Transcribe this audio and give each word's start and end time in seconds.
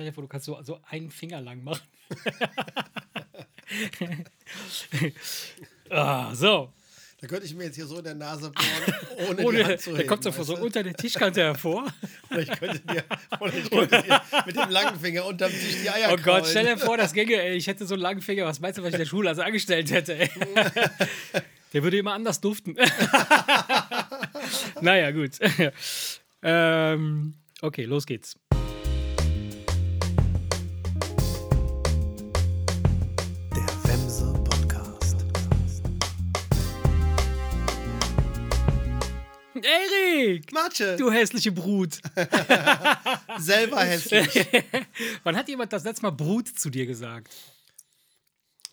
Stell 0.00 0.08
dir 0.08 0.14
vor, 0.14 0.22
du 0.22 0.28
kannst 0.28 0.46
so, 0.46 0.58
so 0.62 0.80
einen 0.88 1.10
Finger 1.10 1.42
lang 1.42 1.62
machen. 1.62 1.82
ah, 5.90 6.34
so. 6.34 6.72
Da 7.20 7.26
könnte 7.26 7.44
ich 7.44 7.54
mir 7.54 7.64
jetzt 7.64 7.74
hier 7.74 7.84
so 7.84 7.98
in 7.98 8.04
der 8.04 8.14
Nase 8.14 8.50
bohren, 8.50 9.28
ohne, 9.28 9.44
Ohne, 9.44 9.58
die 9.58 9.64
Hand 9.66 9.80
zu 9.82 9.90
da 9.90 9.98
heben. 9.98 10.08
kommt 10.08 10.24
so, 10.24 10.56
unter 10.56 10.82
der 10.82 10.94
Tischkante 10.94 11.42
hervor. 11.42 11.84
Oder 12.30 12.40
ich 12.40 12.50
könnte 12.50 12.80
dir, 12.80 13.04
ich 13.58 13.70
könnte 13.70 14.02
dir 14.02 14.22
mit 14.46 14.56
dem 14.56 14.70
langen 14.70 14.98
Finger 14.98 15.26
unterm 15.26 15.50
Tisch 15.50 15.82
die 15.82 15.90
Eier 15.90 16.14
Oh 16.14 16.16
Gott, 16.16 16.46
stell 16.46 16.64
dir 16.64 16.76
kraulen. 16.76 16.86
vor, 16.86 16.96
das 16.96 17.12
ginge, 17.12 17.34
ey. 17.34 17.56
Ich 17.56 17.66
hätte 17.66 17.86
so 17.86 17.92
einen 17.92 18.02
langen 18.02 18.22
Finger. 18.22 18.46
Was 18.46 18.58
meinst 18.58 18.78
du, 18.78 18.82
was 18.82 18.88
ich 18.88 18.94
in 18.94 19.00
der 19.00 19.06
Schule 19.06 19.28
als 19.28 19.38
angestellt 19.38 19.90
hätte, 19.90 20.18
ey? 20.18 20.30
Der 21.74 21.82
würde 21.82 21.98
immer 21.98 22.14
anders 22.14 22.40
duften. 22.40 22.74
naja, 24.80 25.10
gut. 25.10 25.32
ähm, 26.42 27.34
okay, 27.60 27.84
los 27.84 28.06
geht's. 28.06 28.38
Erik! 39.64 40.52
Matsche, 40.52 40.96
Du 40.96 41.10
hässliche 41.10 41.52
Brut. 41.52 42.00
selber 43.38 43.80
hässlich. 43.84 44.46
Wann 45.24 45.36
hat 45.36 45.48
jemand 45.48 45.72
das 45.72 45.84
letzte 45.84 46.02
Mal 46.02 46.10
Brut 46.10 46.48
zu 46.48 46.70
dir 46.70 46.86
gesagt? 46.86 47.32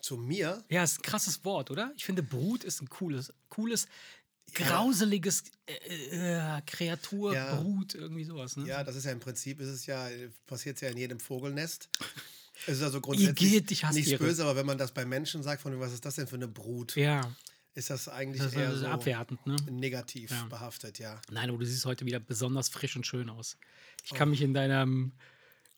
Zu 0.02 0.18
mir? 0.18 0.64
Ja, 0.70 0.84
ist 0.84 1.00
ein 1.00 1.02
krasses 1.04 1.44
Wort, 1.45 1.72
oder? 1.72 1.92
Ich 1.98 2.05
finde, 2.05 2.23
Brut 2.23 2.64
ist 2.64 2.81
ein 2.81 2.90
cooles, 2.90 3.34
cooles, 3.50 3.88
grauseliges 4.54 5.44
äh, 5.66 5.73
äh, 6.58 6.62
Kreatur, 6.66 7.34
Ja. 7.34 7.56
Brut, 7.56 7.94
irgendwie 7.95 8.23
sowas, 8.23 8.56
ne? 8.56 8.66
Ja, 8.67 8.84
das 8.84 8.95
ist 8.95 9.06
ja 9.06 9.12
im 9.12 9.20
Prinzip, 9.20 9.59
ist 9.59 9.67
es 9.67 9.86
ja, 9.86 10.08
passiert 10.45 10.80
ja 10.81 10.90
in 10.90 10.98
jedem 10.98 11.20
Vogelnest. 11.20 11.90
Es 12.66 12.78
ist 12.78 12.84
also 12.84 13.02
grundsätzlich 13.02 13.52
Igitt, 13.54 13.72
ich 13.72 13.84
hasse 13.84 14.00
nichts 14.00 14.17
böse, 14.17 14.44
aber 14.44 14.56
wenn 14.56 14.66
man 14.66 14.78
das 14.78 14.92
bei 14.94 15.06
Menschen 15.06 15.44
sagt, 15.44 15.61
von 15.61 15.80
was 15.80 15.94
ist 15.94 16.06
das 16.06 16.16
denn 16.16 16.28
für 16.28 16.36
eine 16.38 16.48
Brut, 16.48 16.95
Ja, 16.95 17.30
ist 17.78 17.89
das 17.89 18.09
eigentlich 18.09 18.42
das 18.42 18.52
ist, 18.53 18.58
eher 18.58 18.66
das 18.67 18.75
ist 18.75 18.81
so 18.81 18.88
abwertend, 18.88 19.45
ne? 19.45 19.56
negativ 19.70 20.31
Ja. 20.31 20.45
behaftet, 20.45 21.00
ja. 21.00 21.22
Nein, 21.31 21.50
aber 21.50 21.58
du 21.59 21.66
siehst 21.66 21.86
heute 21.86 22.06
wieder 22.06 22.20
besonders 22.20 22.70
frisch 22.70 22.95
und 22.95 23.06
schön 23.06 23.30
aus. 23.30 23.58
Ich 24.03 24.11
Oh. 24.14 24.16
kann 24.16 24.30
mich 24.30 24.42
in 24.42 24.53
deinem 24.53 25.14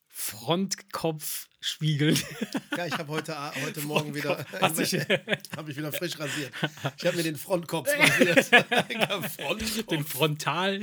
Frontkopf 0.08 1.48
spiegeln. 1.60 2.18
Ja, 2.78 2.86
ich 2.86 2.94
habe 2.98 3.10
heute, 3.10 3.36
heute 3.62 3.82
Morgen 3.82 4.16
wieder, 4.16 4.38
habe 4.62 4.82
ich 5.72 5.76
wieder 5.78 5.92
frisch 5.92 6.18
rasiert. 6.18 6.54
Ich 6.98 7.06
habe 7.06 7.18
mir 7.18 7.24
den 7.24 7.36
Frontkopf 7.36 7.90
rasiert. 7.90 8.46
Frontkopf. 8.46 9.86
Den 9.88 10.06
Frontal, 10.06 10.82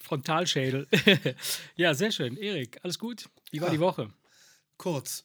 Frontalschädel. 0.00 0.88
ja, 1.76 1.94
sehr 1.94 2.10
schön. 2.10 2.36
Erik, 2.36 2.80
alles 2.82 2.98
gut? 2.98 3.28
Wie 3.52 3.60
war 3.60 3.68
Ja. 3.68 3.74
die 3.74 3.78
Woche? 3.80 4.12
Kurz. 4.78 5.24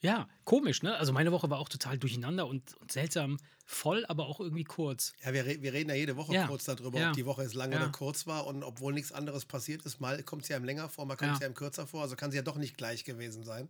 Ja, 0.00 0.28
komisch, 0.44 0.82
ne? 0.82 0.96
Also 0.96 1.12
meine 1.12 1.30
Woche 1.30 1.50
war 1.50 1.58
auch 1.58 1.68
total 1.68 1.98
durcheinander 1.98 2.46
und, 2.46 2.74
und 2.78 2.90
seltsam 2.90 3.36
voll, 3.66 4.04
aber 4.06 4.26
auch 4.26 4.40
irgendwie 4.40 4.64
kurz. 4.64 5.14
Ja, 5.24 5.32
wir, 5.32 5.46
wir 5.46 5.72
reden 5.72 5.88
ja 5.90 5.96
jede 5.96 6.16
Woche 6.16 6.34
Ja. 6.34 6.46
kurz 6.46 6.64
darüber, 6.64 6.98
Ja. 7.00 7.08
ob 7.10 7.16
die 7.16 7.24
Woche 7.26 7.42
jetzt 7.42 7.54
lang 7.54 7.72
Ja. 7.72 7.78
oder 7.78 7.90
kurz 7.90 8.26
war. 8.26 8.46
Und 8.46 8.62
obwohl 8.62 8.92
nichts 8.92 9.10
anderes 9.12 9.44
passiert 9.46 9.84
ist, 9.86 10.00
mal 10.00 10.22
kommt 10.22 10.42
es 10.42 10.48
ja 10.48 10.56
im 10.56 10.64
länger 10.64 10.88
vor, 10.88 11.06
mal 11.06 11.16
kommt 11.16 11.32
es 11.34 11.40
Ja. 11.40 11.46
im 11.46 11.54
kürzer 11.54 11.86
vor. 11.86 12.02
Also 12.02 12.14
kann 12.16 12.30
sie 12.30 12.36
ja 12.36 12.42
doch 12.42 12.56
nicht 12.56 12.76
gleich 12.76 13.04
gewesen 13.04 13.42
sein. 13.44 13.68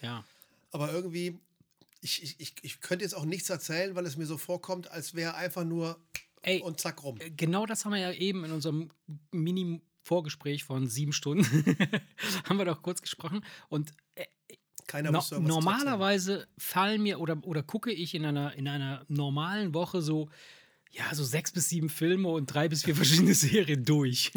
Ja. 0.00 0.24
Aber 0.70 0.92
irgendwie, 0.92 1.38
ich, 2.00 2.22
ich, 2.22 2.40
ich, 2.40 2.54
ich 2.62 2.80
könnte 2.80 3.04
jetzt 3.04 3.14
auch 3.14 3.24
nichts 3.24 3.50
erzählen, 3.50 3.94
weil 3.94 4.06
es 4.06 4.16
mir 4.16 4.26
so 4.26 4.38
vorkommt, 4.38 4.90
als 4.90 5.14
wäre 5.14 5.34
einfach 5.34 5.64
nur 5.64 5.98
Ey, 6.42 6.60
und 6.60 6.80
zack 6.80 7.02
rum. 7.02 7.18
genau 7.36 7.66
das 7.66 7.84
haben 7.84 7.92
wir 7.92 8.00
ja 8.00 8.12
eben 8.12 8.44
in 8.44 8.52
unserem 8.52 8.90
Mini-Vorgespräch 9.30 10.64
von 10.64 10.88
sieben 10.88 11.12
Stunden 11.12 11.44
haben 12.48 12.58
wir 12.58 12.64
doch 12.64 12.82
kurz 12.82 13.02
gesprochen. 13.02 13.44
Und 13.68 13.92
äh, 14.14 14.24
Keiner 14.92 15.10
no 15.10 15.18
wusste 15.18 15.36
irgendwas 15.36 15.54
normalerweise 15.54 16.46
fallen 16.58 17.02
mir 17.02 17.18
oder, 17.18 17.38
oder 17.44 17.62
gucke 17.62 17.90
ich 17.90 18.14
in 18.14 18.26
einer, 18.26 18.52
in 18.56 18.68
einer 18.68 19.06
normalen 19.08 19.72
Woche 19.72 20.02
so, 20.02 20.28
ja, 20.90 21.14
so 21.14 21.24
sechs 21.24 21.50
bis 21.50 21.70
sieben 21.70 21.88
Filme 21.88 22.28
und 22.28 22.44
drei 22.52 22.68
bis 22.68 22.84
vier 22.84 22.94
verschiedene 23.02 23.32
Serien 23.32 23.86
durch. 23.86 24.32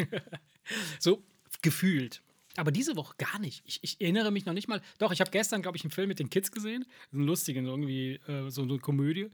so 0.98 1.22
gefühlt. 1.60 2.22
Aber 2.56 2.72
diese 2.72 2.96
Woche 2.96 3.14
gar 3.18 3.38
nicht. 3.38 3.64
Ich, 3.66 3.80
ich 3.82 4.00
erinnere 4.00 4.30
mich 4.30 4.46
noch 4.46 4.54
nicht 4.54 4.66
mal. 4.66 4.80
Doch, 4.96 5.12
ich 5.12 5.20
habe 5.20 5.30
gestern, 5.30 5.60
glaube 5.60 5.76
ich, 5.76 5.84
einen 5.84 5.90
Film 5.90 6.08
mit 6.08 6.20
den 6.20 6.30
Kids 6.30 6.50
gesehen. 6.50 6.86
Einen 7.12 7.24
lustigen, 7.24 7.66
irgendwie, 7.66 8.14
äh, 8.26 8.44
so, 8.44 8.50
so 8.50 8.62
eine 8.62 8.78
Komödie. 8.78 9.28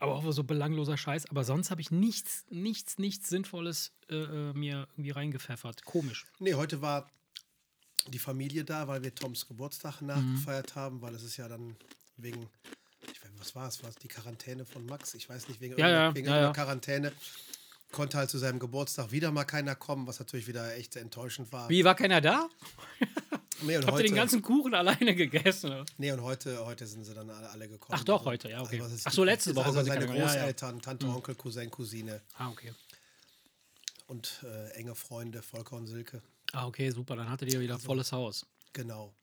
Aber 0.00 0.16
auch 0.16 0.32
so 0.32 0.44
belangloser 0.44 0.98
Scheiß. 0.98 1.30
Aber 1.30 1.44
sonst 1.44 1.70
habe 1.70 1.80
ich 1.80 1.90
nichts, 1.90 2.44
nichts, 2.50 2.98
nichts 2.98 3.30
Sinnvolles 3.30 3.94
äh, 4.10 4.16
äh, 4.16 4.52
mir 4.52 4.86
irgendwie 4.92 5.12
reingepfeffert. 5.12 5.86
Komisch. 5.86 6.26
Nee, 6.40 6.52
heute 6.52 6.82
war 6.82 7.10
die 8.08 8.18
Familie 8.18 8.64
da, 8.64 8.88
weil 8.88 9.02
wir 9.02 9.14
Toms 9.14 9.46
Geburtstag 9.46 10.00
nachgefeiert 10.02 10.74
haben, 10.74 11.00
weil 11.02 11.14
es 11.14 11.22
ist 11.22 11.36
ja 11.36 11.48
dann 11.48 11.76
wegen, 12.16 12.48
ich 13.02 13.22
weiß, 13.22 13.30
was 13.38 13.54
war 13.54 13.68
es, 13.68 13.82
war 13.82 13.90
es 13.90 13.96
die 13.96 14.08
Quarantäne 14.08 14.64
von 14.64 14.84
Max? 14.86 15.14
Ich 15.14 15.28
weiß 15.28 15.48
nicht, 15.48 15.60
wegen 15.60 15.76
Ja, 15.78 15.86
irgendeiner, 15.86 16.08
ja, 16.08 16.14
wegen 16.14 16.26
ja, 16.26 16.32
irgendeiner. 16.34 16.52
Quarantäne 16.64 17.12
konnte 17.92 18.18
halt 18.18 18.30
zu 18.30 18.38
seinem 18.38 18.58
Geburtstag 18.58 19.10
wieder 19.10 19.32
mal 19.32 19.44
keiner 19.44 19.74
kommen, 19.74 20.06
was 20.06 20.18
natürlich 20.20 20.46
wieder 20.46 20.74
echt 20.76 20.96
enttäuschend 20.96 21.52
war. 21.52 21.68
Wie, 21.68 21.84
war 21.84 21.94
keiner 21.94 22.20
da? 22.20 22.48
Nee, 23.62 23.76
und 23.76 23.82
Habt 23.86 23.88
ihr 23.88 23.92
heute, 23.92 24.04
den 24.04 24.14
ganzen 24.14 24.40
Kuchen 24.40 24.72
alleine 24.74 25.14
gegessen? 25.14 25.66
oder? 25.70 25.84
nee, 25.98 26.10
und 26.12 26.22
heute, 26.22 26.64
heute 26.64 26.86
sind 26.86 27.04
sie 27.04 27.12
dann 27.12 27.28
alle, 27.28 27.50
alle 27.50 27.68
gekommen. 27.68 27.98
Ach 28.00 28.04
doch, 28.04 28.24
heute, 28.24 28.48
ja, 28.48 28.62
okay. 28.62 28.78
ist 28.78 29.06
Ach 29.06 29.12
so, 29.12 29.22
letzte 29.22 29.54
Woche 29.54 29.66
Also 29.66 29.82
seine 29.84 30.06
kommen. 30.06 30.16
Ja. 30.16 30.24
Großeltern, 30.24 30.80
Tante, 30.80 31.06
Onkel, 31.06 31.34
Cousin, 31.34 31.70
Cousine 31.70 32.22
Ah, 32.38 32.48
okay. 32.48 32.72
und 34.06 34.42
äh, 34.44 34.70
enge 34.78 34.94
Freunde, 34.94 35.42
Volker 35.42 35.76
und 35.76 35.88
Silke. 35.88 36.22
Ah, 36.52 36.66
okay, 36.66 36.90
super. 36.90 37.16
Dann 37.16 37.28
hattet 37.28 37.52
ihr 37.52 37.60
wieder 37.60 37.74
Also 37.74 37.86
volles 37.86 38.12
Haus. 38.12 38.46
Genau. 38.72 39.14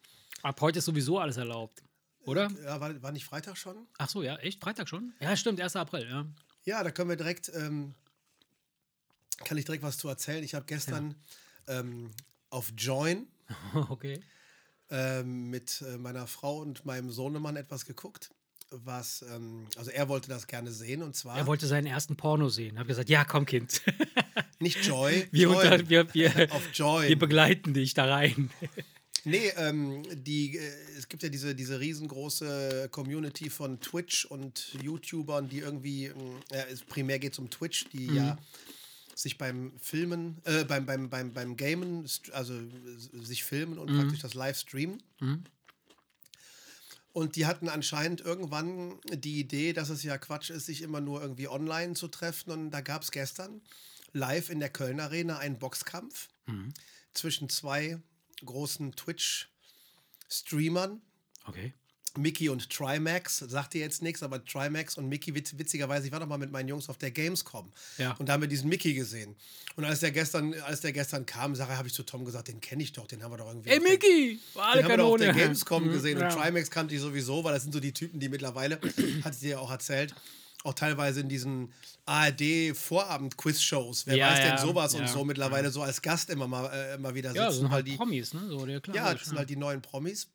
Ab 0.43 0.61
heute 0.61 0.79
ist 0.79 0.85
sowieso 0.85 1.19
alles 1.19 1.37
erlaubt. 1.37 1.83
Oder? 2.21 2.49
Ja, 2.63 2.79
war, 2.79 3.01
war 3.01 3.11
nicht 3.11 3.25
Freitag 3.25 3.57
schon? 3.57 3.87
Ach 3.97 4.09
so, 4.09 4.21
ja, 4.21 4.35
echt? 4.37 4.61
Freitag 4.61 4.89
schon? 4.89 5.13
Ja, 5.19 5.35
stimmt, 5.35 5.61
1. 5.61 5.75
April, 5.77 6.07
ja. 6.09 6.25
Ja, 6.65 6.83
da 6.83 6.91
können 6.91 7.09
wir 7.09 7.15
direkt, 7.15 7.49
ähm, 7.55 7.95
kann 9.45 9.57
ich 9.57 9.65
direkt 9.65 9.83
was 9.83 9.97
zu 9.97 10.09
erzählen. 10.09 10.43
Ich 10.43 10.53
habe 10.53 10.65
gestern 10.65 11.15
ähm, 11.67 12.11
auf 12.49 12.73
Join 12.77 13.27
okay. 13.89 14.21
ähm, 14.89 15.49
mit 15.49 15.81
äh, 15.81 15.97
meiner 15.97 16.27
Frau 16.27 16.59
und 16.59 16.85
meinem 16.85 17.11
Sohnemann 17.11 17.55
etwas 17.55 17.85
geguckt, 17.85 18.31
was, 18.71 19.23
ähm, 19.33 19.65
also 19.75 19.91
er 19.91 20.09
wollte 20.09 20.29
das 20.29 20.47
gerne 20.47 20.71
sehen 20.71 21.01
und 21.03 21.15
zwar 21.15 21.37
Er 21.37 21.47
wollte 21.47 21.67
seinen 21.67 21.87
ersten 21.87 22.15
Porno 22.15 22.49
sehen. 22.49 22.79
Hab 22.79 22.87
gesagt, 22.87 23.09
ja, 23.09 23.23
komm, 23.25 23.45
Kind. 23.45 23.81
nicht 24.59 24.85
Joy, 24.85 25.27
Wir, 25.31 25.47
Join, 25.47 25.55
unter, 25.55 25.89
wir, 25.89 26.13
wir, 26.13 26.47
auf 26.51 26.69
Join. 26.73 27.07
wir 27.09 27.19
begleiten 27.19 27.73
dich 27.73 27.93
da 27.93 28.05
rein. 28.05 28.49
Nee, 29.23 29.51
ähm, 29.57 30.03
die, 30.13 30.57
äh, 30.57 30.61
es 30.97 31.09
gibt 31.09 31.23
ja 31.23 31.29
diese, 31.29 31.55
diese 31.55 31.79
riesengroße 31.79 32.89
Community 32.91 33.49
von 33.49 33.79
Twitch 33.79 34.25
und 34.25 34.73
YouTubern, 34.81 35.49
die 35.49 35.59
irgendwie, 35.59 36.11
ja, 36.51 36.63
es 36.71 36.83
primär 36.83 37.19
geht 37.19 37.33
es 37.33 37.39
um 37.39 37.49
Twitch, 37.49 37.85
die 37.89 38.07
ja 38.07 38.37
sich 39.17 39.37
beim 39.37 39.73
Filmen, 39.79 40.37
äh, 40.45 40.63
beim, 40.63 40.85
beim, 40.85 41.09
beim, 41.09 41.33
beim 41.33 41.57
Gamen, 41.57 42.07
also 42.33 42.53
äh, 42.53 43.23
sich 43.23 43.43
filmen 43.43 43.77
und 43.77 43.87
praktisch 43.87 44.19
das 44.19 44.33
live 44.33 44.57
streamen. 44.57 45.01
Und 47.17 47.35
die 47.35 47.47
hatten 47.47 47.67
anscheinend 47.67 48.21
irgendwann 48.21 49.01
die 49.11 49.39
Idee, 49.39 49.73
dass 49.73 49.89
es 49.89 50.03
ja 50.03 50.19
Quatsch 50.19 50.51
ist, 50.51 50.67
sich 50.67 50.83
immer 50.83 51.01
nur 51.01 51.19
irgendwie 51.19 51.47
online 51.47 51.95
zu 51.95 52.09
treffen. 52.09 52.51
Und 52.51 52.69
da 52.69 52.81
gab 52.81 53.01
es 53.01 53.09
gestern 53.09 53.59
live 54.13 54.51
in 54.51 54.59
der 54.59 54.69
Köln 54.69 54.99
Arena 54.99 55.39
einen 55.39 55.57
Boxkampf 55.57 56.29
zwischen 57.15 57.49
zwei 57.49 57.99
großen 58.45 58.91
Twitch-Streamern. 58.91 61.01
Okay. 61.45 61.73
Mickey 62.17 62.49
und 62.49 62.69
Trimax, 62.69 63.37
sagt 63.39 63.73
dir 63.73 63.81
jetzt 63.81 64.01
nichts, 64.01 64.23
aber 64.23 64.43
Trimax 64.43 64.97
und 64.97 65.07
Mickey, 65.09 65.33
witz, 65.35 65.53
witzigerweise, 65.57 66.07
ich 66.07 66.11
war 66.11 66.19
noch 66.19 66.27
mal 66.27 66.37
mit 66.37 66.51
meinen 66.51 66.67
Jungs 66.69 66.89
auf 66.89 66.97
der 66.97 67.11
Gamescom 67.11 67.71
Ja. 67.97 68.13
und 68.19 68.27
da 68.27 68.33
haben 68.33 68.41
wir 68.41 68.47
diesen 68.47 68.69
Mickey 68.69 68.93
gesehen. 68.93 69.35
Und 69.75 69.85
als 69.85 69.99
der 69.99 70.11
gestern, 70.11 70.53
als 70.61 70.81
der 70.81 70.91
gestern 70.91 71.25
kam, 71.25 71.57
habe 71.57 71.87
ich 71.87 71.93
zu 71.93 72.03
Tom 72.03 72.25
gesagt, 72.25 72.47
den 72.47 72.61
kenne 72.61 72.81
ich 72.83 72.93
doch, 72.93 73.07
den 73.07 73.23
haben 73.23 73.31
wir 73.31 73.37
doch 73.37 73.47
irgendwie. 73.47 73.69
Ey, 73.69 73.79
der- 73.79 73.89
Micky! 73.89 74.39
War 74.55 74.65
alle 74.69 74.77
den 74.81 74.83
haben 74.85 74.89
wir 74.91 74.97
doch 74.97 75.03
auf 75.05 75.19
Kanone. 75.19 75.33
der 75.33 75.43
Gamescom 75.45 75.85
Mhm, 75.87 75.91
gesehen 75.91 76.19
ja. 76.19 76.27
und 76.27 76.33
Trimax 76.41 76.71
kannte 76.71 76.95
ich 76.95 77.01
sowieso, 77.01 77.43
weil 77.43 77.53
das 77.53 77.63
sind 77.63 77.73
so 77.73 77.79
die 77.79 77.93
Typen, 77.93 78.19
die 78.19 78.29
mittlerweile, 78.29 78.79
hat 79.23 79.35
sie 79.35 79.49
ja 79.49 79.59
auch 79.59 79.69
erzählt, 79.71 80.13
auch 80.63 80.73
teilweise 80.73 81.21
in 81.21 81.29
diesen 81.29 81.71
ARD-Vorabend-Quiz-Shows. 82.05 84.07
Wer 84.07 84.17
Ja, 84.17 84.29
weiß 84.31 84.39
denn 84.39 84.47
ja, 84.49 84.57
sowas 84.57 84.93
ja, 84.93 84.99
und 85.01 85.09
so 85.09 85.23
mittlerweile 85.23 85.69
so 85.71 85.81
als 85.81 86.01
Gast 86.01 86.29
immer 86.29 86.47
mal 86.47 86.65
äh, 86.73 86.95
immer 86.95 87.13
wieder 87.15 87.29
sitzen, 87.29 87.41
Ja, 87.41 87.47
das 87.47 87.57
sind 87.57 87.69
halt 87.69 87.87
die 87.87 87.95
Promis, 87.95 88.33
ne? 88.33 88.41
So, 88.49 88.57
klar. 88.81 88.95
ja, 88.95 89.13
das 89.13 89.25
sind 89.25 89.37
halt 89.37 89.49
die 89.49 89.55
neuen 89.55 89.81
Promis. 89.81 90.27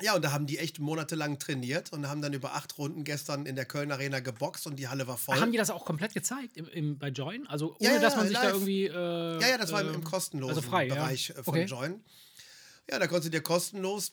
Ja, 0.00 0.14
und 0.14 0.24
da 0.24 0.30
haben 0.30 0.46
die 0.46 0.58
echt 0.58 0.78
monatelang 0.78 1.40
trainiert 1.40 1.92
und 1.92 2.08
haben 2.08 2.22
dann 2.22 2.32
über 2.32 2.54
acht 2.54 2.78
Runden 2.78 3.02
gestern 3.02 3.46
in 3.46 3.56
der 3.56 3.64
Köln 3.64 3.90
Arena 3.90 4.20
geboxt 4.20 4.66
und 4.68 4.76
die 4.76 4.86
Halle 4.86 5.08
war 5.08 5.18
voll. 5.18 5.40
Haben 5.40 5.50
die 5.50 5.58
das 5.58 5.70
auch 5.70 5.84
komplett 5.84 6.14
gezeigt 6.14 6.56
im, 6.56 6.68
im, 6.68 6.98
bei 6.98 7.08
Join? 7.08 7.48
Also 7.48 7.70
ohne, 7.74 7.78
Ja, 7.80 7.92
ja, 7.94 8.00
dass 8.00 8.14
man 8.14 8.24
ja, 8.24 8.28
sich 8.28 8.36
da 8.38 8.44
live. 8.44 8.52
irgendwie. 8.54 8.84
Äh, 8.84 9.40
ja, 9.40 9.48
ja, 9.48 9.58
das 9.58 9.72
war 9.72 9.80
im, 9.80 9.92
im 9.94 10.04
kostenlosen 10.04 10.56
also 10.56 10.68
frei, 10.68 10.86
ja. 10.86 10.94
Bereich 10.94 11.30
äh, 11.30 11.34
von 11.42 11.54
Okay. 11.54 11.64
Join. 11.64 12.00
Ja, 12.88 12.98
da 13.00 13.08
konntest 13.08 13.26
du 13.26 13.30
dir 13.36 13.42
kostenlos 13.42 14.12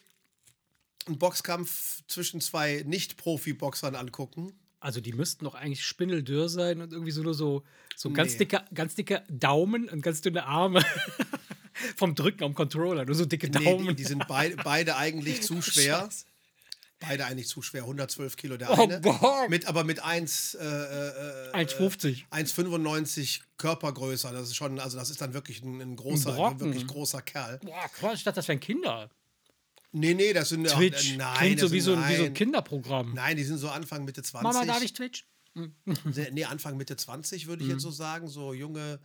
einen 1.05 1.19
Boxkampf 1.19 2.01
zwischen 2.07 2.41
zwei 2.41 2.83
Nicht-Profi-Boxern 2.85 3.95
angucken. 3.95 4.53
Also 4.79 5.01
die 5.01 5.13
müssten 5.13 5.45
doch 5.45 5.53
eigentlich 5.53 5.83
spindeldürr 5.85 6.49
sein 6.49 6.81
und 6.81 6.91
irgendwie 6.93 7.11
so 7.11 7.21
nur 7.21 7.35
so, 7.35 7.63
so 7.95 8.09
ganz, 8.11 8.33
Nee. 8.33 8.39
dicke, 8.39 8.63
ganz 8.73 8.95
dicke 8.95 9.23
Daumen 9.29 9.87
und 9.89 10.01
ganz 10.01 10.21
dünne 10.21 10.45
Arme. 10.47 10.83
Vom 11.95 12.16
Drücken 12.16 12.44
am 12.44 12.54
Controller, 12.54 13.06
nur 13.06 13.16
so 13.16 13.25
dicke 13.25 13.48
Nee, 13.50 13.63
Daumen. 13.66 13.88
die, 13.89 13.95
die 13.95 14.04
sind 14.06 14.27
beid, 14.27 14.57
beide 14.63 14.95
eigentlich 14.98 15.42
zu 15.42 15.62
schwer. 15.62 16.01
Scheiße. 16.10 16.25
Beide 17.00 17.25
eigentlich 17.25 17.50
zu 17.50 17.62
schwer, 17.62 17.81
112 17.81 18.38
Kilo 18.38 18.56
der 18.56 18.72
Oh 18.72 18.83
eine. 18.83 19.01
Gott. 19.01 19.50
Mit, 19.50 19.68
aber 19.68 19.83
mit 19.83 20.00
1, 20.01 20.56
äh, 20.56 20.63
äh, 20.66 21.51
1,50. 21.54 22.24
1,95 22.31 23.42
Körpergrößer. 23.57 24.31
Das 24.31 24.44
ist 24.44 24.56
schon, 24.56 24.80
also 24.80 24.98
das 24.98 25.10
ist 25.10 25.19
dann 25.22 25.33
wirklich 25.33 25.62
ein, 25.62 25.81
ein 25.81 25.95
großer, 25.98 26.30
ein 26.30 26.36
Brocken. 26.36 26.60
wirklich 26.62 26.88
großer 26.88 27.22
Kerl. 27.22 27.60
Boah, 27.60 27.89
krass, 27.94 28.19
ich 28.19 28.24
dachte, 28.24 28.38
das 28.38 28.48
wären 28.48 28.62
Kinder. 28.62 29.10
Nee, 29.92 30.13
nee, 30.13 30.31
das 30.33 30.50
sind 30.50 30.68
auch- 30.69 30.78
Twitch. 30.78 31.13
Äh, 31.13 31.18
nein, 31.18 31.38
Klingt 31.38 31.60
so 31.60 31.71
wie 31.74 31.81
sind, 31.81 31.95
so, 31.95 32.01
ein, 32.01 32.10
wie 32.10 32.16
so 32.16 32.19
ein 32.21 32.25
nein. 32.28 32.33
Kinderprogramm. 32.33 33.13
Nein, 33.13 33.36
die 33.38 33.44
sind 33.44 33.57
so 33.57 33.69
Anfang 33.69 34.06
Mitte 34.06 34.24
20. 34.24 34.44
Mama, 34.44 34.66
darf 34.66 34.81
ich 34.81 34.94
Twitch? 34.94 35.25
Nee, 35.54 36.30
Nee, 36.31 36.45
Anfang 36.45 36.75
Mitte 36.78 36.95
20 36.98 37.48
würde 37.48 37.62
ich 37.63 37.68
Mhm. 37.68 37.74
jetzt 37.75 37.83
so 37.83 37.92
sagen. 37.92 38.28
So 38.30 38.54
junge, 38.54 39.00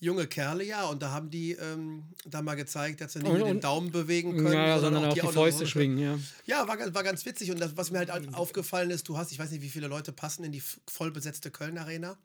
junge 0.00 0.26
Kerle, 0.26 0.64
ja. 0.64 0.86
Und 0.86 1.02
da 1.02 1.10
haben 1.10 1.30
die 1.30 1.52
ähm, 1.52 2.04
da 2.24 2.42
mal 2.42 2.54
gezeigt, 2.54 3.00
dass 3.00 3.14
sie 3.14 3.20
nicht 3.20 3.30
Und- 3.30 3.38
nur 3.38 3.48
den 3.48 3.60
Daumen 3.60 3.90
bewegen 3.90 4.36
können, 4.36 4.52
Ja, 4.52 4.78
sondern 4.78 5.04
auch 5.06 5.14
die 5.14 5.22
noch- 5.22 5.32
Fäuste 5.32 5.66
schwingen, 5.66 5.98
ja. 5.98 6.18
Ja, 6.46 6.66
war, 6.68 6.76
ganz- 6.76 6.94
war 6.94 7.02
ganz 7.02 7.24
witzig. 7.26 7.50
Und 7.50 7.60
das, 7.60 7.76
was 7.76 7.90
mir 7.90 7.98
halt 7.98 8.10
aufgefallen 8.34 8.90
ist, 8.90 9.08
du 9.08 9.16
hast, 9.16 9.32
ich 9.32 9.38
weiß 9.38 9.50
nicht, 9.50 9.62
wie 9.62 9.70
viele 9.70 9.86
Leute 9.88 10.12
passen 10.12 10.44
in 10.44 10.52
die 10.52 10.62
vollbesetzte 10.88 11.50
Köln-Arena. 11.50 12.16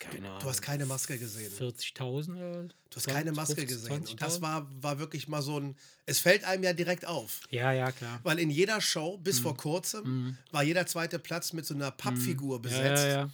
Keine 0.00 0.28
Ahnung. 0.28 0.40
Du 0.40 0.48
hast 0.48 0.62
keine 0.62 0.86
Maske 0.86 1.18
gesehen. 1.18 1.52
40.000 1.52 2.36
oder? 2.36 2.62
Du 2.64 2.96
hast 2.96 3.06
keine 3.06 3.32
Maske 3.32 3.56
50, 3.56 3.68
gesehen. 3.68 3.92
Und 4.00 4.22
das 4.22 4.36
20.000? 4.38 4.40
war, 4.42 4.66
war 4.80 4.98
wirklich 4.98 5.28
mal 5.28 5.42
so 5.42 5.60
ein. 5.60 5.76
Es 6.06 6.20
fällt 6.20 6.44
einem 6.44 6.62
ja 6.64 6.72
direkt 6.72 7.04
auf. 7.06 7.40
Ja, 7.50 7.70
ja, 7.72 7.92
klar. 7.92 8.18
Weil 8.22 8.38
in 8.38 8.48
jeder 8.48 8.80
Show, 8.80 9.18
bis 9.18 9.40
Mhm. 9.40 9.42
vor 9.42 9.56
kurzem, 9.58 10.38
war 10.52 10.62
jeder 10.62 10.86
zweite 10.86 11.18
Platz 11.18 11.52
mit 11.52 11.66
so 11.66 11.74
einer 11.74 11.90
Pappfigur 11.90 12.56
Ja, 12.56 12.62
besetzt. 12.62 13.04
ja, 13.04 13.08
ja. 13.10 13.30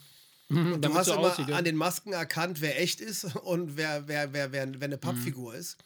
Mhm, 0.48 0.80
Du 0.80 0.94
hast 0.94 1.06
so 1.06 1.14
immer 1.14 1.32
aussieht, 1.32 1.48
ja. 1.48 1.56
an 1.56 1.64
den 1.64 1.76
Masken 1.76 2.12
erkannt, 2.12 2.60
wer 2.60 2.80
echt 2.80 3.00
ist 3.00 3.24
und 3.36 3.76
wer, 3.76 4.06
wer, 4.08 4.32
wer, 4.32 4.52
wer, 4.52 4.68
wer 4.80 4.84
eine 4.84 4.98
Pappfigur 4.98 5.52
Mhm. 5.54 5.58
ist. 5.58 5.76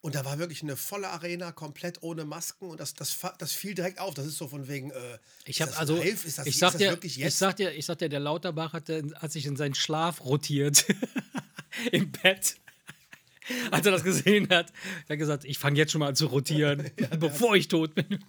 Und 0.00 0.14
da 0.16 0.24
war 0.26 0.38
wirklich 0.38 0.62
eine 0.62 0.76
volle 0.76 1.08
Arena, 1.08 1.50
komplett 1.52 2.02
ohne 2.02 2.26
Masken. 2.26 2.68
Und 2.68 2.78
das, 2.78 2.92
das, 2.92 3.16
das 3.38 3.52
fiel 3.52 3.74
direkt 3.74 3.98
auf. 4.00 4.12
Das 4.12 4.26
ist 4.26 4.36
so 4.36 4.48
von 4.48 4.68
wegen. 4.68 4.90
Äh, 4.90 5.18
Ich 5.46 5.62
habe 5.62 5.74
also, 5.78 5.96
live? 5.96 6.26
Ist 6.26 6.36
das, 6.36 6.46
ich 6.46 6.58
sag 6.58 6.76
dir, 6.76 6.90
wirklich 6.90 7.12
ich 7.16 7.24
jetzt? 7.24 7.38
sag 7.38 7.56
dir, 7.56 7.72
ich 7.72 7.86
sag 7.86 7.96
dir, 7.98 8.10
der 8.10 8.20
Lauterbach 8.20 8.74
hat, 8.74 8.90
äh, 8.90 9.02
hat 9.14 9.32
sich 9.32 9.46
in 9.46 9.56
seinen 9.56 9.74
Schlaf 9.74 10.22
rotiert 10.22 10.84
im 11.92 12.10
Bett. 12.12 12.56
Als 13.70 13.86
er 13.86 13.92
das 13.92 14.04
gesehen 14.04 14.48
hat, 14.50 14.66
hat 14.72 14.74
er 15.08 15.16
gesagt, 15.16 15.44
ich 15.46 15.58
fange 15.58 15.78
jetzt 15.78 15.92
schon 15.92 16.00
mal 16.00 16.08
an 16.08 16.16
zu 16.16 16.26
rotieren, 16.26 16.90
bevor 17.18 17.56
ich 17.56 17.68
tot 17.68 17.94
bin. 17.94 18.22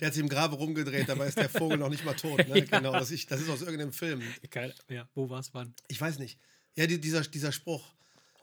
Der 0.00 0.06
hat 0.06 0.14
sich 0.14 0.22
im 0.22 0.28
Grabe 0.28 0.56
rumgedreht, 0.56 1.08
dabei 1.08 1.26
ist 1.28 1.36
der 1.36 1.50
Vogel 1.50 1.76
noch 1.78 1.90
nicht 1.90 2.04
mal 2.04 2.14
tot. 2.14 2.48
Ne? 2.48 2.62
Genau, 2.70 2.92
das, 2.92 3.10
ich, 3.10 3.26
das 3.26 3.40
ist 3.40 3.50
aus 3.50 3.60
irgendeinem 3.60 3.92
Film. 3.92 4.22
Geil. 4.50 4.74
Ja, 4.88 5.08
wo 5.14 5.28
war's 5.28 5.50
wann? 5.52 5.74
Ich 5.88 6.00
weiß 6.00 6.18
nicht. 6.18 6.38
Ja, 6.74 6.86
die, 6.86 7.00
dieser, 7.00 7.20
dieser 7.22 7.52
Spruch. 7.52 7.84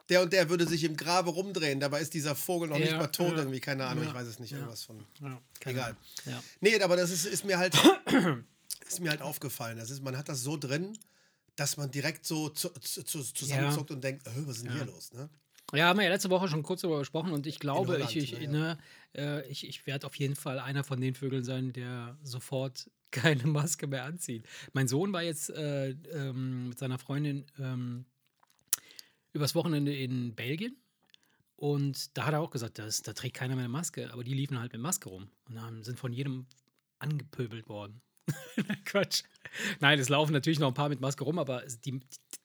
Der 0.09 0.21
und 0.21 0.31
der 0.31 0.49
würde 0.49 0.65
sich 0.67 0.83
im 0.83 0.95
Grabe 0.95 1.31
rumdrehen, 1.31 1.79
dabei 1.79 1.99
ist 1.99 2.13
dieser 2.13 2.35
Vogel 2.35 2.69
noch 2.69 2.77
nicht 2.77 2.91
Ja, 2.91 2.97
mal 2.97 3.07
tot 3.07 3.31
ja. 3.31 3.39
irgendwie, 3.39 3.59
keine 3.59 3.85
Ahnung, 3.85 4.03
Ja, 4.03 4.11
ich 4.11 4.15
weiß 4.15 4.27
es 4.27 4.39
nicht, 4.39 4.53
irgendwas 4.53 4.83
von. 4.83 5.03
Ja, 5.19 5.41
keine 5.59 5.77
Egal. 5.77 5.97
Ja. 6.25 6.41
Nee, 6.61 6.79
aber 6.81 6.95
das 6.95 7.09
ist, 7.11 7.25
ist 7.25 7.43
mir 7.43 7.57
halt 7.57 7.75
ist 8.87 9.01
mir 9.01 9.09
halt 9.09 9.21
aufgefallen. 9.21 9.77
Das 9.77 9.89
ist, 9.89 10.01
man 10.01 10.17
hat 10.17 10.29
das 10.29 10.41
so 10.41 10.55
drin, 10.55 10.97
dass 11.57 11.75
man 11.75 11.91
direkt 11.91 12.25
so 12.25 12.49
zu, 12.49 12.69
zu, 12.69 13.03
zu, 13.03 13.21
zusammenzuckt 13.21 13.91
und 13.91 14.03
denkt, 14.03 14.25
was 14.25 14.57
ist 14.57 14.65
denn 14.65 14.73
hier 14.73 14.85
los? 14.85 15.11
Ne? 15.13 15.29
Ja, 15.73 15.87
haben 15.87 15.99
wir 15.99 16.05
ja 16.05 16.11
letzte 16.11 16.29
Woche 16.29 16.47
schon 16.47 16.63
kurz 16.63 16.81
darüber 16.81 16.99
gesprochen 16.99 17.31
und 17.31 17.45
ich 17.45 17.59
glaube, 17.59 17.93
Holland, 17.93 18.15
ich, 18.15 18.33
ich, 18.33 18.41
ja. 18.41 18.49
ne, 18.49 18.77
äh, 19.15 19.45
ich, 19.49 19.67
ich 19.67 19.85
werde 19.85 20.07
auf 20.07 20.15
jeden 20.15 20.35
Fall 20.35 20.59
einer 20.59 20.85
von 20.85 21.01
den 21.01 21.13
Vögeln 21.13 21.43
sein, 21.43 21.73
der 21.73 22.17
sofort 22.23 22.89
keine 23.11 23.47
Maske 23.47 23.87
mehr 23.87 24.05
anzieht. 24.05 24.47
Mein 24.73 24.87
Sohn 24.87 25.11
war 25.11 25.23
jetzt 25.23 25.49
äh, 25.49 25.89
ähm, 25.89 26.69
mit 26.69 26.79
seiner 26.79 26.97
Freundin 26.97 27.45
ähm, 27.59 28.05
übers 29.33 29.55
Wochenende 29.55 29.93
in 29.93 30.35
Belgien 30.35 30.77
und 31.57 32.17
da 32.17 32.27
hat 32.27 32.33
er 32.33 32.39
auch 32.39 32.51
gesagt, 32.51 32.79
dass, 32.79 33.01
da 33.01 33.13
trägt 33.13 33.35
keiner 33.35 33.55
mehr 33.55 33.65
eine 33.65 33.73
Maske, 33.73 34.13
aber 34.13 34.23
die 34.23 34.33
liefen 34.33 34.59
halt 34.59 34.71
mit 34.71 34.81
Maske 34.81 35.09
rum 35.09 35.29
und 35.49 35.61
haben, 35.61 35.83
sind 35.83 35.99
von 35.99 36.13
jedem 36.13 36.45
angepöbelt 36.99 37.67
worden. 37.67 38.01
Quatsch. 38.85 39.23
Nein, 39.79 39.99
es 39.99 40.09
laufen 40.09 40.33
natürlich 40.33 40.59
noch 40.59 40.67
ein 40.67 40.73
paar 40.73 40.89
mit 40.89 40.99
Maske 41.01 41.23
rum, 41.23 41.39
aber 41.39 41.63
die, 41.85 41.99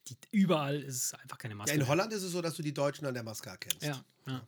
die, 0.08 0.16
überall 0.30 0.80
ist 0.80 1.14
einfach 1.14 1.38
keine 1.38 1.52
Ja, 1.52 1.58
Maske. 1.58 1.72
in 1.74 1.80
mehr. 1.80 1.88
Holland 1.88 2.12
ist 2.12 2.22
es 2.22 2.32
so, 2.32 2.40
dass 2.40 2.54
du 2.54 2.62
die 2.62 2.74
Deutschen 2.74 3.06
an 3.06 3.14
der 3.14 3.22
Maske 3.22 3.50
erkennst. 3.50 3.82
Ja, 3.82 4.04
ja. 4.26 4.46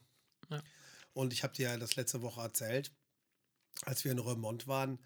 Und 1.13 1.33
ich 1.33 1.43
habe 1.45 1.55
dir 1.55 1.71
ja 1.71 1.77
das 1.77 1.95
letzte 1.97 2.23
Woche 2.23 2.41
erzählt, 2.41 2.91
als 3.85 4.05
wir 4.05 4.13
in 4.13 4.19
Remont 4.19 4.67
waren, 4.67 4.99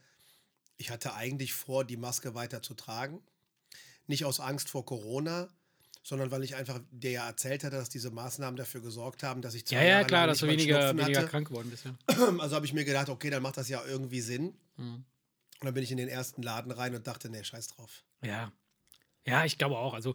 ich 0.78 0.90
hatte 0.90 1.14
eigentlich 1.14 1.52
vor, 1.52 1.84
die 1.84 1.96
Maske 1.96 2.34
weiter 2.34 2.62
zu 2.62 2.74
tragen. 2.74 3.20
Nicht 4.06 4.24
aus 4.24 4.40
Angst 4.40 4.70
vor 4.70 4.86
Corona, 4.86 5.48
sondern 6.02 6.30
weil 6.30 6.42
ich 6.44 6.54
einfach 6.54 6.80
dir 6.90 7.10
ja 7.10 7.26
erzählt 7.26 7.62
hatte, 7.64 7.76
dass 7.76 7.90
diese 7.90 8.10
Maßnahmen 8.10 8.56
dafür 8.56 8.80
gesorgt 8.80 9.22
haben, 9.22 9.42
dass 9.42 9.54
ich 9.54 9.66
zwei 9.66 9.76
Ja, 9.76 9.82
ja, 9.82 9.88
Jahre 9.88 10.06
klar, 10.06 10.26
dass 10.26 10.38
du 10.38 10.46
weniger, 10.46 10.96
weniger 10.96 11.24
krank 11.26 11.48
geworden 11.48 11.68
bist. 11.68 11.84
Ja. 11.84 11.94
Also 12.38 12.56
habe 12.56 12.64
ich 12.64 12.72
mir 12.72 12.84
gedacht, 12.84 13.08
okay, 13.10 13.28
dann 13.28 13.42
macht 13.42 13.56
das 13.58 13.68
ja 13.68 13.84
irgendwie 13.84 14.20
Sinn. 14.22 14.54
Mhm. 14.76 15.04
Und 15.60 15.66
dann 15.66 15.74
bin 15.74 15.82
ich 15.82 15.90
in 15.90 15.96
den 15.96 16.08
ersten 16.08 16.42
Laden 16.42 16.70
rein 16.72 16.94
und 16.94 17.06
dachte, 17.06 17.28
nee, 17.30 17.42
scheiß 17.42 17.68
drauf. 17.68 18.04
Ja. 18.22 18.52
Ja, 19.26 19.44
ich 19.44 19.58
glaube 19.58 19.76
auch. 19.76 19.92
Also, 19.92 20.14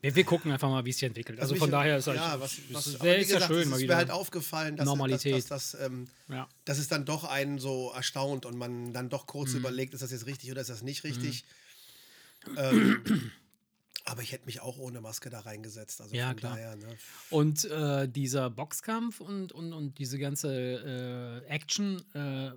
wir, 0.00 0.14
wir 0.14 0.24
gucken 0.24 0.50
einfach 0.52 0.68
mal, 0.70 0.84
wie 0.84 0.90
es 0.90 0.96
sich 0.96 1.06
entwickelt. 1.06 1.38
Also, 1.40 1.52
mich- 1.54 1.58
von 1.60 1.70
daher 1.70 1.98
ist 1.98 2.06
ja, 2.06 2.30
halt, 2.30 2.40
was, 2.40 2.56
was, 2.70 2.86
ist 2.86 3.02
ja 3.02 3.16
gesagt, 3.18 3.46
schön 3.46 3.70
es 3.72 3.78
ist 3.80 3.86
mir 3.86 3.96
halt 3.96 4.10
aufgefallen, 4.10 4.76
dass, 4.76 4.86
Normalität. 4.86 5.34
dass, 5.34 5.46
dass, 5.48 5.70
dass, 5.72 5.80
ähm, 5.86 6.08
ja. 6.28 6.48
dass 6.64 6.78
es 6.78 6.88
dann 6.88 7.04
doch 7.04 7.24
einen 7.24 7.58
so 7.58 7.90
erstaunt 7.92 8.46
und 8.46 8.56
man 8.56 8.92
dann 8.92 9.08
doch 9.10 9.22
Mhm. 9.24 9.26
kurz 9.26 9.52
überlegt, 9.52 9.92
ist 9.94 10.00
das 10.02 10.12
jetzt 10.12 10.26
richtig 10.26 10.50
oder 10.50 10.60
ist 10.62 10.70
das 10.70 10.82
nicht 10.82 11.04
richtig. 11.04 11.44
Ähm, 12.56 13.30
aber 14.04 14.22
ich 14.22 14.32
hätte 14.32 14.46
mich 14.46 14.60
auch 14.60 14.78
ohne 14.78 15.00
Maske 15.00 15.30
da 15.30 15.40
reingesetzt. 15.40 16.00
Also 16.00 16.14
Ja, 16.14 16.28
von 16.28 16.36
klar. 16.36 16.52
daher, 16.56 16.76
ne? 16.76 16.96
Und 17.30 17.64
äh, 17.66 18.08
dieser 18.08 18.50
Boxkampf 18.50 19.20
und, 19.20 19.52
und, 19.52 19.72
und 19.72 19.98
diese 19.98 20.18
ganze 20.18 21.42
äh, 21.46 21.48
Action, 21.48 22.02
äh, 22.14 22.50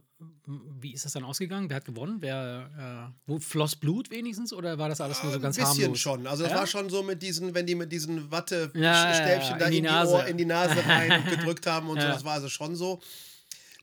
wie 0.79 0.93
ist 0.93 1.05
das 1.05 1.13
dann 1.13 1.23
ausgegangen? 1.23 1.69
Wer 1.69 1.77
hat 1.77 1.85
gewonnen? 1.85 2.17
Wer, 2.21 3.11
äh, 3.13 3.13
wo 3.27 3.39
floss 3.39 3.75
Blut 3.75 4.09
wenigstens 4.09 4.53
oder 4.53 4.77
war 4.77 4.89
das 4.89 5.01
alles 5.01 5.21
nur 5.21 5.31
so 5.33 5.39
ganz 5.39 5.57
Ein 5.59 5.65
bisschen 5.65 5.81
harmlos? 5.83 5.99
schon. 5.99 6.25
Also 6.27 6.43
das 6.43 6.51
Ja? 6.53 6.57
war 6.59 6.67
schon 6.67 6.89
so 6.89 7.03
mit 7.03 7.21
diesen, 7.21 7.53
wenn 7.53 7.65
die 7.67 7.75
mit 7.75 7.91
diesen 7.91 8.31
Wattestäbchen 8.31 8.81
Ja, 8.81 9.11
ja, 9.11 9.39
ja, 9.39 9.57
da 9.57 9.65
in 9.67 9.71
die 9.73 9.81
Nase. 9.81 10.13
Ohr, 10.15 10.25
in 10.25 10.37
die 10.37 10.45
Nase 10.45 10.83
rein 10.85 11.25
gedrückt 11.29 11.67
haben 11.67 11.89
und 11.89 11.99
so. 12.01 12.07
Ja. 12.07 12.13
Das 12.13 12.23
war 12.23 12.33
also 12.33 12.49
schon 12.49 12.75
so. 12.75 13.01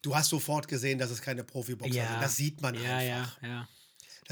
Du 0.00 0.17
hast 0.17 0.31
sofort 0.31 0.67
gesehen, 0.67 0.99
dass 0.99 1.11
es 1.12 1.23
keine 1.23 1.44
Profiboxer 1.44 1.94
Ja. 1.94 2.11
sind. 2.11 2.23
Das 2.23 2.35
sieht 2.35 2.61
man 2.61 2.75
Ja, 2.75 2.97
einfach. 2.97 3.41
ja, 3.43 3.49
ja. 3.49 3.69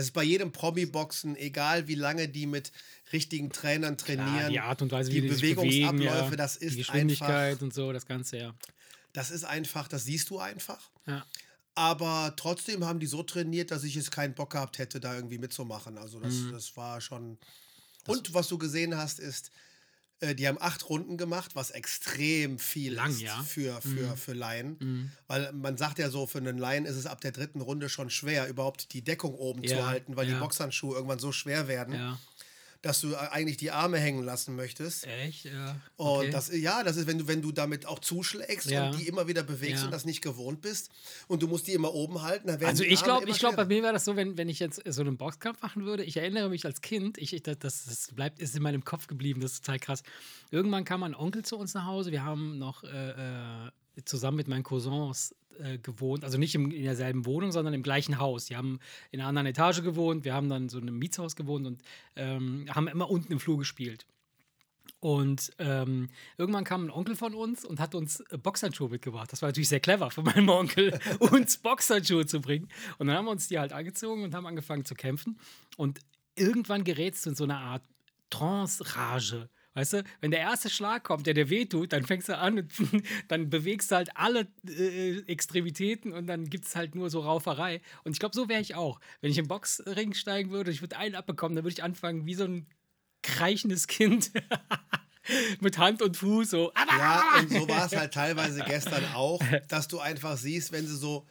Das 0.01 0.07
ist 0.07 0.13
bei 0.13 0.23
jedem 0.23 0.51
Promi-Boxen, 0.51 1.37
egal 1.37 1.87
wie 1.87 1.95
lange 1.95 2.27
die 2.27 2.47
mit 2.47 2.73
richtigen 3.13 3.51
Trainern 3.53 3.99
trainieren. 3.99 4.35
Klar, 4.39 4.49
die 4.51 4.61
Art 4.61 4.81
und 4.81 4.93
Weise, 4.93 5.11
die 5.11 5.23
wie 5.23 5.29
die 5.29 5.35
sich 5.35 5.55
bewegen, 5.55 5.97
Bewegungsabläufe, 5.99 6.31
ja. 6.31 6.37
das 6.37 6.57
ist 6.57 6.73
die 6.73 6.79
Geschwindigkeit 6.79 7.51
einfach- 7.53 7.63
und 7.63 7.75
so, 7.75 7.93
das 7.93 8.07
Ganze, 8.07 8.39
ja. 8.39 8.55
Das 9.13 9.31
ist 9.31 9.45
einfach, 9.45 9.89
das 9.89 10.05
siehst 10.05 10.31
du 10.31 10.39
einfach. 10.39 10.81
ja. 11.07 11.27
Aber 11.75 12.33
trotzdem 12.37 12.85
haben 12.87 12.99
die 12.99 13.07
so 13.07 13.23
trainiert, 13.23 13.71
dass 13.71 13.85
ich 13.85 13.95
jetzt 13.95 14.11
keinen 14.11 14.35
Bock 14.35 14.51
gehabt 14.51 14.79
hätte, 14.79 15.01
da 15.01 15.15
irgendwie 15.15 15.39
mitzumachen. 15.39 15.99
Also 15.99 16.19
das, 16.19 16.33
Mhm. 16.35 16.53
das 16.53 16.77
war 16.77 17.01
schon. 17.03 17.39
Und 18.07 18.33
was 18.35 18.49
du 18.49 18.57
gesehen 18.59 18.97
hast, 18.97 19.19
ist, 19.21 19.51
äh, 20.21 20.35
die 20.35 20.47
haben 20.47 20.59
acht 20.61 20.89
Runden 20.89 21.17
gemacht, 21.17 21.53
was 21.55 21.71
extrem 21.71 22.59
viel 22.59 22.95
Lang, 22.95 23.11
ist 23.11 23.21
ja. 23.21 23.37
Mhm. 23.37 23.45
für, 23.45 23.81
für, 23.81 24.17
für 24.17 24.33
Laien. 24.33 25.13
Weil 25.27 25.53
man 25.53 25.77
sagt 25.77 25.99
ja 25.99 26.11
so, 26.11 26.27
für 26.27 26.39
einen 26.39 26.59
Laien 26.59 26.85
ist 26.85 26.97
es 26.97 27.07
ab 27.07 27.21
der 27.21 27.33
dritten 27.33 27.61
Runde 27.61 27.89
schon 27.89 28.11
schwer, 28.11 28.49
überhaupt 28.49 28.93
die 28.93 29.03
Deckung 29.03 29.35
oben 29.35 29.67
zu 29.67 29.75
Ja, 29.75 29.87
halten, 29.87 30.17
weil 30.17 30.27
die 30.27 30.35
Boxhandschuhe 30.41 30.95
irgendwann 30.95 31.19
so 31.19 31.33
schwer 31.33 31.69
werden. 31.69 31.95
Dass 32.83 33.01
du 33.03 33.15
eigentlich 33.15 33.59
die 33.59 33.71
Arme 33.71 33.99
hängen 33.99 34.25
lassen 34.25 34.57
möchtest. 34.57 35.07
Echt? 35.07 35.45
Ja. 35.45 35.77
Und 35.97 36.07
Okay. 36.21 36.31
das, 36.31 36.51
ja, 36.57 36.83
das 36.83 36.97
ist, 36.97 37.07
wenn 37.07 37.19
du, 37.19 37.29
wenn 37.29 37.43
du 37.43 37.53
damit 37.53 37.85
auch 37.87 37.99
zuschlägst 37.99 38.71
Ja. 38.71 38.89
und 38.91 38.99
die 38.99 39.07
immer 39.07 39.29
wieder 39.29 39.43
bewegst 39.43 39.81
Ja. 39.81 39.85
und 39.85 39.91
das 39.91 40.05
nicht 40.07 40.23
gewohnt 40.23 40.63
bist 40.63 40.91
und 41.29 41.43
du 41.43 41.47
musst 41.49 41.67
die 41.67 41.73
immer 41.75 41.93
oben 41.93 42.23
halten, 42.23 42.49
Also 42.65 42.83
ich 42.83 43.03
glaube, 43.03 43.29
ich 43.29 43.39
glaube, 43.39 43.57
bei 43.57 43.65
mir 43.67 43.83
wäre 43.83 43.93
das 43.93 44.05
so, 44.07 44.17
wenn, 44.17 44.39
wenn 44.39 44.49
ich 44.49 44.61
jetzt 44.61 44.81
so 44.87 45.03
einen 45.03 45.19
Boxkampf 45.19 45.61
machen 45.61 45.85
würde. 45.85 46.05
Ich 46.05 46.17
erinnere 46.17 46.49
mich 46.49 46.65
als 46.65 46.81
Kind, 46.81 47.19
ich, 47.19 47.35
ich, 47.35 47.43
das, 47.43 47.59
das 47.59 48.09
bleibt, 48.15 48.39
ist 48.41 48.57
in 48.57 48.63
meinem 48.63 48.85
Kopf 48.85 49.07
geblieben, 49.09 49.41
das 49.41 49.53
ist 49.53 49.65
total 49.67 49.79
krass. 49.79 50.03
Irgendwann 50.51 50.85
kam 50.85 51.03
ein 51.03 51.15
Onkel 51.15 51.45
zu 51.45 51.57
uns 51.59 51.75
nach 51.75 51.85
Hause. 51.85 52.11
Wir 52.13 52.25
haben 52.25 52.59
noch 52.59 52.83
äh, 52.85 52.89
äh, 53.67 53.71
zusammen 54.05 54.37
mit 54.37 54.49
meinen 54.49 54.63
Cousins 54.63 55.35
äh, 55.59 55.79
gewohnt, 55.79 56.25
also 56.25 56.39
nicht 56.39 56.55
im, 56.55 56.71
in 56.71 56.85
derselben 56.85 57.27
Wohnung, 57.27 57.53
sondern 57.53 57.75
im 57.75 57.83
gleichen 57.83 58.19
Haus. 58.19 58.47
Die 58.47 58.57
haben 58.57 58.81
in 59.11 59.21
einer 59.21 59.29
anderen 59.29 59.47
Etage 59.47 59.83
gewohnt, 59.83 60.25
wir 60.25 60.35
haben 60.35 60.49
dann 60.49 60.69
so 60.69 60.79
in 60.79 60.89
einem 60.89 60.99
Mietshaus 60.99 61.37
gewohnt 61.37 61.67
und 61.67 61.83
ähm, 62.17 62.67
haben 62.71 62.89
immer 62.89 63.11
unten 63.11 63.33
im 63.33 63.41
Flur 63.41 63.59
gespielt. 63.59 64.07
Und 65.01 65.51
ähm, 65.59 66.09
irgendwann 66.37 66.65
kam 66.65 66.87
ein 66.87 66.91
Onkel 66.91 67.17
von 67.17 67.35
uns 67.35 67.65
und 67.65 67.81
hat 67.81 67.95
uns 67.95 68.21
äh, 68.31 68.37
Boxhandschuhe 68.37 68.91
mitgebracht. 68.91 69.33
Das 69.33 69.41
war 69.41 69.49
natürlich 69.49 69.69
sehr 69.69 69.81
clever 69.81 70.11
von 70.11 70.25
meinem 70.25 70.49
Onkel, 70.49 70.99
uns 71.19 71.57
Boxhandschuhe 71.59 72.27
zu 72.27 72.41
bringen. 72.41 72.69
Und 72.99 73.07
dann 73.07 73.17
haben 73.17 73.25
wir 73.25 73.31
uns 73.31 73.49
die 73.49 73.59
halt 73.59 73.73
angezogen 73.73 74.25
und 74.25 74.35
haben 74.35 74.47
angefangen 74.47 74.85
zu 74.85 74.95
kämpfen. 74.95 75.39
Und 75.77 76.01
irgendwann 76.35 76.85
gerätst 76.85 77.25
du 77.25 77.31
in 77.31 77.37
so 77.37 77.45
eine 77.45 77.57
Art 77.57 77.83
Trance-Rage. 78.29 79.49
Weißt 79.75 79.93
du, 79.93 80.05
wenn 80.21 80.31
der 80.31 80.41
erste 80.41 80.69
Schlag 80.69 81.05
kommt, 81.05 81.27
der 81.27 81.35
dir 81.35 81.49
wehtut, 81.49 81.93
dann 81.93 82.05
fängst 82.05 82.29
du 82.29 82.37
an 82.37 82.59
und 82.59 82.73
dann 83.29 83.51
bewegst 83.51 83.91
du 83.91 83.97
halt 83.97 84.17
alle 84.17 84.49
äh, 84.67 85.21
Extremitäten 85.27 86.13
und 86.13 86.27
dann 86.27 86.51
gibt 86.51 86.67
es 86.67 86.75
halt 86.75 86.95
nur 86.95 87.09
so 87.09 87.21
Rauferei. 87.21 87.81
Und 88.05 88.13
ich 88.13 88.19
glaube, 88.19 88.35
so 88.35 88.49
wäre 88.49 88.61
ich 88.61 88.75
auch. 88.75 89.01
Wenn 89.21 89.31
ich 89.31 89.39
im 89.39 89.49
Boxring 89.49 90.15
steigen 90.15 90.51
würde, 90.51 90.71
ich 90.71 90.81
würde 90.81 90.97
einen 90.97 91.15
abbekommen, 91.15 91.55
dann 91.55 91.65
würde 91.65 91.75
ich 91.75 91.83
anfangen, 91.83 92.27
wie 92.27 92.35
so 92.35 92.45
ein 92.45 92.67
kreichendes 93.23 93.87
Kind 93.87 94.33
Mit 95.61 95.79
Hand 95.79 96.03
und 96.03 96.17
Fuß 96.17 96.51
so. 96.51 96.73
Ja, 96.75 97.23
und 97.39 97.51
so 97.51 97.69
war 97.69 97.87
es 97.87 97.93
halt 97.97 98.13
teilweise 98.15 98.63
gestern 98.65 99.05
auch, 99.15 99.43
dass 99.69 99.87
du 99.87 100.01
einfach 100.01 100.37
siehst, 100.37 100.73
wenn 100.73 100.87
sie 100.87 100.97
so 100.97 101.27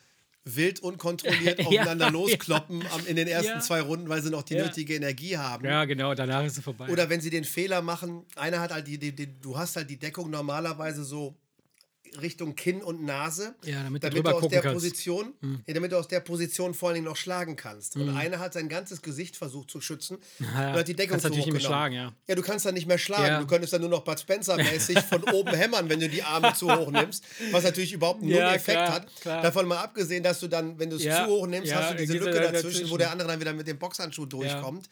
wild 0.55 0.79
unkontrolliert 0.81 1.59
aufeinander 1.65 2.05
Ja, 2.05 2.11
loskloppen 2.11 2.83
am- 2.93 3.05
in 3.07 3.15
den 3.15 3.27
ersten 3.27 3.53
Ja. 3.53 3.59
zwei 3.59 3.81
Runden, 3.81 4.09
weil 4.09 4.21
sie 4.21 4.29
noch 4.29 4.43
die 4.43 4.55
Ja. 4.55 4.65
nötige 4.65 4.95
Energie 4.95 5.37
haben. 5.37 5.65
Ja, 5.65 5.85
genau, 5.85 6.13
danach 6.15 6.43
ist 6.45 6.57
es 6.57 6.63
vorbei. 6.63 6.87
Oder 6.89 7.09
wenn 7.09 7.21
sie 7.21 7.29
den 7.29 7.43
Fehler 7.43 7.81
machen, 7.81 8.25
einer 8.35 8.59
hat 8.59 8.71
halt 8.71 8.87
die, 8.87 8.97
die, 8.97 9.15
die 9.15 9.39
du 9.39 9.57
hast 9.57 9.75
halt 9.75 9.89
die 9.89 9.97
Deckung 9.97 10.29
normalerweise 10.29 11.03
so 11.03 11.35
Richtung 12.21 12.55
Kinn 12.55 12.81
und 12.81 13.03
Nase, 13.03 13.55
Ja, 13.63 13.83
damit 13.83 14.03
du 14.03 14.09
damit 14.09 14.25
du 14.25 14.31
aus 14.31 14.47
der 14.47 14.61
kannst. 14.61 14.65
Hm. 14.65 14.73
Position, 14.73 15.33
ja, 15.67 15.73
damit 15.73 15.91
du 15.91 15.97
aus 15.97 16.07
der 16.07 16.19
Position 16.19 16.73
vor 16.73 16.89
allen 16.89 16.95
Dingen 16.95 17.05
noch 17.05 17.15
schlagen 17.15 17.55
kannst. 17.55 17.95
Und 17.95 18.09
einer 18.15 18.39
hat 18.39 18.53
sein 18.53 18.69
ganzes 18.69 19.01
Gesicht 19.01 19.35
versucht 19.35 19.69
zu 19.71 19.81
schützen 19.81 20.17
Ja, 20.39 20.71
und 20.71 20.79
hat 20.79 20.87
die 20.87 20.95
Deckung 20.95 21.11
kannst 21.11 21.23
zu 21.23 21.29
natürlich 21.29 21.45
hoch 21.47 21.53
nicht 21.53 21.61
mehr 21.61 21.69
schlagen, 21.69 21.95
ja. 21.95 22.13
Ja, 22.27 22.35
du 22.35 22.41
kannst 22.41 22.65
dann 22.65 22.73
nicht 22.73 22.87
mehr 22.87 22.97
schlagen. 22.97 23.25
Ja. 23.27 23.39
Du 23.39 23.47
könntest 23.47 23.73
dann 23.73 23.81
nur 23.81 23.89
noch 23.89 24.03
Bud 24.03 24.19
Spencer-mäßig 24.19 24.99
von 25.01 25.23
oben 25.33 25.53
hämmern, 25.53 25.89
wenn 25.89 25.99
du 25.99 26.09
die 26.09 26.23
Arme 26.23 26.53
zu 26.53 26.73
hoch 26.73 26.91
nimmst, 26.91 27.23
was 27.51 27.63
natürlich 27.63 27.93
überhaupt 27.93 28.21
null 28.21 28.31
Ja, 28.31 28.53
Effekt 28.53 28.77
klar, 28.77 28.91
hat. 28.93 29.15
klar. 29.21 29.41
Davon 29.41 29.67
mal 29.67 29.77
abgesehen, 29.79 30.23
dass 30.23 30.39
du 30.39 30.47
dann, 30.47 30.79
wenn 30.79 30.89
du 30.89 30.95
es 30.95 31.03
zu 31.03 31.25
hoch 31.27 31.47
nimmst, 31.47 31.73
hast 31.73 31.91
du 31.93 31.97
diese 31.97 32.13
Lücke 32.13 32.31
dann 32.31 32.53
dazwischen, 32.53 32.89
wo 32.89 32.97
dazwischen. 32.97 32.97
der 32.99 33.11
andere 33.11 33.27
dann 33.29 33.39
wieder 33.39 33.53
mit 33.53 33.67
dem 33.67 33.77
Boxhandschuh 33.79 34.25
durchkommt. 34.25 34.89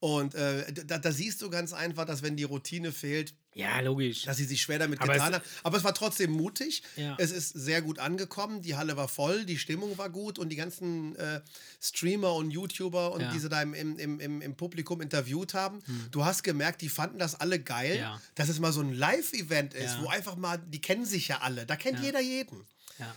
Und 0.00 0.34
äh, 0.36 0.72
da, 0.86 0.98
da 0.98 1.10
siehst 1.10 1.42
du 1.42 1.50
ganz 1.50 1.72
einfach, 1.72 2.04
dass 2.04 2.22
wenn 2.22 2.36
die 2.36 2.44
Routine 2.44 2.92
fehlt, 2.92 3.34
Ja, 3.58 3.80
logisch. 3.80 4.22
dass 4.22 4.36
sie 4.36 4.44
sich 4.44 4.62
schwer 4.62 4.78
damit 4.78 5.00
Aber 5.00 5.12
getan 5.12 5.34
hat. 5.34 5.42
Aber 5.64 5.76
es 5.76 5.84
war 5.84 5.92
trotzdem 5.92 6.30
mutig. 6.30 6.82
Ja. 6.96 7.16
Es 7.18 7.32
ist 7.32 7.50
sehr 7.50 7.82
gut 7.82 7.98
angekommen. 7.98 8.62
Die 8.62 8.76
Halle 8.76 8.96
war 8.96 9.08
voll, 9.08 9.44
die 9.44 9.58
Stimmung 9.58 9.98
war 9.98 10.10
gut 10.10 10.38
und 10.38 10.48
die 10.50 10.56
ganzen 10.56 11.16
äh, 11.16 11.40
Streamer 11.80 12.34
und 12.34 12.50
YouTuber 12.52 13.12
und 13.12 13.20
Ja. 13.20 13.26
Hm. 13.28 13.34
die 13.34 13.40
sie 13.40 13.48
da 13.48 13.60
im, 13.62 13.74
im, 13.74 13.98
im, 14.20 14.40
im, 14.40 14.54
Publikum 14.56 15.00
interviewt 15.00 15.54
haben, 15.54 15.80
du 16.12 16.24
hast 16.24 16.42
gemerkt, 16.44 16.82
die 16.82 16.88
fanden 16.88 17.18
das 17.18 17.34
alle 17.34 17.58
geil, 17.58 17.96
Ja. 17.98 18.20
dass 18.36 18.48
es 18.48 18.60
mal 18.60 18.72
so 18.72 18.80
ein 18.80 18.92
Live-Event 18.92 19.74
ist, 19.74 20.00
wo 20.02 20.08
einfach 20.08 20.36
mal, 20.36 20.58
die 20.58 20.80
kennen 20.80 21.04
sich 21.04 21.28
ja 21.28 21.38
alle, 21.38 21.66
da 21.66 21.74
kennt 21.76 22.00
jeder 22.00 22.20
jeden. 22.20 22.64
ja. 22.98 23.14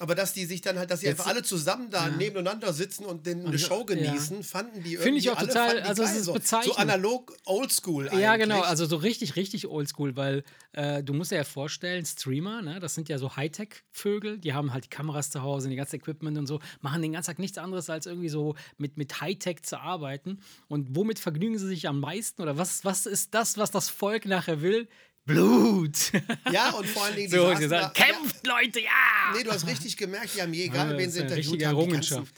Aber 0.00 0.16
dass 0.16 0.32
die 0.32 0.44
sich 0.44 0.60
dann 0.60 0.76
halt, 0.76 0.90
dass 0.90 1.00
sie 1.00 1.06
Jetzt- 1.06 1.20
einfach 1.20 1.30
alle 1.30 1.44
zusammen 1.44 1.88
da 1.88 2.08
nebeneinander 2.08 2.72
sitzen 2.72 3.04
und 3.04 3.26
den, 3.26 3.46
eine 3.46 3.58
Show 3.60 3.86
ja. 3.88 3.94
genießen, 3.94 4.42
fanden 4.42 4.82
die 4.82 4.94
irgendwie 4.94 5.02
Finde 5.04 5.18
ich 5.20 5.30
auch 5.30 5.38
total- 5.38 5.82
also 5.82 6.02
es 6.02 6.10
ist 6.12 6.18
so, 6.24 6.32
so 6.32 6.32
bezeichnend. 6.34 6.78
analog, 6.78 7.36
oldschool 7.44 8.08
eigentlich. 8.08 8.20
Ja, 8.22 8.36
genau, 8.36 8.60
also 8.62 8.86
so 8.86 8.96
richtig, 8.96 9.36
richtig 9.36 9.68
oldschool, 9.68 10.16
weil 10.16 10.42
äh, 10.72 11.04
du 11.04 11.12
musst 11.14 11.30
dir 11.30 11.36
ja 11.36 11.44
vorstellen, 11.44 12.04
Streamer, 12.04 12.60
ne, 12.60 12.80
das 12.80 12.96
sind 12.96 13.08
ja 13.08 13.18
so 13.18 13.36
Hightech-Vögel, 13.36 14.38
die 14.38 14.52
haben 14.52 14.72
halt 14.74 14.84
die 14.86 14.88
Kameras 14.88 15.30
zu 15.30 15.42
Hause, 15.42 15.68
die 15.68 15.76
ganze 15.76 15.94
Equipment 15.96 16.38
und 16.38 16.46
so, 16.48 16.58
machen 16.80 17.00
den 17.00 17.12
ganzen 17.12 17.28
Tag 17.30 17.38
nichts 17.38 17.58
anderes, 17.58 17.88
als 17.88 18.06
irgendwie 18.06 18.28
so 18.28 18.56
mit, 18.78 18.96
mit 18.96 19.20
Hightech 19.20 19.62
zu 19.62 19.78
arbeiten. 19.78 20.40
Und 20.66 20.96
womit 20.96 21.20
vergnügen 21.20 21.56
sie 21.56 21.68
sich 21.68 21.86
am 21.86 22.00
meisten? 22.00 22.42
Oder 22.42 22.58
was, 22.58 22.84
was 22.84 23.06
ist 23.06 23.32
das, 23.34 23.58
was 23.58 23.70
das 23.70 23.88
Volk 23.90 24.26
nachher 24.26 24.60
will? 24.60 24.88
Blut! 25.26 26.12
Ja, 26.52 26.70
und 26.70 26.86
vor 26.86 27.04
allen 27.04 27.16
Dingen, 27.16 27.30
die 27.30 27.36
so, 27.36 27.46
saßen 27.46 27.62
sie 27.62 27.68
sagen, 27.68 27.92
da- 27.96 28.04
kämpft, 28.04 28.46
Leute, 28.46 28.80
ja! 28.80 28.90
Nee, 29.34 29.42
du 29.42 29.50
hast 29.52 29.66
richtig 29.66 29.96
gemerkt, 29.96 30.34
die 30.34 30.42
haben 30.42 30.52
je, 30.52 30.64
egal 30.64 30.92
Ja, 30.92 30.98
wen 30.98 31.10
sie 31.10 31.20
interviewt 31.20 31.64
haben, 31.64 31.78
die 31.80 31.88
ganzen, 31.92 32.28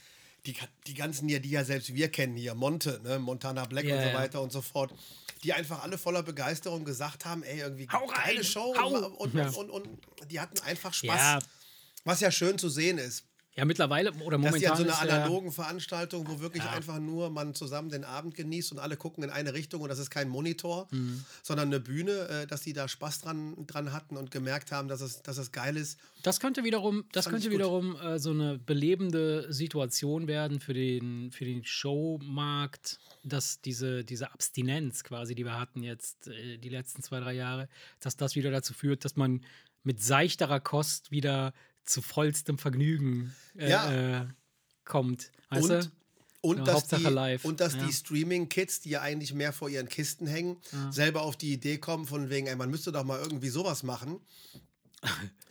die, 0.47 0.55
die 0.87 0.95
ganzen 0.95 1.29
hier, 1.29 1.41
die 1.41 1.51
ja 1.51 1.65
selbst 1.65 1.93
wir 1.93 2.09
kennen 2.11 2.37
hier, 2.37 2.55
Monte, 2.55 3.01
ne, 3.03 3.19
Montana 3.19 3.65
Black 3.65 3.85
Ja, 3.87 3.97
und 3.97 4.03
so 4.03 4.09
ja. 4.09 4.15
weiter 4.15 4.41
und 4.41 4.53
so 4.53 4.63
fort, 4.63 4.93
die 5.43 5.53
einfach 5.53 5.83
alle 5.83 5.99
voller 5.99 6.23
Begeisterung 6.23 6.85
gesagt 6.85 7.25
haben, 7.25 7.43
ey, 7.43 7.59
irgendwie 7.61 7.89
Hau 7.93 8.07
geile 8.07 8.39
rein, 8.39 8.45
Show 8.45 8.75
und, 8.79 9.05
und, 9.05 9.35
Ja. 9.35 9.49
und, 9.49 9.71
und, 9.71 9.89
und 10.21 10.31
die 10.31 10.39
hatten 10.39 10.61
einfach 10.61 10.95
Spaß. 10.95 11.17
Ja, 11.17 11.39
Was 12.05 12.21
ja 12.21 12.31
schön 12.31 12.57
zu 12.59 12.69
sehen 12.69 12.99
ist. 12.99 13.25
Ja, 13.57 13.65
mittlerweile 13.65 14.13
oder 14.25 14.37
momentan 14.39 14.77
so 14.77 14.83
einer 14.83 14.93
ist, 14.93 15.03
ja- 15.03 15.17
analogen 15.17 15.51
Veranstaltung, 15.51 16.27
wo 16.29 16.41
wirklich 16.41 16.63
einfach 16.65 16.99
nur 16.99 17.31
man 17.31 17.55
zusammen 17.55 17.89
den 17.89 18.05
Abend 18.05 18.35
genießt 18.35 18.73
und 18.73 18.79
alle 18.79 18.97
gucken 18.97 19.25
in 19.25 19.31
eine 19.31 19.55
Richtung 19.55 19.81
und 19.81 19.89
das 19.89 19.99
ist 19.99 20.11
kein 20.11 20.29
Monitor, 20.29 20.89
Mhm. 20.91 21.25
sondern 21.43 21.69
eine 21.69 21.81
Bühne, 21.81 22.13
äh, 22.29 22.47
dass 22.47 22.61
die 22.61 22.73
da 22.75 22.87
Spaß 22.87 23.23
dran, 23.23 23.67
dran 23.67 23.93
hatten 23.93 24.17
und 24.17 24.31
gemerkt 24.31 24.73
haben, 24.73 24.89
dass 24.89 25.01
es, 25.01 25.23
dass 25.23 25.39
es 25.39 25.53
geil 25.53 25.77
ist. 25.77 25.99
Das 26.23 26.39
könnte 26.41 26.65
wiederum, 26.65 27.05
das 27.13 27.25
Fand 27.25 27.37
könnte 27.37 27.51
wiederum 27.51 27.97
äh, 27.97 28.19
so 28.19 28.31
eine 28.31 28.59
belebende 28.59 29.53
Situation 29.53 30.27
werden 30.29 30.61
für 30.61 30.75
den, 30.75 31.31
für 31.33 31.45
den 31.47 31.65
Showmarkt, 31.65 32.99
dass 33.25 33.61
diese, 33.61 34.05
diese 34.05 34.33
Abstinenz 34.33 35.03
quasi, 35.05 35.35
die 35.35 35.45
wir 35.45 35.59
hatten 35.59 35.83
jetzt 35.83 36.29
äh, 36.29 36.59
die 36.59 36.69
letzten 36.69 37.03
zwei, 37.03 37.21
drei 37.21 37.33
Jahre, 37.35 37.69
dass 38.01 38.17
das 38.17 38.35
wieder 38.37 38.51
dazu 38.51 38.75
führt, 38.75 39.05
dass 39.05 39.17
man 39.17 39.43
mit 39.83 40.03
seichterer 40.03 40.61
Kost 40.61 41.11
wieder 41.11 41.53
zu 41.87 42.03
vollstem 42.03 42.59
Vergnügen 42.59 43.35
äh, 43.57 43.71
Ja. 43.71 44.23
äh, 44.23 44.27
kommt. 44.85 45.31
Weißt 45.51 45.71
Und, 45.71 45.91
und, 46.43 46.59
Ja, 46.59 46.65
dass 46.65 46.75
Hauptsache 46.77 47.03
die, 47.03 47.09
live. 47.11 47.45
und 47.45 47.61
dass 47.61 47.75
Ja. 47.75 47.87
die 47.87 47.93
Streaming-Kids, 47.93 48.81
die 48.81 48.91
ja 48.91 49.01
eigentlich 49.01 49.33
mehr 49.35 49.53
vor 49.53 49.69
ihren 49.69 49.89
Kisten 49.89 50.27
hängen, 50.27 50.59
selber 50.91 51.23
auf 51.23 51.37
die 51.37 51.53
Idee 51.53 51.79
kommen, 51.79 52.07
von 52.07 52.29
wegen, 52.31 52.47
ey, 52.47 52.55
man 52.57 52.71
müsste 52.71 52.93
doch 52.93 53.05
mal 53.05 53.19
irgendwie 53.19 53.49
sowas 53.49 53.83
machen. 53.83 54.21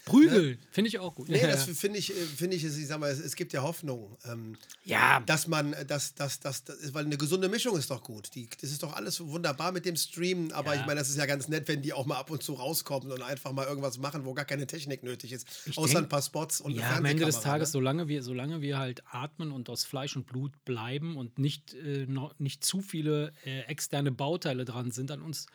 Prügel, 0.05 0.59
finde 0.69 0.89
ich 0.89 0.99
auch 0.99 1.15
gut. 1.15 1.29
Nee, 1.29 1.41
das 1.41 1.63
finde 1.63 1.97
ich, 1.97 2.11
äh, 2.11 2.13
finde 2.13 2.55
ich, 2.55 2.63
ich 2.63 2.85
sag 2.87 2.99
mal, 2.99 3.09
es, 3.09 3.17
es 3.19 3.35
gibt 3.35 3.53
ja 3.53 3.63
Hoffnung. 3.63 4.15
Ähm, 4.25 4.55
ja, 4.83 5.19
dass 5.21 5.47
man, 5.47 5.73
äh, 5.73 5.83
dass, 5.83 6.13
dass, 6.13 6.39
dass, 6.39 6.63
dass, 6.63 6.93
weil 6.93 7.05
eine 7.05 7.17
gesunde 7.17 7.49
Mischung 7.49 7.75
ist 7.75 7.89
doch 7.89 8.03
gut. 8.03 8.29
Die, 8.35 8.47
das 8.61 8.69
ist 8.69 8.83
doch 8.83 8.93
alles 8.93 9.19
wunderbar 9.19 9.71
mit 9.71 9.83
dem 9.85 9.95
Streamen, 9.95 10.51
aber 10.51 10.75
Ja. 10.75 10.81
ich 10.81 10.85
meine, 10.85 10.99
das 10.99 11.09
ist 11.09 11.17
ja 11.17 11.25
ganz 11.25 11.47
nett, 11.47 11.67
wenn 11.67 11.81
die 11.81 11.91
auch 11.91 12.05
mal 12.05 12.17
ab 12.19 12.29
und 12.29 12.43
zu 12.43 12.53
rauskommen 12.53 13.11
und 13.11 13.23
einfach 13.23 13.51
mal 13.51 13.65
irgendwas 13.65 13.97
machen, 13.97 14.25
wo 14.25 14.35
gar 14.35 14.45
keine 14.45 14.67
Technik 14.67 15.01
nötig 15.01 15.31
ist. 15.31 15.47
Außer 15.75 15.93
denk- 15.93 16.05
ein 16.05 16.09
paar 16.09 16.21
Spots 16.21 16.61
und 16.61 16.73
Ja, 16.75 16.97
am 16.97 17.05
Ende 17.05 17.25
des 17.25 17.41
Tages, 17.41 17.69
ne? 17.69 17.71
solange 17.71 18.07
wir, 18.07 18.21
solange 18.21 18.61
wir 18.61 18.77
halt 18.77 19.01
atmen 19.09 19.51
und 19.51 19.69
aus 19.71 19.85
Fleisch 19.85 20.15
und 20.15 20.27
Blut 20.27 20.51
bleiben 20.65 21.17
und 21.17 21.39
nicht, 21.39 21.73
äh, 21.73 22.05
noch, 22.05 22.37
nicht 22.37 22.63
zu 22.63 22.81
viele 22.81 23.33
äh, 23.43 23.61
externe 23.61 24.11
Bauteile 24.11 24.65
dran 24.65 24.91
sind 24.91 25.09
an 25.09 25.23
uns, 25.23 25.47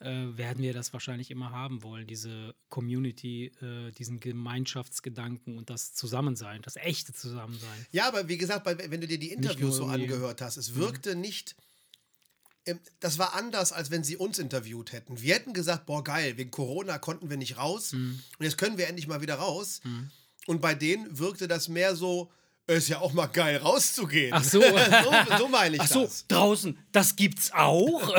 äh, 0.00 0.36
werden 0.36 0.62
wir 0.62 0.72
das 0.72 0.92
wahrscheinlich 0.92 1.30
immer 1.30 1.50
haben 1.50 1.82
wollen. 1.82 2.06
Diese 2.06 2.54
Community, 2.68 3.46
äh, 3.60 3.90
diesen 3.92 4.20
Gemeinschaftsgedanken 4.20 5.58
und 5.58 5.70
das 5.70 5.94
Zusammensein, 5.94 6.62
das 6.62 6.76
echte 6.76 7.12
Zusammensein. 7.12 7.86
Ja, 7.90 8.06
aber 8.08 8.28
wie 8.28 8.38
gesagt, 8.38 8.64
wenn 8.66 9.00
du 9.00 9.06
dir 9.08 9.18
die 9.18 9.32
Interviews 9.32 9.76
so 9.76 9.86
angehört 9.86 10.40
hast, 10.40 10.56
es 10.56 10.74
wirkte 10.74 11.14
nicht. 11.16 11.56
ähm, 12.66 12.78
Das 13.00 13.18
war 13.18 13.34
anders, 13.34 13.72
als 13.72 13.90
wenn 13.90 14.04
sie 14.04 14.16
uns 14.16 14.38
interviewt 14.38 14.92
hätten. 14.92 15.20
Wir 15.20 15.34
hätten 15.34 15.52
gesagt, 15.52 15.86
boah, 15.86 16.04
geil, 16.04 16.36
wegen 16.36 16.50
Corona 16.50 16.98
konnten 16.98 17.28
wir 17.30 17.36
nicht 17.36 17.56
raus 17.56 17.92
Mhm. 17.92 18.20
und 18.38 18.44
jetzt 18.44 18.58
können 18.58 18.78
wir 18.78 18.86
endlich 18.88 19.06
mal 19.08 19.20
wieder 19.20 19.36
raus. 19.36 19.80
Und 20.46 20.60
bei 20.60 20.74
denen 20.74 21.18
wirkte 21.18 21.48
das 21.48 21.68
mehr 21.68 21.94
so, 21.96 22.30
ist 22.76 22.88
ja 22.88 23.00
auch 23.00 23.12
mal 23.12 23.26
geil 23.26 23.56
rauszugehen. 23.56 24.32
Ach 24.34 24.44
so. 24.44 24.60
so, 24.60 25.36
so 25.38 25.48
meine 25.48 25.76
ich 25.76 25.80
Ach 25.82 25.86
so, 25.86 26.02
das. 26.04 26.26
draußen, 26.28 26.78
das 26.92 27.16
gibt's 27.16 27.50
auch? 27.52 28.14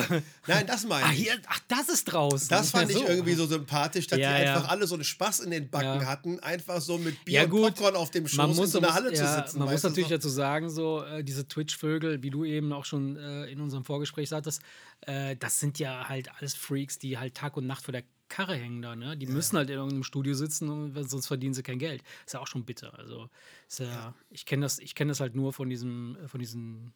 Nein, 0.48 0.66
das 0.68 0.86
meine 0.86 1.14
ich. 1.14 1.20
hier, 1.26 1.34
ach, 1.48 1.60
das 1.68 1.90
ist 1.90 2.06
draußen. 2.06 2.48
Das 2.50 2.72
fand 2.72 2.92
Ja, 2.92 2.98
ich 2.98 3.08
irgendwie 3.08 3.34
so 3.36 3.46
sympathisch, 3.46 4.08
dass 4.08 4.18
Ja, 4.20 4.38
die 4.38 4.44
ja. 4.44 4.56
einfach 4.56 4.70
alle 4.70 4.88
so 4.88 4.96
einen 4.96 5.04
Spaß 5.04 5.42
in 5.42 5.52
den 5.52 5.70
Backen 5.70 6.06
hatten, 6.08 6.40
einfach 6.40 6.82
so 6.82 6.98
mit 6.98 7.24
Bier 7.26 7.42
und. 7.44 7.62
Popcorn 7.76 7.96
auf 7.96 8.10
dem 8.12 8.28
Schoß 8.28 8.56
muss, 8.56 8.58
in 8.58 8.68
so 8.68 8.78
einer 8.80 8.94
Halle 8.94 9.14
zu 9.14 9.26
sitzen. 9.26 9.60
Man 9.60 9.70
muss 9.70 9.84
natürlich 9.84 10.10
so. 10.10 10.16
dazu 10.16 10.30
sagen, 10.30 10.70
so 10.70 11.04
äh, 11.04 11.24
diese 11.24 11.48
Twitch-Vögel, 11.48 12.24
wie 12.24 12.30
du 12.32 12.44
eben 12.44 12.74
auch 12.74 12.86
schon 12.86 13.18
äh, 13.18 13.46
in 13.46 13.62
unserem 13.62 13.86
Vorgespräch 13.86 14.30
sagtest, 14.30 14.62
äh, 15.02 15.36
das 15.36 15.60
sind 15.60 15.78
ja 15.80 16.10
halt 16.10 16.30
alles 16.40 16.56
Freaks, 16.56 16.98
die 16.98 17.18
halt 17.18 17.36
Tag 17.36 17.56
und 17.56 17.68
Nacht 17.68 17.84
vor 17.86 17.92
der 17.92 18.04
Karre 18.30 18.56
hängen 18.56 18.82
da, 18.82 18.96
ne? 18.96 19.18
Die 19.18 19.28
müssen 19.28 19.58
halt 19.58 19.70
in 19.70 19.76
irgendeinem 19.76 20.04
Studio 20.04 20.34
sitzen, 20.34 20.70
und, 20.70 21.10
sonst 21.10 21.28
verdienen 21.28 21.54
sie 21.54 21.64
kein 21.64 21.80
Geld. 21.80 22.04
Ist 22.26 22.34
ja 22.34 22.40
auch 22.40 22.48
schon 22.48 22.66
bitter. 22.66 22.98
Also 22.98 23.30
ist 23.68 23.80
ja, 23.80 24.14
ich 24.30 24.46
kenne 24.46 24.64
das, 24.64 24.80
ich 24.80 24.96
kenne 24.96 25.10
das 25.10 25.20
halt 25.20 25.36
nur 25.36 25.52
von 25.52 25.70
diesem, 25.70 26.18
äh, 26.24 26.28
von 26.28 26.40
diesen 26.40 26.94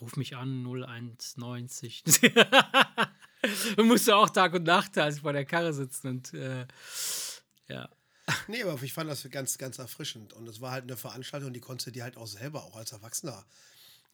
Ruf 0.00 0.16
mich 0.16 0.36
an 0.36 0.64
0190. 0.64 2.02
Du 3.76 3.84
musst 3.84 4.06
ja 4.06 4.14
auch 4.16 4.30
Tag 4.30 4.54
und 4.54 4.62
Nacht 4.62 4.96
halt 4.96 5.18
vor 5.18 5.32
der 5.32 5.44
Karre 5.44 5.72
sitzen 5.72 6.06
und 6.08 6.32
äh, 6.32 6.64
ja. 7.68 7.88
Nee, 8.46 8.62
aber 8.62 8.80
ich 8.82 8.92
fand 8.92 9.10
das 9.10 9.28
ganz, 9.30 9.58
ganz 9.58 9.78
erfrischend. 9.78 10.32
Und 10.32 10.48
es 10.48 10.60
war 10.60 10.70
halt 10.70 10.84
eine 10.84 10.96
Veranstaltung, 10.96 11.52
die 11.52 11.60
konntest 11.60 11.88
du 11.88 11.90
dir 11.90 12.04
halt 12.04 12.16
auch 12.16 12.26
selber, 12.26 12.62
auch 12.62 12.76
als 12.76 12.92
Erwachsener, 12.92 13.44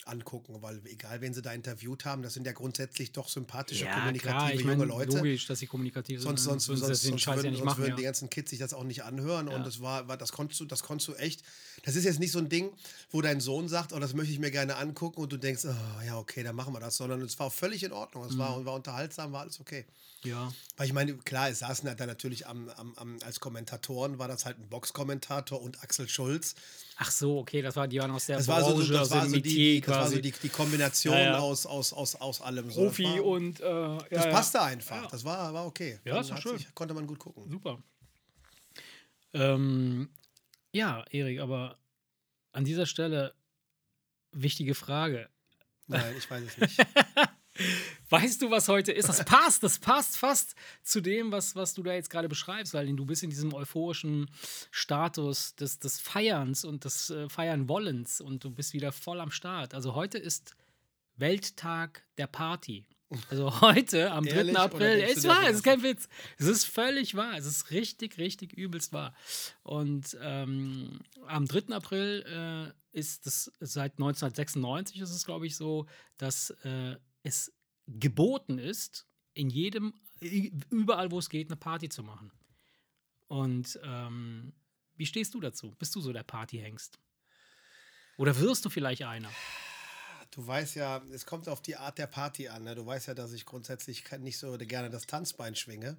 angucken, 0.07 0.57
weil 0.63 0.81
egal, 0.87 1.21
wen 1.21 1.35
sie 1.35 1.43
da 1.43 1.53
interviewt 1.53 2.05
haben, 2.05 2.23
das 2.23 2.35
sind 2.35 2.47
ja 2.47 2.53
grundsätzlich 2.53 3.13
doch 3.13 3.29
sympathische, 3.29 3.87
kommunikative 3.87 4.53
ich 4.55 4.61
junge 4.63 4.77
meine, 4.77 4.85
Leute. 4.89 5.17
logisch, 5.19 5.47
dass 5.47 5.59
sie 5.59 5.67
kommunikativ 5.67 6.21
Sonst, 6.21 6.45
sind. 6.45 6.61
sonst, 6.61 6.81
sonst, 6.81 7.03
sonst, 7.03 7.21
Scheiß 7.21 7.37
würden, 7.37 7.53
ja 7.53 7.59
sonst 7.59 7.65
machen. 7.65 7.79
würden 7.79 7.91
Ja. 7.91 7.97
die 7.97 8.03
ganzen 8.05 8.31
Kids 8.31 8.51
sich 8.51 8.59
das 8.59 8.73
auch 8.75 8.85
nicht 8.85 9.03
anhören. 9.05 9.49
Ja. 9.49 9.57
Und 9.57 9.67
das 9.67 9.81
war, 9.81 10.09
war 10.09 10.17
das 10.17 10.33
konntest 10.33 10.61
du, 10.61 10.65
das 10.65 10.83
konntest 10.83 11.09
du 11.09 11.15
echt. 11.15 11.43
Das 11.85 11.97
ist 11.97 12.05
jetzt 12.05 12.21
nicht 12.21 12.33
so 12.33 12.39
ein 12.39 12.49
Ding, 12.49 12.71
wo 13.11 13.21
dein 13.23 13.41
Sohn 13.41 13.69
sagt, 13.69 13.93
oh, 13.93 13.99
das 13.99 14.15
möchte 14.15 14.33
ich 14.33 14.39
mir 14.39 14.51
gerne 14.51 14.77
angucken 14.77 15.21
und 15.21 15.33
du 15.33 15.37
denkst, 15.37 15.65
oh, 15.67 16.05
ja, 16.07 16.19
okay, 16.19 16.43
dann 16.43 16.57
machen 16.57 16.73
wir 16.73 16.81
das. 16.81 16.97
Sondern 16.97 17.21
es 17.23 17.39
war 17.39 17.51
völlig 17.51 17.83
in 17.83 17.93
Ordnung. 17.93 18.25
Es 18.25 18.35
Mhm. 18.35 18.39
war, 18.39 18.65
war 18.65 18.75
unterhaltsam, 18.75 19.33
war 19.33 19.43
alles 19.43 19.61
okay. 19.61 19.85
Ja. 20.25 20.53
Weil 20.77 20.87
ich 20.87 20.93
meine, 20.93 21.15
klar, 21.19 21.49
es 21.49 21.61
saßen 21.61 21.89
halt 21.89 22.01
dann 22.01 22.09
natürlich 22.09 22.47
am, 22.47 22.69
am, 22.71 22.95
am, 22.97 23.19
als 23.25 23.41
Kommentatoren, 23.41 24.19
war 24.19 24.29
das 24.29 24.45
halt 24.45 24.59
ein 24.59 24.69
Boxkommentator 24.69 25.61
und 25.61 25.83
Axel 25.83 26.09
Schulz. 26.09 26.55
Ach 26.97 27.11
so, 27.11 27.39
okay, 27.39 27.63
das 27.63 27.77
war, 27.77 27.87
die 27.87 27.99
waren 28.01 28.11
aus 28.11 28.27
der 28.27 28.39
Das 28.39 28.49
war 28.49 28.63
so, 28.63 28.75
Branche, 28.75 28.93
das 28.93 29.11
war 29.11 29.29
so, 29.29 29.37
die, 29.39 29.81
das 29.81 29.97
war 29.97 30.09
so 30.09 30.21
die, 30.21 30.33
die 30.33 30.49
Kombination 30.49 31.15
Ja, 31.15 31.23
ja. 31.23 31.39
Aus, 31.39 31.67
aus, 31.67 31.93
aus, 31.93 32.17
aus 32.17 32.41
allem. 32.41 32.71
So. 32.71 32.83
Profi 32.83 33.05
das 33.05 33.13
war, 33.13 33.25
und 33.25 33.61
äh, 33.61 33.65
ja, 33.65 34.07
Das 34.11 34.31
passte 34.31 34.63
einfach. 34.63 35.11
Das 35.11 35.25
war, 35.25 35.55
war 35.55 35.67
okay. 35.67 36.01
Ja, 36.05 36.21
ist 36.21 36.31
doch 36.31 36.37
hat 36.37 36.43
schön. 36.43 36.59
Sich, 36.59 36.75
konnte 36.75 36.95
man 36.95 37.07
gut 37.07 37.19
gucken. 37.19 37.49
Super. 37.51 37.83
Ähm, 39.35 40.09
ja, 40.73 41.05
Erik, 41.11 41.41
aber 41.41 41.79
an 42.53 42.65
dieser 42.65 42.87
Stelle 42.87 43.35
wichtige 44.33 44.75
Frage. 44.75 45.29
Nein, 45.87 46.15
ich 46.19 46.31
weiß 46.31 46.43
es 46.45 46.59
nicht. 46.59 46.79
Weißt 48.11 48.41
du, 48.43 48.51
was 48.51 48.69
heute 48.69 48.93
ist? 48.93 49.09
Das 49.09 49.25
passt, 49.25 49.63
das 49.63 49.79
passt 49.79 50.17
fast 50.17 50.55
zu 50.83 51.01
dem, 51.01 51.33
was, 51.33 51.57
was 51.57 51.75
du 51.75 51.83
da 51.83 51.93
jetzt 51.93 52.11
gerade 52.11 52.29
beschreibst, 52.29 52.75
weil 52.75 52.95
du 52.95 53.05
bist 53.05 53.23
in 53.23 53.31
diesem 53.31 53.53
euphorischen 53.53 54.31
Status 54.71 55.55
des, 55.57 55.79
des 55.79 56.01
Feierns 56.01 56.65
und 56.65 56.85
des 56.85 57.11
äh, 57.11 57.29
Feiern 57.29 57.69
wollens 57.69 58.21
und 58.21 58.45
du 58.45 58.51
bist 58.51 58.73
wieder 58.73 58.93
voll 58.93 59.21
am 59.21 59.31
Start. 59.31 59.75
Also 59.75 59.95
heute 59.95 60.19
ist 60.19 60.57
Welttag 61.17 62.03
der 62.17 62.27
Party. 62.27 62.87
Also 63.31 63.61
heute, 63.63 64.13
am 64.13 64.25
3. 64.25 64.31
Ehrlich, 64.31 64.59
April, 64.59 65.01
es 65.01 65.27
war, 65.27 65.41
das 65.41 65.51
es 65.51 65.57
ist 65.57 65.63
kein 65.63 65.83
Witz. 65.83 66.09
Es 66.37 66.47
ist 66.47 66.65
völlig 66.65 67.15
wahr. 67.15 67.37
Es 67.37 67.47
ist 67.47 67.71
richtig, 67.71 68.19
richtig 68.19 68.53
übelst 68.53 68.93
wahr. 68.93 69.15
Und 69.63 70.17
ähm, 70.21 71.01
am 71.27 71.47
3. 71.47 71.75
April 71.75 72.25
äh, 72.95 72.99
ist 72.99 73.27
es 73.27 73.53
seit 73.61 73.93
1996 73.93 75.01
ist 75.01 75.11
es, 75.11 75.25
glaube 75.25 75.47
ich, 75.47 75.57
so, 75.57 75.87
dass 76.19 76.51
äh, 76.65 76.97
es 77.23 77.53
geboten 77.87 78.59
ist, 78.59 79.07
in 79.35 79.51
jedem, 79.51 79.95
überall, 80.71 81.11
wo 81.11 81.19
es 81.19 81.29
geht, 81.29 81.49
eine 81.49 81.57
Party 81.57 81.89
zu 81.89 82.03
machen. 82.03 82.33
Und 83.29 83.79
ähm, 83.85 84.53
wie 84.97 85.07
stehst 85.07 85.35
du 85.35 85.41
dazu? 85.41 85.75
Bist 85.79 85.95
du 85.95 86.01
so 86.01 86.13
der 86.13 86.23
Partyhengst? 86.23 86.99
Oder 88.17 88.39
wirst 88.41 88.65
du 88.65 88.71
vielleicht 88.71 89.05
einer? 89.05 89.31
Du 90.33 90.47
weißt 90.47 90.77
ja, 90.77 91.03
es 91.13 91.25
kommt 91.25 91.49
auf 91.49 91.63
die 91.63 91.77
Art 91.77 91.99
der 91.99 92.07
Party 92.07 92.49
an. 92.49 92.65
Ne? 92.65 92.75
Du 92.75 92.85
weißt 92.85 93.09
ja, 93.09 93.15
dass 93.15 93.33
ich 93.33 93.47
grundsätzlich 93.47 94.05
nicht 94.19 94.39
so 94.39 94.57
gerne 94.59 94.91
das 94.91 95.07
Tanzbein 95.07 95.55
schwinge. 95.55 95.97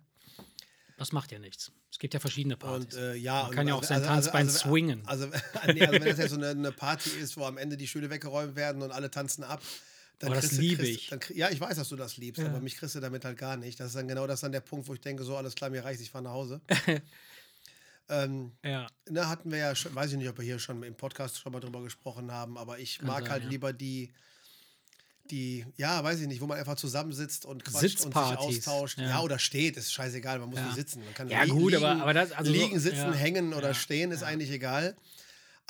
Das 0.98 1.14
macht 1.14 1.32
ja 1.32 1.40
nichts. 1.40 1.72
Es 1.90 1.98
gibt 1.98 2.14
ja 2.14 2.20
verschiedene 2.20 2.58
Partys. 2.58 2.94
Und 2.94 3.02
äh, 3.02 3.16
ja, 3.16 3.44
Man 3.44 3.52
kann 3.52 3.68
ja 3.68 3.74
auch 3.74 3.84
sein 3.84 4.04
Tanzbein 4.04 4.50
swingen. 4.50 5.02
Also, 5.08 5.28
nee, 5.68 5.82
also 5.82 5.94
wenn 5.94 6.04
das 6.04 6.18
jetzt 6.18 6.32
so 6.32 6.36
eine, 6.36 6.50
eine 6.50 6.72
Party 6.74 7.10
ist, 7.12 7.38
wo 7.38 7.46
am 7.46 7.58
Ende 7.58 7.78
die 7.78 7.88
Stühle 7.88 8.10
weggeräumt 8.10 8.56
werden 8.56 8.82
und 8.82 8.92
alle 8.92 9.10
tanzen 9.10 9.44
ab, 9.44 9.62
dann 10.20 10.32
Oh, 10.32 10.34
das 10.34 10.42
kriegst 10.50 10.58
du- 10.58 10.62
liebe 10.62 10.86
ich. 10.88 11.08
Dann, 11.08 11.20
ja, 11.34 11.50
ich 11.50 11.60
weiß, 11.60 11.78
dass 11.78 11.90
du 11.90 11.96
das 11.96 12.18
liebst, 12.18 12.42
Ja. 12.42 12.50
aber 12.50 12.60
mich 12.60 12.76
kriegst 12.76 12.94
du 12.96 13.00
damit 13.00 13.24
halt 13.26 13.38
gar 13.38 13.56
nicht. 13.58 13.80
Das 13.80 13.88
ist 13.88 13.96
dann 13.96 14.08
genau 14.08 14.28
das 14.28 14.42
dann 14.42 14.52
der 14.52 14.60
Punkt, 14.62 14.88
wo 14.88 14.94
ich 14.94 15.02
denke, 15.02 15.24
so 15.24 15.36
alles 15.38 15.56
klar, 15.56 15.70
mir 15.70 15.84
reicht, 15.84 16.02
ich 16.02 16.12
fahre 16.12 16.26
nach 16.26 16.32
Hause. 16.32 16.62
ähm, 18.10 18.52
ja. 18.64 18.88
na, 19.10 19.30
hatten 19.30 19.52
wir 19.52 19.60
ja 19.60 19.76
schon, 19.76 19.94
weiß 19.94 20.12
ich 20.12 20.18
nicht, 20.18 20.30
ob 20.30 20.38
wir 20.38 20.46
hier 20.46 20.60
schon 20.60 20.82
im 20.84 20.96
Podcast 20.96 21.40
schon 21.40 21.52
mal 21.54 21.60
drüber 21.60 21.82
gesprochen 21.84 22.32
haben, 22.32 22.58
aber 22.58 22.80
ich 22.80 23.02
mag 23.02 23.22
sein, 23.24 23.30
halt 23.32 23.44
ja. 23.44 23.50
lieber 23.50 23.72
die, 23.72 24.12
die, 25.30 25.64
ja, 25.78 26.04
weiß 26.04 26.20
ich 26.22 26.28
nicht, 26.28 26.42
wo 26.42 26.48
man 26.48 26.58
einfach 26.58 26.76
zusammensitzt 26.76 27.46
und 27.46 27.64
quatscht 27.64 28.04
und 28.04 28.14
sich 28.14 28.26
austauscht. 28.58 28.98
ja. 28.98 29.10
Ja. 29.10 29.20
oder 29.22 29.38
steht, 29.38 29.78
ist 29.78 29.94
scheißegal, 29.94 30.40
man 30.40 30.50
muss 30.50 30.58
Ja. 30.60 30.66
nicht 30.66 30.76
sitzen. 30.76 31.04
Man 31.06 31.14
kann 31.14 31.30
Ja, 31.30 31.46
gut, 31.46 31.72
liegen, 31.72 31.84
aber- 31.86 32.02
aber 32.02 32.14
das- 32.14 32.32
also 32.32 32.52
so- 32.52 32.58
liegen, 32.60 32.80
sitzen, 32.80 32.96
ja. 32.98 33.14
hängen 33.14 33.54
oder 33.54 33.70
Ja, 33.70 33.74
stehen, 33.76 34.12
ist 34.12 34.22
ja. 34.22 34.28
eigentlich 34.28 34.50
egal. 34.50 34.96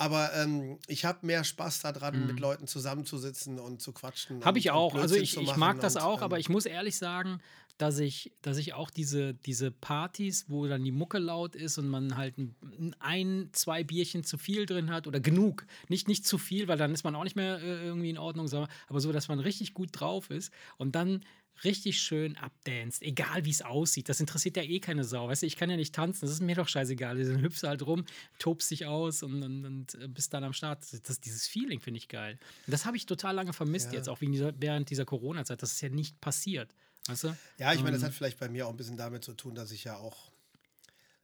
Aber 0.00 0.32
ähm, 0.34 0.78
ich 0.86 1.04
habe 1.04 1.26
mehr 1.26 1.44
Spaß 1.44 1.80
daran, 1.82 2.20
Mhm. 2.22 2.26
mit 2.28 2.40
Leuten 2.40 2.66
zusammenzusitzen 2.66 3.58
und 3.60 3.82
zu 3.82 3.92
quatschen. 3.92 4.42
Habe 4.44 4.58
ich 4.58 4.70
auch. 4.70 4.94
Also 4.94 5.14
ich, 5.14 5.36
ich 5.36 5.56
mag 5.56 5.78
das 5.80 5.96
und, 5.96 6.02
auch, 6.02 6.18
ähm, 6.18 6.24
aber 6.24 6.38
ich 6.38 6.48
muss 6.48 6.64
ehrlich 6.64 6.96
sagen, 6.96 7.40
dass 7.76 7.98
ich, 7.98 8.32
dass 8.42 8.56
ich 8.58 8.72
auch 8.74 8.90
diese, 8.90 9.34
diese 9.34 9.70
Partys, 9.70 10.46
wo 10.48 10.66
dann 10.66 10.84
die 10.84 10.90
Mucke 10.90 11.18
laut 11.18 11.54
ist 11.54 11.76
und 11.78 11.88
man 11.88 12.16
halt 12.16 12.36
ein, 12.38 12.94
ein, 12.98 13.48
zwei 13.52 13.84
Bierchen 13.84 14.24
zu 14.24 14.36
viel 14.38 14.64
drin 14.66 14.90
hat 14.90 15.06
oder 15.06 15.20
genug. 15.20 15.66
Nicht, 15.88 16.08
nicht 16.08 16.26
zu 16.26 16.36
viel, 16.38 16.66
weil 16.68 16.76
dann 16.78 16.92
ist 16.92 17.04
man 17.04 17.14
auch 17.14 17.24
nicht 17.24 17.36
mehr 17.36 17.58
äh, 17.60 17.84
irgendwie 17.86 18.10
in 18.10 18.18
Ordnung, 18.18 18.48
sondern- 18.48 18.70
aber 18.88 19.00
so, 19.00 19.12
dass 19.12 19.28
man 19.28 19.38
richtig 19.40 19.72
gut 19.74 19.90
drauf 19.92 20.30
ist 20.30 20.50
und 20.78 20.94
dann 20.94 21.24
richtig 21.64 22.00
schön 22.00 22.36
abdanced, 22.36 23.02
egal 23.02 23.44
wie 23.44 23.50
es 23.50 23.62
aussieht. 23.62 24.08
Das 24.08 24.20
interessiert 24.20 24.56
ja 24.56 24.62
eh 24.62 24.80
keine 24.80 25.04
Sau. 25.04 25.28
Weißt 25.28 25.42
du, 25.42 25.46
ich 25.46 25.56
kann 25.56 25.68
ja 25.70 25.76
nicht 25.76 25.94
tanzen, 25.94 26.22
das 26.22 26.30
ist 26.30 26.40
mir 26.40 26.54
doch 26.54 26.68
scheißegal. 26.68 27.22
Dann 27.22 27.42
hüpfst 27.42 27.62
halt 27.64 27.82
rum, 27.82 28.04
tobst 28.38 28.70
dich 28.70 28.86
aus 28.86 29.22
und, 29.22 29.42
und, 29.42 29.64
und 29.66 29.94
äh, 29.96 30.08
bist 30.08 30.32
dann 30.32 30.44
am 30.44 30.52
Start. 30.52 30.80
Das, 30.90 31.02
das, 31.02 31.20
dieses 31.20 31.46
Feeling 31.46 31.80
finde 31.80 31.98
ich 31.98 32.08
geil. 32.08 32.38
Und 32.66 32.72
das 32.72 32.86
habe 32.86 32.96
ich 32.96 33.06
total 33.06 33.34
lange 33.34 33.52
vermisst 33.52 33.88
Ja. 33.92 33.98
jetzt, 33.98 34.08
auch 34.08 34.18
dieser, 34.18 34.52
während 34.60 34.88
dieser 34.90 35.04
Corona-Zeit. 35.04 35.62
Das 35.62 35.72
ist 35.72 35.80
ja 35.82 35.88
nicht 35.90 36.20
passiert. 36.20 36.74
Weißt 37.06 37.24
du? 37.24 37.36
Ja, 37.58 37.72
ich 37.72 37.80
meine, 37.82 37.96
Ähm. 37.96 38.02
das 38.02 38.04
hat 38.04 38.14
vielleicht 38.14 38.38
bei 38.38 38.48
mir 38.48 38.66
auch 38.66 38.70
ein 38.70 38.76
bisschen 38.76 38.96
damit 38.96 39.24
zu 39.24 39.34
tun, 39.34 39.54
dass 39.54 39.70
ich 39.70 39.84
ja 39.84 39.96
auch, 39.96 40.30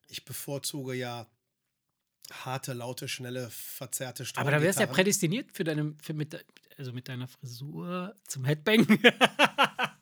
ich 0.09 0.25
bevorzuge 0.25 0.95
ja 0.95 1.26
harte, 2.30 2.73
laute, 2.73 3.09
schnelle, 3.09 3.49
verzerrte 3.50 4.26
Aber 4.35 4.50
da 4.50 4.61
wärst 4.61 4.78
du 4.78 4.83
ja 4.83 4.88
prädestiniert 4.88 5.52
für 5.52 5.64
deine, 5.64 5.95
für 6.02 6.12
mit, 6.12 6.45
also 6.76 6.93
mit 6.93 7.08
deiner 7.08 7.28
Frisur 7.28 8.15
zum 8.26 8.45
Headbang. 8.45 8.86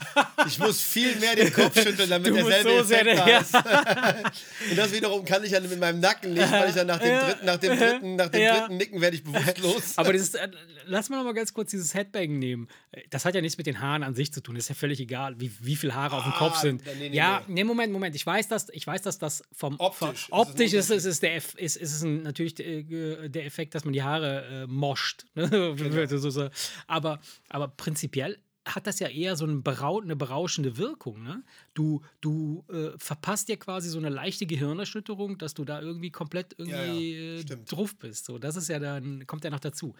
Ich 0.46 0.58
muss 0.60 0.80
viel 0.80 1.16
mehr 1.16 1.34
den 1.34 1.52
Kopf 1.52 1.74
schütteln, 1.82 2.08
damit 2.08 2.28
Du 2.28 2.34
derselbe 2.34 2.70
so 2.78 2.82
sehr 2.84 3.00
Effekt 3.06 3.26
der- 3.26 3.40
da 3.40 3.40
ist. 3.40 3.54
Und 4.70 4.76
das 4.76 4.92
wiederum 4.92 5.24
kann 5.24 5.42
ich 5.44 5.50
ja 5.50 5.60
mit 5.60 5.78
meinem 5.80 5.98
Nacken 6.00 6.34
nicht, 6.34 6.50
weil 6.52 6.68
ich 6.68 6.74
dann 6.74 6.86
nach 6.86 6.98
dem 6.98 7.08
Ja. 7.08 7.24
dritten, 7.26 7.46
nach 7.46 7.56
dem 7.56 7.78
dritten, 7.78 8.16
nach 8.16 8.28
dem 8.28 8.40
Ja. 8.42 8.60
dritten 8.60 8.76
Nicken 8.76 9.00
werde 9.00 9.16
ich 9.16 9.24
bewusstlos. 9.24 9.92
Aber 9.98 10.12
dieses, 10.12 10.34
äh, 10.34 10.48
lass 10.84 11.08
mal 11.08 11.16
noch 11.16 11.24
mal 11.24 11.34
ganz 11.34 11.52
kurz 11.52 11.70
dieses 11.70 11.94
Headbang 11.94 12.38
nehmen. 12.38 12.68
Das 13.10 13.24
hat 13.24 13.34
ja 13.34 13.40
nichts 13.40 13.58
mit 13.58 13.66
den 13.66 13.80
Haaren 13.80 14.02
an 14.04 14.14
sich 14.14 14.32
zu 14.32 14.40
tun. 14.40 14.54
Das 14.54 14.64
ist 14.64 14.68
ja 14.68 14.74
völlig 14.76 15.00
egal, 15.00 15.38
wie, 15.40 15.50
wie 15.60 15.74
viele 15.76 15.94
Haare 15.94 16.16
auf 16.16 16.22
dem 16.22 16.32
Ah, 16.32 16.38
Kopf 16.38 16.58
sind. 16.60 16.84
nee, 16.86 17.08
nee, 17.10 17.16
ja, 17.16 17.42
nee. 17.48 17.64
Moment, 17.64 17.92
Moment. 17.92 18.14
Ich 18.14 18.24
weiß, 18.24 18.46
dass, 18.48 18.68
ich 18.70 18.86
weiß, 18.86 19.02
dass 19.02 19.18
das 19.18 19.42
vom 19.52 19.74
Optisch 19.80 19.98
vom- 19.98 20.10
ist 20.12 20.48
optisch 20.48 20.72
ist, 20.74 20.90
es 20.90 21.04
ist, 21.04 21.22
der, 21.22 21.36
ist, 21.36 21.56
ist 21.56 21.76
es 21.76 22.02
ein, 22.02 22.22
natürlich 22.22 22.58
äh, 22.60 23.28
der 23.28 23.44
Effekt, 23.46 23.74
dass 23.74 23.84
man 23.84 23.92
die 23.92 24.02
Haare 24.02 24.64
äh, 24.64 24.66
moscht. 24.66 25.24
Ne? 25.34 25.46
Genau. 25.76 26.48
aber, 26.86 27.20
aber 27.48 27.68
prinzipiell 27.68 28.38
hat 28.66 28.86
das 28.86 28.98
ja 28.98 29.08
eher 29.08 29.36
so 29.36 29.44
eine, 29.44 29.56
berau 29.56 30.00
eine 30.00 30.16
berauschende 30.16 30.76
Wirkung. 30.76 31.22
Ne? 31.22 31.44
Du, 31.72 32.02
du 32.20 32.64
äh, 32.68 32.98
verpasst 32.98 33.48
dir 33.48 33.56
quasi 33.56 33.88
so 33.88 33.98
eine 33.98 34.08
leichte 34.08 34.44
Gehirnerschütterung, 34.46 35.38
dass 35.38 35.54
du 35.54 35.64
da 35.64 35.80
irgendwie 35.80 36.10
komplett 36.10 36.54
irgendwie 36.58 37.12
Ja, 37.12 37.34
ja, 37.34 37.54
äh, 37.54 37.64
drauf 37.64 37.96
bist. 37.96 38.24
So, 38.24 38.38
das 38.38 38.56
ist 38.56 38.68
ja 38.68 38.78
dann, 38.78 39.26
kommt 39.26 39.44
ja 39.44 39.50
noch 39.50 39.60
dazu. 39.60 39.94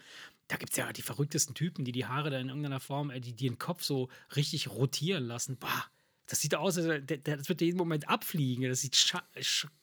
Da 0.49 0.57
gibt 0.57 0.71
es 0.71 0.77
ja 0.77 0.91
die 0.91 1.01
verrücktesten 1.01 1.55
Typen, 1.55 1.85
die 1.85 1.93
die 1.93 2.05
Haare 2.05 2.29
da 2.29 2.39
in 2.39 2.49
irgendeiner 2.49 2.81
Form, 2.81 3.09
äh, 3.09 3.21
die, 3.21 3.33
die 3.33 3.47
den 3.47 3.57
Kopf 3.57 3.83
so 3.83 4.09
richtig 4.35 4.69
rotieren 4.69 5.25
lassen. 5.25 5.57
Bah, 5.57 5.85
das 6.27 6.41
sieht 6.41 6.55
aus, 6.55 6.77
als, 6.77 7.03
das 7.23 7.47
wird 7.47 7.61
jeden 7.61 7.77
Moment 7.77 8.09
abfliegen. 8.09 8.67
Das 8.67 8.81
sieht 8.81 9.13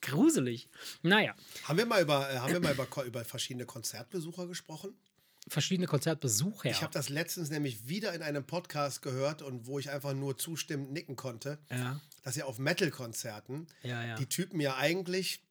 gruselig. 0.01 0.69
Naja, 1.01 1.33
Haben 1.63 1.79
wir 1.79 1.85
mal 1.87 2.03
über, 2.03 2.31
äh, 2.31 2.37
haben 2.37 2.53
wir 2.53 2.59
mal 2.59 2.73
über, 2.73 3.03
über 3.03 3.25
verschiedene 3.25 3.65
Konzertbesucher 3.65 4.45
gesprochen? 4.47 4.95
Verschiedene 5.47 5.87
Konzertbesucher. 5.87 6.69
Ich 6.69 6.81
habe 6.81 6.93
das 6.93 7.09
letztens 7.09 7.49
nämlich 7.49 7.87
wieder 7.87 8.13
in 8.13 8.21
einem 8.21 8.45
Podcast 8.45 9.01
gehört 9.01 9.41
und 9.41 9.67
wo 9.67 9.77
ich 9.79 9.89
einfach 9.91 10.13
nur 10.13 10.37
zustimmend 10.37 10.91
nicken 10.91 11.15
konnte, 11.15 11.59
ja, 11.69 11.99
dass 12.23 12.35
ja 12.35 12.45
auf 12.45 12.57
Metal-Konzerten 12.57 13.67
ja, 13.83 14.15
die 14.15 14.25
Typen 14.25 14.59
ja 14.59 14.75
eigentlich 14.77 15.41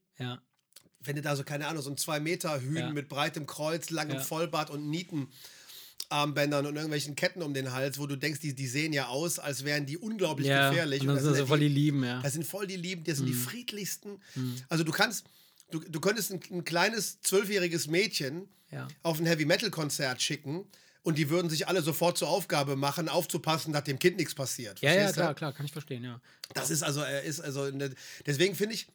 wenn 1.06 1.16
du 1.16 1.22
da 1.22 1.36
so, 1.36 1.44
keine 1.44 1.66
Ahnung, 1.68 1.82
so 1.82 1.90
ein 1.90 1.98
2 1.98 2.18
Meter 2.20 2.60
Hühn 2.62 2.76
Ja. 2.76 2.90
mit 2.90 3.08
breitem 3.10 3.46
Kreuz, 3.46 3.90
langem 3.90 4.16
Ja. 4.16 4.22
Vollbart 4.22 4.70
und 4.70 4.88
Nietenarmbändern 4.88 6.66
und 6.66 6.76
irgendwelchen 6.76 7.14
Ketten 7.14 7.42
um 7.42 7.52
den 7.54 7.72
Hals, 7.72 7.98
wo 7.98 8.06
du 8.06 8.16
denkst, 8.16 8.40
die, 8.40 8.54
die 8.54 8.66
sehen 8.66 8.92
ja 8.94 9.08
aus, 9.08 9.38
als 9.38 9.64
wären 9.64 9.86
die 9.86 9.98
unglaublich 9.98 10.48
ja. 10.48 10.70
gefährlich. 10.70 11.02
Und 11.02 11.08
dann 11.08 11.16
das 11.16 11.24
sind 11.24 11.34
sie 11.34 11.46
voll 11.46 11.60
die 11.60 11.68
Lieben, 11.68 12.02
ja. 12.04 12.22
das 12.22 12.32
sind 12.32 12.46
voll 12.46 12.66
die 12.66 12.76
Lieben, 12.76 13.04
das 13.04 13.18
sind 13.18 13.26
Mhm. 13.26 13.32
die 13.32 13.36
friedlichsten. 13.36 14.20
Also 14.68 14.82
du 14.84 14.92
kannst, 14.92 15.26
du, 15.70 15.80
du 15.80 16.00
könntest 16.00 16.32
ein, 16.32 16.40
ein 16.50 16.64
kleines 16.64 17.20
zwölfjähriges 17.20 17.86
Mädchen 17.86 18.48
ja. 18.70 18.88
auf 19.02 19.18
ein 19.18 19.26
Heavy-Metal-Konzert 19.26 20.22
schicken 20.22 20.66
und 21.02 21.18
die 21.18 21.28
würden 21.28 21.50
sich 21.50 21.68
alle 21.68 21.82
sofort 21.82 22.18
zur 22.18 22.28
Aufgabe 22.28 22.76
machen, 22.76 23.08
aufzupassen, 23.08 23.72
dass 23.72 23.84
dem 23.84 23.98
Kind 23.98 24.16
nichts 24.16 24.34
passiert. 24.34 24.80
Ja, 24.80 24.92
ja, 24.92 25.06
du? 25.08 25.12
klar, 25.12 25.34
klar, 25.34 25.52
kann 25.52 25.66
ich 25.66 25.72
verstehen, 25.72 26.02
ja. 26.02 26.20
Das 26.54 26.70
ist 26.70 26.82
also, 26.82 27.00
er 27.02 27.22
ist 27.22 27.40
also, 27.40 27.62
eine, 27.62 27.94
deswegen 28.26 28.54
finde 28.54 28.74
ich 28.74 28.86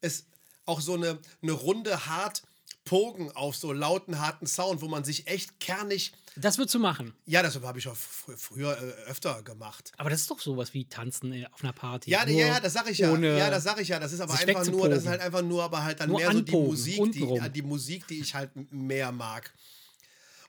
es 0.00 0.26
auch 0.64 0.80
so 0.80 0.94
eine, 0.94 1.18
eine 1.42 1.52
Runde 1.52 2.06
hart 2.06 2.42
Pogen 2.88 3.30
auf 3.32 3.54
so 3.54 3.72
lauten, 3.72 4.18
harten 4.18 4.46
Sound, 4.46 4.80
wo 4.80 4.88
man 4.88 5.04
sich 5.04 5.26
echt 5.26 5.60
kernig, 5.60 6.12
Das 6.36 6.56
würdest 6.56 6.74
du 6.74 6.78
machen. 6.78 7.12
ja, 7.26 7.42
das 7.42 7.60
habe 7.60 7.78
ich 7.78 7.86
auch 7.86 7.94
fr 7.94 8.32
früher 8.36 8.72
äh, 8.78 9.10
öfter 9.10 9.42
gemacht. 9.42 9.92
Aber 9.98 10.08
das 10.08 10.22
ist 10.22 10.30
doch 10.30 10.40
sowas 10.40 10.72
wie 10.72 10.86
Tanzen 10.86 11.32
äh, 11.32 11.46
auf 11.52 11.62
einer 11.62 11.74
Party. 11.74 12.10
Ja, 12.10 12.26
ja, 12.26 12.46
ja, 12.46 12.60
das 12.60 12.72
sage 12.72 12.90
ich 12.90 12.98
ja. 12.98 13.14
Ja, 13.14 13.50
das 13.50 13.64
sage 13.64 13.82
ich 13.82 13.88
ja. 13.88 14.00
Das 14.00 14.12
ist 14.12 14.20
aber 14.20 14.32
einfach 14.32 14.66
nur, 14.66 14.88
das 14.88 15.00
ist 15.00 15.08
halt 15.08 15.20
einfach 15.20 15.42
nur, 15.42 15.62
aber 15.62 15.84
halt 15.84 16.00
dann 16.00 16.08
Nur 16.08 16.18
mehr 16.18 16.32
so 16.32 16.40
die 16.40 16.52
anpogen, 16.52 16.68
Musik, 16.70 17.12
die, 17.12 17.50
die 17.50 17.62
Musik, 17.62 18.06
die 18.08 18.20
ich 18.20 18.34
halt 18.34 18.50
mehr 18.72 19.12
mag. 19.12 19.52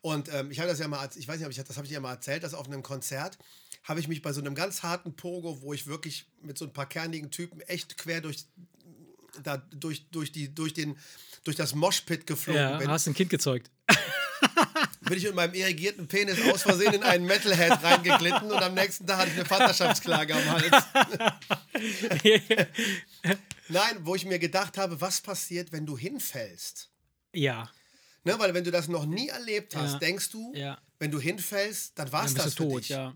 Und 0.02 0.34
ähm, 0.34 0.50
ich 0.50 0.60
habe 0.60 0.70
das 0.70 0.80
ja 0.80 0.88
mal, 0.88 1.10
ich 1.14 1.28
weiß 1.28 1.38
nicht, 1.40 1.46
ob 1.46 1.52
ich 1.52 1.58
das 1.62 1.76
habe 1.76 1.86
ich 1.86 1.92
ja 1.92 2.00
mal 2.00 2.14
erzählt, 2.14 2.44
dass 2.44 2.54
auf 2.54 2.68
einem 2.68 2.84
Konzert 2.84 3.38
habe 3.84 4.00
ich 4.00 4.08
mich 4.08 4.22
bei 4.22 4.32
so 4.32 4.40
einem 4.40 4.56
ganz 4.56 4.82
harten 4.82 5.14
Pogo, 5.14 5.62
wo 5.62 5.74
ich 5.74 5.88
wirklich 5.88 6.26
mit 6.42 6.58
so 6.58 6.66
ein 6.66 6.72
paar 6.72 6.88
kernigen 6.88 7.32
Typen 7.32 7.60
echt 7.62 7.98
quer 7.98 8.22
durch 8.22 8.46
da 9.44 9.58
durch, 9.58 10.10
durch, 10.10 10.32
die, 10.32 10.54
durch, 10.54 10.74
den, 10.74 10.98
durch 11.44 11.56
das 11.58 11.74
Moshpit 11.76 12.26
geflogen 12.28 12.62
Ja, 12.62 12.78
bin, 12.78 12.90
hast 12.90 13.08
ein 13.08 13.14
Kind 13.14 13.30
gezeugt. 13.30 13.70
bin 15.02 15.18
ich 15.18 15.24
mit 15.24 15.36
meinem 15.36 15.54
irrigierten 15.54 16.08
Penis 16.08 16.38
aus 16.52 16.62
Versehen 16.62 16.94
in 16.94 17.04
einen 17.04 17.26
Metalhead 17.26 17.82
reingeglitten 17.84 18.52
und 18.52 18.58
am 18.62 18.74
nächsten 18.74 19.06
Tag 19.08 19.20
hatte 19.20 19.30
ich 19.32 19.36
eine 19.38 19.46
Vaterschaftsklage 19.46 20.36
am 20.36 20.46
Hals. 20.52 20.84
Nein, 23.70 23.98
wo 24.02 24.16
ich 24.16 24.26
mir 24.26 24.40
gedacht 24.40 24.78
habe, 24.78 25.00
was 25.02 25.22
passiert, 25.22 25.72
wenn 25.72 25.86
du 25.86 25.98
hinfällst? 25.98 26.90
ja, 27.34 27.70
Ne, 28.26 28.38
weil 28.38 28.54
wenn 28.54 28.66
du 28.66 28.70
das 28.72 28.90
noch 28.90 29.06
nie 29.06 29.30
erlebt 29.30 29.78
hast, 29.78 29.94
Ja. 29.94 30.00
denkst 30.00 30.30
du, 30.32 30.52
ja. 30.54 30.78
wenn 31.00 31.10
du 31.10 31.22
hinfällst, 31.22 31.98
dann 31.98 32.12
war 32.12 32.26
es 32.26 32.34
das 32.34 32.54
du 32.56 32.64
für 32.66 32.70
tot, 32.70 32.82
dich. 32.82 32.90
ja. 32.90 33.08
Und 33.08 33.16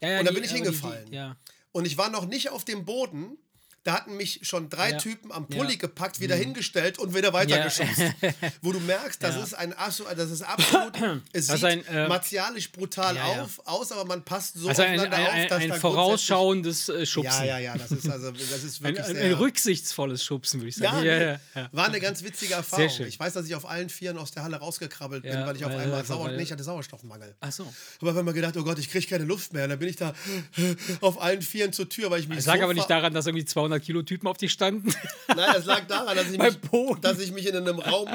dann 0.00 0.26
die- 0.26 0.32
bin 0.34 0.44
ich 0.44 0.52
hingefallen. 0.52 1.06
Die, 1.10 1.16
ja. 1.16 1.36
Und 1.72 1.84
ich 1.84 1.98
war 1.98 2.10
noch 2.10 2.26
nicht 2.26 2.50
auf 2.50 2.64
dem 2.64 2.84
Boden, 2.84 3.36
da 3.86 3.94
hatten 3.94 4.16
mich 4.16 4.40
schon 4.42 4.68
drei 4.68 4.90
Ja. 4.92 4.98
Typen 4.98 5.30
am 5.30 5.46
Ja. 5.48 5.56
Pulli 5.58 5.76
gepackt, 5.76 6.20
wieder 6.20 6.34
hingestellt 6.34 6.98
und 6.98 7.14
wieder 7.14 7.32
weitergeschubst. 7.32 7.98
Ja. 7.98 8.30
Wo 8.62 8.72
du 8.72 8.80
merkst, 8.80 9.22
das 9.22 9.36
Ja. 9.36 9.42
ist 9.44 9.54
ein 9.54 9.72
absolut, 9.72 10.18
das 10.18 10.30
ist 10.30 10.42
absolut, 10.42 10.92
es 11.32 11.46
Das 11.46 11.60
sieht 11.60 11.64
ein, 11.64 11.86
äh, 11.86 12.08
martialisch 12.08 12.72
brutal 12.72 13.14
ja, 13.16 13.34
ja. 13.36 13.42
auf, 13.42 13.60
aus, 13.64 13.92
aber 13.92 14.04
man 14.04 14.22
passt 14.24 14.54
so 14.58 14.68
Also 14.68 14.82
ein, 14.82 14.98
ein, 14.98 15.12
auf, 15.12 15.18
ein, 15.30 15.48
dass 15.48 15.62
ein 15.62 15.68
da 15.68 15.74
vorausschauendes 15.76 16.88
äh, 16.88 17.06
Schubsen. 17.06 17.44
Ja, 17.44 17.44
ja, 17.44 17.58
ja, 17.58 17.78
das 17.78 17.92
ist 17.92 18.08
also, 18.10 18.30
das 18.32 18.64
ist 18.64 18.78
Ein, 18.80 18.84
wirklich 18.84 19.06
ein, 19.06 19.14
sehr, 19.14 19.24
ein 19.24 19.32
rücksichtsvolles 19.34 20.24
Schubsen, 20.24 20.60
würde 20.60 20.70
ich 20.70 20.76
ja, 20.76 20.90
sagen. 20.90 21.02
nee, 21.02 21.08
Ja, 21.08 21.20
ja, 21.20 21.38
ja. 21.54 21.68
War 21.72 21.86
eine 21.86 22.00
ganz 22.00 22.22
witzige 22.22 22.54
Erfahrung. 22.54 23.06
Ich 23.06 23.18
weiß, 23.20 23.34
dass 23.34 23.46
ich 23.46 23.54
auf 23.54 23.68
allen 23.68 23.88
Vieren 23.88 24.18
aus 24.18 24.32
der 24.32 24.42
Halle 24.42 24.56
rausgekrabbelt 24.56 25.22
bin, 25.22 25.32
Ja, 25.32 25.46
weil 25.46 25.56
ich 25.56 25.64
auf 25.64 25.74
einmal 25.74 26.04
Sauer 26.04 26.30
nee, 26.30 26.42
ich 26.42 26.52
hatte 26.52 26.64
Sauerstoffmangel. 26.64 27.34
Ach 27.40 27.52
so. 27.52 27.72
Aber 28.00 28.14
wenn 28.16 28.24
man 28.24 28.34
gedacht, 28.34 28.56
oh 28.56 28.64
Gott, 28.64 28.78
ich 28.78 28.90
kriege 28.90 29.06
keine 29.06 29.24
Luft 29.24 29.52
mehr, 29.52 29.64
und 29.64 29.70
dann 29.70 29.78
bin 29.78 29.88
ich 29.88 29.96
da 29.96 30.12
auf 31.00 31.20
allen 31.20 31.42
Vieren 31.42 31.72
zur 31.72 31.88
Tür, 31.88 32.10
weil 32.10 32.20
ich 32.20 32.28
mich 32.28 32.38
Ich 32.38 32.44
sage 32.44 32.64
aber 32.64 32.74
nicht 32.74 32.90
daran, 32.90 33.14
dass 33.14 33.26
irgendwie 33.26 33.44
200 33.44 33.75
Kilo 33.80 34.02
Typen 34.02 34.26
auf 34.28 34.36
dich 34.36 34.52
standen. 34.52 34.88
Nein, 35.28 35.38
das 35.54 35.64
lag 35.66 35.86
daran, 35.86 36.16
dass 36.16 36.30
ich, 36.30 36.38
mich, 36.38 36.56
dass 37.00 37.18
ich 37.20 37.32
mich 37.32 37.46
in 37.46 37.56
einem 37.56 37.78
Raum, 37.78 38.08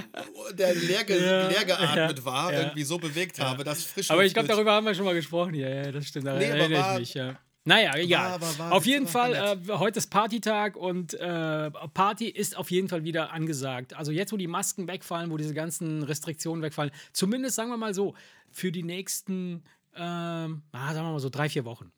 der 0.54 0.74
leer, 0.76 1.04
ge 1.04 1.24
Ja, 1.24 1.48
leer 1.48 1.66
geatmet 1.66 2.20
ja, 2.20 2.26
war, 2.26 2.52
ja. 2.54 2.60
irgendwie 2.62 2.84
so 2.84 2.98
bewegt 2.98 3.40
habe, 3.40 3.64
dass 3.64 3.84
frisch 3.84 4.10
aber 4.12 4.24
ich 4.26 4.34
glaube, 4.34 4.48
darüber 4.48 4.74
haben 4.74 4.86
wir 4.86 4.96
schon 4.96 5.06
mal 5.06 5.14
gesprochen. 5.16 5.54
Ja, 5.54 5.70
ja, 5.70 5.92
das 5.92 6.06
stimmt. 6.08 6.28
Da 6.28 6.34
Nee, 6.38 6.52
aber 6.52 6.70
war- 6.76 6.94
ich 6.96 7.00
mich. 7.00 7.14
Ja. 7.14 7.36
Naja, 7.64 7.96
egal. 7.96 8.32
aber 8.32 8.58
war- 8.58 8.72
auf 8.72 8.88
jeden 8.88 9.06
war 9.06 9.12
Fall, 9.28 9.36
äh, 9.36 9.72
heute 9.74 10.00
ist 10.00 10.08
Partytag 10.10 10.76
und 10.76 11.14
äh, 11.14 11.70
Party 11.94 12.28
ist 12.28 12.58
auf 12.58 12.72
jeden 12.72 12.90
Fall 12.90 13.04
wieder 13.04 13.32
angesagt. 13.34 13.94
Also 13.96 14.12
jetzt, 14.12 14.32
wo 14.34 14.38
die 14.38 14.48
Masken 14.48 14.88
wegfallen, 14.88 15.30
wo 15.30 15.38
diese 15.38 15.54
ganzen 15.54 16.02
Restriktionen 16.02 16.64
wegfallen, 16.64 16.90
zumindest 17.14 17.56
sagen 17.58 17.70
wir 17.70 17.78
mal 17.78 17.94
so, 17.94 18.16
für 18.50 18.72
die 18.72 18.82
nächsten, 18.82 19.64
ähm, 19.96 20.64
ah, 20.72 20.94
sagen 20.94 21.06
wir 21.06 21.12
mal 21.12 21.20
so 21.20 21.30
drei, 21.30 21.50
vier 21.50 21.64
Wochen. 21.66 21.92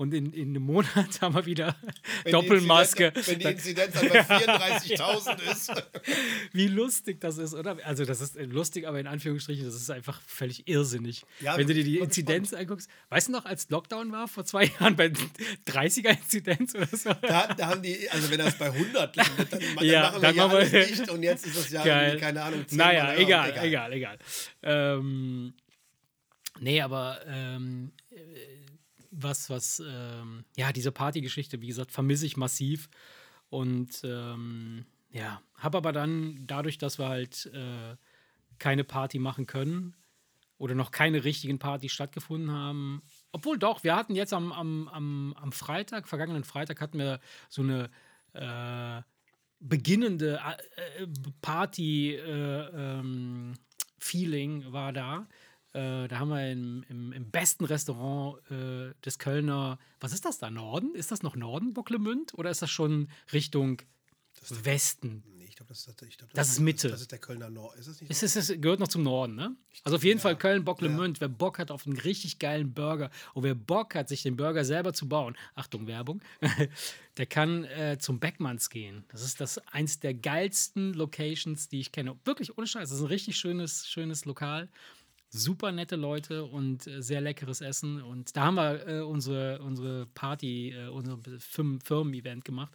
Und 0.00 0.14
in, 0.14 0.32
in 0.32 0.48
einem 0.56 0.62
Monat 0.62 0.94
haben 1.20 1.34
wir 1.34 1.44
wieder 1.44 1.76
Wenn 1.82 2.24
die 2.24 2.30
Doppelmaske. 2.30 3.08
Inzidenz- 3.08 3.28
Wenn 3.28 3.38
die 3.38 3.44
Inzidenz 3.48 3.92
dann 3.92 4.08
bei 4.08 4.20
34.000 4.22 5.52
ist. 5.52 5.72
Wie 6.54 6.68
lustig 6.68 7.20
das 7.20 7.36
ist, 7.36 7.52
oder? 7.52 7.76
Also, 7.84 8.06
das 8.06 8.22
ist 8.22 8.34
äh, 8.34 8.44
lustig, 8.44 8.88
aber 8.88 8.98
in 8.98 9.06
Anführungsstrichen, 9.06 9.62
das 9.66 9.74
ist 9.74 9.90
einfach 9.90 10.18
völlig 10.22 10.66
irrsinnig. 10.66 11.26
Ja, 11.40 11.58
Wenn 11.58 11.66
du 11.66 11.74
dir 11.74 11.84
die 11.84 11.98
Inzidenz 11.98 12.54
anguckst, 12.54 12.88
weißt 13.10 13.28
du 13.28 13.32
noch, 13.32 13.44
als 13.44 13.68
Lockdown 13.68 14.10
war 14.10 14.26
vor 14.26 14.46
zwei 14.46 14.64
Jahren 14.80 14.96
bei 14.96 15.12
30er-Inzidenz 15.68 16.74
oder 16.74 16.86
so? 16.96 17.12
Da, 17.20 17.48
da 17.52 17.66
haben 17.66 17.82
die, 17.82 18.08
also 18.08 18.30
wenn 18.30 18.38
das 18.38 18.56
bei 18.56 18.70
100 18.72 19.14
landet, 19.16 19.52
dann, 19.52 19.60
dann 19.76 19.84
Ja, 19.84 20.02
machen 20.02 20.14
wir 20.14 20.20
dann 20.28 20.34
ja 20.34 20.46
machen 20.46 20.52
wir- 20.70 20.78
alles 20.80 20.88
dicht 20.98 21.10
und 21.10 21.22
jetzt 21.22 21.46
ist 21.46 21.58
das 21.58 21.70
ja 21.70 22.16
keine 22.16 22.42
Ahnung, 22.42 22.66
10 22.66 22.78
Naja, 22.78 23.14
egal, 23.16 23.54
ja, 23.54 23.62
egal, 23.64 23.92
egal. 23.92 24.18
Ähm, 24.62 25.52
nee, 26.58 26.80
aber 26.80 27.20
ähm, 27.26 27.92
äh, 28.10 28.16
was, 29.10 29.50
was, 29.50 29.82
ähm, 29.86 30.44
ja, 30.56 30.72
diese 30.72 30.92
Partygeschichte, 30.92 31.60
wie 31.60 31.68
gesagt, 31.68 31.92
vermisse 31.92 32.26
ich 32.26 32.36
massiv. 32.36 32.88
Und 33.48 34.02
ähm, 34.04 34.86
ja, 35.10 35.42
habe 35.54 35.78
aber 35.78 35.92
dann 35.92 36.46
dadurch, 36.46 36.78
dass 36.78 36.98
wir 36.98 37.08
halt 37.08 37.46
äh, 37.52 37.96
keine 38.58 38.84
Party 38.84 39.18
machen 39.18 39.46
können 39.46 39.96
oder 40.58 40.74
noch 40.74 40.90
keine 40.90 41.24
richtigen 41.24 41.58
Partys 41.58 41.92
stattgefunden 41.92 42.52
haben, 42.52 43.02
obwohl 43.32 43.58
doch, 43.58 43.82
wir 43.82 43.96
hatten 43.96 44.14
jetzt 44.14 44.32
am, 44.32 44.52
am, 44.52 44.88
am, 44.88 45.34
am 45.34 45.52
Freitag, 45.52 46.06
vergangenen 46.06 46.44
Freitag, 46.44 46.80
hatten 46.80 46.98
wir 46.98 47.18
so 47.48 47.62
eine 47.62 47.90
äh, 48.34 49.02
beginnende 49.60 50.40
äh, 50.76 51.02
äh, 51.02 51.06
Party 51.40 52.14
äh, 52.14 53.00
ähm, 53.00 53.54
war 54.72 54.92
da. 54.92 55.26
Äh, 55.72 56.08
da 56.08 56.18
haben 56.18 56.28
wir 56.30 56.50
im, 56.50 56.84
im, 56.88 57.12
im 57.12 57.30
besten 57.30 57.64
Restaurant 57.64 58.40
äh, 58.50 58.92
des 59.04 59.18
Kölner, 59.18 59.78
was 60.00 60.12
ist 60.12 60.24
das 60.24 60.38
da, 60.38 60.50
Norden? 60.50 60.94
Ist 60.94 61.10
das 61.12 61.22
noch 61.22 61.36
Norden, 61.36 61.74
Bocklemünd? 61.74 62.34
Oder 62.34 62.50
ist 62.50 62.62
das 62.62 62.70
schon 62.70 63.08
Richtung 63.32 63.80
Westen? 64.48 65.22
Nee, 65.36 65.44
ich 65.48 65.56
glaube, 65.56 65.68
das, 65.68 65.86
ist- 65.86 66.02
ich 66.02 66.16
glaub, 66.16 66.32
Das 66.32 66.48
ist 66.50 66.60
Mitte. 66.60 66.88
Das 66.88 67.00
ist 67.00 67.12
der 67.12 67.18
Kölner 67.18 67.50
Nord. 67.50 67.76
Ist 67.78 67.88
das 67.88 68.00
nicht? 68.00 68.10
Es, 68.10 68.22
ist, 68.22 68.36
es 68.36 68.60
gehört 68.60 68.80
noch 68.80 68.88
zum 68.88 69.02
Norden, 69.02 69.34
ne? 69.34 69.54
Also 69.84 69.96
auf 69.96 70.04
jeden 70.04 70.18
Fall 70.20 70.36
Köln, 70.36 70.64
Bocklemünd. 70.64 71.20
Wer 71.20 71.28
Bock 71.28 71.58
hat 71.58 71.70
auf 71.70 71.86
einen 71.86 71.98
richtig 71.98 72.38
geilen 72.38 72.72
Burger 72.72 73.10
und 73.34 73.42
wer 73.42 73.54
Bock 73.54 73.94
hat, 73.94 74.08
sich 74.08 74.22
den 74.22 74.36
Burger 74.36 74.64
selber 74.64 74.92
zu 74.92 75.08
bauen, 75.08 75.36
Achtung, 75.54 75.86
Werbung, 75.86 76.20
der 77.16 77.26
kann 77.26 77.64
äh, 77.64 77.98
zum 77.98 78.18
Beckmanns 78.18 78.70
gehen. 78.70 79.04
Das 79.08 79.22
ist 79.22 79.40
das 79.40 79.58
eins 79.68 80.00
der 80.00 80.14
geilsten 80.14 80.94
Locations, 80.94 81.68
die 81.68 81.80
ich 81.80 81.92
kenne. 81.92 82.16
Wirklich 82.24 82.56
ohne 82.56 82.66
Scheiß. 82.66 82.88
Das 82.88 82.98
ist 82.98 83.04
ein 83.04 83.08
richtig 83.08 83.36
schönes, 83.36 83.86
schönes 83.88 84.24
Lokal. 84.24 84.68
Super 85.30 85.70
nette 85.72 85.96
Leute 85.96 86.44
und 86.44 86.86
äh, 86.86 87.02
sehr 87.02 87.20
leckeres 87.20 87.60
Essen. 87.60 88.02
Und 88.02 88.36
da 88.36 88.46
haben 88.46 88.56
wir 88.56 88.86
äh, 88.86 89.00
unsere, 89.00 89.62
unsere 89.62 90.06
Party, 90.06 90.70
äh, 90.70 90.88
unser 90.88 91.18
Firmen- 91.38 91.80
Firmen-Event 91.82 92.44
gemacht. 92.44 92.72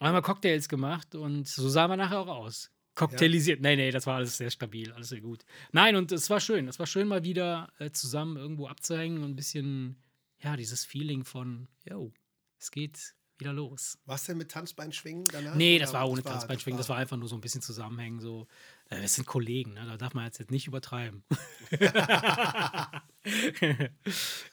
Haben 0.00 0.14
wir 0.14 0.22
Cocktails 0.22 0.68
gemacht 0.68 1.14
und 1.14 1.48
so 1.48 1.68
sahen 1.68 1.90
wir 1.90 1.96
nachher 1.96 2.18
auch 2.20 2.28
aus. 2.28 2.70
Cocktailisiert. 2.94 3.60
Nee, 3.60 3.76
nee, 3.76 3.92
das 3.92 4.06
war 4.06 4.16
alles 4.16 4.36
sehr 4.36 4.50
stabil, 4.50 4.90
alles 4.92 5.10
sehr 5.10 5.20
gut. 5.20 5.44
Nein, 5.70 5.94
und 5.94 6.10
es 6.10 6.28
war 6.30 6.40
schön. 6.40 6.66
Es 6.66 6.80
war 6.80 6.86
schön, 6.86 7.06
mal 7.06 7.22
wieder 7.22 7.72
äh, 7.78 7.92
zusammen 7.92 8.36
irgendwo 8.36 8.66
abzuhängen 8.66 9.22
und 9.22 9.30
ein 9.30 9.36
bisschen, 9.36 10.02
ja, 10.40 10.56
dieses 10.56 10.84
Feeling 10.84 11.24
von, 11.24 11.68
yo, 11.88 12.12
es 12.58 12.72
geht 12.72 13.14
wieder 13.38 13.52
los. 13.52 13.98
Was 14.04 14.24
denn 14.24 14.36
mit 14.36 14.50
Tanzbeinschwingen 14.50 15.28
danach? 15.28 15.54
Nee, 15.54 15.78
das 15.78 15.92
war 15.92 16.08
ohne 16.08 16.22
das 16.22 16.32
Tanzbeinschwingen, 16.32 16.76
das 16.76 16.88
war 16.88 16.96
einfach 16.96 17.16
nur 17.16 17.28
so 17.28 17.36
ein 17.36 17.40
bisschen 17.40 17.62
zusammenhängen. 17.62 18.18
So, 18.18 18.48
äh, 18.90 19.02
es 19.02 19.14
sind 19.14 19.26
Kollegen, 19.26 19.74
ne? 19.74 19.84
da 19.86 19.96
darf 19.96 20.14
man 20.14 20.24
jetzt 20.24 20.50
nicht 20.50 20.66
übertreiben. 20.66 21.22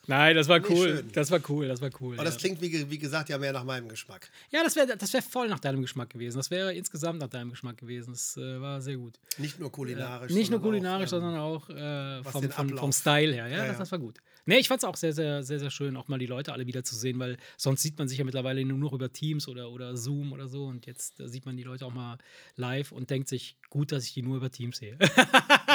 Nein, 0.08 0.36
das 0.36 0.48
war 0.50 0.60
Nee, 0.60 0.66
cool. 0.70 0.98
schön. 0.98 1.12
Das 1.14 1.32
war 1.32 1.40
cool, 1.50 1.68
das 1.68 1.82
war 1.82 1.90
cool. 2.02 2.16
Aber 2.16 2.26
das 2.26 2.36
ja. 2.36 2.40
klingt, 2.42 2.62
wie, 2.62 2.90
wie 2.90 2.98
gesagt, 2.98 3.30
ja 3.30 3.38
mehr 3.38 3.54
nach 3.54 3.64
meinem 3.64 3.88
Geschmack. 3.88 4.30
Ja, 4.52 4.64
das 4.64 4.76
wäre 4.76 4.98
das 4.98 5.14
wär 5.14 5.22
voll 5.22 5.48
nach 5.48 5.60
deinem 5.60 5.82
Geschmack 5.82 6.10
gewesen. 6.10 6.38
Das 6.38 6.52
wäre 6.52 6.74
insgesamt 6.74 7.20
nach 7.20 7.30
deinem 7.30 7.52
Geschmack 7.52 7.78
gewesen. 7.78 8.12
Das 8.12 8.36
äh, 8.38 8.60
war 8.60 8.82
sehr 8.82 8.98
gut. 8.98 9.20
Nicht 9.38 9.60
nur 9.60 9.72
kulinarisch. 9.72 10.32
Nicht 10.32 10.50
nur 10.52 10.60
sondern 10.60 10.82
kulinarisch, 10.82 11.14
auch, 11.14 11.18
ähm, 11.18 11.22
sondern 11.22 11.40
auch 11.40 11.70
äh, 11.70 12.24
vom, 12.24 12.50
vom, 12.52 12.78
vom 12.78 12.92
Style 12.92 13.34
her. 13.34 13.48
Ja, 13.48 13.58
Ja, 13.58 13.66
das, 13.68 13.74
ja. 13.74 13.80
das 13.80 13.92
war 13.92 14.00
gut. 14.00 14.20
Nee, 14.46 14.60
ich 14.60 14.68
fand 14.68 14.82
es 14.82 14.86
auch 14.86 14.96
sehr, 14.96 15.12
sehr, 15.12 15.44
sehr, 15.44 15.60
sehr 15.60 15.72
schön, 15.72 15.98
auch 15.98 16.08
mal 16.08 16.20
die 16.20 16.28
Leute 16.28 16.54
alle 16.54 16.68
wieder 16.68 16.84
zu 16.84 16.96
sehen, 16.96 17.18
weil 17.18 17.38
sonst 17.58 17.82
sieht 17.82 17.98
man 17.98 18.08
sich 18.08 18.20
ja 18.20 18.24
mittlerweile 18.24 18.64
nur 18.64 18.78
noch 18.78 18.94
über 18.94 19.12
Teams 19.12 19.48
oder, 19.48 19.72
oder 19.72 19.98
Zoom 19.98 20.34
oder 20.34 20.48
so. 20.48 20.66
Und 20.66 20.86
jetzt 20.86 21.20
äh, 21.20 21.28
sieht 21.28 21.46
man 21.46 21.58
die 21.58 21.64
Leute 21.64 21.86
auch 21.86 21.94
mal 21.94 22.18
live 22.56 22.92
und 22.92 23.10
denkt 23.10 23.28
sich, 23.28 23.58
gut, 23.70 23.92
dass 23.92 24.06
ich 24.06 24.14
die 24.14 24.22
nur 24.22 24.38
über 24.38 24.52
Teams 24.52 24.78
sehe. 24.78 24.98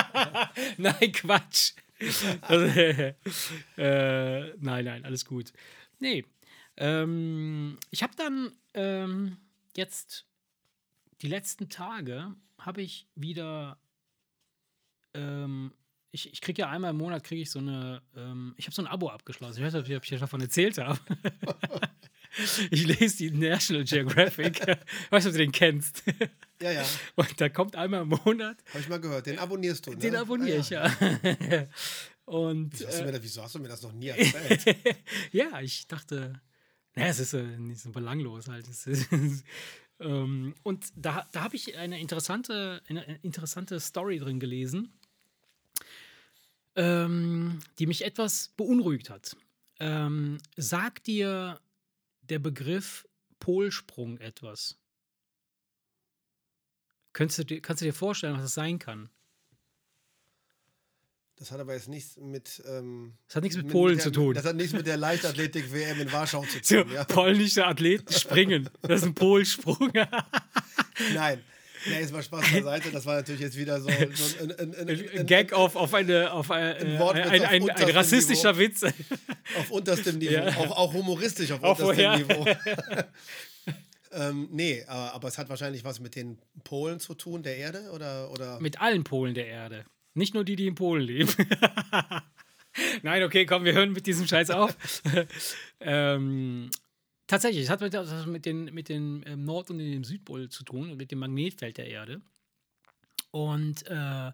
nein, 0.78 1.12
Quatsch. 1.12 1.72
Also, 2.42 2.64
äh, 3.76 4.56
nein, 4.58 4.84
nein, 4.84 5.04
alles 5.04 5.24
gut. 5.24 5.52
Nee. 5.98 6.24
Ähm, 6.76 7.76
ich 7.90 8.02
habe 8.02 8.14
dann 8.16 8.52
ähm, 8.74 9.36
jetzt 9.76 10.26
die 11.22 11.28
letzten 11.28 11.68
Tage 11.68 12.34
habe 12.58 12.82
ich 12.82 13.06
wieder 13.14 13.78
ähm, 15.14 15.72
ich, 16.12 16.32
ich 16.32 16.40
kriege 16.40 16.62
ja 16.62 16.70
einmal 16.70 16.90
im 16.90 16.96
Monat 16.96 17.24
kriege 17.24 17.42
ich 17.42 17.50
so 17.50 17.58
eine, 17.58 18.02
ähm, 18.16 18.54
ich 18.56 18.66
habe 18.66 18.74
so 18.74 18.82
ein 18.82 18.88
Abo 18.88 19.08
abgeschlossen. 19.08 19.58
Ich 19.58 19.64
weiß 19.64 19.74
nicht, 19.88 19.96
ob 19.96 20.04
ich 20.04 20.18
davon 20.18 20.40
erzählt 20.40 20.78
habe. 20.78 20.98
ich 22.70 22.86
lese 22.86 23.18
die 23.18 23.30
National 23.30 23.84
Geographic. 23.84 24.60
weißt 25.10 25.26
du, 25.26 25.30
ob 25.30 25.34
du 25.34 25.38
den 25.38 25.52
kennst? 25.52 26.02
Ja, 26.60 26.72
ja, 26.72 26.84
Und 27.16 27.40
da 27.40 27.48
kommt 27.48 27.76
einmal 27.76 28.02
im 28.02 28.08
Monat, 28.08 28.58
habe 28.70 28.80
ich 28.80 28.88
mal 28.88 29.00
gehört. 29.00 29.26
Den 29.26 29.38
abonnierst 29.38 29.86
du, 29.86 29.92
ne? 29.92 29.98
den 29.98 30.16
abonniere 30.16 30.58
ich 30.58 30.70
ja. 30.70 30.84
Und 32.24 32.72
Wieso 32.74 32.86
hast, 32.86 32.98
du 32.98 33.02
äh, 33.02 33.06
mir 33.06 33.12
das, 33.12 33.22
wieso 33.22 33.42
hast 33.42 33.54
du 33.54 33.58
mir 33.58 33.68
das 33.68 33.82
noch 33.82 33.92
nie 33.92 34.08
erzählt? 34.08 34.76
ja, 35.32 35.60
ich 35.60 35.88
dachte, 35.88 36.40
naja, 36.94 37.08
es 37.08 37.18
ist 37.18 37.34
äh, 37.34 37.58
nicht 37.58 37.80
so 37.80 37.90
belanglos 37.90 38.46
halt. 38.46 38.68
Es 38.68 38.86
ist, 38.86 39.10
ähm, 40.00 40.54
und 40.62 40.86
da, 40.94 41.28
da 41.32 41.42
habe 41.42 41.56
ich 41.56 41.76
eine 41.76 42.00
interessante, 42.00 42.82
eine 42.88 43.18
interessante 43.22 43.80
Story 43.80 44.18
drin 44.18 44.38
gelesen, 44.38 44.92
ähm, 46.76 47.60
die 47.78 47.86
mich 47.86 48.04
etwas 48.04 48.48
beunruhigt 48.56 49.10
hat. 49.10 49.36
Ähm, 49.78 50.38
sagt 50.56 51.06
dir 51.06 51.60
der 52.22 52.38
Begriff 52.38 53.06
Polsprung 53.38 54.18
etwas? 54.18 54.78
Könntest 57.12 57.38
du 57.40 57.44
dir, 57.44 57.60
kannst 57.60 57.80
du 57.80 57.86
dir 57.86 57.94
vorstellen, 57.94 58.34
was 58.34 58.42
das 58.42 58.54
sein 58.54 58.78
kann? 58.78 59.08
Das 61.36 61.50
hat 61.50 61.58
aber 61.58 61.72
jetzt 61.72 61.88
nichts 61.88 62.18
mit. 62.18 62.62
Ähm, 62.66 63.14
Das 63.26 63.36
hat 63.36 63.42
nichts 63.42 63.56
mit 63.56 63.68
Polen 63.68 63.96
der, 63.96 64.04
zu 64.04 64.10
tun. 64.12 64.34
Das 64.34 64.44
hat 64.44 64.56
nichts 64.56 64.74
mit 64.74 64.86
der 64.86 64.98
Leichtathletik-WM 64.98 66.00
in 66.00 66.12
Warschau 66.12 66.44
zu 66.44 66.60
tun. 66.84 66.92
Ja? 66.92 67.04
polnische 67.04 67.66
Athleten 67.66 68.12
springen. 68.12 68.68
Das 68.82 69.00
ist 69.00 69.06
ein 69.06 69.14
Polsprung. 69.14 69.90
Nein. 71.14 71.42
Nee, 71.86 72.00
jetzt 72.00 72.12
mal 72.12 72.22
Spaß 72.22 72.52
beiseite. 72.52 72.90
Das 72.90 73.06
war 73.06 73.16
natürlich 73.16 73.40
jetzt 73.40 73.56
wieder 73.56 73.80
so, 73.80 73.88
so 73.88 74.42
ein, 74.42 74.52
ein, 74.52 74.74
ein, 74.74 75.18
ein, 75.18 75.26
Gag 75.26 75.52
auf, 75.52 75.76
auf, 75.76 75.94
eine, 75.94 76.32
auf 76.32 76.50
ein, 76.50 76.76
Ein 76.98 77.68
äh, 77.68 77.70
auf 77.70 77.94
rassistischer 77.94 78.56
Witz. 78.58 78.84
auf 79.58 79.70
unterstem 79.70 80.18
Niveau. 80.18 80.32
Ja. 80.32 80.48
Auch, 80.56 80.76
auch 80.76 80.92
humoristisch 80.92 81.50
auf 81.52 81.62
Auch 81.62 81.78
unterstem 81.78 82.26
vorher. 82.26 82.56
Niveau. 82.58 83.04
ähm, 84.12 84.48
nee, 84.52 84.84
aber, 84.86 85.14
aber 85.14 85.28
es 85.28 85.38
hat 85.38 85.48
wahrscheinlich 85.48 85.84
was 85.84 86.00
mit 86.00 86.16
den 86.16 86.38
Polen 86.64 87.00
zu 87.00 87.14
tun, 87.14 87.42
der 87.42 87.56
Erde? 87.56 87.90
Oder, 87.92 88.30
oder? 88.30 88.60
Mit 88.60 88.80
allen 88.80 89.04
Polen 89.04 89.34
der 89.34 89.46
Erde. 89.46 89.84
Nicht 90.14 90.34
nur 90.34 90.44
die, 90.44 90.56
die 90.56 90.66
in 90.66 90.74
Polen 90.74 91.02
leben. 91.02 91.32
Nein, 93.02 93.22
okay, 93.22 93.46
komm, 93.46 93.64
wir 93.64 93.72
hören 93.72 93.92
mit 93.92 94.06
diesem 94.06 94.26
Scheiß 94.26 94.50
auf. 94.50 94.76
ähm, 95.80 96.70
tatsächlich, 97.30 97.64
es 97.64 97.70
hat 97.70 97.80
mit, 97.80 97.94
das 97.94 98.26
mit, 98.26 98.44
den, 98.44 98.64
mit 98.66 98.88
dem 98.88 99.22
ähm, 99.26 99.44
Nord- 99.44 99.70
und 99.70 99.78
dem 99.78 100.04
Südpol 100.04 100.48
zu 100.48 100.64
tun, 100.64 100.96
mit 100.96 101.10
dem 101.10 101.20
Magnetfeld 101.20 101.78
der 101.78 101.86
Erde. 101.86 102.20
Und 103.30 103.86
äh, 103.86 104.32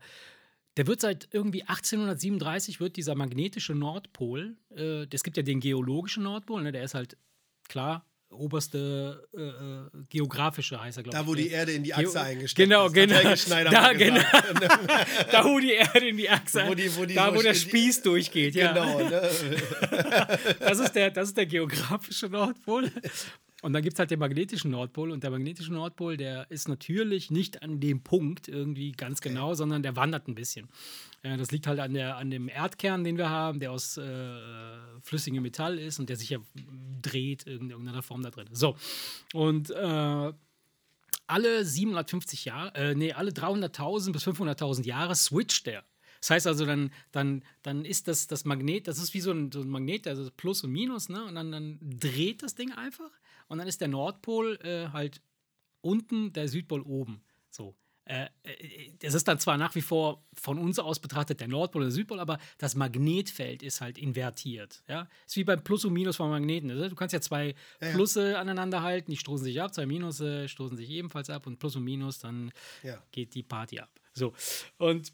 der 0.77 0.87
wird 0.87 1.01
seit 1.01 1.29
irgendwie 1.33 1.63
1837 1.63 2.81
wird 2.81 2.97
dieser 2.97 3.15
magnetische 3.15 3.75
Nordpol, 3.75 4.57
äh, 4.75 5.07
es 5.13 5.23
gibt 5.23 5.37
ja 5.37 5.43
den 5.43 5.61
geologischen 5.61 6.23
Nordpol, 6.23 6.63
ne, 6.63 6.73
der 6.73 6.85
ist 6.85 6.95
halt 6.95 7.17
klar 7.69 8.07
oberste 8.31 9.29
äh, 9.35 9.41
äh 9.41 10.05
geografische 10.09 10.81
heißt 10.81 10.99
er, 10.99 11.03
glaube 11.03 11.19
ich. 11.19 11.23
Da, 11.23 11.27
wo 11.27 11.35
die 11.35 11.49
Erde 11.49 11.73
in 11.73 11.83
die 11.83 11.95
Achse 11.95 12.21
eingesteckt 12.21 12.69
genau, 12.69 12.87
ist. 12.87 12.95
Genau, 12.95 13.71
da, 13.71 13.93
genau. 13.93 14.21
da, 15.33 15.45
wo 15.45 15.59
die 15.59 15.73
Erde 15.73 16.09
in 16.09 16.17
die 16.17 16.29
Achse 16.29 16.65
wo 16.67 16.75
die, 16.75 16.95
wo 16.97 17.05
die 17.05 17.15
Da, 17.15 17.35
wo 17.35 17.43
der 17.43 17.55
Spieß 17.55 18.03
durchgeht, 18.03 18.55
ja. 18.55 18.73
Genau. 18.73 18.99
Ne? 18.99 19.11
das, 20.61 20.79
ist 20.79 20.93
der, 20.93 21.11
das 21.11 21.29
ist 21.29 21.37
der 21.37 21.47
geografische 21.47 22.29
Nordpol. 22.29 22.91
Und 23.67 23.73
dann 23.73 23.83
gibt 23.83 23.95
es 23.95 23.99
halt 23.99 24.13
den 24.13 24.21
magnetischen 24.21 24.71
Nordpol. 24.71 25.11
Und 25.11 25.25
der 25.25 25.33
magnetische 25.33 25.73
Nordpol, 25.73 26.17
der 26.17 26.49
ist 26.53 26.69
natürlich 26.69 27.33
nicht 27.33 27.65
an 27.65 27.81
dem 27.81 28.01
Punkt 28.01 28.47
irgendwie 28.47 28.93
ganz 28.93 29.21
genau, 29.21 29.49
okay. 29.49 29.57
sondern 29.57 29.83
der 29.83 29.97
wandert 29.97 30.29
ein 30.29 30.37
bisschen. 30.37 30.69
Ja, 31.25 31.37
das 31.37 31.51
liegt 31.51 31.67
halt 31.67 31.81
an, 31.81 31.93
der, 31.93 32.17
an 32.17 32.31
dem 32.31 32.49
Erdkern, 32.49 33.03
den 33.03 33.19
wir 33.19 33.29
haben, 33.29 33.59
der 33.59 33.73
aus 33.73 33.97
äh, 33.97 34.39
flüssigem 35.03 35.43
Metall 35.43 35.81
ist 35.81 35.99
und 35.99 36.09
der 36.09 36.17
sich 36.17 36.31
ja 36.31 36.39
dreht 37.03 37.43
in 37.43 37.71
irgendeiner 37.71 38.05
Form 38.05 38.23
da 38.23 38.31
drin. 38.31 38.47
So. 38.53 38.77
Und 39.35 39.71
äh, 39.71 40.33
alle 41.27 41.65
750 41.65 42.45
Jahre, 42.45 42.73
äh, 42.77 42.95
nee, 42.95 43.15
alle 43.15 43.33
300.000 43.33 44.13
bis 44.13 44.29
500.000 44.29 44.85
Jahre 44.85 45.17
switcht 45.17 45.67
der. 45.67 45.83
Das 46.21 46.31
heißt 46.31 46.47
also, 46.47 46.67
dann, 46.67 46.93
dann, 47.11 47.43
dann 47.65 47.85
ist 47.85 48.07
das, 48.07 48.29
das 48.29 48.45
Magnet, 48.45 48.87
das 48.87 48.99
ist 48.99 49.13
wie 49.13 49.21
so 49.21 49.33
ein, 49.33 49.51
so 49.51 49.61
ein 49.61 49.69
Magnet, 49.69 50.07
also 50.07 50.31
Plus 50.37 50.63
und 50.63 50.71
Minus, 50.71 51.09
ne? 51.09 51.25
Und 51.25 51.35
dann, 51.35 51.51
dann 51.51 51.81
dreht 51.83 52.45
das 52.45 52.55
Ding 52.55 52.71
einfach 52.71 53.11
und 53.49 53.59
dann 53.59 53.69
ist 53.69 53.81
der 53.81 53.89
Nordpol 53.89 54.59
äh, 54.63 54.89
halt 54.93 55.21
unten, 55.81 56.33
der 56.33 56.49
Südpol 56.49 56.83
oben. 56.83 57.23
So. 57.51 57.77
Äh, 58.07 58.29
äh, 58.45 58.93
das 59.01 59.15
ist 59.15 59.27
dann 59.27 59.41
zwar 59.41 59.57
nach 59.57 59.75
wie 59.75 59.81
vor 59.81 60.25
von 60.33 60.59
uns 60.59 60.79
aus 60.79 61.01
betrachtet 61.01 61.41
der 61.41 61.49
Nordpol 61.49 61.83
oder 61.83 61.89
der 61.89 61.95
Südpol, 61.95 62.21
aber 62.21 62.39
das 62.59 62.77
Magnetfeld 62.77 63.63
ist 63.63 63.81
halt 63.81 63.99
invertiert. 63.99 64.83
Ja? 64.89 65.09
Ist 65.27 65.37
wie 65.37 65.45
beim 65.45 65.63
Plus 65.63 65.85
und 65.85 65.93
Minus 65.93 66.17
von 66.17 66.31
Magneten. 66.31 66.69
Du 66.69 66.95
kannst 66.95 67.13
ja 67.13 67.21
zwei 67.21 67.55
ja, 67.81 67.91
Plusse 67.93 68.33
ja. 68.33 68.41
aneinander 68.41 68.83
halten, 68.83 69.11
die 69.11 69.17
stoßen 69.17 69.45
sich 69.45 69.61
ab, 69.61 69.75
zwei 69.75 69.87
Minusse 69.87 70.49
stoßen 70.49 70.77
sich 70.77 70.89
ebenfalls 70.91 71.31
ab 71.31 71.47
und 71.47 71.59
Plus 71.59 71.75
und 71.75 71.85
Minus, 71.85 72.21
dann 72.21 72.53
ja. 72.85 73.03
geht 73.11 73.35
die 73.35 73.43
Party 73.43 73.81
ab. 73.81 73.91
So. 74.13 74.33
Und 74.79 75.13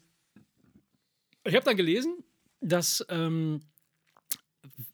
ich 1.45 1.55
habe 1.55 1.65
dann 1.65 1.75
gelesen, 1.75 2.23
dass 2.61 3.03
ähm, 3.09 3.61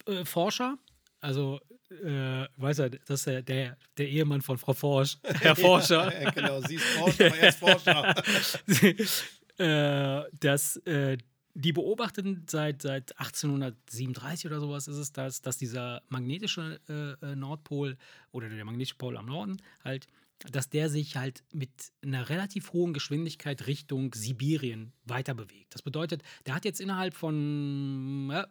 äh, 0.05 0.23
Forscher, 0.23 0.77
also 1.19 1.59
äh, 1.91 2.47
weiß 2.57 2.79
er, 2.79 2.89
das 2.91 3.21
ist 3.21 3.27
der, 3.27 3.41
der, 3.41 3.77
der 3.97 4.09
Ehemann 4.09 4.41
von 4.41 4.57
Frau 4.57 4.73
Forsch, 4.73 5.17
Herr 5.23 5.55
Forscher. 5.55 6.21
ja, 6.21 6.29
genau, 6.31 6.61
sie 6.61 6.75
ist 6.75 6.85
Forscher, 6.85 7.27
aber 7.27 7.37
er 7.37 7.49
ist 7.49 7.59
Forscher. 9.59 10.23
äh, 10.23 10.29
dass 10.39 10.77
äh, 10.85 11.17
die 11.53 11.73
beobachten 11.73 12.45
seit, 12.49 12.81
seit 12.81 13.17
1837 13.19 14.45
oder 14.45 14.59
sowas 14.59 14.87
ist 14.87 14.97
es, 14.97 15.11
dass, 15.11 15.41
dass 15.41 15.57
dieser 15.57 16.01
magnetische 16.09 16.79
äh, 16.87 17.25
äh, 17.25 17.35
Nordpol 17.35 17.97
oder 18.31 18.49
der 18.49 18.63
magnetische 18.65 18.95
Pol 18.95 19.17
am 19.17 19.25
Norden 19.25 19.57
halt, 19.83 20.07
dass 20.51 20.69
der 20.69 20.89
sich 20.89 21.17
halt 21.17 21.43
mit 21.51 21.69
einer 22.01 22.29
relativ 22.29 22.71
hohen 22.71 22.93
Geschwindigkeit 22.93 23.67
Richtung 23.67 24.13
Sibirien 24.13 24.93
weiter 25.03 25.33
bewegt. 25.33 25.73
Das 25.73 25.81
bedeutet, 25.81 26.23
der 26.45 26.55
hat 26.55 26.63
jetzt 26.63 26.79
innerhalb 26.79 27.13
von 27.13 28.29
ja, 28.31 28.47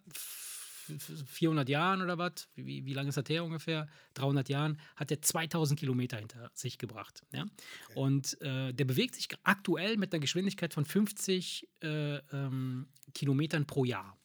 400 1.27 1.69
Jahren 1.69 2.03
oder 2.03 2.19
was, 2.19 2.49
wie, 2.55 2.85
wie 2.85 2.93
lange 2.93 3.09
ist 3.09 3.17
das 3.17 3.29
her 3.29 3.45
ungefähr? 3.45 3.89
300 4.15 4.49
Jahren, 4.49 4.79
hat 4.97 5.11
er 5.11 5.21
2000 5.23 5.79
Kilometer 5.79 6.17
hinter 6.17 6.51
sich 6.55 6.79
gebracht. 6.79 7.23
Ja? 7.33 7.43
Okay. 7.43 7.99
Und 7.99 8.41
äh, 8.43 8.73
der 8.73 8.85
bewegt 8.85 9.15
sich 9.15 9.29
aktuell 9.43 9.97
mit 9.97 10.13
einer 10.13 10.21
Geschwindigkeit 10.21 10.75
von 10.75 10.85
50 10.85 11.69
äh, 11.83 12.17
ähm, 12.17 12.89
Kilometern 13.15 13.67
pro 13.67 13.85
Jahr. 13.85 14.17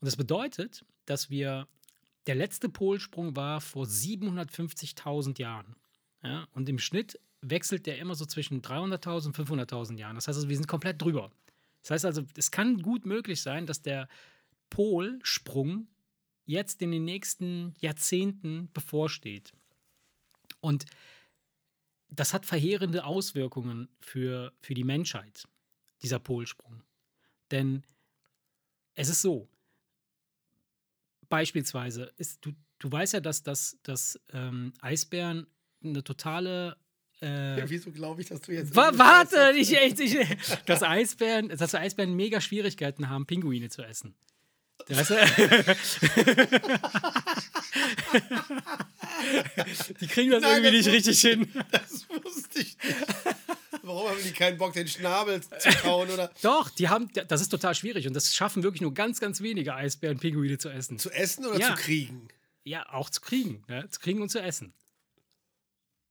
Und 0.00 0.06
das 0.06 0.16
bedeutet, 0.16 0.84
dass 1.06 1.30
wir, 1.30 1.68
der 2.26 2.34
letzte 2.34 2.68
Polsprung 2.68 3.36
war 3.36 3.60
vor 3.60 3.86
750.000 3.86 5.40
Jahren. 5.40 5.76
Ja? 6.22 6.48
Und 6.52 6.68
im 6.68 6.78
Schnitt 6.78 7.18
wechselt 7.40 7.86
der 7.86 7.98
immer 7.98 8.14
so 8.14 8.24
zwischen 8.24 8.62
300.000 8.62 9.26
und 9.26 9.36
500.000 9.36 9.98
Jahren. 9.98 10.14
Das 10.14 10.28
heißt 10.28 10.38
also, 10.38 10.48
wir 10.48 10.56
sind 10.56 10.68
komplett 10.68 11.02
drüber. 11.02 11.30
Das 11.82 11.90
heißt 11.90 12.04
also, 12.04 12.22
es 12.36 12.50
kann 12.50 12.80
gut 12.80 13.04
möglich 13.04 13.42
sein, 13.42 13.66
dass 13.66 13.82
der 13.82 14.08
Polsprung 14.72 15.86
jetzt 16.46 16.80
in 16.80 16.92
den 16.92 17.04
nächsten 17.04 17.74
Jahrzehnten 17.78 18.70
bevorsteht. 18.72 19.52
Und 20.60 20.86
das 22.08 22.32
hat 22.32 22.46
verheerende 22.46 23.04
Auswirkungen 23.04 23.90
für, 24.00 24.54
für 24.60 24.72
die 24.72 24.84
Menschheit, 24.84 25.46
dieser 26.02 26.18
Polsprung. 26.18 26.82
Denn 27.50 27.82
es 28.94 29.10
ist 29.10 29.20
so, 29.20 29.46
beispielsweise, 31.28 32.10
ist, 32.16 32.42
du, 32.42 32.52
du 32.78 32.90
weißt 32.90 33.12
ja, 33.12 33.20
dass, 33.20 33.42
dass, 33.42 33.78
dass 33.82 34.18
ähm, 34.32 34.72
Eisbären 34.80 35.46
eine 35.84 36.02
totale 36.02 36.78
äh, 37.20 37.58
ja, 37.58 37.70
wieso 37.70 37.92
glaube 37.92 38.22
ich, 38.22 38.28
dass 38.28 38.40
du 38.40 38.52
jetzt. 38.52 38.74
Wa 38.74 38.90
warte, 38.94 39.52
ich, 39.56 39.70
ich, 39.72 40.00
ich, 40.00 40.36
dass 40.66 40.82
Eisbären, 40.82 41.50
dass 41.50 41.74
Eisbären 41.74 42.14
mega 42.14 42.40
Schwierigkeiten 42.40 43.10
haben, 43.10 43.26
Pinguine 43.26 43.68
zu 43.68 43.82
essen. 43.82 44.16
Das, 44.88 45.08
die 50.00 50.06
kriegen 50.06 50.30
das 50.30 50.42
Nein, 50.42 50.64
irgendwie 50.64 50.76
das 50.78 50.86
nicht 50.86 50.94
richtig 50.94 51.20
hin. 51.20 51.48
Das 51.70 52.08
wusste 52.08 52.60
ich 52.60 52.76
nicht. 52.82 52.96
Warum 53.82 54.08
haben 54.08 54.22
die 54.22 54.32
keinen 54.32 54.58
Bock, 54.58 54.72
den 54.74 54.86
Schnabel 54.86 55.40
zu 55.42 55.70
kauen? 55.82 56.08
Oder? 56.10 56.30
Doch, 56.42 56.70
die 56.70 56.88
haben, 56.88 57.10
das 57.28 57.40
ist 57.40 57.48
total 57.48 57.74
schwierig 57.74 58.06
und 58.06 58.14
das 58.14 58.34
schaffen 58.34 58.62
wirklich 58.62 58.80
nur 58.80 58.94
ganz, 58.94 59.18
ganz 59.20 59.40
wenige 59.40 59.74
Eisbären, 59.74 60.18
Pinguine 60.18 60.58
zu 60.58 60.68
essen. 60.68 60.98
Zu 60.98 61.10
essen 61.10 61.46
oder 61.46 61.58
ja. 61.58 61.74
zu 61.74 61.82
kriegen? 61.82 62.28
Ja, 62.64 62.88
auch 62.92 63.10
zu 63.10 63.20
kriegen. 63.20 63.64
Ja, 63.68 63.88
zu 63.88 63.98
kriegen 63.98 64.22
und 64.22 64.28
zu 64.28 64.40
essen. 64.40 64.72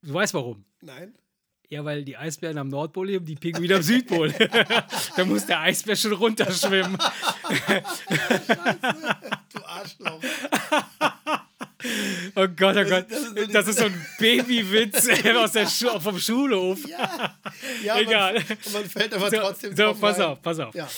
Du 0.02 0.14
weißt 0.14 0.34
warum? 0.34 0.66
Nein. 0.82 1.16
Ja, 1.72 1.86
weil 1.86 2.04
die 2.04 2.18
Eisbären 2.18 2.58
am 2.58 2.68
Nordpol 2.68 3.08
leben, 3.08 3.26
die 3.26 3.36
Pinguine 3.36 3.76
am 3.76 3.82
Südpol. 3.82 4.34
da 5.16 5.24
muss 5.24 5.46
der 5.46 5.62
Eisbär 5.62 5.96
schon 5.96 6.12
runterschwimmen. 6.12 6.98
du 9.54 9.66
Arschloch. 9.66 10.20
Oh 12.36 12.48
Gott, 12.50 12.76
oh 12.76 12.84
Gott. 12.84 13.06
Das, 13.10 13.34
das, 13.34 13.48
das 13.48 13.68
ist 13.70 13.80
so 13.80 13.86
ein 13.86 14.06
Babywitz 14.20 15.08
aus 15.38 15.54
der 15.54 15.66
Schu 15.66 15.98
vom 15.98 16.20
Schulhof. 16.20 16.80
Ja, 16.86 17.38
ja 17.82 18.00
Egal. 18.00 18.34
Man, 18.34 18.74
man 18.74 18.86
fällt 18.90 19.14
aber 19.14 19.32
trotzdem 19.32 19.74
so, 19.74 19.94
so 19.94 20.00
pass 20.00 20.20
rein. 20.20 20.26
auf, 20.26 20.42
pass 20.42 20.60
auf. 20.60 20.76
Ja. 20.76 20.90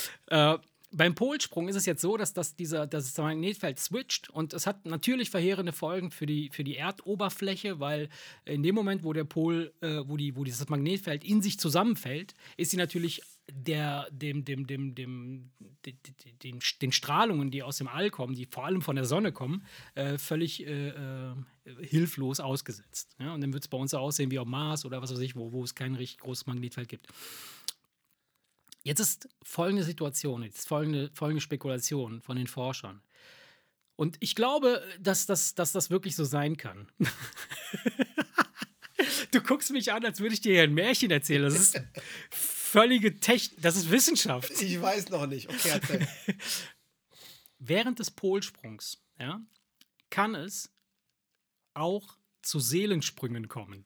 Äh, 0.53 0.57
beim 0.93 1.15
Polsprung 1.15 1.67
ist 1.67 1.75
es 1.75 1.86
jetzt 1.86 2.01
so, 2.01 2.17
dass 2.17 2.34
das, 2.34 2.56
dieser, 2.56 2.88
das 2.88 3.17
Magnetfeld 3.17 3.79
switcht 3.79 4.29
und 4.29 4.53
es 4.53 4.67
hat 4.67 4.86
natürlich 4.86 5.29
verheerende 5.29 5.73
Folgen 5.73 6.12
für 6.12 6.25
die, 6.25 6.49
für 6.51 6.63
die 6.63 6.77
Erdoberfläche, 6.77 7.79
weil 7.79 8.10
in 8.45 8.63
dem 8.63 8.75
Moment, 8.75 9.03
wo 9.03 9.13
der 9.13 9.23
Pol, 9.23 9.73
äh, 9.82 10.01
wo, 10.06 10.17
die, 10.17 10.36
wo 10.36 10.43
dieses 10.43 10.69
Magnetfeld 10.69 11.23
in 11.23 11.41
sich 11.41 11.60
zusammenfällt, 11.60 12.34
ist 12.58 12.71
sie 12.71 12.77
natürlich 12.77 13.21
der, 13.51 14.08
dem, 14.12 14.45
dem, 14.45 14.67
dem, 14.67 14.95
dem, 14.95 15.51
dem, 15.86 16.01
den, 16.43 16.60
den 16.82 16.91
Strahlungen, 16.91 17.51
die 17.51 17.63
aus 17.63 17.77
dem 17.77 17.88
All 17.88 18.10
kommen, 18.10 18.36
die 18.36 18.45
vor 18.45 18.65
allem 18.65 18.82
von 18.82 18.95
der 18.95 19.06
Sonne 19.06 19.32
kommen, 19.32 19.65
äh, 19.95 20.17
völlig 20.17 20.65
äh, 20.65 20.89
äh 20.89 21.34
hilflos 21.82 22.41
ausgesetzt. 22.41 23.15
Ja? 23.19 23.34
Und 23.34 23.41
dann 23.41 23.53
wird 23.53 23.63
es 23.63 23.69
bei 23.69 23.77
uns 23.77 23.91
so 23.91 23.97
aussehen 23.97 24.32
wie 24.32 24.39
auf 24.39 24.47
Mars 24.47 24.86
oder 24.86 25.01
was 25.01 25.12
weiß 25.12 25.19
ich, 25.19 25.36
wo, 25.36 25.53
wo 25.53 25.63
es 25.63 25.75
kein 25.75 25.95
richtig 25.95 26.19
großes 26.19 26.45
Magnetfeld 26.45 26.89
gibt. 26.89 27.08
Jetzt 28.84 29.00
ist 29.00 29.30
folgende 29.43 29.84
Situation, 29.84 30.43
jetzt 30.43 30.67
folgende, 30.67 31.10
folgende 31.13 31.41
Spekulation 31.41 32.22
von 32.22 32.36
den 32.36 32.48
Forschern. 32.48 33.02
Und 33.96 34.17
ich 34.19 34.36
glaube, 34.36 34.84
dass 35.00 35.26
das, 35.26 35.56
dass 35.56 35.72
das 35.72 35.89
wirklich 35.89 36.15
so 36.15 36.26
sein 36.26 36.58
kann. 36.58 36.91
du 39.32 39.41
guckst 39.41 39.72
mich 39.72 39.93
an, 39.93 40.04
als 40.04 40.19
würde 40.19 40.34
ich 40.34 40.41
dir 40.41 40.54
hier 40.54 40.63
ein 40.63 40.74
Märchen 40.74 41.12
erzählen. 41.12 41.43
Das 41.43 41.56
ist 41.56 41.82
völlige 42.32 43.19
Technik, 43.19 43.62
das 43.62 43.78
ist 43.78 43.89
Wissenschaft. 43.89 44.52
Ich 44.62 44.82
weiß 44.82 45.10
noch 45.10 45.28
nicht. 45.28 45.50
Okay. 45.50 46.06
Während 47.60 48.00
des 48.00 48.12
Polsprungs 48.12 49.02
ja, 49.19 49.39
kann 50.10 50.36
es 50.36 50.69
auch 51.74 52.17
zu 52.41 52.60
Seelensprüngen 52.60 53.48
kommen. 53.48 53.86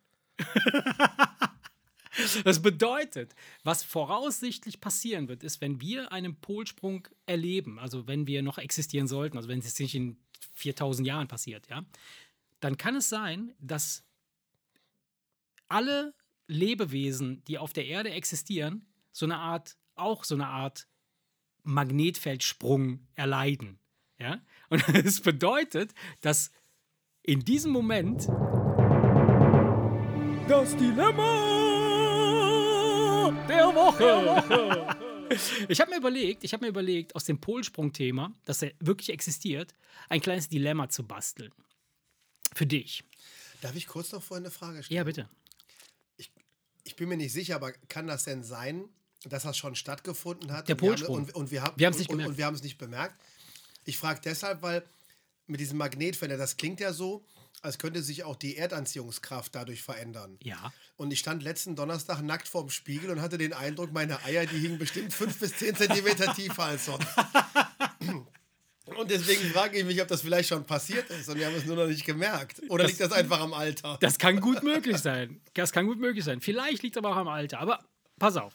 Das 2.44 2.62
bedeutet, 2.62 3.36
was 3.64 3.84
voraussichtlich 3.84 4.80
passieren 4.80 5.28
wird, 5.28 5.44
ist, 5.44 5.62
wenn 5.62 5.82
wir 5.82 6.12
einen 6.12 6.36
Polsprung 6.36 7.08
erleben, 7.26 7.80
also 7.80 8.08
wenn 8.08 8.28
wir 8.28 8.42
noch 8.42 8.58
existieren 8.58 9.08
sollten, 9.08 9.38
also 9.38 9.50
wenn 9.50 9.60
es 9.60 9.80
nicht 9.80 9.96
in 9.96 10.18
4000 10.54 11.08
Jahren 11.08 11.28
passiert, 11.28 11.68
ja, 11.70 11.86
dann 12.60 12.78
kann 12.78 12.96
es 12.96 13.10
sein, 13.10 13.54
dass 13.60 14.04
alle 15.68 16.14
Lebewesen, 16.48 17.44
die 17.46 17.58
auf 17.58 17.74
der 17.74 17.86
Erde 17.86 18.12
existieren, 18.12 18.86
so 19.12 19.26
eine 19.26 19.38
Art, 19.38 19.78
auch 19.96 20.24
so 20.24 20.36
eine 20.36 20.48
Art 20.48 20.88
Magnetfeldsprung 21.64 23.08
erleiden. 23.16 23.80
Ja? 24.20 24.42
Und 24.70 24.84
das 25.06 25.22
bedeutet, 25.22 25.94
dass 26.22 26.52
in 27.24 27.42
diesem 27.42 27.72
Moment 27.72 28.28
das 30.48 30.78
Dilemma 30.78 31.57
der 33.48 33.66
Woche. 33.76 34.96
Ich 35.68 35.82
habe 35.82 35.92
mir 35.92 35.98
überlegt, 35.98 36.44
ich 36.44 36.54
habe 36.54 36.64
mir 36.66 36.70
überlegt, 36.70 37.16
aus 37.16 37.26
dem 37.26 37.40
Polsprung-Thema, 37.40 38.34
das 38.46 38.62
ja 38.62 38.70
wirklich 38.80 39.10
existiert, 39.10 39.74
ein 40.10 40.22
kleines 40.22 40.48
Dilemma 40.48 40.88
zu 40.90 41.04
basteln. 41.04 41.52
Für 42.54 42.66
dich. 42.66 43.04
Darf 43.62 43.76
ich 43.76 43.88
kurz 43.88 44.12
noch 44.14 44.24
vorhin 44.24 44.46
eine 44.46 44.52
Frage 44.52 44.84
stellen? 44.84 44.96
Ja, 44.98 45.04
bitte. 45.04 45.28
Ich, 46.16 46.32
ich 46.86 46.96
bin 46.96 47.10
mir 47.10 47.18
nicht 47.18 47.34
sicher, 47.34 47.56
aber 47.56 47.74
kann 47.90 48.08
das 48.08 48.24
denn 48.24 48.44
sein, 48.44 48.86
dass 49.26 49.44
das 49.44 49.58
schon 49.58 49.76
stattgefunden 49.76 50.52
hat? 50.54 50.70
Der 50.70 50.76
und 50.76 50.82
wir 50.82 50.90
haben- 50.90 50.96
Polsprung. 50.98 51.16
Und, 51.18 51.36
und 51.36 51.52
wir 52.38 52.46
haben 52.46 52.56
es 52.56 52.64
nicht 52.64 52.78
bemerkt. 52.78 53.16
Ich 53.84 53.98
frage 53.98 54.22
deshalb, 54.24 54.62
weil 54.62 54.84
mit 55.48 55.60
diesem 55.60 55.78
Magnetfeld, 55.78 56.32
das 56.40 56.56
klingt 56.56 56.80
ja 56.80 56.94
so, 56.94 57.26
als 57.62 57.78
könnte 57.78 58.02
sich 58.02 58.24
auch 58.24 58.36
die 58.36 58.56
Erdanziehungskraft 58.58 59.54
dadurch 59.56 59.82
verändern. 59.82 60.38
Ja. 60.44 60.72
Und 60.96 61.12
ich 61.12 61.20
stand 61.20 61.44
letzten 61.44 61.76
Donnerstag 61.76 62.22
nackt 62.22 62.48
vorm 62.48 62.70
Spiegel 62.70 63.10
und 63.10 63.22
hatte 63.22 63.38
den 63.38 63.54
Eindruck, 63.54 63.92
meine 63.94 64.24
Eier, 64.24 64.46
die 64.46 64.58
hingen 64.60 64.78
bestimmt 64.78 65.14
fünf 65.14 65.40
bis 65.40 65.56
zehn 65.58 65.76
Zentimeter 65.76 66.34
tiefer 66.34 66.64
als 66.64 66.86
sonst. 66.86 67.08
Und 68.86 69.12
deswegen 69.12 69.42
frage 69.52 69.78
ich 69.80 69.86
mich, 69.86 70.02
ob 70.02 70.08
das 70.08 70.22
vielleicht 70.22 70.48
schon 70.50 70.66
passiert 70.66 71.10
ist 71.10 71.28
und 71.28 71.38
wir 71.38 71.46
haben 71.48 71.56
es 71.56 71.66
nur 71.66 71.76
noch 71.76 71.88
nicht 71.88 72.06
gemerkt. 72.06 72.62
Oder 72.70 72.84
Das- 72.84 72.92
liegt 72.92 73.02
das 73.02 73.12
einfach 73.12 73.42
am 73.42 73.54
Alter? 73.54 73.98
Das 74.00 74.18
kann 74.18 74.40
gut 74.40 74.64
möglich 74.64 74.98
sein. 74.98 75.42
Das 75.54 75.72
kann 75.74 75.86
gut 75.88 76.00
möglich 76.00 76.24
sein. 76.24 76.40
Vielleicht 76.40 76.84
liegt 76.84 76.96
es 76.96 76.98
aber 77.04 77.10
auch 77.12 77.18
am 77.18 77.28
Alter. 77.28 77.60
Aber 77.60 77.84
pass 78.18 78.38
auf. 78.38 78.54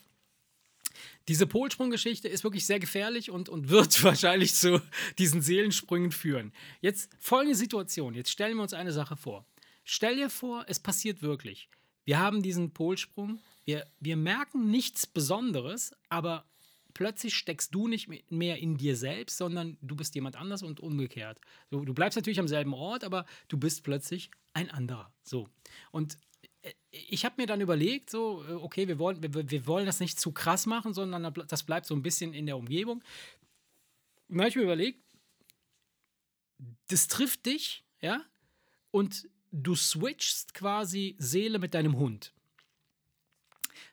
Diese 1.29 1.47
Polsprunggeschichte 1.47 2.29
ist 2.29 2.45
wirklich 2.45 2.67
sehr 2.67 2.81
gefährlich 2.81 3.31
und, 3.31 3.49
und 3.49 3.69
wird 3.69 4.03
wahrscheinlich 4.05 4.55
zu 4.55 4.81
diesen 5.19 5.43
Seelensprüngen 5.43 6.13
führen. 6.13 6.53
Jetzt 6.81 7.11
folgende 7.19 7.57
Situation. 7.57 8.15
Jetzt 8.15 8.31
stellen 8.31 8.57
wir 8.57 8.63
uns 8.63 8.75
eine 8.75 8.93
Sache 8.93 9.17
vor. 9.17 9.47
Stell 9.85 10.17
dir 10.17 10.31
vor, 10.31 10.65
es 10.69 10.81
passiert 10.81 11.23
wirklich. 11.23 11.69
Wir 12.05 12.19
haben 12.19 12.43
diesen 12.43 12.73
Polsprung. 12.73 13.41
Wir, 13.65 13.87
wir 14.01 14.17
merken 14.17 14.71
nichts 14.71 15.07
Besonderes, 15.07 15.93
aber 16.09 16.45
plötzlich 16.95 17.35
steckst 17.35 17.75
du 17.75 17.89
nicht 17.89 18.09
mehr 18.31 18.59
in 18.59 18.77
dir 18.77 18.97
selbst, 18.97 19.39
sondern 19.39 19.79
du 19.81 19.97
bist 19.97 20.15
jemand 20.15 20.37
anders 20.37 20.63
und 20.63 20.81
umgekehrt. 20.81 21.41
So, 21.71 21.85
du 21.85 21.95
bleibst 21.95 22.17
natürlich 22.17 22.41
am 22.41 22.49
selben 22.49 22.75
Ort, 22.75 23.05
aber 23.05 23.25
du 23.49 23.57
bist 23.57 23.83
plötzlich 23.85 24.31
ein 24.53 24.71
anderer. 24.71 25.13
So. 25.23 25.49
Und 25.91 26.19
ich 26.91 27.25
habe 27.25 27.41
mir 27.41 27.47
dann 27.47 27.61
überlegt, 27.61 28.11
so, 28.11 28.45
äh, 28.47 28.53
okay, 28.53 28.89
wir 28.89 28.99
wollen, 28.99 29.23
wir, 29.23 29.51
wir 29.51 29.67
wollen 29.67 29.87
das 29.87 30.01
nicht 30.01 30.21
zu 30.21 30.33
krass 30.33 30.67
machen, 30.67 30.95
sondern 30.95 31.33
das 31.49 31.63
bleibt 31.63 31.87
so 31.87 31.95
ein 31.95 32.03
bisschen 32.03 32.35
in 32.35 32.47
der 32.47 32.57
Umgebung. 32.57 33.03
Dann 34.29 34.41
habe 34.41 34.49
ich 34.49 34.57
mir 34.57 34.63
überlegt, 34.63 35.03
das 36.89 37.09
trifft 37.09 37.47
dich, 37.47 37.85
ja, 38.01 38.25
und 38.91 39.29
du 39.51 39.75
switchst 39.75 40.55
quasi 40.55 41.17
Seele 41.19 41.59
mit 41.59 41.75
deinem 41.75 41.97
Hund. 41.97 42.33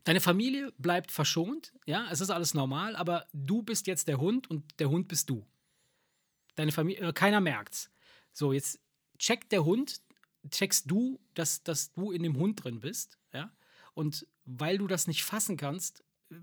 Deine 0.04 0.22
Familie 0.22 0.72
bleibt 0.78 1.12
verschont, 1.12 1.74
ja, 1.86 2.08
es 2.12 2.22
ist 2.22 2.30
alles 2.30 2.54
normal, 2.54 2.96
aber 2.96 3.28
du 3.34 3.64
bist 3.64 3.88
jetzt 3.88 4.08
der 4.08 4.20
Hund 4.20 4.50
und 4.50 4.80
der 4.80 4.90
Hund 4.90 5.08
bist 5.08 5.30
du. 5.30 5.46
Deine 6.56 6.72
Familie, 6.72 7.10
äh, 7.10 7.14
keiner 7.14 7.42
merkt's. 7.42 7.92
So, 8.32 8.54
jetzt 8.54 8.80
checkt 9.18 9.52
der 9.52 9.66
Hund, 9.66 10.02
checkst 10.50 10.90
du, 10.90 11.20
dass, 11.34 11.64
dass 11.64 11.92
du 11.94 12.12
in 12.12 12.24
dem 12.24 12.38
Hund 12.38 12.64
drin 12.64 12.80
bist, 12.80 13.18
ja, 13.34 13.52
und 13.94 14.26
weil 14.46 14.78
du 14.78 14.88
das 14.88 15.08
nicht 15.08 15.24
fassen 15.24 15.58
kannst, 15.58 16.04
äh, 16.30 16.36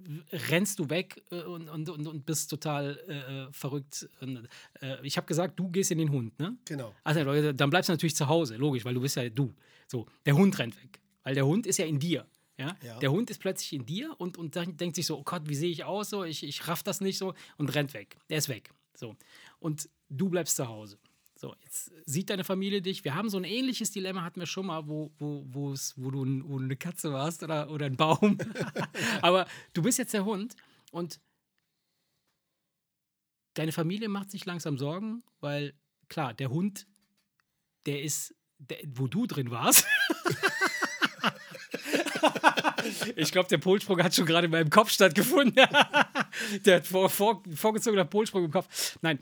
rennst 0.50 0.78
du 0.78 0.90
weg 0.90 1.24
äh, 1.30 1.42
und, 1.42 1.68
und, 1.68 1.88
und, 1.88 2.26
bist 2.26 2.50
total 2.50 2.98
äh, 3.08 3.52
verrückt. 3.52 4.08
Und, 4.20 4.48
äh, 4.82 5.04
ich 5.06 5.16
habe 5.16 5.26
gesagt, 5.26 5.58
du 5.58 5.70
gehst 5.70 5.90
in 5.90 5.98
den 5.98 6.10
Hund, 6.10 6.38
ne? 6.38 6.56
Genau. 6.66 6.94
Also 7.04 7.52
dann 7.52 7.70
bleibst 7.70 7.88
du 7.88 7.92
natürlich 7.92 8.16
zu 8.16 8.28
Hause, 8.28 8.56
logisch, 8.56 8.84
weil 8.84 8.94
du 8.94 9.00
bist 9.00 9.16
ja 9.16 9.28
du. 9.28 9.54
So, 9.88 10.06
der 10.24 10.36
Hund 10.36 10.58
rennt 10.58 10.80
weg, 10.82 11.00
weil 11.22 11.34
der 11.34 11.46
Hund 11.46 11.66
ist 11.66 11.78
ja 11.78 11.86
in 11.86 11.98
dir. 11.98 12.26
Ja? 12.58 12.76
Ja. 12.82 12.98
Der 12.98 13.10
Hund 13.10 13.30
ist 13.30 13.40
plötzlich 13.40 13.72
in 13.74 13.86
dir 13.86 14.14
und, 14.18 14.38
und 14.38 14.56
dann 14.56 14.76
denkt 14.76 14.96
sich 14.96 15.06
so, 15.06 15.18
oh 15.18 15.22
Gott, 15.22 15.42
wie 15.46 15.54
sehe 15.54 15.70
ich 15.70 15.84
aus? 15.84 16.10
So, 16.10 16.24
ich, 16.24 16.42
ich 16.42 16.66
raff 16.68 16.82
das 16.82 17.00
nicht 17.00 17.18
so 17.18 17.34
und 17.58 17.74
rennt 17.74 17.94
weg. 17.94 18.16
Der 18.30 18.38
ist 18.38 18.48
weg. 18.48 18.70
So. 18.94 19.16
Und 19.58 19.88
du 20.08 20.28
bleibst 20.28 20.56
zu 20.56 20.66
Hause. 20.66 20.98
So, 21.38 21.54
jetzt 21.62 21.92
sieht 22.06 22.30
deine 22.30 22.44
Familie 22.44 22.80
dich. 22.80 23.04
Wir 23.04 23.14
haben 23.14 23.28
so 23.28 23.36
ein 23.36 23.44
ähnliches 23.44 23.90
Dilemma, 23.90 24.22
hatten 24.22 24.40
wir 24.40 24.46
schon 24.46 24.66
mal, 24.66 24.88
wo, 24.88 25.12
wo, 25.18 25.44
wo, 25.46 25.72
es, 25.72 25.92
wo, 25.96 26.10
du, 26.10 26.24
ein- 26.24 26.48
wo 26.48 26.58
eine 26.58 26.76
Katze 26.76 27.12
warst 27.12 27.42
oder, 27.42 27.70
oder 27.70 27.86
ein 27.86 27.96
Baum. 27.96 28.38
Aber 29.22 29.46
du 29.74 29.82
bist 29.82 29.98
jetzt 29.98 30.14
der 30.14 30.24
Hund 30.24 30.56
und 30.92 31.20
deine 33.54 33.72
Familie 33.72 34.08
macht 34.08 34.30
sich 34.30 34.46
langsam 34.46 34.78
Sorgen, 34.78 35.22
weil 35.40 35.74
klar, 36.08 36.32
der 36.32 36.48
Hund, 36.48 36.86
der 37.84 38.02
ist, 38.02 38.34
der, 38.58 38.78
wo 38.94 39.06
du 39.06 39.26
drin 39.26 39.50
warst. 39.50 39.86
ich 43.16 43.30
glaube, 43.30 43.48
der 43.48 43.58
Polsprung 43.58 44.02
hat 44.02 44.14
schon 44.14 44.24
gerade 44.26 44.46
in 44.46 44.50
meinem 44.52 44.70
Kopf 44.70 44.90
stattgefunden. 44.90 45.54
der 46.64 46.76
hat 46.76 46.86
vor, 46.86 47.10
vor, 47.10 47.42
vorgezogener 47.54 48.06
Polsprung 48.06 48.44
im 48.46 48.50
Kopf. 48.50 48.96
Nein. 49.02 49.18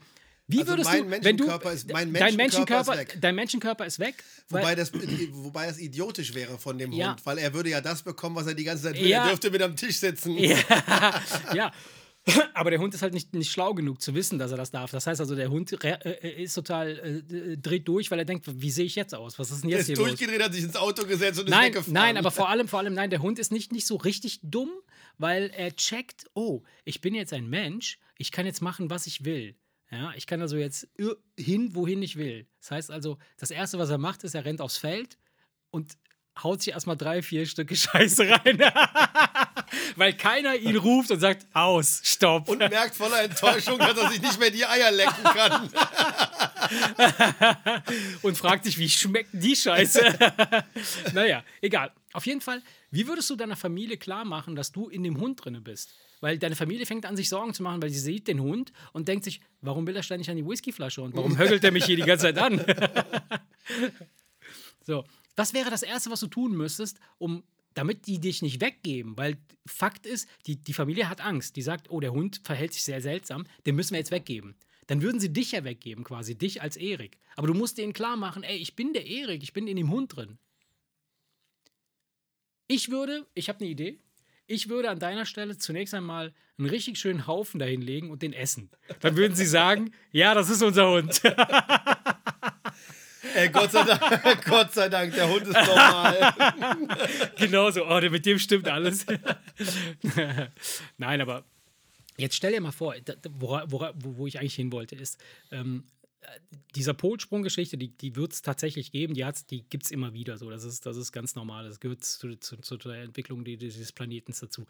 Wie 0.47 0.59
Also 0.59 0.73
würdest 0.73 0.89
mein 0.91 1.03
du, 1.05 1.09
wenn 1.11 1.21
du, 1.21 1.27
Menschenkörper 1.45 1.71
ist- 1.73 1.91
mein 1.91 2.13
dein 2.13 2.35
Menschenkörper 2.35 2.43
Menschenkörper, 2.43 2.93
ist 2.93 2.99
weg. 3.13 3.17
dein 3.21 3.35
Menschenkörper 3.35 3.85
ist 3.85 3.99
weg, 3.99 4.23
Wobei 4.49 4.75
das, 4.75 4.91
wobei 5.31 5.65
das 5.67 5.79
idiotisch 5.79 6.33
wäre 6.35 6.57
von 6.59 6.77
dem 6.77 6.91
Ja. 6.91 7.11
Hund, 7.11 7.25
weil 7.25 7.37
er 7.39 7.53
würde 7.53 7.69
ja 7.71 7.81
das 7.81 8.03
bekommen, 8.03 8.35
was 8.35 8.45
er 8.47 8.53
die 8.53 8.63
ganze 8.63 8.83
Zeit 8.83 8.95
will. 8.95 9.07
Ja. 9.07 9.23
Er 9.23 9.29
dürfte 9.29 9.49
mit 9.49 9.61
am 9.61 9.75
Tisch 9.75 9.97
sitzen. 9.99 10.37
Ja, 10.37 10.57
ja. 11.55 11.71
Aber 12.55 12.71
der 12.71 12.79
Hund 12.79 12.93
ist 12.95 13.03
halt 13.03 13.13
nicht, 13.13 13.33
nicht 13.35 13.51
schlau 13.51 13.75
genug 13.75 14.01
zu 14.01 14.15
wissen, 14.15 14.39
dass 14.39 14.49
er 14.49 14.57
das 14.57 14.71
darf. 14.71 14.89
Das 14.89 15.05
heißt 15.05 15.19
also, 15.21 15.35
der 15.35 15.49
Hund 15.51 15.71
äh, 15.83 16.41
ist 16.43 16.55
total 16.55 17.23
äh, 17.31 17.55
dreht 17.57 17.87
durch, 17.87 18.09
weil 18.09 18.17
er 18.17 18.25
denkt, 18.25 18.45
wie 18.51 18.71
sehe 18.71 18.85
ich 18.85 18.95
jetzt 18.95 19.13
aus? 19.13 19.37
Was 19.37 19.51
ist 19.51 19.61
denn 19.61 19.69
jetzt 19.69 19.81
ist 19.81 19.85
hier 19.87 19.95
los? 19.97 20.07
durchgedreht, 20.07 20.41
hat 20.41 20.53
sich 20.53 20.63
ins 20.63 20.75
Auto 20.75 21.05
gesetzt 21.05 21.39
und 21.39 21.45
ist 21.45 21.51
Nein, 21.51 21.67
weggefahren. 21.67 21.93
nein, 21.93 22.17
aber 22.17 22.31
vor 22.31 22.49
allem, 22.49 22.67
vor 22.67 22.79
allem, 22.79 22.95
nein, 22.95 23.11
der 23.11 23.21
Hund 23.21 23.37
ist 23.37 23.51
nicht, 23.51 23.71
nicht 23.71 23.85
so 23.85 23.95
richtig 23.97 24.39
dumm, 24.41 24.71
weil 25.19 25.51
er 25.55 25.75
checkt, 25.75 26.25
oh, 26.33 26.63
ich 26.83 26.99
bin 27.01 27.13
jetzt 27.13 27.31
ein 27.31 27.47
Mensch, 27.47 27.99
ich 28.17 28.31
kann 28.31 28.47
jetzt 28.47 28.61
machen, 28.61 28.89
was 28.89 29.05
ich 29.05 29.23
will. 29.23 29.55
Ja, 29.91 30.13
ich 30.15 30.27
kann 30.27 30.41
also 30.41 30.57
jetzt 30.57 30.87
hin, 31.37 31.75
wohin 31.75 32.01
ich 32.01 32.15
will. 32.15 32.47
Das 32.59 32.71
heißt 32.71 32.91
also, 32.91 33.17
das 33.37 33.51
Erste, 33.51 33.77
was 33.77 33.89
er 33.89 33.97
macht, 33.97 34.23
ist, 34.23 34.33
er 34.33 34.45
rennt 34.45 34.61
aufs 34.61 34.77
Feld 34.77 35.17
und 35.69 35.97
haut 36.41 36.61
sich 36.61 36.73
erstmal 36.73 36.97
drei, 36.97 37.21
vier 37.21 37.45
Stücke 37.45 37.75
Scheiße 37.75 38.29
rein. 38.29 38.59
weil 39.95 40.13
keiner 40.13 40.55
ihn 40.55 40.77
ruft 40.77 41.11
und 41.11 41.19
sagt, 41.19 41.45
aus, 41.53 42.01
stopp. 42.03 42.49
Und 42.49 42.59
merkt 42.59 42.95
voller 42.95 43.23
Enttäuschung, 43.23 43.79
dass 43.79 43.97
er 43.97 44.09
sich 44.09 44.21
nicht 44.21 44.39
mehr 44.39 44.51
die 44.51 44.65
Eier 44.65 44.91
lecken 44.91 45.23
kann. 45.23 45.69
und 48.21 48.37
fragt 48.37 48.65
sich, 48.65 48.77
wie 48.77 48.89
schmeckt 48.89 49.29
die 49.33 49.55
Scheiße? 49.55 50.01
naja, 51.13 51.43
egal. 51.61 51.91
Auf 52.13 52.25
jeden 52.25 52.41
Fall, 52.41 52.61
wie 52.95 53.07
würdest 53.07 53.29
du 53.29 53.35
deiner 53.35 53.55
Familie 53.55 53.97
klar 53.97 54.25
machen, 54.25 54.55
dass 54.55 54.71
du 54.71 54.87
in 54.87 55.03
dem 55.03 55.19
Hund 55.19 55.43
drinne 55.43 55.61
bist? 55.61 55.93
Weil 56.21 56.37
deine 56.37 56.55
Familie 56.55 56.85
fängt 56.85 57.05
an, 57.05 57.17
sich 57.17 57.29
Sorgen 57.29 57.53
zu 57.53 57.61
machen, 57.61 57.81
weil 57.81 57.89
sie 57.89 57.99
sieht 57.99 58.27
den 58.27 58.39
Hund 58.41 58.71
und 58.93 59.07
denkt 59.07 59.25
sich, 59.25 59.41
warum 59.61 59.85
will 59.85 59.95
er 59.95 60.03
ständig 60.03 60.29
an 60.29 60.37
die 60.37 60.45
Whiskyflasche 60.45 61.01
und 61.01 61.15
warum 61.15 61.37
högelt 61.37 61.63
er 61.63 61.71
mich 61.71 61.85
hier 61.85 61.97
die 61.97 62.03
ganze 62.03 62.33
Zeit 62.33 62.37
an? 62.37 62.63
so, 64.85 65.03
was 65.35 65.53
wäre 65.53 65.69
das 65.69 65.83
Erste, 65.83 66.09
was 66.09 66.21
du 66.21 66.27
tun 66.27 66.55
müsstest, 66.55 66.99
um 67.17 67.43
damit 67.73 68.07
die 68.07 68.19
dich 68.19 68.41
nicht 68.41 68.61
weggeben, 68.61 69.17
weil 69.17 69.37
Fakt 69.65 70.05
ist, 70.05 70.29
die, 70.47 70.55
die 70.55 70.73
Familie 70.73 71.09
hat 71.09 71.19
Angst. 71.19 71.57
Die 71.57 71.61
sagt, 71.61 71.91
oh, 71.91 71.99
der 71.99 72.13
Hund 72.13 72.41
verhält 72.43 72.73
sich 72.73 72.83
sehr 72.83 73.01
seltsam, 73.01 73.45
den 73.65 73.75
müssen 73.75 73.91
wir 73.91 73.99
jetzt 73.99 74.11
weggeben. 74.11 74.55
Dann 74.87 75.01
würden 75.01 75.19
sie 75.19 75.33
dich 75.33 75.51
ja 75.51 75.63
weggeben, 75.63 76.03
quasi, 76.03 76.37
dich 76.37 76.61
als 76.61 76.77
Erik. 76.77 77.17
Aber 77.35 77.47
du 77.47 77.53
musst 77.53 77.77
denen 77.77 77.93
klar 77.93 78.15
machen, 78.15 78.43
ey, 78.43 78.57
ich 78.57 78.75
bin 78.75 78.93
der 78.93 79.05
Erik, 79.05 79.43
ich 79.43 79.51
bin 79.51 79.67
in 79.67 79.75
dem 79.75 79.91
Hund 79.91 80.15
drin. 80.15 80.37
Ich 82.67 82.89
würde, 82.89 83.25
ich 83.33 83.49
habe 83.49 83.59
eine 83.59 83.69
Idee, 83.69 83.99
ich 84.47 84.69
würde 84.69 84.89
an 84.89 84.99
deiner 84.99 85.25
Stelle 85.25 85.57
zunächst 85.57 85.93
einmal 85.93 86.33
einen 86.57 86.69
richtig 86.69 86.97
schönen 86.97 87.27
Haufen 87.27 87.59
dahin 87.59 87.81
legen 87.81 88.09
und 88.11 88.21
den 88.21 88.33
essen. 88.33 88.69
Dann 89.01 89.17
würden 89.17 89.35
sie 89.35 89.45
sagen, 89.45 89.91
ja, 90.11 90.33
das 90.33 90.49
ist 90.49 90.61
unser 90.61 90.89
Hund. 90.89 91.21
Ey, 93.35 93.49
Gott 93.49 93.71
sei 93.71 93.83
Dank, 93.83 94.45
Gott 94.45 94.73
sei 94.73 94.87
Dank, 94.87 95.13
der 95.13 95.27
Hund 95.27 95.41
ist 95.41 95.53
normal. 95.53 96.33
genau 97.37 97.69
so, 97.71 97.85
oh, 97.85 97.99
mit 97.99 98.25
dem 98.25 98.39
stimmt 98.39 98.69
alles. 98.69 99.05
Nein, 100.97 101.21
aber 101.21 101.43
jetzt 102.17 102.35
stell 102.35 102.53
dir 102.53 102.61
mal 102.61 102.71
vor, 102.71 102.95
wora, 103.31 103.93
wo, 103.95 104.17
wo 104.17 104.27
ich 104.27 104.39
eigentlich 104.39 104.55
hin 104.55 104.71
wollte, 104.71 104.95
ist, 104.95 105.21
ähm, 105.51 105.83
äh, 106.03 106.04
dieser 106.75 106.93
Polsprung-Geschichte, 106.93 107.77
die, 107.77 107.89
die 107.89 108.15
wird 108.15 108.33
es 108.33 108.41
tatsächlich 108.41 108.91
geben, 108.91 109.13
die, 109.13 109.25
die 109.49 109.63
gibt 109.69 109.85
es 109.85 109.91
immer 109.91 110.13
wieder 110.13 110.37
so. 110.37 110.49
Das 110.49 110.63
ist, 110.63 110.85
das 110.85 110.97
ist 110.97 111.11
ganz 111.11 111.35
normal. 111.35 111.65
Das 111.67 111.79
gehört 111.79 112.03
zu, 112.03 112.35
zu, 112.37 112.57
zu 112.57 112.77
der 112.77 113.03
Entwicklung 113.03 113.43
die- 113.45 113.57
dieses 113.57 113.91
Planetens 113.91 114.39
dazu. 114.39 114.65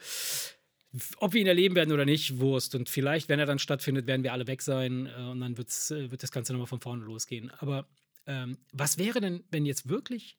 Ob 1.17 1.33
wir 1.33 1.41
ihn 1.41 1.47
erleben 1.47 1.75
werden 1.75 1.91
oder 1.91 2.05
nicht, 2.05 2.39
Wurst. 2.39 2.73
Und 2.75 2.89
vielleicht, 2.89 3.27
wenn 3.27 3.39
er 3.39 3.45
dann 3.45 3.59
stattfindet, 3.59 4.07
werden 4.07 4.23
wir 4.23 4.33
alle 4.33 4.47
weg 4.47 4.61
sein 4.61 5.07
äh, 5.07 5.23
und 5.29 5.41
dann 5.41 5.57
wird's, 5.57 5.91
äh, 5.91 6.09
wird 6.11 6.23
das 6.23 6.31
Ganze 6.31 6.53
nochmal 6.53 6.67
von 6.67 6.79
vorne 6.79 7.03
losgehen. 7.03 7.51
Aber 7.59 7.87
ähm, 8.27 8.57
was 8.71 8.97
wäre 8.97 9.19
denn, 9.19 9.43
wenn 9.51 9.65
jetzt 9.65 9.89
wirklich 9.89 10.37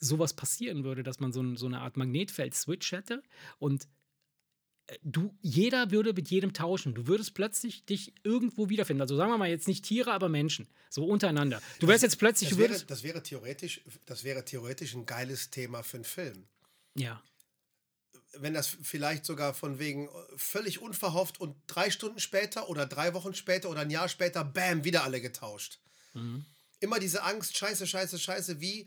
sowas 0.00 0.34
passieren 0.34 0.84
würde, 0.84 1.02
dass 1.02 1.18
man 1.18 1.32
so, 1.32 1.42
ein, 1.42 1.56
so 1.56 1.66
eine 1.66 1.80
Art 1.80 1.96
Magnetfeld-Switch 1.96 2.92
hätte 2.92 3.22
und 3.58 3.88
du, 5.02 5.36
jeder 5.42 5.90
würde 5.90 6.12
mit 6.12 6.28
jedem 6.30 6.52
tauschen. 6.52 6.94
Du 6.94 7.06
würdest 7.06 7.34
plötzlich 7.34 7.84
dich 7.84 8.14
irgendwo 8.22 8.68
wiederfinden. 8.68 9.02
Also 9.02 9.16
sagen 9.16 9.30
wir 9.30 9.38
mal 9.38 9.48
jetzt 9.48 9.68
nicht 9.68 9.84
Tiere, 9.84 10.12
aber 10.12 10.28
Menschen. 10.28 10.66
So 10.88 11.04
untereinander. 11.04 11.60
Du 11.78 11.88
wärst 11.88 12.02
jetzt 12.02 12.18
plötzlich. 12.18 12.50
Das 12.50 12.56
du 12.56 12.62
wäre, 12.62 12.70
würdest, 12.70 12.90
das, 12.90 13.02
wäre 13.02 13.22
theoretisch, 13.22 13.82
das 14.06 14.24
wäre 14.24 14.44
theoretisch 14.44 14.94
ein 14.94 15.06
geiles 15.06 15.50
Thema 15.50 15.82
für 15.82 15.98
einen 15.98 16.04
Film. 16.04 16.46
ja. 16.94 17.22
Wenn 18.34 18.52
das 18.52 18.68
vielleicht 18.82 19.24
sogar 19.24 19.54
von 19.54 19.78
wegen 19.78 20.06
äh, 20.06 20.10
völlig 20.36 20.82
unverhofft 20.82 21.40
und 21.40 21.56
drei 21.66 21.90
Stunden 21.90 22.20
später 22.20 22.68
oder 22.68 22.84
drei 22.84 23.14
Wochen 23.14 23.32
später 23.32 23.70
oder 23.70 23.80
ein 23.80 23.90
Jahr 23.90 24.08
später, 24.08 24.44
bam, 24.44 24.84
wieder 24.84 25.02
alle 25.02 25.22
getauscht. 25.22 25.80
Mhm. 26.12 26.44
Immer 26.78 27.00
diese 27.00 27.22
Angst, 27.22 27.56
scheiße, 27.56 27.86
scheiße, 27.86 28.18
scheiße, 28.18 28.60
wie. 28.60 28.86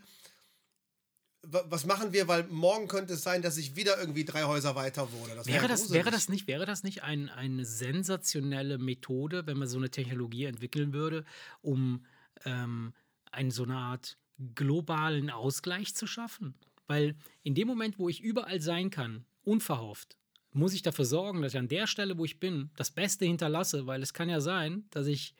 Wa- 1.42 1.64
Was 1.68 1.86
machen 1.86 2.12
wir, 2.12 2.28
weil 2.28 2.44
morgen 2.44 2.88
könnte 2.88 3.14
es 3.14 3.22
sein, 3.22 3.42
dass 3.42 3.56
ich 3.56 3.76
wieder 3.76 3.98
irgendwie 3.98 4.24
drei 4.24 4.44
Häuser 4.44 4.74
weiter 4.74 5.12
wohne. 5.12 5.34
Das 5.34 5.46
Wäre 5.46 5.68
das, 5.68 5.90
wäre 5.92 6.10
das 6.10 6.28
nicht, 6.28 6.46
wäre 6.46 6.66
das 6.66 6.82
nicht 6.82 7.02
ein, 7.02 7.28
eine 7.28 7.64
sensationelle 7.64 8.78
Methode, 8.78 9.46
wenn 9.46 9.58
man 9.58 9.68
so 9.68 9.78
eine 9.78 9.90
Technologie 9.90 10.44
entwickeln 10.44 10.92
würde, 10.92 11.24
um 11.60 12.04
ähm, 12.44 12.92
eine, 13.30 13.50
so 13.50 13.62
eine 13.64 13.76
Art 13.76 14.16
globalen 14.54 15.30
Ausgleich 15.30 15.94
zu 15.94 16.06
schaffen? 16.06 16.54
Weil 16.86 17.14
in 17.42 17.54
dem 17.54 17.68
Moment, 17.68 17.98
wo 17.98 18.08
ich 18.08 18.20
überall 18.20 18.60
sein 18.60 18.90
kann, 18.90 19.24
unverhofft, 19.44 20.16
muss 20.52 20.74
ich 20.74 20.82
dafür 20.82 21.04
sorgen, 21.06 21.40
dass 21.40 21.54
ich 21.54 21.58
an 21.58 21.68
der 21.68 21.86
Stelle, 21.86 22.18
wo 22.18 22.24
ich 22.24 22.38
bin, 22.38 22.70
das 22.76 22.90
Beste 22.90 23.24
hinterlasse, 23.24 23.86
weil 23.86 24.02
es 24.02 24.12
kann 24.12 24.28
ja 24.28 24.40
sein, 24.40 24.84
dass 24.90 25.06
ich, 25.06 25.34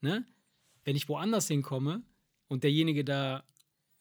ne, 0.00 0.24
wenn 0.84 0.96
ich 0.96 1.08
woanders 1.08 1.48
hinkomme 1.48 2.02
und 2.48 2.64
derjenige 2.64 3.04
da 3.04 3.44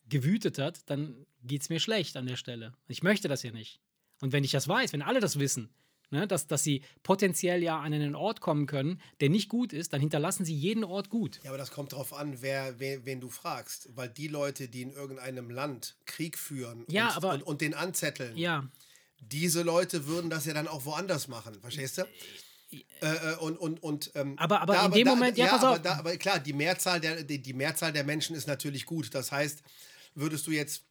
gewütet 0.08 0.58
hat, 0.60 0.90
dann 0.90 1.26
geht 1.44 1.62
es 1.62 1.70
mir 1.70 1.80
schlecht 1.80 2.16
an 2.18 2.26
der 2.26 2.36
Stelle. 2.38 2.74
Ich 2.88 3.04
möchte 3.04 3.28
das 3.28 3.44
ja 3.44 3.52
nicht. 3.52 3.80
Und 4.22 4.32
wenn 4.32 4.44
ich 4.44 4.52
das 4.52 4.68
weiß, 4.68 4.94
wenn 4.94 5.02
alle 5.02 5.20
das 5.20 5.38
wissen, 5.40 5.70
ne, 6.10 6.28
dass, 6.28 6.48
dass 6.48 6.64
sie 6.64 6.82
potenziell 7.04 7.62
ja 7.64 7.80
an 7.80 7.94
einen 7.94 8.16
Ort 8.16 8.40
kommen 8.42 8.68
können, 8.68 9.02
der 9.20 9.30
nicht 9.30 9.50
gut 9.50 9.74
ist, 9.74 9.92
dann 9.94 10.00
hinterlassen 10.02 10.46
sie 10.46 10.56
jeden 10.56 10.84
Ort 10.84 11.10
gut. 11.10 11.40
Ja, 11.44 11.50
aber 11.50 11.58
das 11.58 11.72
kommt 11.72 11.92
darauf 11.94 12.14
an, 12.14 12.42
wer, 12.42 12.80
wer, 12.80 13.06
wen 13.06 13.20
du 13.20 13.30
fragst. 13.30 13.90
Weil 13.96 14.10
die 14.10 14.28
Leute, 14.28 14.68
die 14.70 14.82
in 14.84 14.92
irgendeinem 14.92 15.50
Land 15.50 15.96
Krieg 16.06 16.38
führen 16.38 16.86
Ja, 16.90 17.10
und, 17.10 17.18
aber- 17.18 17.34
und, 17.34 17.44
und 17.44 17.62
den 17.62 17.74
anzetteln, 17.74 18.38
Ja, 18.38 18.68
diese 19.20 19.62
Leute 19.62 20.06
würden 20.06 20.30
das 20.30 20.46
ja 20.46 20.54
dann 20.54 20.68
auch 20.68 20.86
woanders 20.86 21.28
machen, 21.28 21.56
verstehst 21.62 21.98
du? 21.98 22.02
Äh, 23.02 23.06
äh, 23.06 23.36
und 23.38 23.58
und, 23.58 23.82
und 23.84 24.12
ähm, 24.16 24.34
Aber- 24.38 24.62
aber 24.62 24.74
da, 24.74 24.86
in 24.88 24.92
dem 24.94 25.08
Moment- 25.08 25.38
ja, 25.38 25.48
pass 25.48 25.64
aber, 25.64 25.72
auf. 25.74 25.82
Da, 25.82 25.96
aber 25.98 26.18
klar, 26.18 26.40
die 26.40 26.54
Mehrzahl, 26.54 27.00
der, 27.00 27.24
die, 27.24 27.40
die 27.42 27.54
Mehrzahl 27.54 27.94
der 27.94 28.04
Menschen 28.04 28.36
ist 28.36 28.48
natürlich 28.48 28.86
gut. 28.86 29.14
Das 29.14 29.32
heißt, 29.32 29.62
würdest 30.16 30.48
du 30.48 30.52
jetzt 30.52 30.84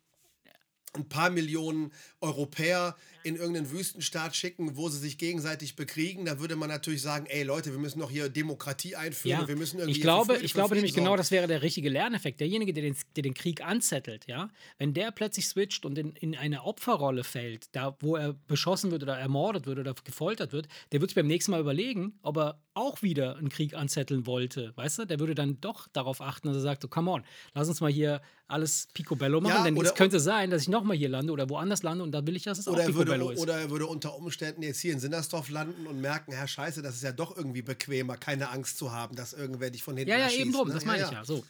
ein 0.94 1.08
paar 1.08 1.30
Millionen 1.30 1.92
Europäer 2.20 2.96
in 3.24 3.36
irgendeinen 3.36 3.70
Wüstenstaat 3.70 4.36
schicken, 4.36 4.76
wo 4.76 4.88
sie 4.88 4.98
sich 4.98 5.18
gegenseitig 5.18 5.76
bekriegen, 5.76 6.24
dann 6.24 6.40
würde 6.40 6.56
man 6.56 6.68
natürlich 6.68 7.02
sagen, 7.02 7.26
ey 7.26 7.42
Leute, 7.42 7.72
wir 7.72 7.78
müssen 7.78 8.00
doch 8.00 8.10
hier 8.10 8.28
Demokratie 8.28 8.96
einführen 8.96 9.40
ja. 9.40 9.48
wir 9.48 9.56
müssen 9.56 9.78
irgendwie 9.78 9.98
ich 9.98 10.02
glaube, 10.02 10.38
ich 10.38 10.54
glaube 10.54 10.74
nämlich 10.74 10.94
genau, 10.94 11.16
das 11.16 11.30
wäre 11.30 11.46
der 11.46 11.62
richtige 11.62 11.88
Lerneffekt. 11.88 12.40
Derjenige, 12.40 12.72
der 12.72 12.82
den, 12.82 12.96
der 13.16 13.22
den 13.22 13.34
Krieg 13.34 13.64
anzettelt, 13.64 14.26
ja, 14.26 14.48
wenn 14.78 14.94
der 14.94 15.10
plötzlich 15.10 15.46
switcht 15.46 15.84
und 15.84 15.98
in, 15.98 16.12
in 16.16 16.36
eine 16.36 16.64
Opferrolle 16.64 17.24
fällt, 17.24 17.74
da 17.74 17.96
wo 18.00 18.16
er 18.16 18.34
beschossen 18.46 18.90
wird 18.90 19.02
oder 19.02 19.18
ermordet 19.18 19.66
wird 19.66 19.78
oder 19.78 19.94
gefoltert 19.94 20.52
wird, 20.52 20.68
der 20.92 21.00
wird 21.00 21.10
sich 21.10 21.16
beim 21.16 21.26
nächsten 21.26 21.50
Mal 21.52 21.60
überlegen, 21.60 22.18
ob 22.22 22.36
er 22.36 22.60
auch 22.74 23.02
wieder 23.02 23.36
einen 23.36 23.48
Krieg 23.48 23.74
anzetteln 23.74 24.26
wollte, 24.26 24.72
weißt 24.76 25.00
du? 25.00 25.04
Der 25.06 25.20
würde 25.20 25.34
dann 25.34 25.60
doch 25.60 25.88
darauf 25.92 26.20
achten, 26.20 26.48
dass 26.48 26.56
er 26.56 26.62
sagt, 26.62 26.82
so, 26.82 26.88
come 26.88 27.10
on, 27.10 27.22
lass 27.54 27.68
uns 27.68 27.80
mal 27.80 27.92
hier 27.92 28.22
alles 28.48 28.88
picobello 28.92 29.40
machen, 29.40 29.56
Ja, 29.56 29.64
denn 29.64 29.76
es 29.76 29.94
könnte 29.94 30.20
sein, 30.20 30.50
dass 30.50 30.62
ich 30.62 30.68
nochmal 30.68 30.96
hier 30.96 31.08
lande 31.08 31.32
oder 31.32 31.48
woanders 31.48 31.82
lande 31.82 32.04
und 32.04 32.12
da 32.12 32.26
will 32.26 32.36
ich, 32.36 32.44
dass 32.44 32.58
es 32.58 32.68
Oder 32.68 32.84
auch 32.84 32.88
er, 32.88 33.11
würde, 33.20 33.34
ist. 33.34 33.40
oder 33.40 33.58
er 33.58 33.70
würde 33.70 33.86
unter 33.86 34.16
Umständen 34.16 34.62
jetzt 34.62 34.80
hier 34.80 34.92
in 34.92 35.00
Sinnersdorf 35.00 35.48
landen 35.48 35.86
und 35.86 36.00
merken, 36.00 36.32
Herr 36.32 36.48
Scheiße, 36.48 36.82
das 36.82 36.96
ist 36.96 37.02
ja 37.02 37.12
doch 37.12 37.36
irgendwie 37.36 37.62
bequemer, 37.62 38.16
keine 38.16 38.50
Angst 38.50 38.78
zu 38.78 38.92
haben, 38.92 39.16
dass 39.16 39.32
irgendwer 39.32 39.70
dich 39.70 39.82
von 39.82 39.96
hinten 39.96 40.10
ja, 40.10 40.18
ja, 40.18 40.30
eben 40.30 40.52
drum, 40.52 40.68
ne? 40.68 40.74
das 40.74 40.84
meine 40.84 41.04
ich 41.04 41.10
ja, 41.10 41.24
so. 41.24 41.44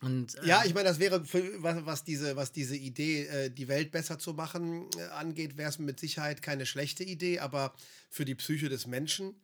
Und, 0.00 0.34
äh, 0.36 0.46
Ja, 0.46 0.64
ich 0.64 0.72
meine, 0.74 0.88
das 0.88 0.98
wäre, 0.98 1.24
für, 1.24 1.62
was, 1.62 1.84
was, 1.84 2.04
diese, 2.04 2.36
was 2.36 2.52
diese 2.52 2.76
Idee, 2.76 3.26
äh, 3.26 3.50
die 3.50 3.68
Welt 3.68 3.90
besser 3.90 4.18
zu 4.18 4.32
machen, 4.32 4.88
äh, 4.96 5.02
angeht, 5.08 5.56
wäre 5.58 5.68
es 5.68 5.78
mit 5.78 6.00
Sicherheit 6.00 6.40
keine 6.42 6.64
schlechte 6.66 7.04
Idee, 7.04 7.40
aber 7.40 7.74
für 8.08 8.24
die 8.24 8.34
Psyche 8.34 8.68
des 8.68 8.86
Menschen 8.86 9.34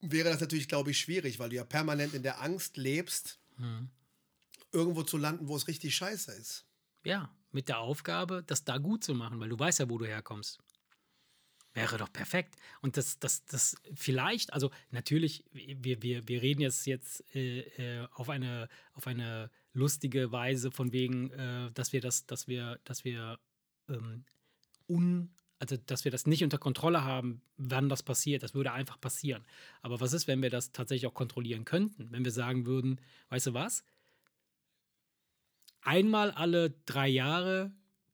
wäre 0.00 0.30
das 0.30 0.40
natürlich, 0.40 0.68
glaube 0.68 0.92
ich, 0.92 0.98
schwierig, 0.98 1.40
weil 1.40 1.48
du 1.48 1.56
ja 1.56 1.64
permanent 1.64 2.14
in 2.14 2.22
der 2.22 2.40
Angst 2.40 2.76
lebst, 2.76 3.38
Hm. 3.56 3.88
irgendwo 4.70 5.02
zu 5.02 5.16
landen, 5.16 5.48
wo 5.48 5.56
es 5.56 5.66
richtig 5.66 5.96
scheiße 5.96 6.30
ist. 6.32 6.64
Ja, 7.02 7.28
mit 7.50 7.68
der 7.68 7.78
Aufgabe, 7.78 8.42
das 8.46 8.64
da 8.64 8.78
gut 8.78 9.04
zu 9.04 9.14
machen, 9.14 9.40
weil 9.40 9.48
du 9.48 9.58
weißt 9.58 9.80
ja, 9.80 9.88
wo 9.88 9.98
du 9.98 10.06
herkommst. 10.06 10.58
Wäre 11.74 11.98
doch 11.98 12.12
perfekt. 12.12 12.56
Und 12.80 12.96
das, 12.96 13.18
das, 13.18 13.44
das 13.44 13.76
vielleicht, 13.94 14.52
also 14.52 14.70
natürlich, 14.90 15.44
wir, 15.52 16.02
wir, 16.02 16.26
wir 16.26 16.42
reden 16.42 16.60
jetzt, 16.60 16.86
jetzt 16.86 17.22
äh, 17.34 17.60
äh, 18.00 18.08
auf, 18.12 18.30
eine, 18.30 18.68
auf 18.94 19.06
eine 19.06 19.50
lustige 19.74 20.32
Weise 20.32 20.70
von 20.70 20.92
wegen, 20.92 21.30
äh, 21.30 21.70
dass 21.72 21.92
wir 21.92 22.00
das, 22.00 22.26
dass 22.26 22.48
wir, 22.48 22.80
dass 22.84 23.04
wir 23.04 23.38
ähm, 23.88 24.24
un, 24.88 25.30
also 25.58 25.76
dass 25.76 26.04
wir 26.04 26.10
das 26.10 26.26
nicht 26.26 26.42
unter 26.42 26.58
Kontrolle 26.58 27.04
haben, 27.04 27.42
wann 27.56 27.88
das 27.88 28.02
passiert. 28.02 28.42
Das 28.42 28.54
würde 28.54 28.72
einfach 28.72 29.00
passieren. 29.00 29.44
Aber 29.82 30.00
was 30.00 30.12
ist, 30.12 30.26
wenn 30.26 30.42
wir 30.42 30.50
das 30.50 30.72
tatsächlich 30.72 31.06
auch 31.06 31.14
kontrollieren 31.14 31.64
könnten? 31.64 32.10
Wenn 32.10 32.24
wir 32.24 32.32
sagen 32.32 32.66
würden, 32.66 33.00
weißt 33.28 33.48
du 33.48 33.54
was? 33.54 33.84
Einmal 35.82 36.30
alle 36.30 36.70
drei 36.86 37.08
Jahre 37.08 37.72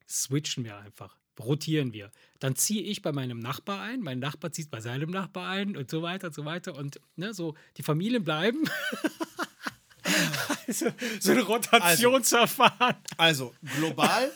switchen 0.09 0.65
wir 0.65 0.77
einfach, 0.79 1.17
rotieren 1.39 1.93
wir. 1.93 2.11
Dann 2.39 2.57
ziehe 2.57 2.83
ich 2.83 3.03
bei 3.03 3.13
meinem 3.13 3.39
Nachbar 3.39 3.81
ein, 3.81 4.01
mein 4.01 4.19
Nachbar 4.19 4.53
zieht 4.53 4.71
bei 4.71 4.81
seinem 4.81 5.11
Nachbar 5.11 5.49
ein 5.51 5.77
und 5.77 5.91
so 5.91 6.03
weiter 6.03 6.29
und 6.29 6.35
so 6.35 6.45
weiter. 6.45 6.75
Und 6.75 7.01
ne, 7.17 7.35
so 7.35 7.55
die 7.77 7.83
Familien 7.83 8.25
bleiben. 8.25 8.65
also, 10.67 10.93
so 11.21 11.33
ein 11.33 11.41
Rotationsverfahren. 11.41 12.97
Also, 13.17 13.55
global, 13.77 14.31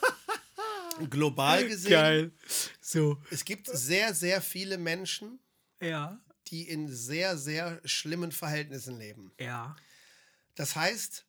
global 1.11 1.67
gesehen, 1.67 1.91
Geil. 1.91 2.33
So, 2.81 3.19
es 3.31 3.45
gibt 3.45 3.69
sehr, 3.69 4.15
sehr 4.15 4.41
viele 4.41 4.79
Menschen, 4.79 5.39
ja, 5.81 6.19
die 6.49 6.63
in 6.69 6.89
sehr, 6.89 7.37
sehr 7.37 7.81
schlimmen 7.85 8.33
Verhältnissen 8.33 8.99
leben. 8.99 9.33
ja. 9.39 9.77
Das 10.55 10.75
heißt, 10.75 11.25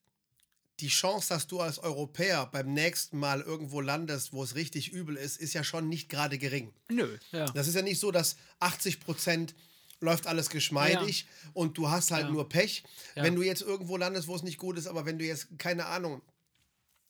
die 0.80 0.88
Chance, 0.88 1.30
dass 1.30 1.48
du 1.48 1.60
als 1.60 1.80
Europäer 1.80 2.46
beim 2.48 2.74
nächsten 2.74 3.18
Mal 3.20 3.42
irgendwo 3.42 3.82
landest, 3.82 4.34
wo 4.34 4.44
es 4.44 4.56
richtig 4.56 4.92
übel 4.92 5.16
ist, 5.16 5.38
ist 5.38 5.54
ja 5.54 5.64
schon 5.64 5.90
nicht 5.90 6.10
gerade 6.10 6.38
gering. 6.38 6.74
Nö, 6.90 7.18
ja. 7.32 7.46
Das 7.52 7.68
ist 7.68 7.76
ja 7.76 7.82
nicht 7.82 8.00
so, 8.00 8.12
dass 8.12 8.38
80 8.60 9.00
Prozent 9.00 9.56
läuft 10.02 10.28
alles 10.28 10.50
geschmeidig 10.50 11.28
und 11.54 11.78
du 11.78 11.90
hast 11.90 12.12
halt 12.12 12.26
Ja. 12.28 12.32
nur 12.32 12.48
Pech. 12.48 12.84
Ja. 13.16 13.24
Wenn 13.24 13.36
du 13.36 13.42
jetzt 13.42 13.62
irgendwo 13.62 13.98
landest, 13.98 14.28
wo 14.30 14.36
es 14.36 14.44
nicht 14.44 14.58
gut 14.58 14.78
ist, 14.78 14.88
aber 14.88 15.06
wenn 15.06 15.20
du 15.20 15.26
jetzt, 15.26 15.48
keine 15.58 15.88
Ahnung, 15.88 16.22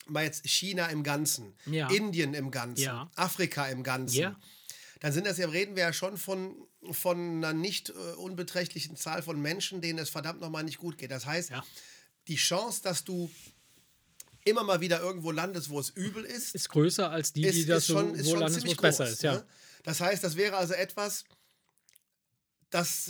mal 0.06 0.24
jetzt 0.24 0.44
China 0.48 0.86
im 0.86 1.04
Ganzen, 1.04 1.54
Ja. 1.66 1.88
Indien 1.90 2.34
im 2.34 2.50
Ganzen, 2.50 2.82
Ja. 2.82 3.08
Afrika 3.14 3.66
im 3.68 3.84
Ganzen, 3.84 4.16
Ja. 4.18 4.40
dann 4.98 5.12
sind 5.12 5.26
das 5.26 5.38
ja, 5.38 5.48
reden 5.48 5.76
wir 5.76 5.84
ja 5.84 5.92
schon 5.92 6.16
von, 6.16 6.56
von 6.90 7.16
einer 7.36 7.52
nicht 7.52 7.90
äh, 7.90 7.92
unbeträchtlichen 8.16 8.96
Zahl 8.96 9.22
von 9.22 9.40
Menschen, 9.40 9.80
denen 9.80 10.00
es 10.00 10.10
verdammt 10.10 10.40
nochmal 10.40 10.64
nicht 10.64 10.78
gut 10.78 10.98
geht. 10.98 11.12
Das 11.12 11.26
heißt, 11.26 11.50
Ja. 11.50 11.64
die 12.26 12.36
Chance, 12.36 12.82
dass 12.82 13.04
du 13.04 13.30
immer 14.44 14.64
mal 14.64 14.80
wieder 14.80 15.00
irgendwo 15.00 15.30
landest, 15.30 15.68
wo 15.70 15.78
es 15.80 15.90
übel 15.90 16.24
ist, 16.24 16.54
Ist 16.54 16.68
größer 16.68 17.10
als 17.10 17.32
die, 17.32 17.42
die 17.42 17.48
ist, 17.48 17.68
das 17.68 17.78
ist 17.78 17.86
schon, 17.86 18.14
so 18.16 18.32
wo 18.32 18.36
landen, 18.36 18.62
wo 18.66 18.70
es 18.70 18.76
besser 18.76 19.04
groß, 19.04 19.12
ist. 19.12 19.22
Ja. 19.22 19.34
Ne? 19.34 19.46
Das 19.82 20.00
heißt, 20.00 20.22
das 20.24 20.36
wäre 20.36 20.56
also 20.56 20.74
etwas, 20.74 21.24
das 22.70 23.08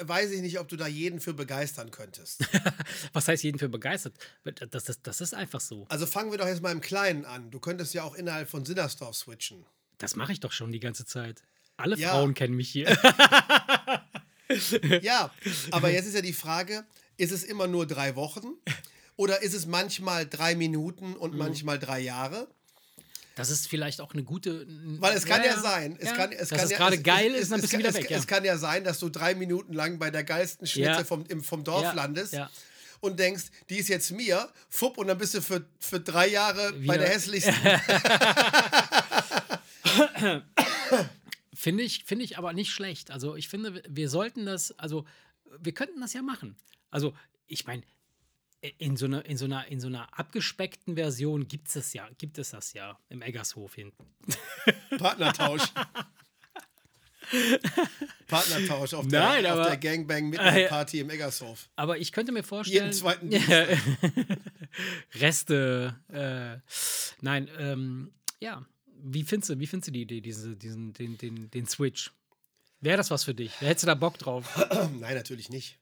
äh, 0.00 0.08
weiß 0.08 0.30
ich 0.30 0.40
nicht, 0.40 0.58
ob 0.58 0.68
du 0.68 0.76
da 0.76 0.86
jeden 0.86 1.20
für 1.20 1.34
begeistern 1.34 1.90
könntest. 1.90 2.40
Was 3.12 3.28
heißt 3.28 3.42
jeden 3.42 3.58
für 3.58 3.68
begeistert? 3.68 4.14
Das, 4.70 4.84
das, 4.84 5.02
das 5.02 5.20
ist 5.20 5.34
einfach 5.34 5.60
so. 5.60 5.86
Also 5.88 6.06
fangen 6.06 6.30
wir 6.30 6.38
doch 6.38 6.46
jetzt 6.46 6.62
mal 6.62 6.72
im 6.72 6.80
Kleinen 6.80 7.24
an. 7.24 7.50
Du 7.50 7.60
könntest 7.60 7.92
ja 7.94 8.04
auch 8.04 8.14
innerhalb 8.14 8.48
von 8.48 8.64
Sinnersdorf 8.64 9.14
switchen. 9.16 9.66
Das 9.98 10.16
mache 10.16 10.32
ich 10.32 10.40
doch 10.40 10.52
schon 10.52 10.72
die 10.72 10.80
ganze 10.80 11.04
Zeit. 11.04 11.42
Alle 11.76 11.96
Ja. 11.96 12.10
Frauen 12.10 12.34
kennen 12.34 12.54
mich 12.54 12.70
hier. 12.70 12.96
Ja, 15.02 15.32
aber 15.72 15.90
jetzt 15.92 16.06
ist 16.06 16.14
ja 16.14 16.20
die 16.22 16.32
Frage, 16.32 16.84
ist 17.16 17.32
es 17.32 17.42
immer 17.42 17.66
nur 17.66 17.84
drei 17.86 18.14
Wochen 18.14 18.54
oder 19.16 19.42
ist 19.42 19.54
es 19.54 19.66
manchmal 19.66 20.26
drei 20.26 20.54
Minuten 20.54 21.14
und 21.14 21.32
Mhm. 21.32 21.38
manchmal 21.38 21.78
drei 21.78 22.00
Jahre? 22.00 22.48
Das 23.34 23.50
ist 23.50 23.68
vielleicht 23.68 24.00
auch 24.00 24.14
eine 24.14 24.24
gute. 24.24 24.66
Weil 24.98 25.14
es 25.14 25.26
kann 25.26 25.44
ja, 25.44 25.60
sein, 25.60 25.96
es 26.00 26.14
kann, 26.14 26.32
es 26.32 26.48
dass 26.48 26.50
kann 26.50 26.60
es 26.60 26.70
ja, 26.70 26.78
gerade 26.78 27.02
geil 27.02 27.34
ist, 27.34 27.52
dann 27.52 27.60
bist 27.60 27.72
du 27.72 27.78
wieder 27.78 27.92
weg. 27.92 28.10
Ja. 28.10 28.16
Es 28.18 28.26
kann 28.26 28.44
ja 28.44 28.56
sein, 28.56 28.82
dass 28.82 28.98
du 28.98 29.10
drei 29.10 29.34
Minuten 29.34 29.74
lang 29.74 29.98
bei 29.98 30.10
der 30.10 30.24
geilsten 30.24 30.66
Schnitze 30.66 30.90
Ja. 30.90 31.04
vom, 31.04 31.26
im, 31.26 31.42
vom 31.42 31.62
Dorf 31.62 31.82
Ja, 31.82 31.92
landest 31.92 32.32
ja. 32.32 32.48
und 33.00 33.18
denkst, 33.18 33.44
die 33.68 33.76
ist 33.76 33.88
jetzt 33.88 34.10
mir, 34.12 34.48
fupp, 34.70 34.96
und 34.96 35.08
dann 35.08 35.18
bist 35.18 35.34
du 35.34 35.42
für, 35.42 35.66
für 35.78 36.00
drei 36.00 36.28
Jahre 36.28 36.72
bei 36.72 36.94
Wieder- 36.94 36.98
der 36.98 37.08
hässlichsten. 37.10 37.54
Finde 41.54 41.82
ich, 41.84 42.04
finde 42.04 42.24
ich 42.24 42.38
aber 42.38 42.52
nicht 42.52 42.70
schlecht. 42.70 43.10
Also 43.10 43.34
ich 43.34 43.48
finde, 43.48 43.82
wir 43.88 44.08
sollten 44.10 44.44
das, 44.46 44.78
also 44.78 45.06
wir 45.58 45.72
könnten 45.72 46.00
das 46.00 46.12
ja 46.12 46.22
machen. 46.22 46.56
Also 46.90 47.14
ich 47.46 47.66
meine, 47.66 47.82
in 48.78 48.96
so, 48.96 49.06
einer, 49.06 49.24
in, 49.26 49.36
so 49.36 49.44
einer, 49.46 49.66
in 49.68 49.80
so 49.80 49.86
einer 49.88 50.08
abgespeckten 50.18 50.94
Version 50.96 51.48
gibt 51.48 51.74
es 51.74 51.92
ja, 51.92 52.08
gibt 52.18 52.38
es 52.38 52.50
das 52.50 52.72
ja 52.72 52.98
im 53.08 53.22
Eggershof 53.22 53.74
hinten. 53.74 54.04
Partnertausch. 54.98 55.62
Partnertausch 58.28 58.94
auf, 58.94 59.06
Nein, 59.06 59.42
der, 59.42 59.52
aber- 59.52 59.62
auf 59.62 59.68
der 59.68 59.76
Gangbang 59.78 60.28
mit 60.30 60.38
Ah, 60.38 60.56
ja. 60.56 60.68
Party 60.68 61.00
im 61.00 61.10
Eggershof. 61.10 61.68
Aber 61.76 61.98
ich 61.98 62.12
könnte 62.12 62.32
mir 62.32 62.42
vorstellen. 62.42 62.84
Jeden 62.84 62.92
zweiten 62.92 63.30
Reste. 65.14 65.96
Äh, 66.08 66.58
nein, 67.20 67.48
ähm, 67.58 68.12
ja. 68.40 68.64
Wie 69.08 69.22
findest 69.24 69.50
du, 69.50 69.58
wie 69.60 69.66
findest 69.66 69.88
du 69.88 69.92
die 69.92 70.02
Idee, 70.02 70.20
diese, 70.20 70.56
diesen, 70.56 70.92
den, 70.92 71.16
den, 71.18 71.50
den 71.50 71.66
Switch? 71.66 72.12
Wäre 72.80 72.96
das 72.96 73.10
was 73.10 73.24
für 73.24 73.34
dich? 73.34 73.60
Hättest 73.60 73.84
du 73.84 73.86
da 73.88 73.94
Bock 73.94 74.18
drauf? 74.18 74.56
Nein, 74.98 75.14
natürlich 75.14 75.48
nicht. 75.48 75.78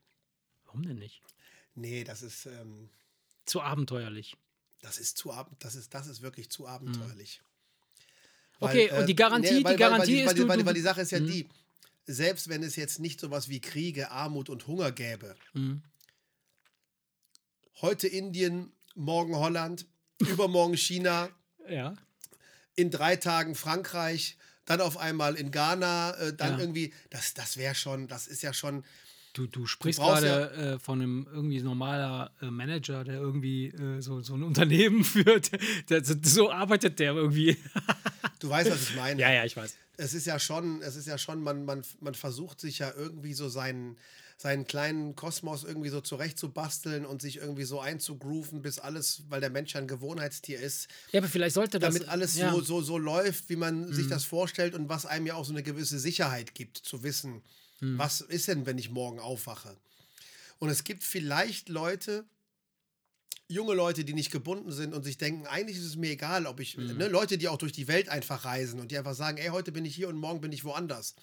Warum 0.67 0.83
denn 0.83 0.99
nicht? 0.99 1.23
Nee, 1.75 2.05
das 2.05 2.23
ist, 2.23 2.47
ähm, 2.47 2.89
Zu 3.47 3.61
abenteuerlich. 3.63 4.37
das 4.81 4.99
ist 4.99 5.17
zu 5.19 5.33
ab, 5.33 5.51
das 5.59 5.75
ist, 5.75 5.93
das 5.95 6.07
ist 6.07 6.23
wirklich 6.23 6.51
zu 6.51 6.67
abenteuerlich. 6.67 7.41
Mhm. 7.41 7.49
Okay, 8.61 8.91
und 8.93 9.07
die 9.09 9.17
Garantie- 9.17 9.63
die 9.65 9.77
Garantie 9.77 10.13
weil, 10.13 10.21
ist, 10.21 10.27
weil, 10.29 10.35
du- 10.35 10.49
weil, 10.49 10.59
du- 10.59 10.67
weil 10.67 10.75
die 10.75 10.81
Sache 10.81 11.01
ist 11.03 11.11
ja 11.11 11.19
die, 11.21 11.49
selbst 12.07 12.49
wenn 12.49 12.63
es 12.63 12.77
jetzt 12.77 12.99
nicht 13.01 13.19
sowas 13.21 13.49
wie 13.49 13.61
Kriege, 13.61 14.11
Armut 14.11 14.49
und 14.49 14.67
Hunger 14.67 14.93
gäbe, 14.93 15.35
Mhm. 15.55 15.83
heute 17.83 18.07
Indien, 18.09 18.73
morgen 18.95 19.35
Holland, 19.37 19.87
übermorgen 20.21 20.77
China, 20.77 21.29
Ja. 21.69 21.95
in 22.77 22.91
drei 22.91 23.17
Tagen 23.17 23.55
Frankreich, 23.55 24.37
dann 24.65 24.81
auf 24.81 24.97
einmal 24.97 25.35
in 25.35 25.51
Ghana, 25.51 26.13
äh, 26.15 26.33
dann 26.37 26.55
Ja. 26.55 26.59
irgendwie, 26.61 26.95
das, 27.11 27.35
das 27.35 27.57
wäre 27.57 27.75
schon, 27.75 28.07
das 28.09 28.27
ist 28.27 28.43
ja 28.43 28.55
schon, 28.55 28.85
Du, 29.35 29.49
du 29.49 29.67
sprichst 29.67 30.01
gerade 30.01 30.53
äh, 30.53 30.79
von 30.79 31.03
einem 31.03 31.27
irgendwie 31.33 31.61
normaler 31.61 32.31
äh, 32.41 32.47
Manager, 32.47 33.03
der 33.03 33.17
irgendwie 33.17 33.67
äh, 33.67 34.01
so, 34.01 34.23
so 34.23 34.35
ein 34.35 34.45
Unternehmen 34.45 35.03
führt. 35.05 35.51
Der, 35.91 36.05
so, 36.05 36.15
so 36.23 36.51
arbeitet 36.53 37.01
der 37.01 37.15
irgendwie. 37.15 37.57
du 38.39 38.49
weißt, 38.49 38.71
was 38.71 38.91
ich 38.91 38.97
meine. 38.97 39.21
ja, 39.21 39.33
ja, 39.33 39.45
ich 39.45 39.57
weiß. 39.57 39.77
es 39.97 40.15
ist 40.15 40.27
ja 40.27 40.39
schon, 40.39 40.83
es 40.83 40.95
ist 40.95 41.09
ja 41.09 41.19
schon, 41.19 41.43
man, 41.43 41.65
man, 41.65 41.83
man 42.01 42.15
versucht 42.15 42.61
sich 42.61 42.79
ja 42.79 42.93
irgendwie 42.97 43.35
so 43.35 43.49
seinen, 43.49 43.97
seinen 44.37 44.69
kleinen 44.69 45.17
Kosmos 45.17 45.65
irgendwie 45.65 45.89
so 45.89 46.01
zurechtzubasteln 46.01 47.05
und 47.05 47.21
sich 47.21 47.39
irgendwie 47.39 47.65
so 47.65 47.81
einzugrooven, 47.81 48.63
bis 48.63 48.79
alles, 48.79 49.25
weil 49.31 49.41
der 49.41 49.51
Mensch 49.51 49.75
ja 49.75 49.81
ein 49.81 49.89
Gewohnheitstier 49.89 50.61
ist, 50.61 50.87
Ja, 51.11 51.19
aber 51.19 51.29
vielleicht 51.29 51.55
sollte 51.57 51.81
das. 51.81 51.93
damit 51.93 52.09
alles 52.09 52.37
ja. 52.37 52.53
so, 52.53 52.61
so, 52.61 52.83
so 52.83 52.99
läuft, 52.99 53.49
wie 53.49 53.57
man 53.57 53.93
sich 53.93 54.07
das 54.07 54.23
vorstellt 54.23 54.75
und 54.75 54.89
was 54.89 55.07
einem 55.07 55.27
ja 55.27 55.35
auch 55.35 55.45
so 55.45 55.53
eine 55.53 55.65
gewisse 55.65 55.99
Sicherheit 55.99 56.55
gibt, 56.55 56.79
zu 56.79 57.03
wissen, 57.03 57.43
was 57.81 58.21
ist 58.21 58.49
denn, 58.49 58.67
wenn 58.67 58.79
ich 58.79 58.91
morgen 58.91 59.19
aufwache. 59.21 59.77
Und 60.59 60.71
es 60.71 60.85
gibt 60.85 61.03
vielleicht 61.05 61.69
Leute, 61.69 62.25
junge 63.49 63.75
Leute, 63.75 64.05
die 64.05 64.15
nicht 64.15 64.31
gebunden 64.31 64.73
sind 64.73 64.95
und 64.95 65.03
sich 65.03 65.19
denken, 65.19 65.47
eigentlich 65.47 65.77
ist 65.77 65.85
es 65.85 65.97
mir 65.97 66.11
egal, 66.13 66.47
ob 66.47 66.61
ich, 66.61 66.79
ne, 66.79 67.09
Leute, 67.09 67.37
die 67.37 67.49
auch 67.49 67.59
durch 67.59 67.73
die 67.73 67.89
Welt 67.89 68.09
einfach 68.09 68.47
reisen 68.47 68.81
und 68.81 68.91
die 68.91 68.97
einfach 68.97 69.15
sagen, 69.15 69.37
ey, 69.37 69.49
heute 69.49 69.71
bin 69.71 69.85
ich 69.85 69.95
hier 69.95 70.09
und 70.09 70.17
morgen 70.17 70.41
bin 70.41 70.51
ich 70.53 70.65
woanders. 70.65 71.15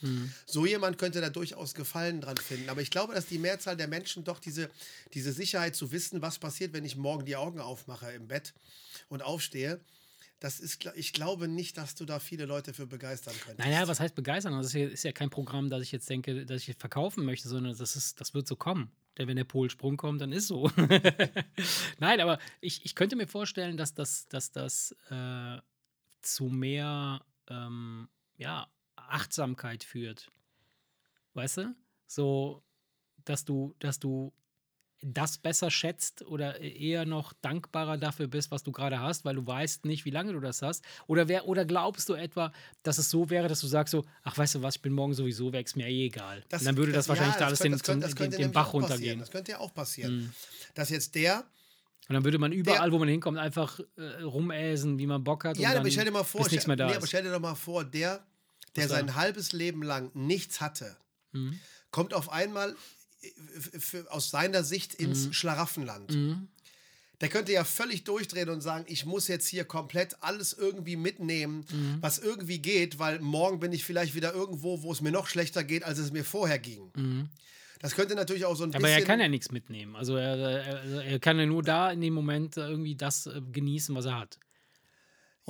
So 0.45 0.65
jemand 0.67 0.99
könnte 0.99 1.19
da 1.19 1.29
durchaus 1.29 1.73
Gefallen 1.73 2.21
dran 2.21 2.37
finden. 2.37 2.69
Aber 2.69 2.81
ich 2.81 2.91
glaube, 2.91 3.15
dass 3.15 3.25
die 3.25 3.39
Mehrzahl 3.39 3.75
der 3.75 3.87
Menschen 3.87 4.23
doch 4.23 4.39
diese, 4.39 4.69
diese 5.15 5.33
Sicherheit 5.33 5.75
zu 5.75 5.91
wissen, 5.91 6.21
was 6.21 6.37
passiert, 6.37 6.73
wenn 6.73 6.85
ich 6.85 6.95
morgen 6.95 7.25
die 7.25 7.35
Augen 7.35 7.59
aufmache 7.59 8.11
im 8.11 8.27
Bett 8.27 8.53
und 9.09 9.23
aufstehe, 9.23 9.79
das 10.41 10.59
ist, 10.59 10.83
ich 10.95 11.13
glaube 11.13 11.47
nicht, 11.47 11.77
dass 11.77 11.93
du 11.93 12.03
da 12.03 12.17
viele 12.17 12.45
Leute 12.45 12.73
für 12.73 12.87
begeistern 12.87 13.35
könntest. 13.45 13.59
Naja, 13.59 13.87
was 13.87 13.99
heißt 13.99 14.15
begeistern? 14.15 14.53
Das 14.53 14.65
ist 14.65 14.73
ja, 14.73 14.87
ist 14.87 15.03
ja 15.03 15.11
kein 15.11 15.29
Programm, 15.29 15.69
das 15.69 15.83
ich 15.83 15.91
jetzt 15.91 16.09
denke, 16.09 16.47
dass 16.47 16.67
ich 16.67 16.75
verkaufen 16.77 17.25
möchte, 17.25 17.47
sondern 17.47 17.77
das, 17.77 17.95
ist, 17.95 18.19
das 18.19 18.33
wird 18.33 18.47
so 18.47 18.55
kommen. 18.55 18.91
Denn 19.17 19.27
wenn 19.27 19.35
der 19.35 19.43
Polsprung 19.43 19.97
kommt, 19.97 20.19
dann 20.19 20.31
ist 20.31 20.47
so. 20.47 20.71
Nein, 21.99 22.19
aber 22.21 22.39
ich, 22.59 22.83
ich 22.83 22.95
könnte 22.95 23.15
mir 23.15 23.27
vorstellen, 23.27 23.77
dass 23.77 23.93
das, 23.93 24.27
dass 24.29 24.51
das 24.51 24.95
äh, 25.11 25.59
zu 26.21 26.45
mehr 26.45 27.23
ähm, 27.47 28.09
ja, 28.37 28.67
Achtsamkeit 28.95 29.83
führt. 29.83 30.31
Weißt 31.35 31.57
du? 31.57 31.75
So, 32.07 32.63
dass 33.25 33.45
du, 33.45 33.75
dass 33.77 33.99
du 33.99 34.33
das 35.03 35.37
besser 35.39 35.71
schätzt 35.71 36.21
oder 36.23 36.59
eher 36.59 37.05
noch 37.05 37.33
dankbarer 37.33 37.97
dafür 37.97 38.27
bist, 38.27 38.51
was 38.51 38.61
du 38.63 38.71
gerade 38.71 38.99
hast, 38.99 39.25
weil 39.25 39.35
du 39.35 39.45
weißt 39.45 39.85
nicht, 39.85 40.05
wie 40.05 40.11
lange 40.11 40.33
du 40.33 40.39
das 40.39 40.61
hast. 40.61 40.83
Oder, 41.07 41.27
wer, 41.27 41.47
oder 41.47 41.65
glaubst 41.65 42.07
du 42.09 42.13
etwa, 42.13 42.51
dass 42.83 42.97
es 42.99 43.09
so 43.09 43.29
wäre, 43.31 43.47
dass 43.47 43.61
du 43.61 43.67
sagst 43.67 43.91
so, 43.91 44.05
ach 44.23 44.37
weißt 44.37 44.55
du 44.55 44.61
was, 44.61 44.75
ich 44.75 44.81
bin 44.81 44.93
morgen 44.93 45.13
sowieso 45.13 45.51
weg, 45.53 45.65
ist 45.65 45.75
mir 45.75 45.87
eh 45.87 46.05
egal. 46.05 46.43
Und 46.51 46.65
dann 46.65 46.77
würde 46.77 46.91
das, 46.91 47.09
wahrscheinlich 47.09 47.35
da 47.37 47.47
alles 47.47 47.59
könnte- 47.59 47.77
den, 47.79 48.01
könnte- 48.15 48.37
den, 48.37 48.41
den 48.47 48.51
Bach 48.51 48.73
runtergehen. 48.73 49.15
Mhm. 49.17 49.21
Das 49.21 49.31
könnte 49.31 49.51
ja 49.51 49.59
auch 49.59 49.73
passieren. 49.73 50.33
Dass 50.75 50.89
jetzt 50.89 51.15
der, 51.15 51.45
Und 52.07 52.13
dann 52.13 52.23
würde 52.23 52.37
man 52.37 52.51
überall, 52.51 52.91
wo 52.91 52.99
man 52.99 53.07
hinkommt, 53.07 53.37
einfach 53.39 53.79
äh, 53.97 54.21
rumäsen, 54.23 54.99
wie 54.99 55.07
man 55.07 55.23
Bock 55.23 55.45
hat. 55.45 55.57
ja, 55.57 55.71
und 55.71 55.77
aber 55.77 55.89
stell 55.91 56.05
dir 56.05 56.11
mal 56.11 56.23
vor, 56.23 56.47
da 56.47 56.87
nee, 56.87 56.93
aber 56.95 57.07
stell 57.07 57.23
dir 57.23 57.31
doch 57.31 57.39
mal 57.39 57.55
vor, 57.55 57.83
der, 57.83 58.23
der 58.75 58.87
sein 58.87 59.15
halbes 59.15 59.51
Leben 59.51 59.81
lang 59.83 60.11
nichts 60.13 60.61
hatte, 60.61 60.95
Mhm. 61.33 61.59
kommt 61.91 62.13
auf 62.13 62.29
einmal 62.31 62.75
äh, 63.21 63.27
f- 63.57 63.93
f- 63.93 64.07
aus 64.09 64.29
seiner 64.31 64.63
Sicht 64.63 64.93
ins 64.95 65.27
Mhm. 65.27 65.33
Schlaraffenland. 65.33 66.17
Der 67.21 67.29
könnte 67.29 67.51
ja 67.51 67.63
völlig 67.63 68.03
durchdrehen 68.03 68.49
und 68.49 68.61
sagen, 68.61 68.83
ich 68.87 69.05
muss 69.05 69.27
jetzt 69.27 69.47
hier 69.47 69.63
komplett 69.63 70.15
alles 70.23 70.53
irgendwie 70.53 70.95
mitnehmen, 70.95 71.65
Mhm. 71.71 71.97
was 72.01 72.17
irgendwie 72.17 72.57
geht, 72.59 72.97
weil 72.97 73.19
morgen 73.19 73.59
bin 73.59 73.71
ich 73.73 73.83
vielleicht 73.83 74.15
wieder 74.15 74.33
irgendwo, 74.33 74.81
wo 74.81 74.91
es 74.91 75.01
mir 75.01 75.11
noch 75.11 75.27
schlechter 75.27 75.63
geht, 75.63 75.83
als 75.83 75.99
es 75.99 76.11
mir 76.11 76.25
vorher 76.25 76.57
ging. 76.57 77.29
Das 77.79 77.93
könnte 77.95 78.15
natürlich 78.15 78.45
auch 78.45 78.55
so 78.55 78.63
ein 78.63 78.69
Mhm. 78.69 78.75
Aber 78.75 78.83
bisschen. 78.85 78.99
er 79.01 79.05
kann 79.05 79.19
ja 79.19 79.27
nichts 79.27 79.51
mitnehmen. 79.51 79.95
Also 79.95 80.15
er, 80.15 80.35
er, 80.35 81.03
er 81.03 81.19
kann 81.19 81.37
ja 81.39 81.45
nur 81.45 81.61
da 81.61 81.91
in 81.91 82.01
dem 82.01 82.13
Moment 82.15 82.57
irgendwie 82.57 82.95
das 82.95 83.27
äh, 83.27 83.39
genießen, 83.51 83.93
was 83.95 84.05
er 84.05 84.19
hat. 84.19 84.39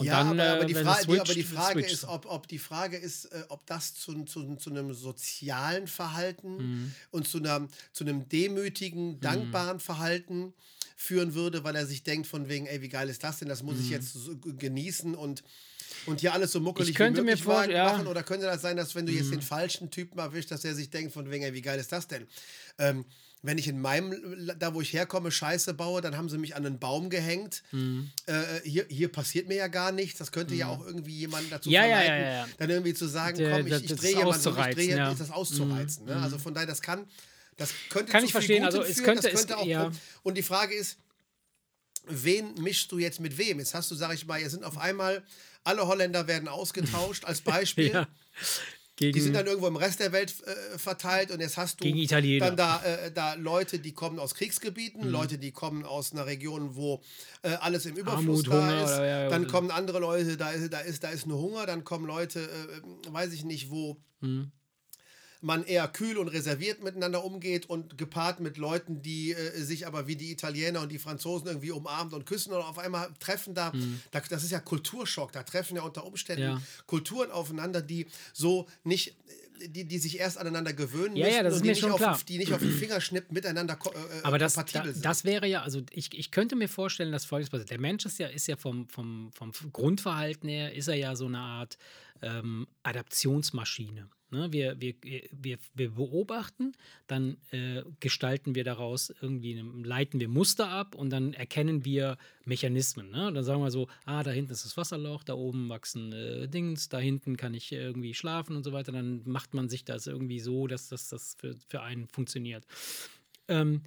Und 0.01 0.07
ja, 0.07 0.23
dann, 0.23 0.39
aber, 0.39 0.51
aber, 0.51 0.61
äh, 0.63 0.65
die 0.67 0.73
es 0.73 0.79
die, 0.81 1.19
aber 1.19 1.23
die 1.23 1.31
switcht, 1.41 1.47
Frage 1.53 1.79
switcht 1.79 1.93
ist, 1.93 2.03
ob, 2.05 2.25
ob 2.25 2.47
die 2.47 2.59
Frage 2.59 2.97
ist, 2.97 3.25
äh, 3.25 3.43
ob 3.49 3.65
das 3.65 3.93
zu, 3.95 4.23
zu, 4.25 4.55
zu 4.55 4.69
einem 4.69 4.93
sozialen 4.93 5.87
Verhalten 5.87 6.57
Mhm. 6.57 6.95
und 7.11 7.27
zu, 7.27 7.37
einer, 7.39 7.67
zu 7.93 8.03
einem 8.03 8.27
demütigen, 8.29 9.19
dankbaren 9.19 9.79
Verhalten 9.79 10.53
führen 10.97 11.33
würde, 11.33 11.63
weil 11.63 11.75
er 11.75 11.85
sich 11.87 12.03
denkt 12.03 12.27
von 12.27 12.47
wegen, 12.47 12.67
ey, 12.67 12.81
wie 12.81 12.89
geil 12.89 13.09
ist 13.09 13.23
das 13.23 13.39
denn? 13.39 13.47
Das 13.49 13.63
muss 13.63 13.79
ich 13.79 13.89
jetzt 13.89 14.13
so 14.13 14.35
genießen 14.37 15.15
und 15.15 15.43
und 16.05 16.21
hier 16.21 16.33
alles 16.33 16.51
so 16.51 16.59
muckelig 16.61 16.87
Mhm. 16.87 16.91
Ich 16.91 16.95
könnte 16.97 17.21
wie 17.21 17.25
mir 17.25 17.31
möglich 17.31 17.43
vor- 17.43 17.55
machen, 17.55 17.71
ja. 17.71 17.97
Mhm. 17.97 18.07
oder 18.07 18.23
könnte 18.23 18.45
das 18.45 18.61
sein, 18.61 18.77
dass 18.77 18.95
wenn 18.95 19.05
du 19.05 19.11
jetzt 19.11 19.31
den 19.31 19.41
falschen 19.41 19.91
Typen 19.91 20.19
erwischst, 20.19 20.49
dass 20.49 20.63
er 20.63 20.73
sich 20.73 20.89
denkt 20.89 21.11
von 21.13 21.29
wegen, 21.29 21.43
ey, 21.43 21.53
wie 21.53 21.61
geil 21.61 21.79
ist 21.79 21.91
das 21.91 22.07
denn? 22.07 22.25
Ähm, 22.79 23.05
wenn 23.43 23.57
ich 23.57 23.67
in 23.67 23.79
meinem, 23.81 24.13
da 24.59 24.73
wo 24.75 24.81
ich 24.81 24.93
herkomme, 24.93 25.31
Scheiße 25.31 25.73
baue, 25.73 26.01
dann 26.01 26.15
haben 26.15 26.29
sie 26.29 26.37
mich 26.37 26.55
an 26.55 26.65
einen 26.65 26.77
Baum 26.79 27.09
gehängt. 27.09 27.63
Mhm. 27.71 28.11
Äh, 28.27 28.43
hier, 28.63 28.85
hier 28.89 29.11
passiert 29.11 29.47
mir 29.47 29.55
ja 29.55 29.67
gar 29.67 29.91
nichts. 29.91 30.19
Das 30.19 30.31
könnte 30.31 30.53
ja 30.53 30.67
auch 30.67 30.85
irgendwie 30.85 31.15
jemanden 31.17 31.49
dazu 31.49 31.69
Ja, 31.69 31.81
verleiten, 31.81 32.07
ja, 32.23 32.31
ja. 32.31 32.47
dann 32.59 32.69
irgendwie 32.69 32.93
zu 32.93 33.07
sagen, 33.07 33.37
Der- 33.37 33.57
komm, 33.57 33.67
ich, 33.67 33.73
ich 33.83 33.95
drehe 33.95 34.15
jemanden, 34.17 34.47
ich 34.47 34.75
drehe 34.75 34.95
ja. 34.97 35.11
Mhm. 35.13 35.17
das 35.17 35.31
auszureizen. 35.31 36.05
Ne? 36.05 36.15
Also 36.17 36.37
von 36.37 36.53
daher, 36.53 36.67
das 36.67 36.81
kann, 36.83 37.05
das 37.57 37.71
könnte 37.89 38.11
Kann 38.11 38.23
ich 38.23 38.31
verstehen, 38.31 38.63
also 38.63 38.81
es 38.83 38.95
führen, 38.95 39.05
könnte- 39.05 39.23
das 39.23 39.33
es- 39.33 39.39
könnte 39.47 39.57
auch, 39.57 39.65
ja. 39.65 39.91
und 40.23 40.37
die 40.37 40.43
Frage 40.43 40.75
ist, 40.75 40.97
wen 42.07 42.53
mischst 42.55 42.91
du 42.91 42.99
jetzt 42.99 43.19
mit 43.19 43.37
wem? 43.37 43.59
Jetzt 43.59 43.73
hast 43.73 43.89
du, 43.91 43.95
sag 43.95 44.13
ich 44.13 44.25
mal, 44.27 44.39
jetzt 44.39 44.51
sind 44.51 44.63
auf 44.63 44.77
einmal 44.77 45.23
alle 45.63 45.85
Holländer 45.87 46.27
werden 46.27 46.47
ausgetauscht 46.47 47.25
als 47.25 47.41
Beispiel. 47.41 47.91
Ja. 47.91 48.07
Gegen, 49.01 49.13
Die 49.15 49.19
sind 49.21 49.33
dann 49.35 49.47
irgendwo 49.47 49.67
im 49.67 49.75
Rest 49.77 49.99
der 49.99 50.11
Welt 50.11 50.31
äh, 50.45 50.77
verteilt 50.77 51.31
und 51.31 51.39
jetzt 51.39 51.57
hast 51.57 51.81
du 51.81 51.85
dann 52.39 52.55
da, 52.55 52.83
äh, 52.83 53.11
da 53.11 53.33
Leute, 53.33 53.79
die 53.79 53.93
kommen 53.93 54.19
aus 54.19 54.35
Kriegsgebieten, 54.35 55.05
Mhm. 55.05 55.11
Leute, 55.11 55.37
die 55.39 55.51
kommen 55.51 55.83
aus 55.85 56.13
einer 56.13 56.27
Region, 56.27 56.75
wo 56.75 57.01
äh, 57.41 57.49
alles 57.61 57.87
im 57.87 57.95
Überfluss 57.95 58.45
Armut, 58.45 58.47
da 58.47 58.51
Hunger 58.51 58.83
ist. 58.83 58.91
oder- 58.91 59.07
ja, 59.07 59.29
dann 59.29 59.47
kommen 59.47 59.71
andere 59.71 59.97
Leute, 59.99 60.37
da 60.37 60.51
ist, 60.51 60.71
da 60.71 60.79
ist, 60.81 61.03
da 61.03 61.09
ist 61.09 61.25
nur 61.25 61.39
Hunger, 61.39 61.65
dann 61.65 61.83
kommen 61.83 62.05
Leute, 62.05 62.41
äh, 62.41 63.11
weiß 63.11 63.33
ich 63.33 63.43
nicht, 63.43 63.71
wo 63.71 63.97
Mhm. 64.19 64.51
Man 65.43 65.63
eher 65.63 65.87
kühl 65.87 66.17
und 66.17 66.27
reserviert 66.27 66.83
miteinander 66.83 67.23
umgeht 67.25 67.65
und 67.67 67.97
gepaart 67.97 68.39
mit 68.39 68.57
Leuten, 68.57 69.01
die 69.01 69.31
äh, 69.31 69.61
sich 69.61 69.87
aber 69.87 70.05
wie 70.07 70.15
die 70.15 70.31
Italiener 70.31 70.81
und 70.81 70.91
die 70.91 70.99
Franzosen 70.99 71.47
irgendwie 71.47 71.71
umarmt 71.71 72.13
und 72.13 72.25
küssen 72.25 72.53
und 72.53 72.61
auf 72.61 72.77
einmal 72.77 73.09
treffen 73.19 73.53
da, 73.55 73.71
da 74.11 74.19
das 74.29 74.43
ist 74.43 74.51
ja 74.51 74.59
Kulturschock, 74.59 75.31
da 75.31 75.43
treffen 75.43 75.75
ja 75.75 75.81
unter 75.83 76.05
Umständen 76.05 76.43
Mhm. 76.43 76.49
Ja. 76.49 76.61
Kulturen 76.85 77.31
aufeinander, 77.31 77.81
die 77.81 78.07
so 78.33 78.67
nicht, 78.83 79.15
die, 79.67 79.85
die 79.85 79.97
sich 79.99 80.19
erst 80.19 80.37
aneinander 80.37 80.73
gewöhnen 80.73 81.15
Ja, 81.15 81.27
ja, 81.27 81.31
müssen 81.31 81.43
das 81.45 81.53
und 81.53 81.59
ist 81.67 81.81
die 81.81 81.85
nicht, 81.87 82.01
auf, 82.03 82.23
die 82.23 82.37
nicht 82.37 82.53
auf 82.53 82.61
den 82.61 82.71
Fingerschnipp 82.71 83.31
miteinander 83.31 83.75
ko- 83.75 83.91
äh, 83.91 84.21
Aber 84.23 84.37
das, 84.39 84.53
da, 84.53 84.61
kompatibel 84.63 84.93
sind. 84.93 85.05
das 85.05 85.23
wäre 85.23 85.45
ja, 85.47 85.61
also 85.63 85.81
ich, 85.91 86.17
ich 86.17 86.31
könnte 86.31 86.55
mir 86.55 86.67
vorstellen, 86.69 87.11
dass 87.11 87.25
folgendes 87.25 87.49
passiert. 87.51 87.69
Der 87.71 87.79
Mensch 87.79 88.05
ist 88.05 88.17
ja, 88.19 88.27
ist 88.27 88.47
ja 88.47 88.55
vom, 88.57 88.87
vom, 88.89 89.31
vom 89.33 89.51
Grundverhalten 89.71 90.49
her, 90.49 90.73
ist 90.73 90.87
er 90.87 90.95
ja 90.95 91.15
so 91.15 91.25
eine 91.25 91.39
Art 91.39 91.77
ähm, 92.23 92.67
Adaptionsmaschine. 92.83 94.09
Ne? 94.31 94.51
Wir, 94.51 94.79
wir, 94.79 94.95
wir, 95.31 95.57
wir 95.73 95.91
beobachten, 95.91 96.73
dann 97.07 97.37
äh, 97.51 97.83
gestalten 97.99 98.55
wir 98.55 98.63
daraus 98.63 99.13
irgendwie, 99.21 99.53
leiten 99.83 100.19
wir 100.19 100.29
Muster 100.29 100.69
ab 100.69 100.95
und 100.95 101.09
dann 101.09 101.33
erkennen 101.33 101.83
wir 101.85 102.17
Mechanismen. 102.45 103.11
Ne? 103.11 103.31
Dann 103.33 103.43
sagen 103.43 103.61
wir 103.61 103.71
so, 103.71 103.87
ah, 104.05 104.23
da 104.23 104.31
hinten 104.31 104.51
ist 104.51 104.65
das 104.65 104.77
Wasserloch, 104.77 105.23
da 105.23 105.33
oben 105.33 105.69
wachsen 105.69 106.13
äh, 106.13 106.47
Dings, 106.47 106.89
da 106.89 106.99
hinten 106.99 107.37
kann 107.37 107.53
ich 107.53 107.71
irgendwie 107.71 108.13
schlafen 108.13 108.55
und 108.55 108.63
so 108.63 108.71
weiter. 108.71 108.91
Dann 108.91 109.21
macht 109.25 109.53
man 109.53 109.69
sich 109.69 109.83
das 109.83 110.07
irgendwie 110.07 110.39
so, 110.39 110.67
dass 110.67 110.89
das, 110.89 111.09
das 111.09 111.35
für, 111.37 111.55
für 111.67 111.81
einen 111.81 112.07
funktioniert. 112.07 112.65
Ähm, 113.47 113.81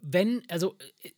wenn, 0.00 0.42
also 0.48 0.76
äh, 1.02 1.10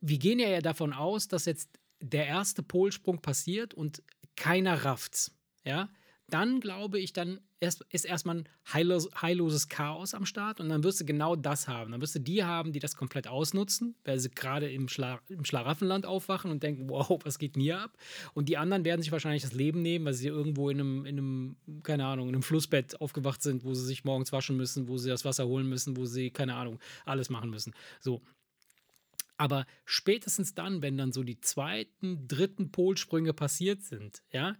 wir 0.00 0.18
gehen 0.18 0.38
ja 0.38 0.60
davon 0.60 0.92
aus, 0.92 1.28
dass 1.28 1.44
jetzt 1.44 1.70
der 2.00 2.26
erste 2.26 2.62
Polsprung 2.62 3.20
passiert 3.20 3.74
und 3.74 4.02
keiner 4.36 4.84
rafft's, 4.84 5.32
ja, 5.64 5.88
dann 6.28 6.60
glaube 6.60 6.98
ich, 6.98 7.12
dann 7.12 7.40
erst, 7.60 7.84
ist 7.90 8.04
erstmal 8.04 8.38
ein 8.38 8.48
heillos, 8.72 9.08
heilloses 9.20 9.68
Chaos 9.68 10.14
am 10.14 10.26
Start 10.26 10.60
und 10.60 10.68
dann 10.68 10.84
wirst 10.84 11.00
du 11.00 11.04
genau 11.04 11.36
das 11.36 11.68
haben. 11.68 11.92
Dann 11.92 12.00
wirst 12.00 12.14
du 12.14 12.20
die 12.20 12.44
haben, 12.44 12.72
die 12.72 12.78
das 12.78 12.96
komplett 12.96 13.26
ausnutzen, 13.26 13.94
weil 14.04 14.18
sie 14.18 14.30
gerade 14.30 14.70
im, 14.70 14.88
Schla 14.88 15.20
im 15.28 15.44
Schlaraffenland 15.44 16.06
aufwachen 16.06 16.50
und 16.50 16.62
denken, 16.62 16.88
wow, 16.88 17.18
was 17.24 17.38
geht 17.38 17.56
hier 17.56 17.80
ab? 17.80 17.96
Und 18.34 18.48
die 18.48 18.56
anderen 18.56 18.84
werden 18.84 19.02
sich 19.02 19.12
wahrscheinlich 19.12 19.42
das 19.42 19.52
Leben 19.52 19.82
nehmen, 19.82 20.04
weil 20.04 20.14
sie 20.14 20.28
irgendwo 20.28 20.70
in 20.70 20.80
einem, 20.80 21.06
in 21.06 21.18
einem, 21.18 21.56
keine 21.82 22.06
Ahnung, 22.06 22.28
in 22.28 22.34
einem 22.34 22.42
Flussbett 22.42 23.00
aufgewacht 23.00 23.42
sind, 23.42 23.64
wo 23.64 23.74
sie 23.74 23.84
sich 23.84 24.04
morgens 24.04 24.32
waschen 24.32 24.56
müssen, 24.56 24.88
wo 24.88 24.98
sie 24.98 25.08
das 25.08 25.24
Wasser 25.24 25.46
holen 25.46 25.68
müssen, 25.68 25.96
wo 25.96 26.06
sie, 26.06 26.30
keine 26.30 26.54
Ahnung, 26.54 26.78
alles 27.04 27.30
machen 27.30 27.50
müssen. 27.50 27.74
So, 28.00 28.22
aber 29.38 29.66
spätestens 29.84 30.54
dann, 30.54 30.82
wenn 30.82 30.98
dann 30.98 31.12
so 31.12 31.22
die 31.22 31.40
zweiten, 31.40 32.26
dritten 32.26 32.72
Polsprünge 32.72 33.32
passiert 33.32 33.82
sind, 33.82 34.22
ja, 34.32 34.56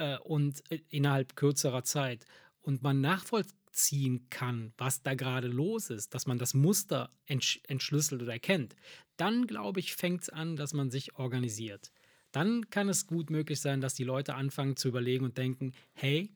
äh, 0.00 0.18
und 0.18 0.62
äh, 0.70 0.80
innerhalb 0.88 1.36
kürzerer 1.36 1.84
Zeit 1.84 2.24
und 2.62 2.82
man 2.82 3.00
nachvollziehen 3.00 4.28
kann, 4.30 4.72
was 4.76 5.02
da 5.02 5.14
gerade 5.14 5.48
los 5.48 5.90
ist, 5.90 6.14
dass 6.14 6.26
man 6.26 6.38
das 6.38 6.54
Muster 6.54 7.10
entsch 7.26 7.60
entschlüsselt 7.68 8.22
oder 8.22 8.32
erkennt, 8.32 8.74
dann 9.16 9.46
glaube 9.46 9.80
ich, 9.80 9.94
fängt 9.94 10.22
es 10.22 10.28
an, 10.30 10.56
dass 10.56 10.72
man 10.72 10.90
sich 10.90 11.16
organisiert. 11.16 11.92
Dann 12.32 12.70
kann 12.70 12.88
es 12.88 13.06
gut 13.06 13.28
möglich 13.30 13.60
sein, 13.60 13.80
dass 13.80 13.94
die 13.94 14.04
Leute 14.04 14.34
anfangen 14.34 14.76
zu 14.76 14.88
überlegen 14.88 15.24
und 15.24 15.36
denken, 15.36 15.72
hey, 15.92 16.32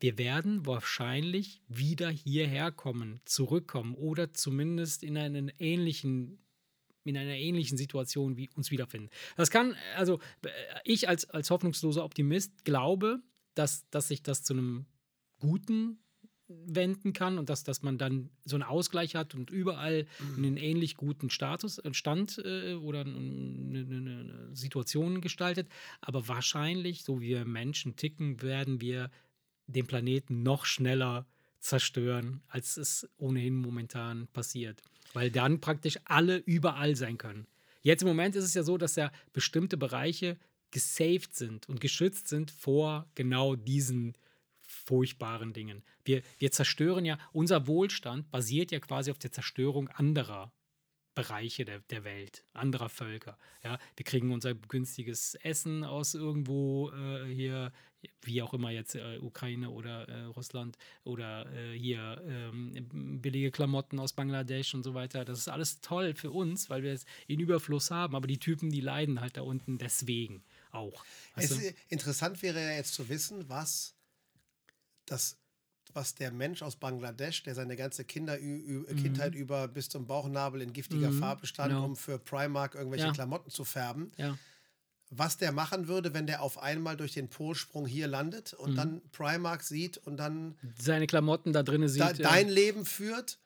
wir 0.00 0.18
werden 0.18 0.66
wahrscheinlich 0.66 1.62
wieder 1.68 2.10
hierher 2.10 2.72
kommen, 2.72 3.20
zurückkommen 3.24 3.94
oder 3.94 4.32
zumindest 4.32 5.02
in 5.02 5.16
einen 5.16 5.50
ähnlichen 5.58 6.43
in 7.04 7.16
einer 7.16 7.36
ähnlichen 7.36 7.78
Situation 7.78 8.36
wie 8.36 8.50
uns 8.54 8.70
wiederfinden. 8.70 9.10
Das 9.36 9.50
kann, 9.50 9.76
also 9.96 10.20
ich 10.84 11.08
als, 11.08 11.28
als 11.30 11.50
hoffnungsloser 11.50 12.04
Optimist 12.04 12.64
glaube, 12.64 13.20
dass, 13.54 13.88
dass 13.90 14.08
sich 14.08 14.22
das 14.22 14.42
zu 14.42 14.54
einem 14.54 14.86
Guten 15.38 15.98
wenden 16.48 17.12
kann 17.12 17.38
und 17.38 17.48
dass, 17.48 17.64
dass 17.64 17.82
man 17.82 17.96
dann 17.96 18.30
so 18.44 18.56
einen 18.56 18.64
Ausgleich 18.64 19.14
hat 19.14 19.34
und 19.34 19.50
überall 19.50 20.06
mhm. 20.18 20.36
einen 20.36 20.56
ähnlich 20.56 20.96
guten 20.96 21.30
Status, 21.30 21.78
äh, 21.78 21.94
Stand 21.94 22.38
äh, 22.44 22.74
oder 22.74 23.00
eine, 23.00 23.14
eine, 23.80 23.96
eine, 23.96 24.48
Situation 24.52 25.20
gestaltet. 25.20 25.68
Aber 26.00 26.28
wahrscheinlich, 26.28 27.02
so 27.02 27.20
wie 27.20 27.28
wir 27.28 27.44
Menschen 27.44 27.96
ticken, 27.96 28.42
werden 28.42 28.80
wir 28.80 29.10
den 29.66 29.86
Planeten 29.86 30.42
noch 30.42 30.66
schneller 30.66 31.26
zerstören, 31.64 32.42
als 32.48 32.76
es 32.76 33.08
ohnehin 33.16 33.56
momentan 33.56 34.28
passiert 34.28 34.82
weil 35.14 35.30
dann 35.30 35.60
praktisch 35.60 35.98
alle 36.04 36.36
überall 36.36 36.96
sein 36.96 37.16
können. 37.16 37.46
Jetzt 37.82 38.02
im 38.02 38.08
Moment 38.08 38.36
ist 38.36 38.44
es 38.44 38.54
ja 38.54 38.62
so, 38.62 38.76
dass 38.76 38.96
ja 38.96 39.10
bestimmte 39.32 39.76
Bereiche 39.76 40.38
gesaved 40.70 41.34
sind 41.34 41.68
und 41.68 41.80
geschützt 41.80 42.28
sind 42.28 42.50
vor 42.50 43.08
genau 43.14 43.54
diesen 43.54 44.16
furchtbaren 44.60 45.52
Dingen. 45.52 45.82
Wir, 46.04 46.22
wir 46.38 46.50
zerstören 46.50 47.04
ja, 47.04 47.18
unser 47.32 47.66
Wohlstand 47.66 48.30
basiert 48.30 48.72
ja 48.72 48.80
quasi 48.80 49.10
auf 49.10 49.18
der 49.18 49.32
Zerstörung 49.32 49.88
anderer 49.88 50.52
Bereiche 51.14 51.64
der, 51.64 51.78
der 51.90 52.02
Welt, 52.02 52.44
anderer 52.54 52.88
Völker. 52.88 53.38
Ja, 53.62 53.78
wir 53.94 54.04
kriegen 54.04 54.32
unser 54.32 54.54
günstiges 54.54 55.36
Essen 55.36 55.84
aus 55.84 56.14
irgendwo 56.14 56.90
äh, 56.90 57.32
hier, 57.32 57.72
wie 58.22 58.42
auch 58.42 58.54
immer 58.54 58.70
jetzt 58.70 58.94
äh, 58.94 59.18
Ukraine 59.18 59.70
oder 59.70 60.08
äh, 60.08 60.24
Russland 60.24 60.76
oder 61.04 61.50
äh, 61.52 61.78
hier 61.78 62.22
ähm, 62.26 63.20
billige 63.20 63.50
Klamotten 63.50 63.98
aus 63.98 64.12
Bangladesch 64.12 64.74
und 64.74 64.82
so 64.82 64.94
weiter. 64.94 65.24
Das 65.24 65.38
ist 65.38 65.48
alles 65.48 65.80
toll 65.80 66.14
für 66.14 66.30
uns, 66.30 66.70
weil 66.70 66.82
wir 66.82 66.92
es 66.92 67.04
in 67.26 67.40
Überfluss 67.40 67.90
haben. 67.90 68.14
Aber 68.14 68.26
die 68.26 68.38
Typen, 68.38 68.70
die 68.70 68.80
leiden 68.80 69.20
halt 69.20 69.36
da 69.36 69.42
unten 69.42 69.78
deswegen 69.78 70.42
auch. 70.70 71.04
Es, 71.36 71.58
interessant 71.88 72.42
wäre 72.42 72.60
ja 72.60 72.72
jetzt 72.72 72.94
zu 72.94 73.08
wissen, 73.08 73.48
was 73.48 73.94
das 75.06 75.38
was 75.94 76.14
der 76.14 76.32
Mensch 76.32 76.62
aus 76.62 76.76
Bangladesch, 76.76 77.44
der 77.44 77.54
seine 77.54 77.76
ganze 77.76 78.04
Kinder, 78.04 78.38
mhm. 78.38 78.84
Kindheit 78.96 79.34
über 79.34 79.68
bis 79.68 79.88
zum 79.88 80.06
Bauchnabel 80.06 80.60
in 80.60 80.72
giftiger 80.72 81.10
mhm. 81.10 81.20
Farbe 81.20 81.46
stand, 81.46 81.70
genau. 81.70 81.84
um 81.84 81.96
für 81.96 82.18
Primark 82.18 82.74
irgendwelche 82.74 83.06
ja. 83.06 83.12
Klamotten 83.12 83.50
zu 83.50 83.64
färben, 83.64 84.10
ja. 84.16 84.36
Was 85.18 85.36
der 85.36 85.52
machen 85.52 85.88
würde, 85.88 86.14
wenn 86.14 86.26
der 86.26 86.42
auf 86.42 86.62
einmal 86.62 86.96
durch 86.96 87.12
den 87.12 87.28
Polsprung 87.28 87.86
hier 87.86 88.06
landet 88.06 88.54
und 88.54 88.72
mhm. 88.72 88.76
dann 88.76 89.02
Primark 89.12 89.62
sieht 89.62 89.98
und 89.98 90.16
dann 90.16 90.56
seine 90.78 91.06
Klamotten 91.06 91.52
da 91.52 91.62
drinnen 91.62 91.88
sieht. 91.88 92.02
Da, 92.02 92.12
dein 92.12 92.48
Leben 92.48 92.84
führt. 92.84 93.38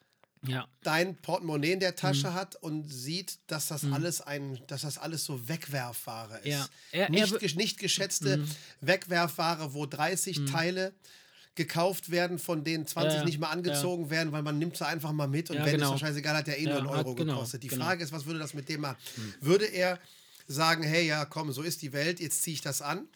Ja. 0.47 0.69
dein 0.85 1.17
Portemonnaie 1.17 1.73
in 1.73 1.81
der 1.81 1.97
Tasche 1.97 2.29
mhm. 2.29 2.35
hat 2.35 2.55
und 2.55 2.89
sieht, 2.89 3.41
dass 3.49 3.67
das 3.67 3.83
mhm. 3.83 3.93
alles 3.93 4.21
ein, 4.21 4.61
dass 4.69 4.83
das 4.83 4.97
alles 4.97 5.25
so 5.25 5.49
Wegwerfware 5.49 6.39
ist. 6.39 6.47
Ja. 6.47 6.69
Er, 6.93 7.11
nicht, 7.11 7.33
er, 7.33 7.57
nicht 7.57 7.81
geschätzte 7.81 8.37
mhm. 8.37 8.49
Wegwerfware, 8.81 9.75
wo 9.75 9.85
30 9.85 10.39
mhm. 10.39 10.47
Teile 10.47 10.93
gekauft 11.57 12.11
werden, 12.11 12.39
von 12.39 12.63
denen 12.63 12.87
20 12.87 13.19
ja, 13.19 13.25
nicht 13.25 13.41
mal 13.41 13.49
angezogen 13.49 14.05
ja. 14.05 14.11
werden, 14.11 14.33
weil 14.33 14.43
man 14.43 14.59
nimmt 14.59 14.77
sie 14.77 14.87
einfach 14.87 15.11
mal 15.11 15.27
mit 15.27 15.51
und 15.51 15.57
ja, 15.57 15.67
wenn 15.67 15.75
genau. 15.75 15.95
es 15.95 16.01
scheißegal, 16.01 16.37
hat 16.37 16.47
ja 16.47 16.55
eh 16.55 16.65
nur 16.65 16.77
einen 16.77 16.87
Euro 16.87 17.11
hat, 17.11 17.17
genau, 17.17 17.35
gekostet. 17.35 17.65
Die 17.65 17.69
genau. 17.69 17.85
Frage 17.85 18.05
ist, 18.05 18.13
was 18.13 18.25
würde 18.25 18.39
das 18.39 18.55
mit 18.55 18.69
dem 18.69 18.83
machen? 18.83 18.97
Hm. 19.17 19.35
Würde 19.41 19.65
er 19.65 19.99
sagen, 20.49 20.83
hey, 20.83 21.07
ja, 21.07 21.27
komm, 21.27 21.53
so 21.53 21.63
ist 21.63 21.83
die 21.83 21.93
Welt, 21.93 22.21
jetzt 22.21 22.43
ziehe 22.43 22.55
ich 22.55 22.63
das 22.63 22.83
an? 22.83 23.07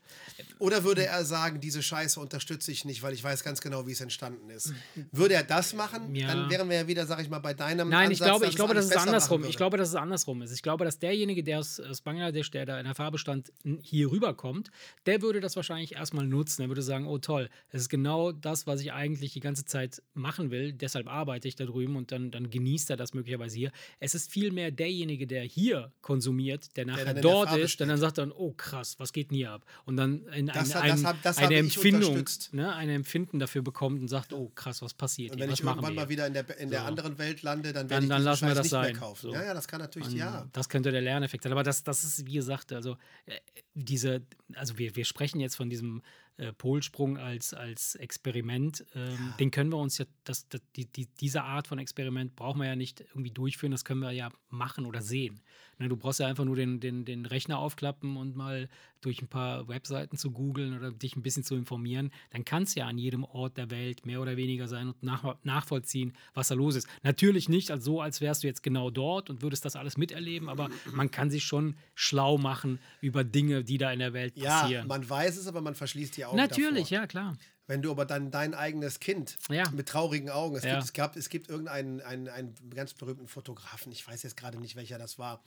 Oder 0.58 0.84
würde 0.84 1.06
er 1.06 1.24
sagen, 1.24 1.60
diese 1.60 1.82
Scheiße 1.82 2.20
unterstütze 2.20 2.70
ich 2.70 2.84
nicht, 2.84 3.02
weil 3.02 3.14
ich 3.14 3.24
weiß 3.24 3.42
ganz 3.42 3.60
genau, 3.60 3.86
wie 3.86 3.92
es 3.92 4.00
entstanden 4.00 4.50
ist? 4.50 4.72
Würde 5.10 5.34
er 5.34 5.42
das 5.42 5.72
machen, 5.72 6.14
ja. 6.14 6.28
dann 6.28 6.50
wären 6.50 6.68
wir 6.68 6.76
ja 6.76 6.86
wieder, 6.86 7.06
sag 7.06 7.20
ich 7.20 7.30
mal, 7.30 7.38
bei 7.38 7.54
deinem 7.54 7.88
Nein, 7.88 8.10
Ansatz, 8.10 8.12
ich 8.12 8.24
glaube, 8.24 8.46
ich 8.46 8.54
glaube, 8.54 8.74
dass 8.74 8.84
es 8.84 8.96
andersrum. 8.96 9.44
Ich 9.44 9.56
glaube, 9.56 9.78
dass 9.78 9.88
es 9.88 9.94
andersrum 9.94 10.42
ist. 10.42 10.52
Ich 10.52 10.62
glaube, 10.62 10.84
dass 10.84 10.98
derjenige, 10.98 11.42
der 11.42 11.58
aus, 11.58 11.80
aus 11.80 12.02
Bangladesch, 12.02 12.50
der 12.50 12.66
da 12.66 12.78
in 12.78 12.84
der 12.84 12.94
Farbe 12.94 13.18
stand, 13.18 13.52
hier 13.80 14.10
rüberkommt, 14.10 14.70
der 15.06 15.22
würde 15.22 15.40
das 15.40 15.56
wahrscheinlich 15.56 15.94
erstmal 15.94 16.26
nutzen. 16.26 16.62
Er 16.62 16.68
würde 16.68 16.82
sagen, 16.82 17.06
oh 17.06 17.18
toll, 17.18 17.48
es 17.70 17.82
ist 17.82 17.88
genau 17.88 18.30
das, 18.32 18.66
was 18.66 18.80
ich 18.80 18.92
eigentlich 18.92 19.32
die 19.32 19.40
ganze 19.40 19.64
Zeit 19.64 20.02
machen 20.14 20.50
will. 20.50 20.72
Deshalb 20.72 21.08
arbeite 21.08 21.48
ich 21.48 21.56
da 21.56 21.64
drüben 21.64 21.96
und 21.96 22.12
dann, 22.12 22.30
dann 22.30 22.50
genießt 22.50 22.90
er 22.90 22.96
das 22.96 23.14
möglicherweise 23.14 23.56
hier. 23.56 23.72
Es 24.00 24.14
ist 24.14 24.30
vielmehr 24.30 24.70
derjenige, 24.70 25.26
der 25.26 25.42
hier 25.44 25.92
konsumiert, 26.02 26.76
der 26.76 26.86
nachher 26.86 27.14
der 27.14 27.21
dort 27.22 27.56
ist, 27.56 27.80
der 27.80 27.86
dann 27.86 27.98
sagt 27.98 28.18
dann, 28.18 28.32
oh 28.32 28.52
krass, 28.52 28.96
was 28.98 29.12
geht 29.12 29.30
denn 29.30 29.36
hier 29.36 29.50
ab? 29.50 29.64
Und 29.84 29.96
dann 29.96 30.26
in 30.28 30.46
das, 30.46 30.74
ein, 30.76 31.02
das, 31.02 31.14
das 31.22 31.38
eine 31.38 31.56
Empfindung, 31.56 32.24
ne, 32.52 32.74
eine 32.74 32.94
Empfinden 32.94 33.38
dafür 33.38 33.62
bekommt 33.62 34.00
und 34.00 34.08
sagt, 34.08 34.32
oh 34.32 34.50
krass, 34.54 34.82
was 34.82 34.94
passiert? 34.94 35.32
Und 35.32 35.40
wenn 35.40 35.50
was 35.50 35.60
ich 35.60 35.64
irgendwann 35.64 35.94
mal 35.94 36.08
wieder 36.08 36.26
in 36.26 36.34
der, 36.34 36.58
in 36.58 36.70
der 36.70 36.84
anderen 36.84 37.18
Welt 37.18 37.42
lande, 37.42 37.72
dann 37.72 37.88
werde 37.88 38.04
ich 38.04 38.08
dann 38.10 38.22
lassen 38.22 38.46
wir 38.46 38.54
das 38.54 38.64
nicht 38.64 38.70
sein. 38.70 38.92
mehr 38.92 39.00
kaufen. 39.00 39.22
So. 39.22 39.32
Ja, 39.32 39.44
ja, 39.44 39.54
das 39.54 39.66
kann 39.68 39.80
natürlich, 39.80 40.08
und 40.08 40.16
ja. 40.16 40.46
Das 40.52 40.68
könnte 40.68 40.90
der 40.90 41.02
Lerneffekt 41.02 41.44
sein. 41.44 41.52
Aber 41.52 41.62
das, 41.62 41.82
das 41.82 42.04
ist, 42.04 42.26
wie 42.26 42.34
gesagt, 42.34 42.72
also 42.72 42.96
äh, 43.26 43.36
diese, 43.74 44.22
also 44.54 44.78
wir, 44.78 44.94
wir 44.96 45.04
sprechen 45.04 45.40
jetzt 45.40 45.56
von 45.56 45.70
diesem 45.70 46.02
äh, 46.38 46.52
Polsprung 46.52 47.18
als, 47.18 47.52
als 47.52 47.94
Experiment, 47.94 48.84
ähm, 48.94 49.10
ja. 49.12 49.36
den 49.38 49.50
können 49.50 49.70
wir 49.70 49.76
uns 49.76 49.98
ja, 49.98 50.06
das, 50.24 50.48
das, 50.48 50.62
die, 50.76 50.86
die, 50.86 51.06
diese 51.20 51.42
Art 51.42 51.66
von 51.66 51.78
Experiment 51.78 52.36
brauchen 52.36 52.60
wir 52.60 52.68
ja 52.68 52.76
nicht 52.76 53.00
irgendwie 53.00 53.30
durchführen, 53.30 53.72
das 53.72 53.84
können 53.84 54.00
wir 54.00 54.12
ja 54.12 54.30
machen 54.48 54.86
oder 54.86 55.02
sehen. 55.02 55.42
Ne, 55.78 55.88
du 55.88 55.96
brauchst 55.96 56.20
ja 56.20 56.26
einfach 56.26 56.44
nur 56.44 56.56
den, 56.56 56.80
den, 56.80 57.04
den 57.04 57.26
Rechner 57.26 57.58
aufklappen 57.58 58.16
und 58.16 58.34
mal 58.34 58.68
durch 59.02 59.20
ein 59.20 59.28
paar 59.28 59.68
Webseiten 59.68 60.16
zu 60.16 60.30
googeln 60.30 60.76
oder 60.76 60.90
dich 60.90 61.16
ein 61.16 61.22
bisschen 61.22 61.44
zu 61.44 61.54
informieren. 61.54 62.10
Dann 62.30 62.44
kann 62.44 62.62
es 62.62 62.74
ja 62.74 62.86
an 62.86 62.98
jedem 62.98 63.24
Ort 63.24 63.56
der 63.58 63.70
Welt 63.70 64.06
mehr 64.06 64.20
oder 64.20 64.36
weniger 64.36 64.68
sein 64.68 64.88
und 64.88 65.02
nach, 65.02 65.36
nachvollziehen, 65.42 66.14
was 66.34 66.48
da 66.48 66.54
los 66.54 66.76
ist. 66.76 66.88
Natürlich 67.02 67.48
nicht 67.48 67.70
als 67.70 67.84
so, 67.84 68.00
als 68.00 68.20
wärst 68.20 68.42
du 68.42 68.46
jetzt 68.46 68.62
genau 68.62 68.90
dort 68.90 69.28
und 69.28 69.42
würdest 69.42 69.64
das 69.64 69.76
alles 69.76 69.96
miterleben, 69.96 70.48
aber 70.48 70.70
man 70.92 71.10
kann 71.10 71.30
sich 71.30 71.44
schon 71.44 71.76
schlau 71.94 72.38
machen 72.38 72.78
über 73.00 73.24
Dinge, 73.24 73.64
die 73.64 73.78
da 73.78 73.92
in 73.92 73.98
der 73.98 74.12
Welt 74.12 74.34
passieren. 74.34 74.70
Ja, 74.70 74.84
man 74.84 75.08
weiß 75.08 75.36
es, 75.36 75.46
aber 75.46 75.60
man 75.60 75.74
verschließt 75.74 76.16
die 76.16 76.24
Augen 76.24 76.36
Natürlich, 76.36 76.88
davor. 76.88 76.98
ja, 76.98 77.06
klar. 77.06 77.36
Wenn 77.68 77.80
du 77.80 77.90
aber 77.92 78.04
dann 78.04 78.30
dein 78.30 78.54
eigenes 78.54 78.98
Kind 78.98 79.36
ja. 79.48 79.70
mit 79.70 79.88
traurigen 79.88 80.30
Augen, 80.30 80.56
es, 80.56 80.64
ja. 80.64 80.72
gibt, 80.72 80.84
es, 80.84 80.92
gab, 80.92 81.16
es 81.16 81.28
gibt 81.28 81.48
irgendeinen 81.48 82.00
einen, 82.00 82.28
einen 82.28 82.54
ganz 82.74 82.92
berühmten 82.92 83.28
Fotografen, 83.28 83.92
ich 83.92 84.06
weiß 84.06 84.24
jetzt 84.24 84.36
gerade 84.36 84.58
nicht, 84.58 84.74
welcher 84.74 84.98
das 84.98 85.18
war, 85.18 85.42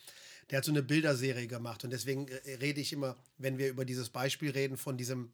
der 0.50 0.58
hat 0.58 0.66
so 0.66 0.72
eine 0.72 0.84
Bilderserie 0.84 1.48
gemacht. 1.48 1.84
Und 1.84 1.91
deswegen 1.91 2.28
äh, 2.28 2.56
rede 2.56 2.82
ich 2.82 2.93
immer, 2.93 3.16
wenn 3.38 3.58
wir 3.58 3.70
über 3.70 3.86
dieses 3.86 4.10
Beispiel 4.10 4.52
reden, 4.52 4.78
von 4.78 4.98
diesem 4.98 5.32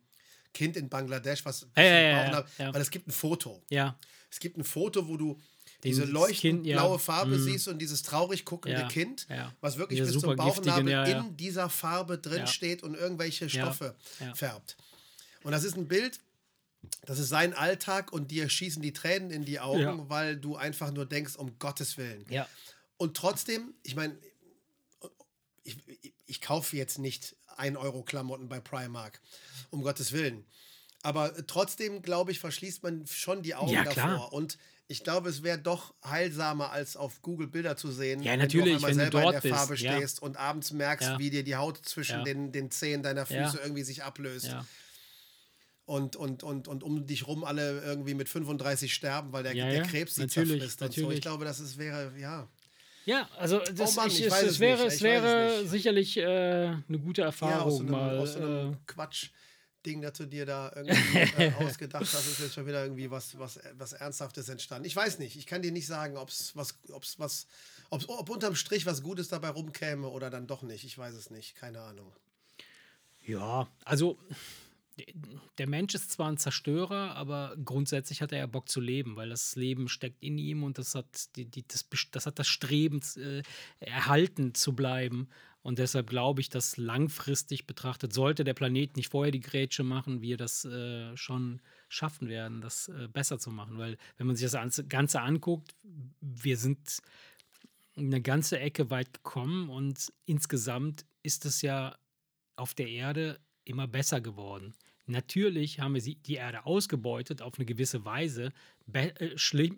Kind 0.53 0.77
in 0.77 0.89
Bangladesch, 0.89 1.45
was, 1.45 1.63
was 1.63 1.83
ja, 1.83 1.99
ja, 1.99 2.31
hat, 2.31 2.47
ja. 2.57 2.73
weil 2.73 2.81
es 2.81 2.91
gibt 2.91 3.07
ein 3.07 3.11
Foto. 3.11 3.63
Ja. 3.69 3.97
Es 4.29 4.39
gibt 4.39 4.57
ein 4.57 4.63
Foto, 4.63 5.07
wo 5.07 5.17
du 5.17 5.39
diese 5.83 6.03
leuchtend 6.05 6.63
blaue 6.63 6.99
Farbe 6.99 7.37
mm. 7.37 7.43
siehst 7.43 7.67
und 7.67 7.79
dieses 7.79 8.03
traurig 8.03 8.45
guckende 8.45 8.87
Kind, 8.87 9.27
was 9.61 9.77
wirklich 9.77 9.99
Diese 9.99 10.13
bis 10.13 10.21
zum 10.21 10.35
Bauchnabel 10.35 11.09
in 11.09 11.37
dieser 11.37 11.69
Farbe 11.69 12.17
drin 12.17 12.47
steht 12.47 12.83
und 12.83 12.95
irgendwelche 12.95 13.49
Stoffe 13.49 13.95
färbt. 14.35 14.77
Und 15.43 15.51
das 15.53 15.63
ist 15.63 15.75
ein 15.75 15.87
Bild, 15.87 16.19
das 17.05 17.19
ist 17.19 17.29
sein 17.29 17.53
Alltag 17.53 18.11
und 18.11 18.31
dir 18.31 18.49
schießen 18.49 18.81
die 18.81 18.93
Tränen 18.93 19.31
in 19.31 19.45
die 19.45 19.59
Augen, 19.59 19.81
ja. 19.81 20.09
weil 20.09 20.37
du 20.37 20.55
einfach 20.55 20.91
nur 20.91 21.05
denkst, 21.05 21.35
um 21.35 21.57
Gottes 21.59 21.97
Willen. 21.97 22.25
Ja. 22.29 22.47
Und 22.97 23.17
trotzdem, 23.17 23.73
ich 23.83 23.95
meine, 23.95 24.15
ich, 25.63 25.77
ich, 25.87 26.13
ich, 26.25 26.41
kaufe 26.41 26.75
jetzt 26.75 26.99
nicht 26.99 27.35
1 27.57 27.77
Euro 27.77 28.03
Klamotten 28.03 28.49
bei 28.49 28.59
Primark, 28.59 29.21
um 29.69 29.81
Gottes 29.81 30.11
Willen. 30.11 30.45
Aber 31.03 31.33
trotzdem, 31.47 32.01
glaube 32.01 32.31
ich, 32.31 32.39
verschließt 32.39 32.83
man 32.83 33.05
schon 33.07 33.41
die 33.41 33.55
Augen 33.55 33.71
ja, 33.71 33.83
davor. 33.83 34.33
Und 34.33 34.57
ich 34.87 35.03
glaube, 35.03 35.29
es 35.29 35.41
wäre 35.41 35.57
doch 35.57 35.93
heilsamer, 36.03 36.71
als 36.71 36.95
auf 36.95 37.21
Google 37.21 37.47
Bilder 37.47 37.77
zu 37.77 37.91
sehen. 37.91 38.21
Ja, 38.21 38.35
natürlich, 38.37 38.81
wenn 38.83 38.97
du, 38.97 38.97
wenn 38.97 39.09
du 39.09 39.09
dort 39.09 39.35
in 39.35 39.41
der 39.41 39.55
Farbe 39.55 39.73
bist, 39.73 39.83
stehst 39.83 40.19
ja. 40.19 40.27
und 40.27 40.37
abends 40.37 40.71
merkst, 40.71 41.09
ja. 41.09 41.19
wie 41.19 41.29
dir 41.29 41.43
die 41.43 41.55
Haut 41.55 41.77
zwischen 41.77 42.23
den, 42.23 42.51
den 42.51 42.71
Zehen 42.71 43.01
deiner 43.01 43.25
Füße 43.25 43.59
irgendwie 43.63 43.83
sich 43.83 44.03
ablöst. 44.03 44.55
und, 45.85 46.15
und, 46.15 46.43
und, 46.43 46.67
und 46.67 46.83
um 46.83 47.05
dich 47.07 47.25
rum 47.25 47.43
alle 47.43 47.81
irgendwie 47.81 48.13
mit 48.13 48.29
35 48.29 48.93
sterben, 48.93 49.31
weil 49.33 49.43
der, 49.43 49.53
der 49.53 49.83
Krebs 49.83 50.15
sie 50.15 50.21
natürlich, 50.21 50.59
zerfrisst 50.59 50.81
und 50.81 50.93
so. 50.93 51.11
Ich 51.11 51.21
glaube, 51.21 51.45
das 51.45 51.59
ist, 51.59 51.77
wäre, 51.77 52.13
ja. 52.19 52.47
Ja, 53.05 53.27
also 53.37 53.59
das, 53.73 53.95
Mann, 53.95 54.07
ich, 54.07 54.19
ich 54.19 54.27
es, 54.27 54.41
es 54.43 54.59
wäre, 54.59 54.85
es 54.85 55.01
wäre 55.01 55.65
sicherlich 55.65 56.17
äh, 56.17 56.23
eine 56.23 56.99
gute 56.99 57.21
Ja, 57.21 57.27
Erfahrung 57.27 57.61
aus 57.67 57.73
so 57.77 57.79
einem, 57.81 57.91
mal. 57.91 58.17
aus 58.19 58.33
so 58.33 58.39
einem 58.39 58.73
äh, 58.73 58.77
Quatsch-Ding, 58.85 60.01
das 60.01 60.13
du 60.13 60.25
dir 60.27 60.45
da 60.45 60.71
irgendwie 60.75 61.17
äh, 61.41 61.51
ausgedacht 61.59 62.03
hast, 62.03 62.27
ist 62.27 62.39
jetzt 62.39 62.53
schon 62.53 62.67
wieder 62.67 62.83
irgendwie 62.83 63.09
was, 63.09 63.37
was, 63.39 63.59
was 63.73 63.93
Ernsthaftes 63.93 64.49
entstanden. 64.49 64.85
Ich 64.85 64.95
weiß 64.95 65.17
nicht, 65.19 65.35
ich 65.35 65.47
kann 65.47 65.61
dir 65.63 65.71
nicht 65.71 65.87
sagen, 65.87 66.17
ob's 66.17 66.55
was, 66.55 66.77
ob's 66.91 67.17
was, 67.17 67.47
ob's, 67.89 68.07
ob 68.07 68.29
unterm 68.29 68.55
Strich 68.55 68.85
was 68.85 69.01
Gutes 69.01 69.29
dabei 69.29 69.49
rumkäme 69.49 70.07
oder 70.07 70.29
dann 70.29 70.45
doch 70.45 70.61
nicht. 70.61 70.83
Ich 70.83 70.97
weiß 70.97 71.15
es 71.15 71.31
nicht, 71.31 71.55
keine 71.55 71.81
Ahnung. 71.81 72.13
Ja, 73.25 73.67
also 73.85 74.17
der 75.57 75.67
Mensch 75.67 75.93
ist 75.95 76.11
zwar 76.11 76.29
ein 76.29 76.37
Zerstörer, 76.37 77.15
aber 77.15 77.55
grundsätzlich 77.63 78.21
hat 78.21 78.31
er 78.31 78.39
ja 78.39 78.47
Bock 78.47 78.69
zu 78.69 78.79
leben, 78.79 79.15
weil 79.15 79.29
das 79.29 79.55
Leben 79.55 79.87
steckt 79.89 80.21
in 80.23 80.37
ihm 80.37 80.63
und 80.63 80.77
das 80.77 80.95
hat, 80.95 81.35
die, 81.35 81.45
die, 81.45 81.65
das, 81.67 81.87
das, 82.11 82.25
hat 82.25 82.39
das 82.39 82.47
Streben, 82.47 83.01
äh, 83.17 83.43
erhalten 83.79 84.53
zu 84.53 84.73
bleiben. 84.73 85.27
Und 85.63 85.77
deshalb 85.77 86.09
glaube 86.09 86.41
ich, 86.41 86.49
dass 86.49 86.77
langfristig 86.77 87.67
betrachtet, 87.67 88.13
sollte 88.13 88.43
der 88.43 88.55
Planet 88.55 88.97
nicht 88.97 89.09
vorher 89.09 89.31
die 89.31 89.41
Grätsche 89.41 89.83
machen, 89.83 90.21
wir 90.21 90.37
das 90.37 90.65
äh, 90.65 91.15
schon 91.15 91.61
schaffen 91.87 92.29
werden, 92.29 92.61
das 92.61 92.87
äh, 92.87 93.07
besser 93.07 93.37
zu 93.37 93.51
machen. 93.51 93.77
Weil, 93.77 93.97
wenn 94.17 94.27
man 94.27 94.35
sich 94.35 94.45
das 94.45 94.53
Ganze- 94.53 94.87
Ganze 94.87 95.21
anguckt, 95.21 95.75
wir 96.19 96.57
sind 96.57 97.01
eine 97.95 98.21
ganze 98.21 98.59
Ecke 98.59 98.89
weit 98.89 99.13
gekommen 99.13 99.69
und 99.69 100.11
insgesamt 100.25 101.05
ist 101.23 101.45
es 101.45 101.61
ja 101.61 101.95
auf 102.55 102.73
der 102.73 102.87
Erde 102.87 103.39
immer 103.63 103.87
besser 103.87 104.21
geworden. 104.21 104.73
Natürlich 105.07 105.79
haben 105.79 105.93
wir 105.93 106.01
sie, 106.01 106.15
die 106.15 106.35
Erde 106.35 106.65
ausgebeutet 106.65 107.41
auf 107.41 107.55
eine 107.57 107.65
gewisse 107.65 108.05
Weise, 108.05 108.51
äh, 108.93 109.09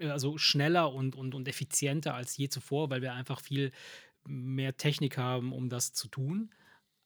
also 0.09 0.37
schneller 0.37 0.93
und, 0.93 1.15
und, 1.15 1.33
und 1.33 1.47
effizienter 1.47 2.13
als 2.13 2.37
je 2.37 2.49
zuvor, 2.49 2.89
weil 2.89 3.01
wir 3.01 3.13
einfach 3.13 3.39
viel 3.39 3.71
mehr 4.25 4.77
Technik 4.77 5.17
haben, 5.17 5.53
um 5.53 5.69
das 5.69 5.93
zu 5.93 6.07
tun. 6.07 6.51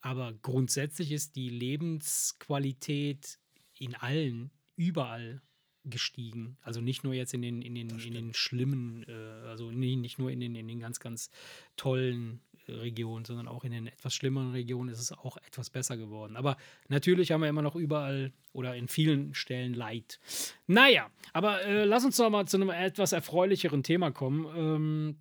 Aber 0.02 0.34
grundsätzlich 0.42 1.12
ist 1.12 1.36
die 1.36 1.50
Lebensqualität 1.50 3.40
in 3.78 3.96
allen, 3.96 4.52
überall 4.76 5.42
gestiegen. 5.86 6.58
Also 6.62 6.82
nicht 6.82 7.04
nur 7.04 7.14
jetzt 7.14 7.34
in 7.34 7.42
den, 7.42 7.62
in 7.62 7.74
den, 7.74 7.90
in 8.00 8.14
den 8.14 8.34
schlimmen, 8.34 9.04
äh, 9.08 9.12
also 9.48 9.72
nie- 9.72 9.96
nicht 9.96 10.20
nur 10.20 10.30
in 10.30 10.40
den, 10.40 10.56
in 10.56 10.68
den 10.68 10.80
ganz, 10.80 11.00
ganz 11.00 11.32
tollen 11.78 12.42
Regionen, 12.68 13.26
sondern 13.26 13.48
auch 13.48 13.64
in 13.64 13.72
den 13.72 13.88
etwas 13.88 14.14
schlimmeren 14.14 14.52
Regionen 14.52 14.90
ist 14.90 15.00
es 15.00 15.12
auch 15.12 15.38
etwas 15.38 15.70
besser 15.70 15.98
geworden. 15.98 16.36
Aber 16.36 16.58
natürlich 16.88 17.32
haben 17.32 17.42
wir 17.42 17.50
immer 17.50 17.62
noch 17.62 17.76
überall 17.76 18.34
oder 18.54 18.76
in 18.76 18.88
vielen 18.88 19.34
Stellen 19.34 19.74
Leid. 19.74 20.20
Naja, 20.68 21.10
aber 21.34 21.62
äh, 21.64 21.86
lass 21.86 22.06
uns 22.06 22.18
doch 22.18 22.30
mal 22.30 22.48
zu 22.48 22.58
einem 22.58 22.70
etwas 22.70 23.12
erfreulicheren 23.12 23.84
Thema 23.84 24.12
kommen. 24.12 24.46
Ähm, 24.56 25.18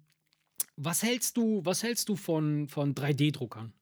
was 0.76 1.02
hältst 1.02 1.36
du, 1.36 1.64
was 1.64 1.82
hältst 1.82 2.08
du 2.08 2.16
von, 2.16 2.68
von 2.68 2.94
3D-Druckern? 2.94 3.72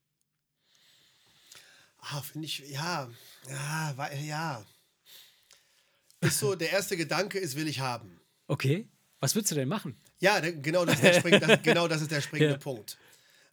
Ah, 1.99 2.21
finde 2.21 2.47
ich, 2.47 2.59
ja, 2.71 3.09
ja, 3.49 4.11
ja. 4.27 4.65
Ist 6.21 6.39
so, 6.39 6.55
der 6.55 6.71
erste 6.71 6.97
Gedanke 6.97 7.39
ist, 7.39 7.57
will 7.57 7.69
ich 7.69 7.81
haben. 7.81 8.21
Okay. 8.47 8.89
Was 9.21 9.35
würdest 9.35 9.53
du 9.53 9.55
denn 9.55 9.69
machen? 9.69 9.97
Ja, 10.21 10.39
genau 10.41 10.85
das 10.85 10.97
ist 10.97 11.03
der, 11.05 11.15
spring, 11.15 11.41
das, 11.41 11.63
genau 11.63 11.89
das 11.89 12.03
ist 12.03 12.11
der 12.11 12.21
springende 12.21 12.55
Ja. 12.55 12.59
Punkt. 12.59 12.99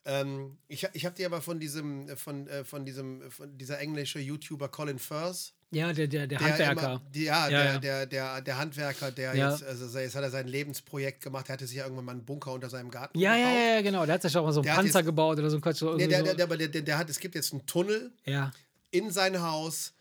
Ähm, 0.04 0.58
ich 0.68 0.88
ich 0.94 1.06
habe 1.06 1.16
dir 1.16 1.28
aber 1.28 1.42
von 1.42 1.60
diesem, 1.60 2.08
von, 2.18 2.48
äh, 2.48 2.64
von 2.64 2.86
diesem, 2.86 3.30
von 3.30 3.56
dieser 3.58 3.80
englische 3.80 4.20
YouTuber 4.20 4.68
Colin 4.70 4.98
Firth, 4.98 5.54
Ja, 5.70 5.94
der, 5.94 6.08
der, 6.08 6.26
der 6.26 6.40
der 6.40 6.48
Handwerker. 6.50 6.72
Immer, 6.94 7.02
die, 7.14 7.24
ja, 7.26 7.50
Ja, 7.50 7.50
der, 7.50 7.66
ja. 7.74 7.80
Der, 7.80 8.06
der, 8.08 8.42
der 8.42 8.58
Handwerker, 8.58 9.12
der 9.12 9.36
Ja. 9.36 9.52
jetzt, 9.52 9.64
also 9.64 10.00
jetzt 10.00 10.16
hat 10.16 10.24
er 10.24 10.32
sein 10.32 10.48
Lebensprojekt 10.48 11.22
gemacht, 11.22 11.50
er 11.50 11.54
hatte 11.54 11.68
sich 11.68 11.78
ja 11.78 11.84
irgendwann 11.84 12.06
mal 12.06 12.12
einen 12.14 12.26
Bunker 12.26 12.52
unter 12.54 12.70
seinem 12.70 12.90
Garten 12.90 13.18
ja, 13.20 13.36
ja, 13.36 13.46
gebaut. 13.46 13.56
ja, 13.64 13.76
ja, 13.76 13.82
genau. 13.82 14.06
Der 14.08 14.16
hat 14.16 14.22
sich 14.24 14.36
auch 14.36 14.44
mal 14.44 14.52
so 14.54 14.62
einen 14.62 14.66
Der 14.66 14.74
Panzer 14.74 15.00
jetzt- 15.00 15.06
gebaut 15.06 15.38
oder 15.38 15.50
so 15.52 15.58
ein 15.58 15.62
Quatsch. 15.62 15.84
Nee, 15.84 16.08
der, 16.08 16.24
der, 16.24 16.44
aber 16.46 16.58
der, 16.58 16.68
der, 16.70 16.82
der 16.82 16.98
hat, 16.98 17.10
es 17.10 17.20
gibt 17.20 17.36
jetzt 17.36 17.54
einen 17.54 17.66
Tunnel 17.68 18.12
ja. 18.26 18.52
in 18.90 19.12
sein 19.12 19.40
Haus, 19.42 19.94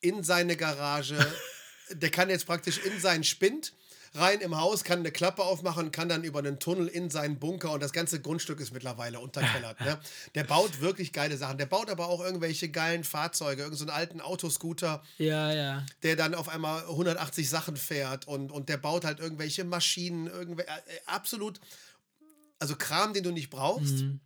in 0.00 0.22
seine 0.24 0.56
Garage. 0.56 1.16
der 1.90 2.10
kann 2.10 2.30
jetzt 2.30 2.46
praktisch 2.46 2.78
in 2.78 2.98
seinen 2.98 3.24
Spind 3.24 3.74
rein 4.14 4.40
im 4.40 4.56
Haus, 4.58 4.84
kann 4.84 5.00
eine 5.00 5.10
Klappe 5.10 5.42
aufmachen, 5.42 5.90
kann 5.90 6.08
dann 6.08 6.24
über 6.24 6.38
einen 6.38 6.58
Tunnel 6.58 6.86
in 6.86 7.10
seinen 7.10 7.38
Bunker 7.38 7.72
und 7.72 7.82
das 7.82 7.92
ganze 7.92 8.20
Grundstück 8.20 8.60
ist 8.60 8.72
mittlerweile 8.72 9.20
unterkellert. 9.20 9.80
Ne? 9.80 9.98
Der 10.34 10.44
baut 10.44 10.80
wirklich 10.80 11.12
geile 11.12 11.36
Sachen. 11.36 11.58
Der 11.58 11.66
baut 11.66 11.90
aber 11.90 12.08
auch 12.08 12.20
irgendwelche 12.22 12.68
geilen 12.70 13.04
Fahrzeuge, 13.04 13.62
irgendeinen 13.62 13.76
so 13.76 13.84
einen 13.92 13.98
alten 14.00 14.20
Autoscooter, 14.20 15.02
Ja, 15.18 15.52
ja. 15.52 15.84
der 16.02 16.16
dann 16.16 16.34
auf 16.34 16.48
einmal 16.48 16.82
180 16.82 17.48
Sachen 17.48 17.76
fährt 17.76 18.28
und, 18.28 18.52
und 18.52 18.68
der 18.68 18.76
baut 18.76 19.04
halt 19.04 19.20
irgendwelche 19.20 19.64
Maschinen, 19.64 20.26
irgendwelche, 20.26 20.70
äh, 20.70 21.00
absolut, 21.06 21.60
also 22.58 22.76
Kram, 22.76 23.12
den 23.14 23.24
du 23.24 23.30
nicht 23.30 23.50
brauchst. 23.50 23.98
Mhm. 24.02 24.20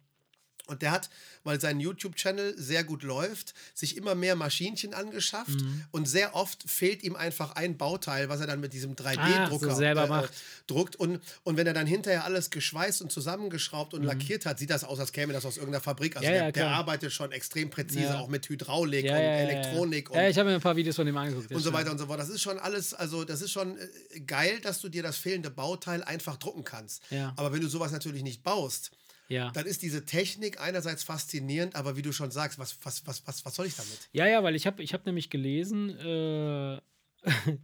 Und 0.68 0.82
der 0.82 0.92
hat, 0.92 1.10
weil 1.44 1.60
sein 1.60 1.80
YouTube-Channel 1.80 2.54
sehr 2.56 2.84
gut 2.84 3.02
läuft, 3.02 3.54
sich 3.74 3.96
immer 3.96 4.14
mehr 4.14 4.36
Maschinchen 4.36 4.94
angeschafft 4.94 5.48
Mhm. 5.60 5.84
und 5.90 6.06
sehr 6.08 6.34
oft 6.34 6.62
fehlt 6.70 7.02
ihm 7.02 7.16
einfach 7.16 7.52
ein 7.56 7.76
Bauteil, 7.76 8.28
was 8.28 8.40
er 8.40 8.46
dann 8.46 8.60
mit 8.60 8.72
diesem 8.72 8.92
Ach, 8.98 9.04
3D-Drucker 9.04 9.70
so 9.70 9.76
selber 9.76 10.04
äh, 10.04 10.08
macht. 10.08 10.32
druckt. 10.66 10.96
Und, 10.96 11.20
und 11.44 11.56
wenn 11.56 11.66
er 11.66 11.72
dann 11.74 11.86
hinterher 11.86 12.24
alles 12.24 12.50
geschweißt 12.50 13.00
und 13.02 13.10
zusammengeschraubt 13.10 13.94
und 13.94 14.02
lackiert 14.04 14.46
hat, 14.46 14.58
sieht 14.58 14.70
das 14.70 14.84
aus, 14.84 15.00
als 15.00 15.12
käme 15.12 15.32
das 15.32 15.44
aus 15.46 15.56
irgendeiner 15.56 15.82
Fabrik. 15.82 16.16
Also 16.16 16.28
Mhm. 16.28 16.34
Ja, 16.34 16.38
der, 16.38 16.46
ja, 16.48 16.52
der 16.52 16.68
arbeitet 16.68 17.12
schon 17.12 17.32
extrem 17.32 17.70
präzise, 17.70 18.00
Ja. 18.02 18.18
auch 18.20 18.28
mit 18.28 18.48
Hydraulik 18.48 19.04
und. 19.06 19.10
Elektronik 19.10 20.10
und 20.10 20.16
Ja, 20.16 20.28
ich 20.28 20.36
habe 20.38 20.50
mir 20.50 20.54
ein 20.56 20.60
paar 20.60 20.76
Videos 20.76 20.96
von 20.96 21.06
dem 21.06 21.16
angeguckt. 21.16 21.50
und 21.50 21.60
so 21.62 21.72
weiter 21.72 21.90
und 21.90 21.98
so 21.98 22.06
fort. 22.06 22.20
Das 22.20 22.28
ist 22.28 22.42
schon 22.42 22.58
alles, 22.58 22.92
also 22.94 23.24
das 23.24 23.40
ist 23.42 23.50
schon 23.52 23.78
äh, 23.78 24.20
geil, 24.20 24.60
dass 24.60 24.80
du 24.80 24.88
dir 24.88 25.02
das 25.02 25.16
fehlende 25.16 25.50
Bauteil 25.50 26.02
einfach 26.04 26.36
drucken 26.36 26.64
kannst. 26.64 27.02
Ja. 27.10 27.32
Aber 27.36 27.52
wenn 27.52 27.60
du 27.60 27.68
sowas 27.68 27.90
natürlich 27.92 28.22
nicht 28.22 28.42
baust, 28.42 28.90
Ja. 29.28 29.50
dann 29.50 29.66
ist 29.66 29.82
diese 29.82 30.04
Technik 30.06 30.58
einerseits 30.60 31.04
faszinierend, 31.04 31.76
aber 31.76 31.96
wie 31.96 32.02
du 32.02 32.12
schon 32.12 32.30
sagst, 32.30 32.58
was, 32.58 32.78
was, 32.82 33.06
was, 33.06 33.26
was, 33.26 33.44
was 33.44 33.54
soll 33.54 33.66
ich 33.66 33.76
damit? 33.76 34.08
Ja, 34.12 34.26
ja, 34.26 34.42
weil 34.42 34.54
ich 34.56 34.66
habe 34.66 34.82
ich 34.82 34.94
hab 34.94 35.04
nämlich 35.04 35.28
gelesen, 35.28 35.90
äh, 35.98 36.80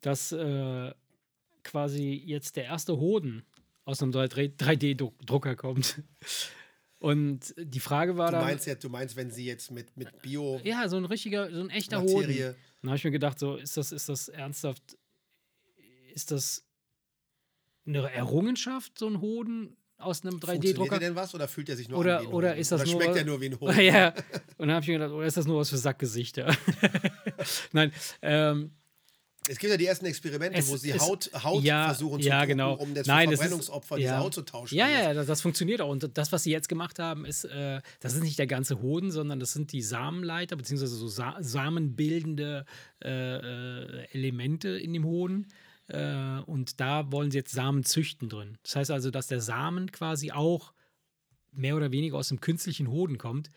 dass 0.00 0.32
äh, 0.32 0.92
quasi 1.62 2.20
jetzt 2.24 2.56
der 2.56 2.64
erste 2.64 2.96
Hoden 2.96 3.44
aus 3.84 4.02
einem 4.02 4.10
3D-Drucker 4.12 5.54
kommt. 5.54 6.02
Und 6.98 7.54
die 7.56 7.78
Frage 7.80 8.16
war 8.16 8.30
Du 8.30 8.36
dann. 8.38 8.44
meinst, 8.44 8.66
ja, 8.66 8.74
du 8.74 8.88
meinst, 8.88 9.14
wenn 9.16 9.30
sie 9.30 9.44
jetzt 9.44 9.70
mit, 9.70 9.96
mit 9.96 10.22
Bio 10.22 10.60
ja, 10.64 10.88
so 10.88 10.96
ein 10.96 11.04
richtiger, 11.04 11.50
so 11.52 11.60
ein 11.60 11.70
echter 11.70 11.98
Materie- 12.02 12.48
Hoden. 12.48 12.56
Dann 12.82 12.90
habe 12.90 12.96
ich 12.96 13.04
mir 13.04 13.10
gedacht, 13.12 13.38
so, 13.38 13.56
ist 13.56 13.76
das, 13.76 13.92
ist 13.92 14.08
das 14.08 14.28
ernsthaft, 14.28 14.82
ist 16.14 16.30
das 16.30 16.64
eine 17.86 18.10
Errungenschaft, 18.10 18.98
so 18.98 19.06
ein 19.08 19.20
Hoden 19.20 19.76
aus 19.98 20.22
einem 20.22 20.32
funktioniert 20.40 20.76
3D-Drucker? 20.76 20.98
der 20.98 21.08
denn 21.10 21.16
was 21.16 21.34
oder 21.34 21.48
fühlt 21.48 21.68
er 21.68 21.76
sich 21.76 21.88
nur 21.88 21.98
Oder- 21.98 22.20
an 22.20 22.26
oder 22.26 22.56
ist 22.56 22.70
das 22.72 22.82
oder 22.82 22.90
nur- 22.92 23.02
schmeckt 23.02 23.16
er 23.16 23.24
nur 23.24 23.40
wie 23.40 23.46
ein 23.46 23.60
Hoden? 23.60 23.80
ja. 23.80 24.08
Und 24.58 24.68
dann 24.68 24.72
habe 24.72 24.82
ich 24.82 24.88
mir 24.88 24.94
gedacht, 24.98 25.12
oder 25.12 25.26
ist 25.26 25.36
das 25.36 25.46
nur 25.46 25.58
was 25.60 25.70
für 25.70 25.78
Sackgesichter? 25.78 26.54
Nein, 27.72 27.92
ähm, 28.22 28.70
Es 29.48 29.58
gibt 29.58 29.70
ja 29.70 29.76
die 29.76 29.86
ersten 29.86 30.06
Experimente, 30.06 30.58
Es- 30.58 30.68
wo 30.68 30.76
sie 30.76 30.90
es- 30.90 31.00
Haut, 31.02 31.30
Haut 31.42 31.62
ja, 31.62 31.86
versuchen 31.86 32.20
zu 32.20 32.28
ja, 32.28 32.38
drucken, 32.40 32.48
genau. 32.48 32.74
um 32.74 32.94
jetzt 32.94 33.06
Nein, 33.06 33.28
es 33.28 33.34
ist- 33.34 33.38
Verbrennungsopfer 33.40 33.96
diese 33.96 34.08
ja. 34.08 34.18
Haut 34.18 34.34
zu 34.34 34.42
tauschen. 34.42 34.74
Ja, 34.76 34.88
ja, 34.88 35.14
das, 35.14 35.26
das 35.26 35.40
funktioniert 35.40 35.80
auch. 35.80 35.88
Und 35.88 36.10
das, 36.18 36.32
was 36.32 36.42
sie 36.42 36.50
jetzt 36.50 36.68
gemacht 36.68 36.98
haben, 36.98 37.24
ist, 37.24 37.44
äh, 37.44 37.80
das 38.00 38.14
ist 38.14 38.22
nicht 38.22 38.38
der 38.38 38.46
ganze 38.48 38.82
Hoden, 38.82 39.10
sondern 39.12 39.38
das 39.40 39.52
sind 39.52 39.72
die 39.72 39.82
Samenleiter, 39.82 40.56
beziehungsweise 40.56 40.96
so 40.96 41.06
Sa 41.08 41.36
samenbildende 41.40 42.64
äh, 43.04 43.08
äh, 43.36 44.06
Elemente 44.12 44.70
in 44.70 44.92
dem 44.92 45.04
Hoden. 45.04 45.46
Äh, 45.88 46.40
und 46.46 46.80
da 46.80 47.10
wollen 47.12 47.30
sie 47.30 47.38
jetzt 47.38 47.52
Samen 47.52 47.84
züchten 47.84 48.28
drin. 48.28 48.58
Das 48.62 48.76
heißt 48.76 48.90
also, 48.90 49.10
dass 49.10 49.26
der 49.28 49.40
Samen 49.40 49.92
quasi 49.92 50.32
auch 50.32 50.72
mehr 51.52 51.76
oder 51.76 51.92
weniger 51.92 52.16
aus 52.18 52.28
dem 52.28 52.40
künstlichen 52.40 52.88
Hoden 52.90 53.18
kommt. 53.18 53.50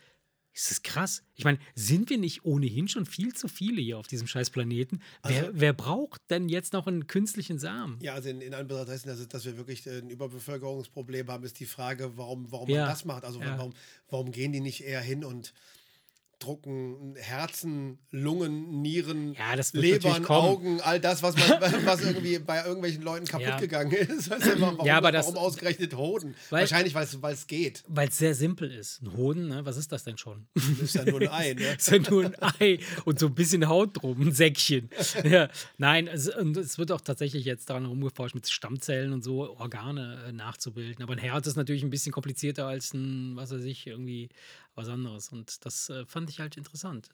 Ist 0.51 0.71
das 0.71 0.81
krass? 0.83 1.23
Ich 1.35 1.43
meine, 1.45 1.59
sind 1.75 2.09
wir 2.09 2.17
nicht 2.17 2.43
ohnehin 2.43 2.87
schon 2.87 3.05
viel 3.05 3.33
zu 3.33 3.47
viele 3.47 3.81
hier 3.81 3.97
auf 3.97 4.07
diesem 4.07 4.27
scheiß 4.27 4.49
Planeten? 4.49 4.99
wer, 5.23 5.43
Also- 5.45 5.51
wer 5.53 5.73
braucht 5.73 6.21
denn 6.29 6.49
jetzt 6.49 6.73
noch 6.73 6.87
einen 6.87 7.07
künstlichen 7.07 7.59
Samen? 7.59 7.99
Ja, 8.01 8.13
also 8.15 8.29
in, 8.29 8.41
in 8.41 8.53
Anbetracht 8.53 8.89
dessen, 8.89 9.07
dass, 9.09 9.25
dass 9.27 9.45
wir 9.45 9.57
wirklich 9.57 9.85
äh, 9.87 9.99
ein 9.99 10.09
Überbevölkerungsproblem 10.09 11.27
haben, 11.27 11.43
ist 11.43 11.59
die 11.59 11.65
Frage, 11.65 12.17
warum, 12.17 12.51
warum 12.51 12.69
Ja, 12.69 12.81
man 12.81 12.89
das 12.89 13.05
macht. 13.05 13.23
Also 13.25 13.39
ja. 13.41 13.57
warum, 13.57 13.73
warum 14.09 14.31
gehen 14.31 14.51
die 14.51 14.59
nicht 14.59 14.81
eher 14.83 15.01
hin 15.01 15.23
und 15.23 15.53
drucken 16.39 17.15
Herzen, 17.17 17.99
Lungen, 18.11 18.81
Nieren, 18.81 19.33
Ja, 19.33 19.55
das 19.55 19.73
Lebern. 19.73 20.25
Augen, 20.25 20.79
all 20.81 20.99
das, 20.99 21.21
was, 21.21 21.35
man, 21.35 21.59
was 21.85 22.01
irgendwie 22.01 22.39
bei 22.39 22.63
irgendwelchen 22.65 23.01
Leuten 23.03 23.25
kaputt 23.25 23.47
Ja. 23.47 23.57
gegangen 23.57 23.91
ist. 23.91 24.29
Weißt 24.29 24.45
du, 24.45 24.61
warum, 24.61 24.85
Ja, 24.85 24.97
aber 24.97 25.11
das- 25.11 25.25
warum 25.27 25.37
ausgerechnet 25.37 25.95
Hoden? 25.95 26.35
Weil- 26.49 26.61
Wahrscheinlich, 26.61 26.93
weil 26.95 27.33
es 27.33 27.47
geht. 27.47 27.83
Weil 27.87 28.07
es 28.07 28.17
sehr 28.17 28.33
simpel 28.35 28.71
ist. 28.71 29.01
Ein 29.01 29.15
Hoden, 29.17 29.47
ne? 29.49 29.65
was 29.65 29.77
ist 29.77 29.91
das 29.91 30.03
denn 30.03 30.17
schon? 30.17 30.47
Das 30.55 30.79
ist 30.81 30.95
ja 30.95 31.03
nur 31.05 31.21
ein 31.21 31.27
Ei. 31.29 31.53
Ne? 31.53 31.73
ist 31.77 31.91
ja 31.91 31.99
nur 31.99 32.25
ein 32.25 32.35
Ei 32.59 32.79
und 33.05 33.19
so 33.19 33.27
ein 33.27 33.35
bisschen 33.35 33.67
Haut 33.67 34.01
drum, 34.01 34.21
ein 34.21 34.31
Säckchen. 34.31 34.89
Ja, 35.29 35.49
nein, 35.77 36.07
es, 36.07 36.29
und 36.29 36.55
es 36.57 36.77
wird 36.77 36.91
auch 36.91 37.01
tatsächlich 37.01 37.43
jetzt 37.45 37.69
daran 37.69 37.85
rumgeforscht, 37.85 38.33
mit 38.35 38.47
Stammzellen 38.49 39.11
und 39.13 39.23
so 39.23 39.49
Organe 39.57 40.23
äh, 40.27 40.31
nachzubilden. 40.31 41.03
Aber 41.03 41.13
ein 41.13 41.19
Herz 41.19 41.47
ist 41.47 41.57
natürlich 41.57 41.83
ein 41.83 41.89
bisschen 41.89 42.11
komplizierter 42.13 42.65
als 42.65 42.93
ein, 42.93 43.35
was 43.35 43.51
weiß 43.51 43.63
ich, 43.65 43.85
irgendwie 43.87 44.29
was 44.79 44.87
anderes. 44.89 45.29
Und 45.29 45.65
das 45.65 45.89
äh, 45.89 46.05
fand 46.05 46.29
ich 46.29 46.39
halt 46.39 46.57
interessant. 46.57 47.09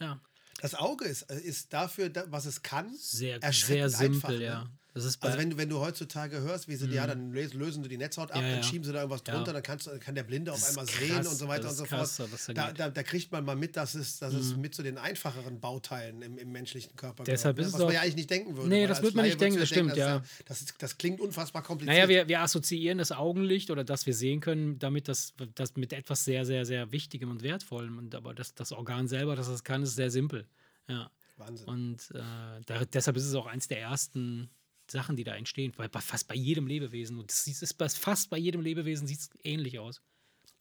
Ja. 0.00 0.20
Das 0.60 0.74
Auge 0.74 1.04
ist, 1.04 1.22
äh, 1.22 1.38
ist 1.40 1.72
dafür, 1.72 2.08
da- 2.08 2.24
was 2.30 2.46
es 2.46 2.62
kann, 2.62 2.94
Sehr, 2.96 3.38
sehr 3.52 3.90
simpel, 3.90 4.14
einfach, 4.14 4.28
ne? 4.30 4.44
ja. 4.44 4.66
Das 4.94 5.04
ist 5.04 5.20
Also 5.24 5.38
wenn 5.38 5.50
du, 5.50 5.56
wenn 5.56 5.68
du 5.68 5.80
heutzutage 5.80 6.40
hörst, 6.40 6.68
wie 6.68 6.76
sie, 6.76 6.86
ja, 6.86 7.04
dann 7.04 7.32
lösen, 7.32 7.82
sie 7.82 7.88
die 7.88 7.98
Netzhaut 7.98 8.30
ab, 8.30 8.38
Mhm. 8.38 8.42
Ja, 8.44 8.48
dann 8.50 8.58
ja. 8.58 8.62
schieben 8.62 8.84
sie 8.84 8.92
da 8.92 9.00
irgendwas 9.00 9.22
Ja. 9.26 9.34
drunter, 9.34 9.52
dann, 9.52 9.62
kannst, 9.64 9.90
kann 10.00 10.14
der 10.14 10.22
Blinde 10.22 10.52
auf 10.52 10.60
Das 10.60 10.68
ist 10.70 10.78
einmal 10.78 10.86
krass, 10.86 11.00
sehen 11.00 11.26
und 11.26 11.36
so 11.36 11.48
weiter 11.48 11.62
das 11.64 11.72
und 11.72 11.76
so 11.78 11.84
ist 11.84 11.90
krass, 11.90 12.16
fort. 12.16 12.30
da 12.56 12.72
Da. 12.72 12.88
Mhm. 12.88 12.94
da, 12.94 13.02
kriegt 13.02 13.32
man 13.32 13.44
mal 13.44 13.56
mit, 13.56 13.76
dass 13.76 13.96
es, 13.96 14.20
dass 14.20 14.32
es 14.32 14.56
mit 14.56 14.72
zu 14.72 14.84
den 14.84 14.96
einfacheren 14.96 15.58
Bauteilen 15.58 16.22
im, 16.22 16.38
im 16.38 16.52
menschlichen 16.52 16.94
Körper 16.94 17.24
Deshalb 17.24 17.56
gehört, 17.56 17.66
ist 17.68 17.72
ne? 17.72 17.76
es 17.78 17.80
was 17.82 17.86
man 17.86 17.94
ja 17.94 18.00
eigentlich 18.02 18.16
nicht 18.16 18.30
denken 18.30 18.56
würde. 18.56 18.68
Nee, 18.68 18.86
das 18.86 19.02
wird 19.02 19.16
man 19.16 19.24
nicht 19.24 19.40
denken, 19.40 19.58
das 19.58 19.68
ja 19.70 19.74
stimmt, 19.74 19.96
denken, 19.96 19.98
ja. 20.00 20.22
Das, 20.46 20.60
ist, 20.60 20.74
das 20.78 20.96
klingt 20.96 21.20
unfassbar 21.20 21.64
kompliziert. 21.64 21.96
Naja, 21.96 22.08
wir, 22.08 22.28
wir 22.28 22.40
assoziieren 22.42 22.98
das 22.98 23.10
Augenlicht 23.10 23.72
oder 23.72 23.82
dass 23.82 24.06
wir 24.06 24.14
sehen 24.14 24.40
können, 24.40 24.78
damit 24.78 25.08
das, 25.08 25.34
das 25.56 25.74
mit 25.74 25.92
etwas 25.92 26.24
sehr, 26.24 26.44
sehr, 26.44 26.64
sehr 26.64 26.92
Wichtigem 26.92 27.32
und 27.32 27.42
Wertvollem. 27.42 27.98
Und 27.98 28.14
aber 28.14 28.32
das, 28.32 28.54
das 28.54 28.70
Organ 28.70 29.08
selber, 29.08 29.34
das 29.34 29.48
das 29.48 29.64
kann, 29.64 29.82
ist 29.82 29.96
sehr 29.96 30.12
simpel. 30.12 30.46
Ja. 30.88 31.10
Wahnsinn. 31.36 31.66
Und 31.66 32.10
äh, 32.14 32.20
da, 32.66 32.84
deshalb 32.84 33.16
ist 33.16 33.26
es 33.26 33.34
auch 33.34 33.46
eins 33.46 33.66
der 33.66 33.80
ersten 33.80 34.50
Sachen, 34.90 35.16
die 35.16 35.24
da 35.24 35.34
entstehen. 35.34 35.72
Bei, 35.76 35.88
bei 35.88 36.00
fast 36.00 36.28
bei 36.28 36.34
jedem 36.34 36.66
Lebewesen. 36.66 37.18
Und 37.18 37.30
das 37.30 37.46
ist 37.46 37.74
bei, 37.78 37.88
fast 37.88 38.30
bei 38.30 38.38
jedem 38.38 38.60
Lebewesen 38.60 39.06
sieht 39.06 39.20
es 39.20 39.30
ähnlich 39.42 39.78
aus. 39.78 40.02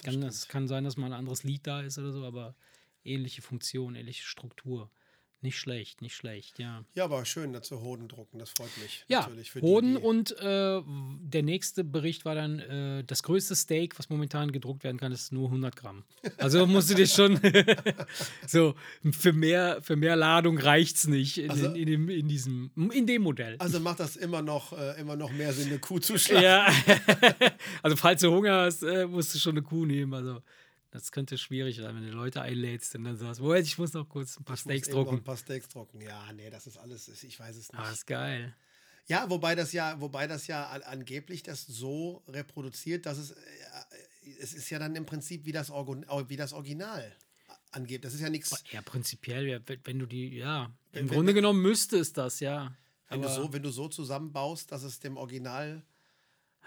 Kann, 0.04 0.22
es 0.24 0.48
kann 0.48 0.68
sein, 0.68 0.84
dass 0.84 0.98
mal 0.98 1.08
ein 1.08 1.14
anderes 1.14 1.44
Lied 1.44 1.66
da 1.66 1.82
ist 1.82 1.98
oder 1.98 2.12
so, 2.12 2.26
aber 2.26 2.56
ähnliche 3.04 3.42
Funktion, 3.42 3.96
ähnliche 3.96 4.24
Struktur. 4.24 4.92
Nicht 5.44 5.58
schlecht, 5.60 6.02
nicht 6.02 6.16
schlecht, 6.16 6.58
ja. 6.58 6.86
Ja, 6.96 7.04
aber 7.04 7.26
schön, 7.26 7.52
dazu 7.52 7.82
Hoden 7.82 8.08
drucken, 8.08 8.40
das 8.40 8.50
freut 8.52 8.76
mich. 8.82 9.04
Ja, 9.10 9.22
natürlich 9.22 9.52
für 9.52 9.60
die, 9.60 9.68
Hoden 9.68 9.96
die- 9.96 10.02
und 10.02 10.32
äh, 10.40 10.82
der 11.22 11.44
nächste 11.44 11.84
Bericht 11.84 12.24
war 12.24 12.34
dann, 12.34 12.60
äh, 12.60 13.04
das 13.04 13.24
größte 13.24 13.54
Steak, 13.56 14.00
was 14.00 14.10
momentan 14.10 14.52
gedruckt 14.54 14.86
werden 14.86 14.98
kann, 14.98 15.12
ist 15.12 15.34
nur 15.34 15.50
100 15.50 15.76
Gramm. 15.76 16.04
Also 16.38 16.66
musst 16.66 16.90
du 16.90 16.96
dir 16.96 17.08
schon, 17.08 17.40
so, 18.48 18.76
für 19.12 19.34
mehr, 19.34 19.80
für 19.82 19.96
mehr 19.98 20.16
Ladung 20.16 20.58
reicht 20.58 20.96
es 20.98 21.08
nicht 21.08 21.38
in, 21.38 21.50
Also- 21.52 21.68
in, 21.68 21.76
in, 21.76 21.86
dem, 21.88 22.10
in, 22.10 22.28
diesem, 22.28 22.72
in 22.94 23.06
dem 23.06 23.22
Modell. 23.24 23.58
Also 23.60 23.80
macht 23.80 24.00
das 24.00 24.16
immer 24.16 24.42
noch, 24.42 24.72
äh, 24.78 25.00
immer 25.00 25.16
noch 25.16 25.32
mehr 25.32 25.54
Sinn, 25.54 25.68
eine 25.70 25.80
Kuh 25.80 26.00
zu 26.00 26.18
schlagen. 26.18 26.44
ja, 26.44 26.68
also 27.82 27.98
falls 27.98 28.22
du 28.22 28.32
Hunger 28.32 28.62
hast, 28.62 28.84
äh, 28.84 29.06
musst 29.08 29.36
du 29.36 29.40
schon 29.40 29.54
eine 29.58 29.62
Kuh 29.62 29.86
nehmen. 29.86 30.14
Also 30.14 30.42
das 30.94 31.12
könnte 31.12 31.40
schwierig 31.40 31.78
sein, 31.78 31.96
wenn 31.96 32.06
du 32.06 32.12
Leute 32.12 32.42
einlädst 32.44 32.94
und 32.96 33.04
dann 33.06 33.18
sagst, 33.18 33.42
Moment, 33.42 33.66
ich 33.66 33.78
muss 33.80 33.94
noch 33.94 34.08
kurz 34.08 34.38
ein 34.40 34.44
paar 34.44 34.54
Ich 34.56 34.62
Steaks 34.62 34.90
drucken. 34.90 35.16
Ein 35.18 35.24
paar 35.24 35.38
Steaks 35.38 35.68
drucken. 35.68 36.00
Ja, 36.02 36.32
nee, 36.34 36.50
das 36.52 36.68
ist 36.68 36.78
alles, 36.78 37.08
ich 37.24 37.40
weiß 37.40 37.56
es 37.56 37.72
nicht. 37.72 37.82
Ah, 37.82 37.92
ist 37.92 38.06
geil. 38.06 38.56
Ja, 39.08 39.28
wobei 39.30 39.56
das 39.56 39.74
ja, 39.74 40.00
wobei 40.00 40.28
das 40.28 40.46
ja 40.48 40.68
an, 40.68 40.84
angeblich 40.84 41.42
das 41.42 41.66
so 41.66 42.24
reproduziert, 42.28 43.06
dass 43.08 43.18
es, 43.18 43.32
äh, 43.32 43.36
es 44.40 44.54
ist 44.54 44.70
ja 44.70 44.78
dann 44.78 44.96
im 44.96 45.06
Prinzip 45.08 45.46
wie 45.46 45.52
das, 45.52 45.72
Orgon, 45.72 46.06
wie 46.28 46.38
das 46.38 46.54
Original 46.54 47.12
angeht. 47.72 48.06
Das 48.06 48.14
ist 48.14 48.22
ja 48.22 48.30
nichts, 48.30 48.64
Ja, 48.72 48.82
prinzipiell, 48.84 49.62
wenn 49.66 49.80
wenn 49.84 50.00
du 50.00 50.06
die, 50.06 50.30
ja, 50.38 50.72
Wenn- 50.92 51.02
im 51.06 51.10
wenn- 51.10 51.16
Grunde 51.16 51.34
genommen 51.34 51.62
müsste 51.62 51.98
es 51.98 52.14
das, 52.14 52.40
ja. 52.40 52.78
wenn 53.10 53.22
du, 53.24 53.30
so, 53.30 53.52
wenn 53.52 53.64
du 53.64 53.72
so 53.72 53.88
zusammenbaust, 53.90 54.72
dass 54.72 54.84
es 54.84 55.00
dem 55.00 55.18
Original, 55.18 55.84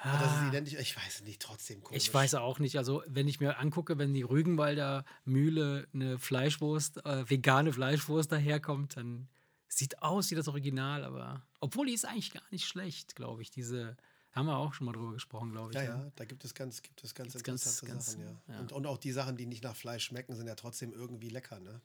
dass 0.03 0.36
es 0.40 0.49
identisch, 0.49 0.74
ich 0.74 0.97
weiß 0.97 1.16
es 1.16 1.22
nicht, 1.22 1.40
trotzdem 1.40 1.82
komisch. 1.82 1.94
Ah. 1.94 2.05
Ich 2.05 2.14
weiß 2.14 2.34
auch 2.34 2.59
nicht. 2.59 2.76
Also, 2.78 3.03
wenn 3.07 3.28
ich 3.28 3.40
mir 3.40 3.59
angucke, 3.59 3.99
wenn 3.99 4.14
die 4.14 4.22
Rügenwalder 4.22 5.05
Mühle 5.24 5.88
eine 5.94 6.18
Fleischwurst, 6.18 7.05
äh, 7.05 7.28
vegane 7.28 7.72
Fleischwurst 7.72 8.30
daherkommt, 8.30 8.97
dann 8.97 9.28
sieht 9.68 10.03
aus 10.03 10.30
wie 10.30 10.34
das 10.34 10.49
Original, 10.49 11.05
aber 11.05 11.44
obwohl 11.61 11.86
die 11.86 11.94
ist 11.94 12.05
eigentlich 12.05 12.32
gar 12.32 12.42
nicht 12.51 12.66
schlecht, 12.66 13.16
glaube 13.16 13.42
ich. 13.42 13.51
Diese 13.51 13.97
haben 14.32 14.47
wir 14.47 14.57
auch 14.57 14.74
schon 14.74 14.84
mal 14.84 14.92
drüber 14.92 15.12
gesprochen, 15.12 15.51
glaube 15.51 15.70
ich. 15.70 15.76
Ja, 15.76 15.82
ne? 15.82 15.88
ja, 16.05 16.12
da 16.14 16.24
gibt 16.24 16.44
es 16.44 16.55
ganz, 16.55 16.82
gibt 16.82 17.03
es 17.03 17.14
ganz 17.14 17.32
Gibt's 17.32 17.44
ganz- 17.44 17.62
interessante 17.66 17.92
ganz, 17.92 18.12
Sachen, 18.12 18.40
ja. 18.49 18.55
ja. 18.55 18.61
Und, 18.61 18.72
und 18.72 18.86
auch 18.86 18.99
die 18.99 19.12
Sachen, 19.12 19.36
die 19.36 19.47
nicht 19.47 19.64
nach 19.64 19.74
Fleisch 19.74 20.05
schmecken, 20.05 20.34
sind 20.34 20.47
ja 20.47 20.55
trotzdem 20.55 20.92
irgendwie 20.92 21.30
lecker, 21.30 21.59
ne? 21.59 21.80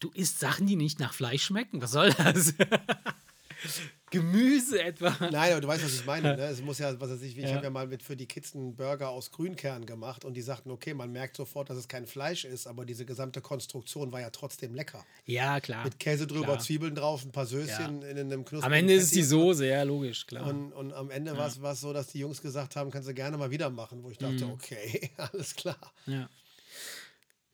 Du 0.00 0.10
isst 0.12 0.38
Sachen, 0.38 0.68
die 0.68 0.76
nicht 0.76 1.00
nach 1.00 1.12
Fleisch 1.12 1.42
schmecken. 1.42 1.82
Was 1.82 1.90
soll 1.90 2.12
das? 2.12 2.54
Gemüse 4.10 4.82
etwa. 4.82 5.14
Nein, 5.30 5.52
aber 5.52 5.60
du 5.60 5.68
weißt, 5.68 5.84
was 5.84 5.94
ich 5.94 6.06
meine. 6.06 6.36
Ne? 6.36 6.42
Es 6.44 6.60
muss 6.62 6.78
ja, 6.78 6.98
was 7.00 7.10
weiß 7.10 7.22
ich, 7.22 7.36
ich 7.36 7.44
Ja. 7.44 7.54
habe 7.54 7.64
ja 7.64 7.70
mal 7.70 7.86
mit 7.86 8.02
für 8.02 8.16
die 8.16 8.26
Kids 8.26 8.54
einen 8.54 8.74
Burger 8.76 9.10
aus 9.10 9.30
Grünkern 9.30 9.86
gemacht 9.86 10.24
und 10.24 10.34
die 10.34 10.42
sagten, 10.42 10.70
okay, 10.70 10.94
man 10.94 11.12
merkt 11.12 11.36
sofort, 11.36 11.70
dass 11.70 11.76
es 11.78 11.88
kein 11.88 12.06
Fleisch 12.06 12.44
ist, 12.44 12.66
aber 12.66 12.84
diese 12.84 13.04
gesamte 13.04 13.40
Konstruktion 13.40 14.12
war 14.12 14.20
ja 14.20 14.30
trotzdem 14.30 14.74
lecker. 14.74 15.04
Ja, 15.26 15.60
klar. 15.60 15.84
Mit 15.84 15.98
Käse 15.98 16.26
drüber, 16.26 16.44
Klar. 16.46 16.58
Zwiebeln 16.60 16.94
drauf, 16.94 17.24
ein 17.24 17.32
paar 17.32 17.46
Söschen 17.46 18.02
in 18.02 18.18
einem 18.18 18.44
knusprigen 18.44 18.64
Am 18.64 18.72
Ende 18.72 18.94
ist 18.94 19.04
es 19.04 19.10
die 19.10 19.16
Patty. 19.20 19.28
Soße, 19.28 19.66
ja, 19.66 19.82
logisch, 19.82 20.26
klar. 20.26 20.46
Und, 20.46 20.72
und 20.72 20.92
am 20.92 21.10
Ende 21.10 21.36
war 21.36 21.46
es- 21.48 21.60
war 21.62 21.72
es 21.72 21.80
so, 21.80 21.92
dass 21.92 22.08
die 22.08 22.18
Jungs 22.20 22.40
gesagt 22.42 22.76
haben, 22.76 22.90
kannst 22.90 23.08
du 23.08 23.14
gerne 23.14 23.36
mal 23.36 23.50
wieder 23.50 23.70
machen, 23.70 24.02
wo 24.02 24.10
ich 24.10 24.18
dachte, 24.18 24.44
Mhm. 24.46 24.52
okay, 24.52 25.10
alles 25.16 25.54
klar. 25.54 25.78
Ja. 26.06 26.28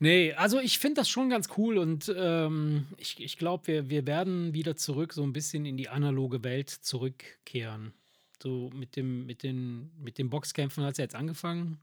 Nee, 0.04 0.34
also 0.34 0.60
ich 0.60 0.78
finde 0.78 1.00
das 1.00 1.08
schon 1.08 1.30
ganz 1.30 1.48
cool 1.56 1.78
und 1.78 2.14
ähm, 2.14 2.88
ich, 2.98 3.18
ich 3.20 3.38
glaube, 3.38 3.66
wir, 3.66 3.88
wir 3.88 4.06
werden 4.06 4.52
wieder 4.52 4.76
zurück, 4.76 5.14
so 5.14 5.22
ein 5.22 5.32
bisschen 5.32 5.64
in 5.64 5.78
die 5.78 5.88
analoge 5.88 6.44
Welt 6.44 6.68
zurückkehren. 6.68 7.94
So 8.42 8.68
mit 8.74 8.96
dem, 8.96 9.24
mit 9.24 9.42
den, 9.42 9.92
mit 9.98 10.18
den 10.18 10.28
Boxkämpfen 10.28 10.84
hat 10.84 10.92
es 10.92 10.98
jetzt 10.98 11.14
angefangen. 11.14 11.78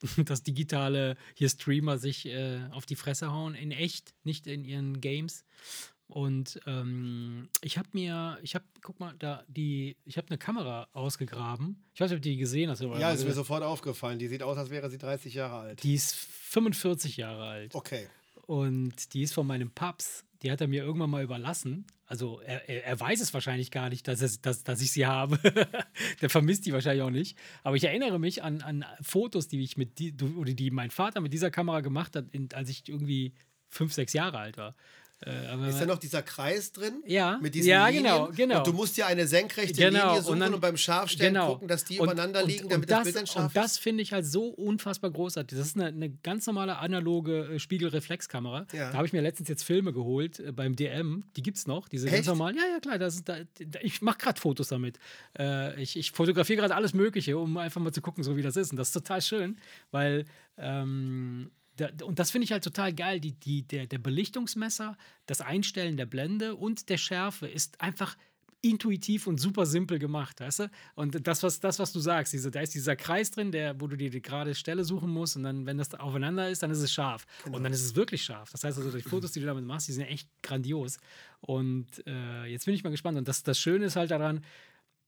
Das 0.26 0.44
digitale 0.44 1.16
hier 1.34 1.48
Streamer 1.48 1.98
sich 1.98 2.26
äh, 2.26 2.60
auf 2.70 2.86
die 2.86 2.94
Fresse 2.94 3.32
hauen, 3.32 3.56
in 3.56 3.72
echt, 3.72 4.14
nicht 4.22 4.46
in 4.46 4.64
ihren 4.64 5.00
Games. 5.00 5.44
Und 6.08 6.60
ähm, 6.66 7.48
ich 7.62 7.78
habe 7.78 7.88
mir, 7.92 8.38
ich 8.42 8.54
habe, 8.54 8.64
guck 8.80 9.00
mal, 9.00 9.14
da 9.18 9.42
die, 9.48 9.96
ich 10.04 10.16
habe 10.16 10.28
eine 10.28 10.38
Kamera 10.38 10.88
ausgegraben. 10.92 11.84
Ich 11.94 12.00
weiß 12.00 12.10
nicht, 12.10 12.18
ob 12.18 12.22
du 12.22 12.28
die 12.28 12.36
gesehen 12.36 12.70
hast. 12.70 12.80
Ja, 12.80 13.10
ist 13.10 13.24
mir 13.24 13.32
sofort 13.32 13.64
aufgefallen. 13.64 14.18
Die 14.18 14.28
sieht 14.28 14.42
aus, 14.42 14.56
als 14.56 14.70
wäre 14.70 14.88
sie 14.88 14.98
30 14.98 15.34
Jahre 15.34 15.56
alt. 15.56 15.82
Die 15.82 15.94
ist 15.94 16.14
45 16.14 17.16
Jahre 17.16 17.46
alt. 17.46 17.74
Okay. 17.74 18.06
Und 18.46 19.14
die 19.14 19.22
ist 19.22 19.34
von 19.34 19.46
meinem 19.46 19.70
Paps. 19.70 20.24
Die 20.42 20.52
hat 20.52 20.60
er 20.60 20.68
mir 20.68 20.84
irgendwann 20.84 21.10
mal 21.10 21.24
überlassen. 21.24 21.86
Also 22.06 22.40
er, 22.40 22.68
er, 22.68 22.84
er 22.84 23.00
weiß 23.00 23.20
es 23.20 23.34
wahrscheinlich 23.34 23.72
gar 23.72 23.88
nicht, 23.88 24.06
dass, 24.06 24.20
es, 24.20 24.40
dass, 24.40 24.62
dass 24.62 24.80
ich 24.80 24.92
sie 24.92 25.06
habe. 25.06 25.40
Der 26.20 26.30
vermisst 26.30 26.66
die 26.66 26.72
wahrscheinlich 26.72 27.02
auch 27.02 27.10
nicht. 27.10 27.36
Aber 27.64 27.74
ich 27.74 27.82
erinnere 27.82 28.20
mich 28.20 28.44
an, 28.44 28.62
an 28.62 28.84
Fotos, 29.02 29.48
die 29.48 29.60
ich 29.60 29.76
mit 29.76 29.98
die, 29.98 30.14
oder 30.36 30.52
die 30.52 30.70
mein 30.70 30.92
Vater 30.92 31.20
mit 31.20 31.32
dieser 31.32 31.50
Kamera 31.50 31.80
gemacht 31.80 32.14
hat, 32.14 32.26
in, 32.30 32.48
als 32.52 32.68
ich 32.68 32.88
irgendwie 32.88 33.34
fünf, 33.68 33.92
sechs 33.92 34.12
Jahre 34.12 34.38
alt 34.38 34.56
war. 34.56 34.76
Äh, 35.24 35.68
Ist 35.70 35.80
da 35.80 35.86
noch 35.86 35.98
dieser 35.98 36.20
Kreis 36.22 36.72
drin? 36.72 37.02
Ja. 37.06 37.38
Mit 37.40 37.54
diesen 37.54 37.68
Ja, 37.70 37.86
Linien? 37.86 38.04
genau, 38.04 38.28
genau. 38.36 38.58
Und 38.58 38.66
du 38.66 38.72
musst 38.74 38.98
ja 38.98 39.06
eine 39.06 39.26
senkrechte 39.26 39.72
Genau, 39.80 40.08
Linie 40.08 40.22
suchen 40.22 40.34
und 40.36 40.42
und, 40.42 40.52
dann- 40.52 40.60
beim 40.60 40.76
Scharfstellen 40.76 41.32
genau. 41.32 41.52
gucken, 41.54 41.68
dass 41.68 41.84
die 41.84 41.98
Und- 41.98 42.04
übereinander 42.12 42.42
und, 42.42 42.48
liegen, 42.50 42.64
und 42.64 42.72
damit 42.74 42.90
das, 42.90 42.98
das 42.98 43.04
Bild 43.04 43.16
dann 43.16 43.26
scharf 43.26 43.44
Und 43.46 43.56
das 43.56 43.78
finde 43.78 44.02
ich 44.02 44.12
halt 44.12 44.26
so 44.26 44.48
unfassbar 44.48 45.10
großartig. 45.10 45.56
Das 45.56 45.68
ist 45.68 45.76
eine, 45.76 45.86
eine 45.86 46.10
ganz 46.10 46.46
normale 46.46 46.76
analoge 46.76 47.46
äh, 47.54 47.58
Spiegelreflexkamera. 47.58 48.66
Ja. 48.74 48.90
Da 48.90 48.96
habe 48.98 49.06
ich 49.06 49.14
mir 49.14 49.22
letztens 49.22 49.48
jetzt 49.48 49.62
Filme 49.62 49.94
geholt 49.94 50.38
äh, 50.38 50.52
beim 50.52 50.76
DM. 50.76 51.24
Die 51.36 51.42
gibt 51.42 51.56
es 51.56 51.66
noch, 51.66 51.88
diese 51.88 52.10
ganz 52.10 52.26
normalen. 52.26 52.56
Ja, 52.56 52.64
ja, 52.74 52.80
klar. 52.80 52.98
Das 52.98 53.14
ist 53.14 53.26
da, 53.26 53.38
da, 53.58 53.78
ich 53.82 54.02
mache 54.02 54.18
gerade 54.18 54.38
Fotos 54.38 54.68
damit. 54.68 54.98
Äh, 55.38 55.80
ich 55.80 55.96
ich 55.96 56.10
fotografiere 56.12 56.60
gerade 56.60 56.74
alles 56.74 56.92
Mögliche, 56.92 57.38
um 57.38 57.56
einfach 57.56 57.80
mal 57.80 57.92
zu 57.92 58.02
gucken, 58.02 58.22
so 58.22 58.36
wie 58.36 58.42
das 58.42 58.56
ist. 58.56 58.70
Und 58.70 58.76
das 58.76 58.88
ist 58.88 58.92
total 58.92 59.22
schön, 59.22 59.56
weil. 59.90 60.26
Ähm, 60.58 61.50
da, 61.76 61.90
und 62.04 62.18
das 62.18 62.30
finde 62.30 62.44
ich 62.44 62.52
halt 62.52 62.64
total 62.64 62.92
geil. 62.92 63.20
Die, 63.20 63.32
die, 63.32 63.62
der, 63.62 63.86
der 63.86 63.98
Belichtungsmesser, 63.98 64.96
das 65.26 65.40
Einstellen 65.40 65.96
der 65.96 66.06
Blende 66.06 66.56
und 66.56 66.88
der 66.88 66.98
Schärfe 66.98 67.46
ist 67.46 67.80
einfach 67.80 68.16
intuitiv 68.62 69.26
und 69.26 69.38
super 69.38 69.66
simpel 69.66 69.98
gemacht, 69.98 70.40
weißt 70.40 70.60
du? 70.60 70.70
Und 70.94 71.26
das, 71.26 71.42
was, 71.42 71.60
das, 71.60 71.78
was 71.78 71.92
du 71.92 72.00
sagst, 72.00 72.32
diese, 72.32 72.50
da 72.50 72.60
ist 72.60 72.74
dieser 72.74 72.96
Kreis 72.96 73.30
drin, 73.30 73.52
der, 73.52 73.80
wo 73.80 73.86
du 73.86 73.96
dir 73.96 74.10
die 74.10 74.22
gerade 74.22 74.54
Stelle 74.54 74.84
suchen 74.84 75.10
musst 75.10 75.36
und 75.36 75.44
dann, 75.44 75.66
wenn 75.66 75.78
das 75.78 75.94
aufeinander 75.94 76.50
ist, 76.50 76.62
dann 76.62 76.70
ist 76.70 76.80
es 76.80 76.92
scharf. 76.92 77.26
Und 77.44 77.62
dann 77.62 77.72
ist 77.72 77.84
es 77.84 77.94
wirklich 77.94 78.24
scharf. 78.24 78.50
Das 78.50 78.64
heißt 78.64 78.78
also, 78.78 78.90
die 78.90 79.02
Fotos, 79.02 79.32
die 79.32 79.40
du 79.40 79.46
damit 79.46 79.64
machst, 79.64 79.88
die 79.88 79.92
sind 79.92 80.06
echt 80.06 80.28
grandios. 80.42 80.98
Und 81.40 81.86
äh, 82.06 82.46
jetzt 82.46 82.64
bin 82.64 82.74
ich 82.74 82.82
mal 82.82 82.90
gespannt. 82.90 83.18
Und 83.18 83.28
das, 83.28 83.42
das 83.42 83.58
Schöne 83.58 83.84
ist 83.84 83.96
halt 83.96 84.10
daran, 84.10 84.44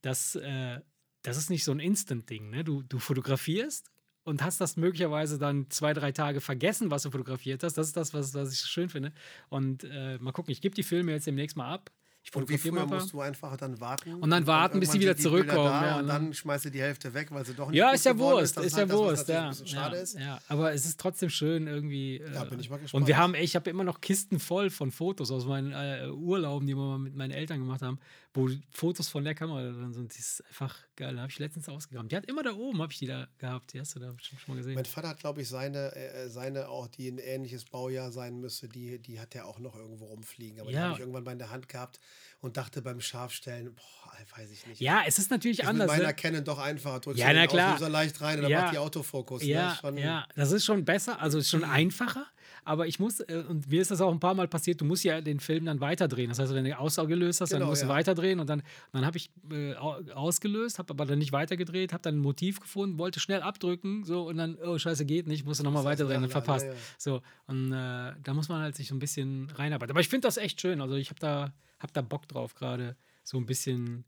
dass 0.01 0.35
äh, 0.35 0.79
das 1.21 1.37
ist 1.37 1.49
nicht 1.49 1.63
so 1.63 1.71
ein 1.71 1.79
Instant-Ding. 1.79 2.49
Ne? 2.49 2.63
Du, 2.63 2.81
du 2.83 2.99
fotografierst 2.99 3.91
und 4.29 4.43
hast 4.43 4.61
das 4.61 4.77
möglicherweise 4.77 5.37
dann 5.37 5.69
zwei, 5.69 5.93
drei 5.93 6.11
Tage 6.11 6.39
vergessen, 6.39 6.91
was 6.91 7.03
du 7.03 7.11
fotografiert 7.11 7.63
hast. 7.63 7.77
Das 7.77 7.87
ist 7.87 7.97
das, 7.97 8.13
was, 8.13 8.33
was 8.33 8.53
ich 8.53 8.59
schön 8.59 8.87
finde. 8.89 9.11
Und 9.49 9.83
äh, 9.83 10.17
mal 10.19 10.31
gucken, 10.31 10.51
ich 10.51 10.61
gebe 10.61 10.75
die 10.75 10.83
Filme 10.83 11.11
jetzt 11.11 11.27
demnächst 11.27 11.57
mal 11.57 11.73
ab. 11.73 11.91
Ich 12.21 12.35
Und 12.35 12.49
wie 12.49 12.57
früher 12.57 12.85
musst 12.85 13.13
du 13.13 13.21
einfach 13.21 13.55
dann 13.55 13.79
warten. 13.79 14.15
Und 14.15 14.29
dann 14.29 14.45
warten, 14.45 14.79
bis 14.81 14.91
sie 14.91 14.99
wieder 14.99 15.15
zurückkommen, 15.15 15.63
Da 15.65 15.85
ja, 15.85 15.95
und 15.95 16.01
und 16.01 16.07
dann 16.09 16.33
schmeißt 16.33 16.65
du 16.65 16.69
die 16.69 16.81
Hälfte 16.81 17.13
weg, 17.13 17.29
weil 17.31 17.45
sie 17.45 17.53
doch 17.53 17.69
nicht 17.69 17.77
Ja, 17.77 17.91
ist 17.91 18.05
ja 18.05 18.17
Wurst, 18.17 18.57
ist 18.57 18.75
halt 18.75 18.89
ja 18.89 18.93
was 18.93 18.99
Wurst, 18.99 19.29
ja. 19.29 19.53
Schade 19.65 19.95
ja, 19.95 20.01
ist. 20.01 20.19
ja. 20.19 20.39
Aber 20.49 20.73
es 20.73 20.85
ist 20.85 20.99
trotzdem 20.99 21.29
schön 21.29 21.65
irgendwie. 21.65 22.17
äh, 22.17 22.33
Ja, 22.33 22.43
bin 22.43 22.59
ich 22.59 22.69
mal 22.69 22.75
Und 22.75 22.81
gespannt. 22.83 23.07
wir 23.07 23.17
haben, 23.17 23.35
ich 23.35 23.55
habe 23.55 23.69
immer 23.69 23.85
noch 23.85 24.01
Kisten 24.01 24.37
voll 24.39 24.69
von 24.69 24.91
Fotos 24.91 25.31
aus 25.31 25.45
meinen 25.45 25.71
äh, 25.71 26.09
Urlauben, 26.11 26.67
die 26.67 26.75
wir 26.75 26.83
mal 26.85 26.99
mit 26.99 27.15
meinen 27.15 27.31
Eltern 27.31 27.59
gemacht 27.59 27.81
haben, 27.81 27.99
wo 28.39 28.49
Fotos 28.71 29.09
von 29.09 29.23
der 29.23 29.35
Kamera 29.35 29.61
drin 29.61 29.93
sind. 29.93 30.13
Die 30.15 30.19
ist 30.19 30.43
einfach 30.47 30.75
geil. 30.95 31.15
Da 31.15 31.21
habe 31.21 31.31
ich 31.31 31.39
letztens 31.39 31.67
ausgegraben. 31.69 32.09
Die 32.09 32.15
hat 32.15 32.25
immer 32.25 32.43
da 32.43 32.53
oben, 32.53 32.81
habe 32.81 32.91
ich 32.91 32.99
die 32.99 33.07
da 33.07 33.27
gehabt. 33.37 33.73
Die 33.73 33.79
hast 33.79 33.95
du 33.95 33.99
da 33.99 34.11
bestimmt 34.11 34.41
schon 34.41 34.55
mal 34.55 34.57
gesehen. 34.59 34.75
Mein 34.75 34.85
Vater 34.85 35.09
hat, 35.09 35.19
glaube 35.19 35.41
ich, 35.41 35.49
seine, 35.49 35.95
äh, 35.95 36.29
seine 36.29 36.69
auch, 36.69 36.87
die 36.87 37.09
ein 37.09 37.17
ähnliches 37.17 37.65
Baujahr 37.65 38.11
sein 38.11 38.39
müsste, 38.39 38.67
die, 38.69 38.99
die 38.99 39.19
hat 39.19 39.35
er 39.35 39.45
auch 39.45 39.59
noch 39.59 39.75
irgendwo 39.75 40.05
rumfliegen. 40.05 40.59
Aber 40.61 40.69
die 40.69 40.75
Ja. 40.75 40.83
habe 40.83 40.93
ich 40.93 40.99
irgendwann 40.99 41.23
mal 41.23 41.31
in 41.33 41.39
der 41.39 41.49
Hand 41.51 41.69
gehabt 41.69 41.99
und 42.39 42.57
dachte 42.57 42.81
beim 42.81 43.01
Scharfstellen, 43.01 43.75
boah, 43.75 44.37
weiß 44.37 44.51
ich 44.51 44.65
nicht. 44.67 44.81
Ja, 44.81 45.03
es 45.05 45.19
ist 45.19 45.31
natürlich 45.31 45.59
ist 45.59 45.67
anders. 45.67 45.87
Mit 45.87 45.97
meiner 45.97 46.07
ne? 46.09 46.15
Canon 46.15 46.43
doch 46.43 46.59
einfacher. 46.59 46.99
Drückst 46.99 47.19
Ja, 47.19 47.33
na 47.33 47.47
klar. 47.47 47.73
Auslöser 47.75 47.89
leicht 47.89 48.21
rein 48.21 48.37
und 48.37 48.43
dann 48.43 48.51
Ja. 48.51 48.61
macht 48.61 48.73
die 48.73 48.77
Autofokus. 48.77 49.43
Ja, 49.43 49.69
ne? 49.69 49.77
Schon, 49.79 49.97
ja, 49.97 50.27
das 50.35 50.51
ist 50.51 50.65
schon 50.65 50.85
besser, 50.85 51.19
also 51.21 51.37
ist 51.37 51.49
schon 51.49 51.63
einfacher. 51.63 52.25
Aber 52.63 52.87
ich 52.87 52.99
muss, 52.99 53.19
äh, 53.21 53.43
und 53.47 53.69
mir 53.69 53.81
ist 53.81 53.91
das 53.91 54.01
auch 54.01 54.11
ein 54.11 54.19
paar 54.19 54.33
Mal 54.33 54.47
passiert, 54.47 54.81
du 54.81 54.85
musst 54.85 55.03
ja 55.03 55.21
den 55.21 55.39
Film 55.39 55.65
dann 55.65 55.79
weiterdrehen. 55.79 56.29
Das 56.29 56.39
heißt, 56.39 56.53
wenn 56.53 56.65
du 56.65 56.77
ausgelöst 56.77 57.41
hast, 57.41 57.51
dann 57.51 57.59
Genau, 57.59 57.69
musst 57.71 57.81
du 57.83 57.87
ja. 57.87 57.93
weiterdrehen. 57.93 58.39
Und 58.39 58.49
dann, 58.49 58.61
dann 58.91 59.05
habe 59.05 59.17
ich 59.17 59.31
äh, 59.51 59.75
au- 59.75 60.01
ausgelöst, 60.13 60.79
habe 60.79 60.91
aber 60.93 61.05
dann 61.05 61.19
nicht 61.19 61.31
weitergedreht, 61.31 61.93
habe 61.93 62.01
dann 62.03 62.15
ein 62.15 62.19
Motiv 62.21 62.59
gefunden, 62.59 62.97
wollte 62.97 63.19
schnell 63.19 63.41
abdrücken, 63.41 64.03
so 64.03 64.27
und 64.27 64.37
dann, 64.37 64.57
oh 64.63 64.77
Scheiße, 64.77 65.05
geht 65.05 65.27
nicht, 65.27 65.45
musste 65.45 65.63
nochmal 65.63 65.83
weiterdrehen 65.85 66.23
und 66.23 66.29
verpasst. 66.29 66.65
ja, 66.65 66.71
ja. 66.73 66.77
So, 66.97 67.21
und 67.47 67.71
äh, 67.71 68.13
da 68.23 68.33
muss 68.33 68.49
man 68.49 68.61
halt 68.61 68.75
sich 68.75 68.87
so 68.87 68.95
ein 68.95 68.99
bisschen 68.99 69.49
reinarbeiten. 69.51 69.91
Aber 69.91 70.01
ich 70.01 70.09
finde 70.09 70.27
das 70.27 70.37
echt 70.37 70.59
schön. 70.61 70.81
Also 70.81 70.95
ich 70.95 71.09
habe 71.09 71.19
da, 71.19 71.53
hab 71.79 71.93
da 71.93 72.01
Bock 72.01 72.27
drauf, 72.27 72.55
gerade 72.55 72.95
so 73.23 73.37
ein 73.37 73.45
bisschen 73.45 74.03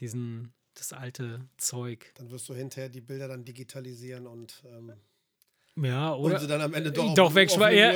diesen, 0.00 0.52
das 0.74 0.92
alte 0.92 1.40
Zeug. 1.56 2.12
Dann 2.14 2.30
wirst 2.30 2.48
du 2.48 2.54
hinterher 2.54 2.88
die 2.88 3.00
Bilder 3.00 3.28
dann 3.28 3.44
digitalisieren 3.44 4.26
und, 4.26 4.62
ähm, 4.66 4.92
Ja, 5.82 6.10
und 6.10 6.24
oder? 6.30 6.40
sie 6.40 6.46
dann 6.46 6.60
am 6.60 6.74
Ende 6.74 6.92
doch, 6.92 7.14
Doch 7.14 7.30
äh, 7.34 7.34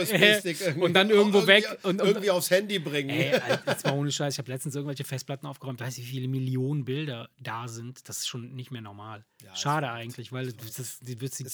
irgendwie- 0.02 0.80
und 0.80 0.94
dann 0.94 1.10
irgendwo 1.10 1.38
irgendwie, 1.38 1.46
weg 1.54 1.78
und- 1.82 2.00
und- 2.00 2.06
irgendwie 2.08 2.30
aufs 2.30 2.50
Handy 2.50 2.78
bringen. 2.78 3.10
Ey, 3.10 3.32
jetzt 3.66 3.84
mal 3.84 3.92
ohne 3.94 4.10
Scheiß. 4.10 4.34
Ich 4.34 4.38
habe 4.38 4.50
letztens 4.50 4.74
irgendwelche 4.74 5.04
Festplatten 5.04 5.46
aufgeräumt. 5.46 5.80
Weißt 5.80 5.98
du, 5.98 6.02
wie 6.02 6.06
viele 6.06 6.28
Millionen 6.28 6.84
Bilder 6.84 7.28
da 7.38 7.68
sind? 7.68 8.08
Das 8.08 8.18
ist 8.18 8.26
schon 8.28 8.54
nicht 8.54 8.70
mehr 8.70 8.80
normal. 8.82 9.24
Ja, 9.44 9.54
Schade 9.54 9.90
eigentlich, 9.90 10.32
weil 10.32 10.52
das, 10.52 10.98
die 11.00 11.20
wird 11.20 11.34
sie 11.34 11.44
die 11.44 11.50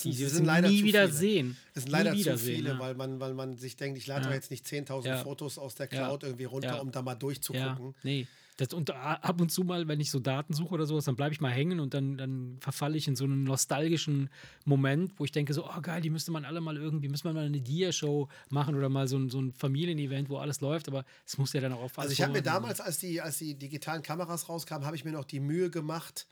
nie 0.69 0.79
zu 0.79 0.85
wieder 0.85 1.07
viele. 1.07 1.13
sehen. 1.19 1.57
Es 1.75 1.83
sind 1.83 1.93
leider 1.93 2.15
zu 2.17 2.39
viele, 2.39 2.71
ja. 2.71 2.79
weil, 2.79 2.95
man, 2.95 3.19
weil 3.21 3.35
man 3.35 3.57
sich 3.59 3.77
denkt, 3.77 3.99
ich 3.99 4.07
lade 4.07 4.23
Ja. 4.23 4.29
doch 4.29 4.35
jetzt 4.35 4.51
nicht 4.51 4.65
10.000 4.67 5.07
Ja. 5.07 5.17
Fotos 5.19 5.59
aus 5.59 5.75
der. 5.75 5.89
Cloud 5.89 6.23
irgendwie 6.23 6.45
runter, 6.45 6.81
um 6.83 6.93
da 6.93 7.03
mal 7.03 7.15
durchzugucken. 7.17 7.95
nee. 8.03 8.27
Das, 8.61 8.75
und 8.75 8.91
a- 8.91 9.15
ab 9.15 9.41
und 9.41 9.51
zu 9.51 9.63
mal, 9.65 9.89
wenn 9.89 10.01
ich 10.01 10.11
so 10.11 10.19
Daten 10.19 10.53
suche 10.53 10.75
oder 10.75 10.85
sowas, 10.85 11.07
dann 11.07 11.17
bleibe 11.17 11.33
ich 11.33 11.41
mal 11.41 11.51
hängen 11.51 11.81
und 11.81 11.95
dann, 11.95 12.19
dann 12.19 12.59
verfalle 12.61 12.97
ich 12.99 13.09
in 13.09 13.17
so 13.17 13.25
einen 13.25 13.43
nostalgischen 13.45 14.29
Moment, 14.67 15.13
wo 15.19 15.25
ich 15.25 15.33
denke 15.33 15.55
so, 15.55 15.65
oh 15.67 15.81
geil, 15.81 16.03
die 16.03 16.11
müsste 16.11 16.31
man 16.31 16.45
alle 16.45 16.61
mal 16.61 16.77
irgendwie, 16.77 17.09
müsste 17.09 17.29
man 17.29 17.37
mal 17.37 17.47
eine 17.47 17.61
Dia-Show 17.63 18.29
machen 18.51 18.75
oder 18.75 18.91
mal 18.91 19.09
so 19.09 19.17
ein, 19.17 19.31
so 19.31 19.41
ein 19.41 19.53
Familienevent, 19.55 20.29
wo 20.29 20.37
alles 20.37 20.61
läuft, 20.61 20.89
aber 20.89 21.07
es 21.27 21.39
muss 21.39 21.55
ja 21.55 21.63
dann 21.63 21.73
auch 21.73 21.81
auf 21.81 21.99
Also 21.99 22.13
ich 22.13 22.21
habe 22.21 22.33
mir 22.33 22.43
damals, 22.43 22.83
als 22.83 22.99
die, 22.99 23.21
als 23.23 23.39
die 23.39 23.55
digitalen 23.55 24.03
Kameras 24.03 24.49
rauskamen, 24.51 24.85
habe 24.85 24.95
ich 24.97 25.07
mir 25.07 25.13
noch 25.13 25.25
die 25.25 25.41
Mühe 25.41 25.71
gemacht, 25.71 26.27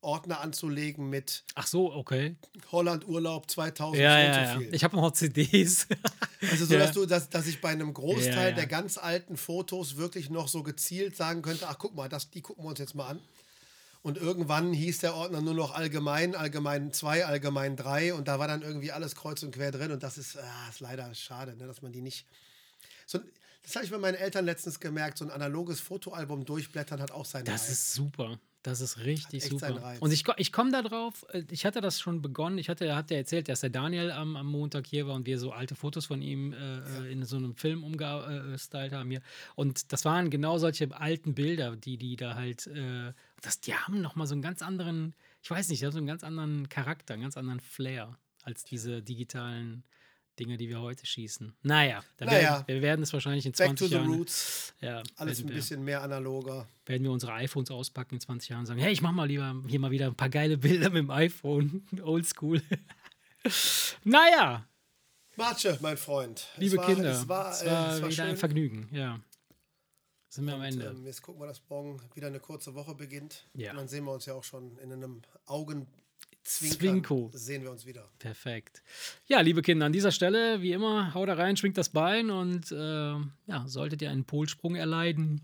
Ordner 0.00 0.40
anzulegen 0.40 1.10
mit. 1.10 1.44
Ach 1.54 1.66
so, 1.66 1.92
okay. 1.92 2.36
Holland 2.72 3.06
Urlaub 3.06 3.50
2000 3.50 4.02
Ja, 4.02 4.18
ja, 4.20 4.42
ja. 4.42 4.58
viel. 4.58 4.74
Ich 4.74 4.84
habe 4.84 4.96
noch 4.96 5.10
CDs. 5.12 5.86
Also 6.50 6.66
so, 6.66 6.74
Ja. 6.74 6.80
dass 6.80 6.92
du, 6.92 7.06
dass, 7.06 7.28
dass 7.30 7.46
ich 7.46 7.60
bei 7.60 7.70
einem 7.70 7.92
Großteil 7.94 8.50
Ja, 8.50 8.54
der 8.54 8.66
ganz 8.66 8.98
alten 8.98 9.36
Fotos 9.36 9.96
wirklich 9.96 10.30
noch 10.30 10.48
so 10.48 10.62
gezielt 10.62 11.16
sagen 11.16 11.42
könnte, 11.42 11.68
ach 11.68 11.78
guck 11.78 11.94
mal, 11.94 12.08
das, 12.08 12.30
die 12.30 12.42
gucken 12.42 12.64
wir 12.64 12.70
uns 12.70 12.78
jetzt 12.78 12.94
mal 12.94 13.08
an. 13.08 13.20
Und 14.02 14.18
irgendwann 14.18 14.72
hieß 14.74 14.98
der 14.98 15.14
Ordner 15.14 15.40
nur 15.40 15.54
noch 15.54 15.72
allgemein, 15.74 16.34
allgemein 16.34 16.92
2, 16.92 17.24
allgemein 17.24 17.74
3 17.76 18.12
und 18.12 18.28
da 18.28 18.38
war 18.38 18.46
dann 18.48 18.60
irgendwie 18.60 18.92
alles 18.92 19.14
kreuz 19.16 19.42
und 19.42 19.54
quer 19.54 19.70
drin 19.70 19.92
und 19.92 20.02
das 20.02 20.18
ist, 20.18 20.36
ah, 20.36 20.68
ist 20.68 20.80
leider 20.80 21.14
schade, 21.14 21.56
ne, 21.56 21.66
dass 21.66 21.80
man 21.80 21.90
die 21.92 22.02
nicht. 22.02 22.26
So, 23.06 23.18
das 23.62 23.74
habe 23.76 23.86
ich 23.86 23.90
bei 23.90 23.96
meinen 23.96 24.16
Eltern 24.16 24.44
letztens 24.44 24.78
gemerkt, 24.78 25.16
so 25.16 25.24
ein 25.24 25.30
analoges 25.30 25.80
Fotoalbum 25.80 26.44
durchblättern 26.44 27.00
hat 27.00 27.12
auch 27.12 27.24
seinen 27.24 27.46
Das 27.46 27.62
Reiz. 27.62 27.70
ist 27.70 27.94
super. 27.94 28.38
Das 28.64 28.80
ist 28.80 29.04
richtig 29.04 29.44
super. 29.44 29.94
Und 30.00 30.10
ich, 30.10 30.24
ich 30.38 30.50
komme 30.50 30.72
da 30.72 30.80
drauf, 30.80 31.26
äh, 31.32 31.42
ich 31.50 31.66
hatte 31.66 31.82
das 31.82 32.00
schon 32.00 32.22
begonnen. 32.22 32.56
Ich 32.56 32.70
hatte, 32.70 32.86
er 32.86 32.96
hat 32.96 33.10
ja 33.10 33.18
erzählt, 33.18 33.50
dass 33.50 33.60
der 33.60 33.68
Daniel 33.68 34.10
am, 34.10 34.36
am 34.36 34.46
Montag 34.46 34.86
hier 34.86 35.06
war 35.06 35.14
und 35.14 35.26
wir 35.26 35.38
so 35.38 35.52
alte 35.52 35.74
Fotos 35.74 36.06
von 36.06 36.22
ihm 36.22 36.54
äh, 36.54 37.12
in 37.12 37.24
so 37.26 37.36
einem 37.36 37.54
Film 37.54 37.84
umgestylt 37.84 38.92
haben 38.94 39.10
hier. 39.10 39.20
Und 39.54 39.92
das 39.92 40.06
waren 40.06 40.30
genau 40.30 40.56
solche 40.56 40.90
alten 40.98 41.34
Bilder, 41.34 41.76
die 41.76 41.98
die 41.98 42.16
da 42.16 42.36
halt, 42.36 42.66
äh, 42.68 43.12
das, 43.42 43.60
die 43.60 43.74
haben 43.74 44.00
nochmal 44.00 44.26
so 44.26 44.34
einen 44.34 44.40
ganz 44.40 44.62
anderen, 44.62 45.14
ich 45.42 45.50
weiß 45.50 45.68
nicht, 45.68 45.82
die 45.82 45.84
haben 45.84 45.92
so 45.92 45.98
einen 45.98 46.06
ganz 46.06 46.24
anderen 46.24 46.70
Charakter, 46.70 47.12
einen 47.12 47.22
ganz 47.22 47.36
anderen 47.36 47.60
Flair 47.60 48.16
als 48.44 48.64
diese 48.64 49.02
digitalen 49.02 49.84
Dinge, 50.38 50.56
die 50.56 50.68
wir 50.68 50.80
heute 50.80 51.06
schießen. 51.06 51.54
Naja, 51.62 52.02
Naja. 52.18 52.32
Werden, 52.32 52.64
wir 52.66 52.82
werden 52.82 53.02
es 53.02 53.12
wahrscheinlich 53.12 53.46
in 53.46 53.52
Back 53.52 53.66
20 53.68 53.78
to 53.78 53.86
the 53.88 53.94
Jahren. 53.94 54.12
roots, 54.14 54.74
Ja, 54.80 55.02
alles 55.16 55.40
ein 55.40 55.48
wir- 55.48 55.54
bisschen 55.54 55.82
mehr 55.84 56.02
analoger. 56.02 56.66
werden 56.86 57.02
wir 57.04 57.12
unsere 57.12 57.32
iPhones 57.34 57.70
auspacken 57.70 58.14
in 58.16 58.20
20 58.20 58.48
Jahren 58.50 58.60
und 58.60 58.66
sagen, 58.66 58.80
hey, 58.80 58.92
ich 58.92 59.00
mach 59.02 59.12
mal 59.12 59.26
lieber 59.28 59.54
hier 59.68 59.78
mal 59.80 59.90
wieder 59.90 60.06
ein 60.06 60.14
paar 60.16 60.28
geile 60.30 60.58
Bilder 60.58 60.90
mit 60.90 60.98
dem 60.98 61.10
iPhone. 61.10 61.86
Oldschool. 62.02 62.60
naja, 64.04 64.66
Marce, 65.36 65.78
mein 65.80 65.96
Freund. 65.96 66.46
liebe 66.56 66.76
war, 66.76 66.86
Kinder, 66.86 67.10
Es 67.12 67.28
war, 67.28 67.50
es 67.50 67.62
äh, 67.62 67.66
war 67.66 67.94
es 67.96 68.02
war 68.02 68.10
wieder 68.10 68.22
ein 68.24 68.28
schön. 68.30 68.36
Vergnügen, 68.36 68.88
ja. 68.92 69.20
Sind 70.28 70.46
wir 70.46 70.54
am 70.54 70.60
Und, 70.60 70.66
Ende. 70.66 70.86
ähm, 70.86 71.04
jetzt 71.06 71.22
gucken 71.22 71.40
wir, 71.42 71.46
dass 71.46 71.62
morgen 71.68 72.00
wieder 72.14 72.26
eine 72.26 72.40
kurze 72.40 72.74
Woche 72.74 72.94
beginnt. 72.94 73.46
Ja. 73.54 73.70
Und 73.70 73.76
dann 73.78 73.88
sehen 73.88 74.04
wir 74.04 74.12
uns 74.12 74.26
ja 74.26 74.34
auch 74.34 74.42
schon 74.44 74.76
in 74.78 74.92
einem 74.92 75.22
Augenzwinkern. 76.44 76.78
Zwinko. 76.78 77.30
Sehen 77.32 77.62
wir 77.62 77.70
uns 77.70 77.86
wieder. 77.86 78.08
Perfekt. 78.18 78.82
Ja, 79.26 79.40
liebe 79.40 79.62
Kinder, 79.62 79.86
an 79.86 79.92
dieser 79.92 80.12
Stelle, 80.12 80.60
wie 80.60 80.72
immer, 80.72 81.14
haut 81.14 81.28
da 81.28 81.34
rein, 81.34 81.56
schwingt 81.56 81.78
das 81.78 81.88
Bein 81.88 82.30
und 82.30 82.70
äh, 82.70 82.76
ja, 82.76 83.64
solltet 83.66 84.02
ihr 84.02 84.10
einen 84.10 84.24
Polsprung 84.24 84.76
erleiden, 84.76 85.40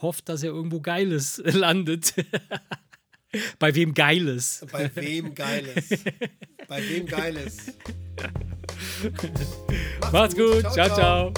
hofft, 0.00 0.28
dass 0.28 0.42
ihr 0.42 0.50
irgendwo 0.50 0.80
Geiles 0.80 1.42
landet. 1.44 2.14
Bei 3.58 3.74
wem 3.74 3.92
Geiles? 3.92 4.64
Bei 4.72 4.90
wem 4.96 5.34
Geiles? 5.34 5.90
Bei 6.68 6.82
wem 6.88 7.04
Geiles? 7.04 7.74
Macht's 10.10 10.34
gut. 10.34 10.62
ciao. 10.72 10.88
ciao. 10.88 11.32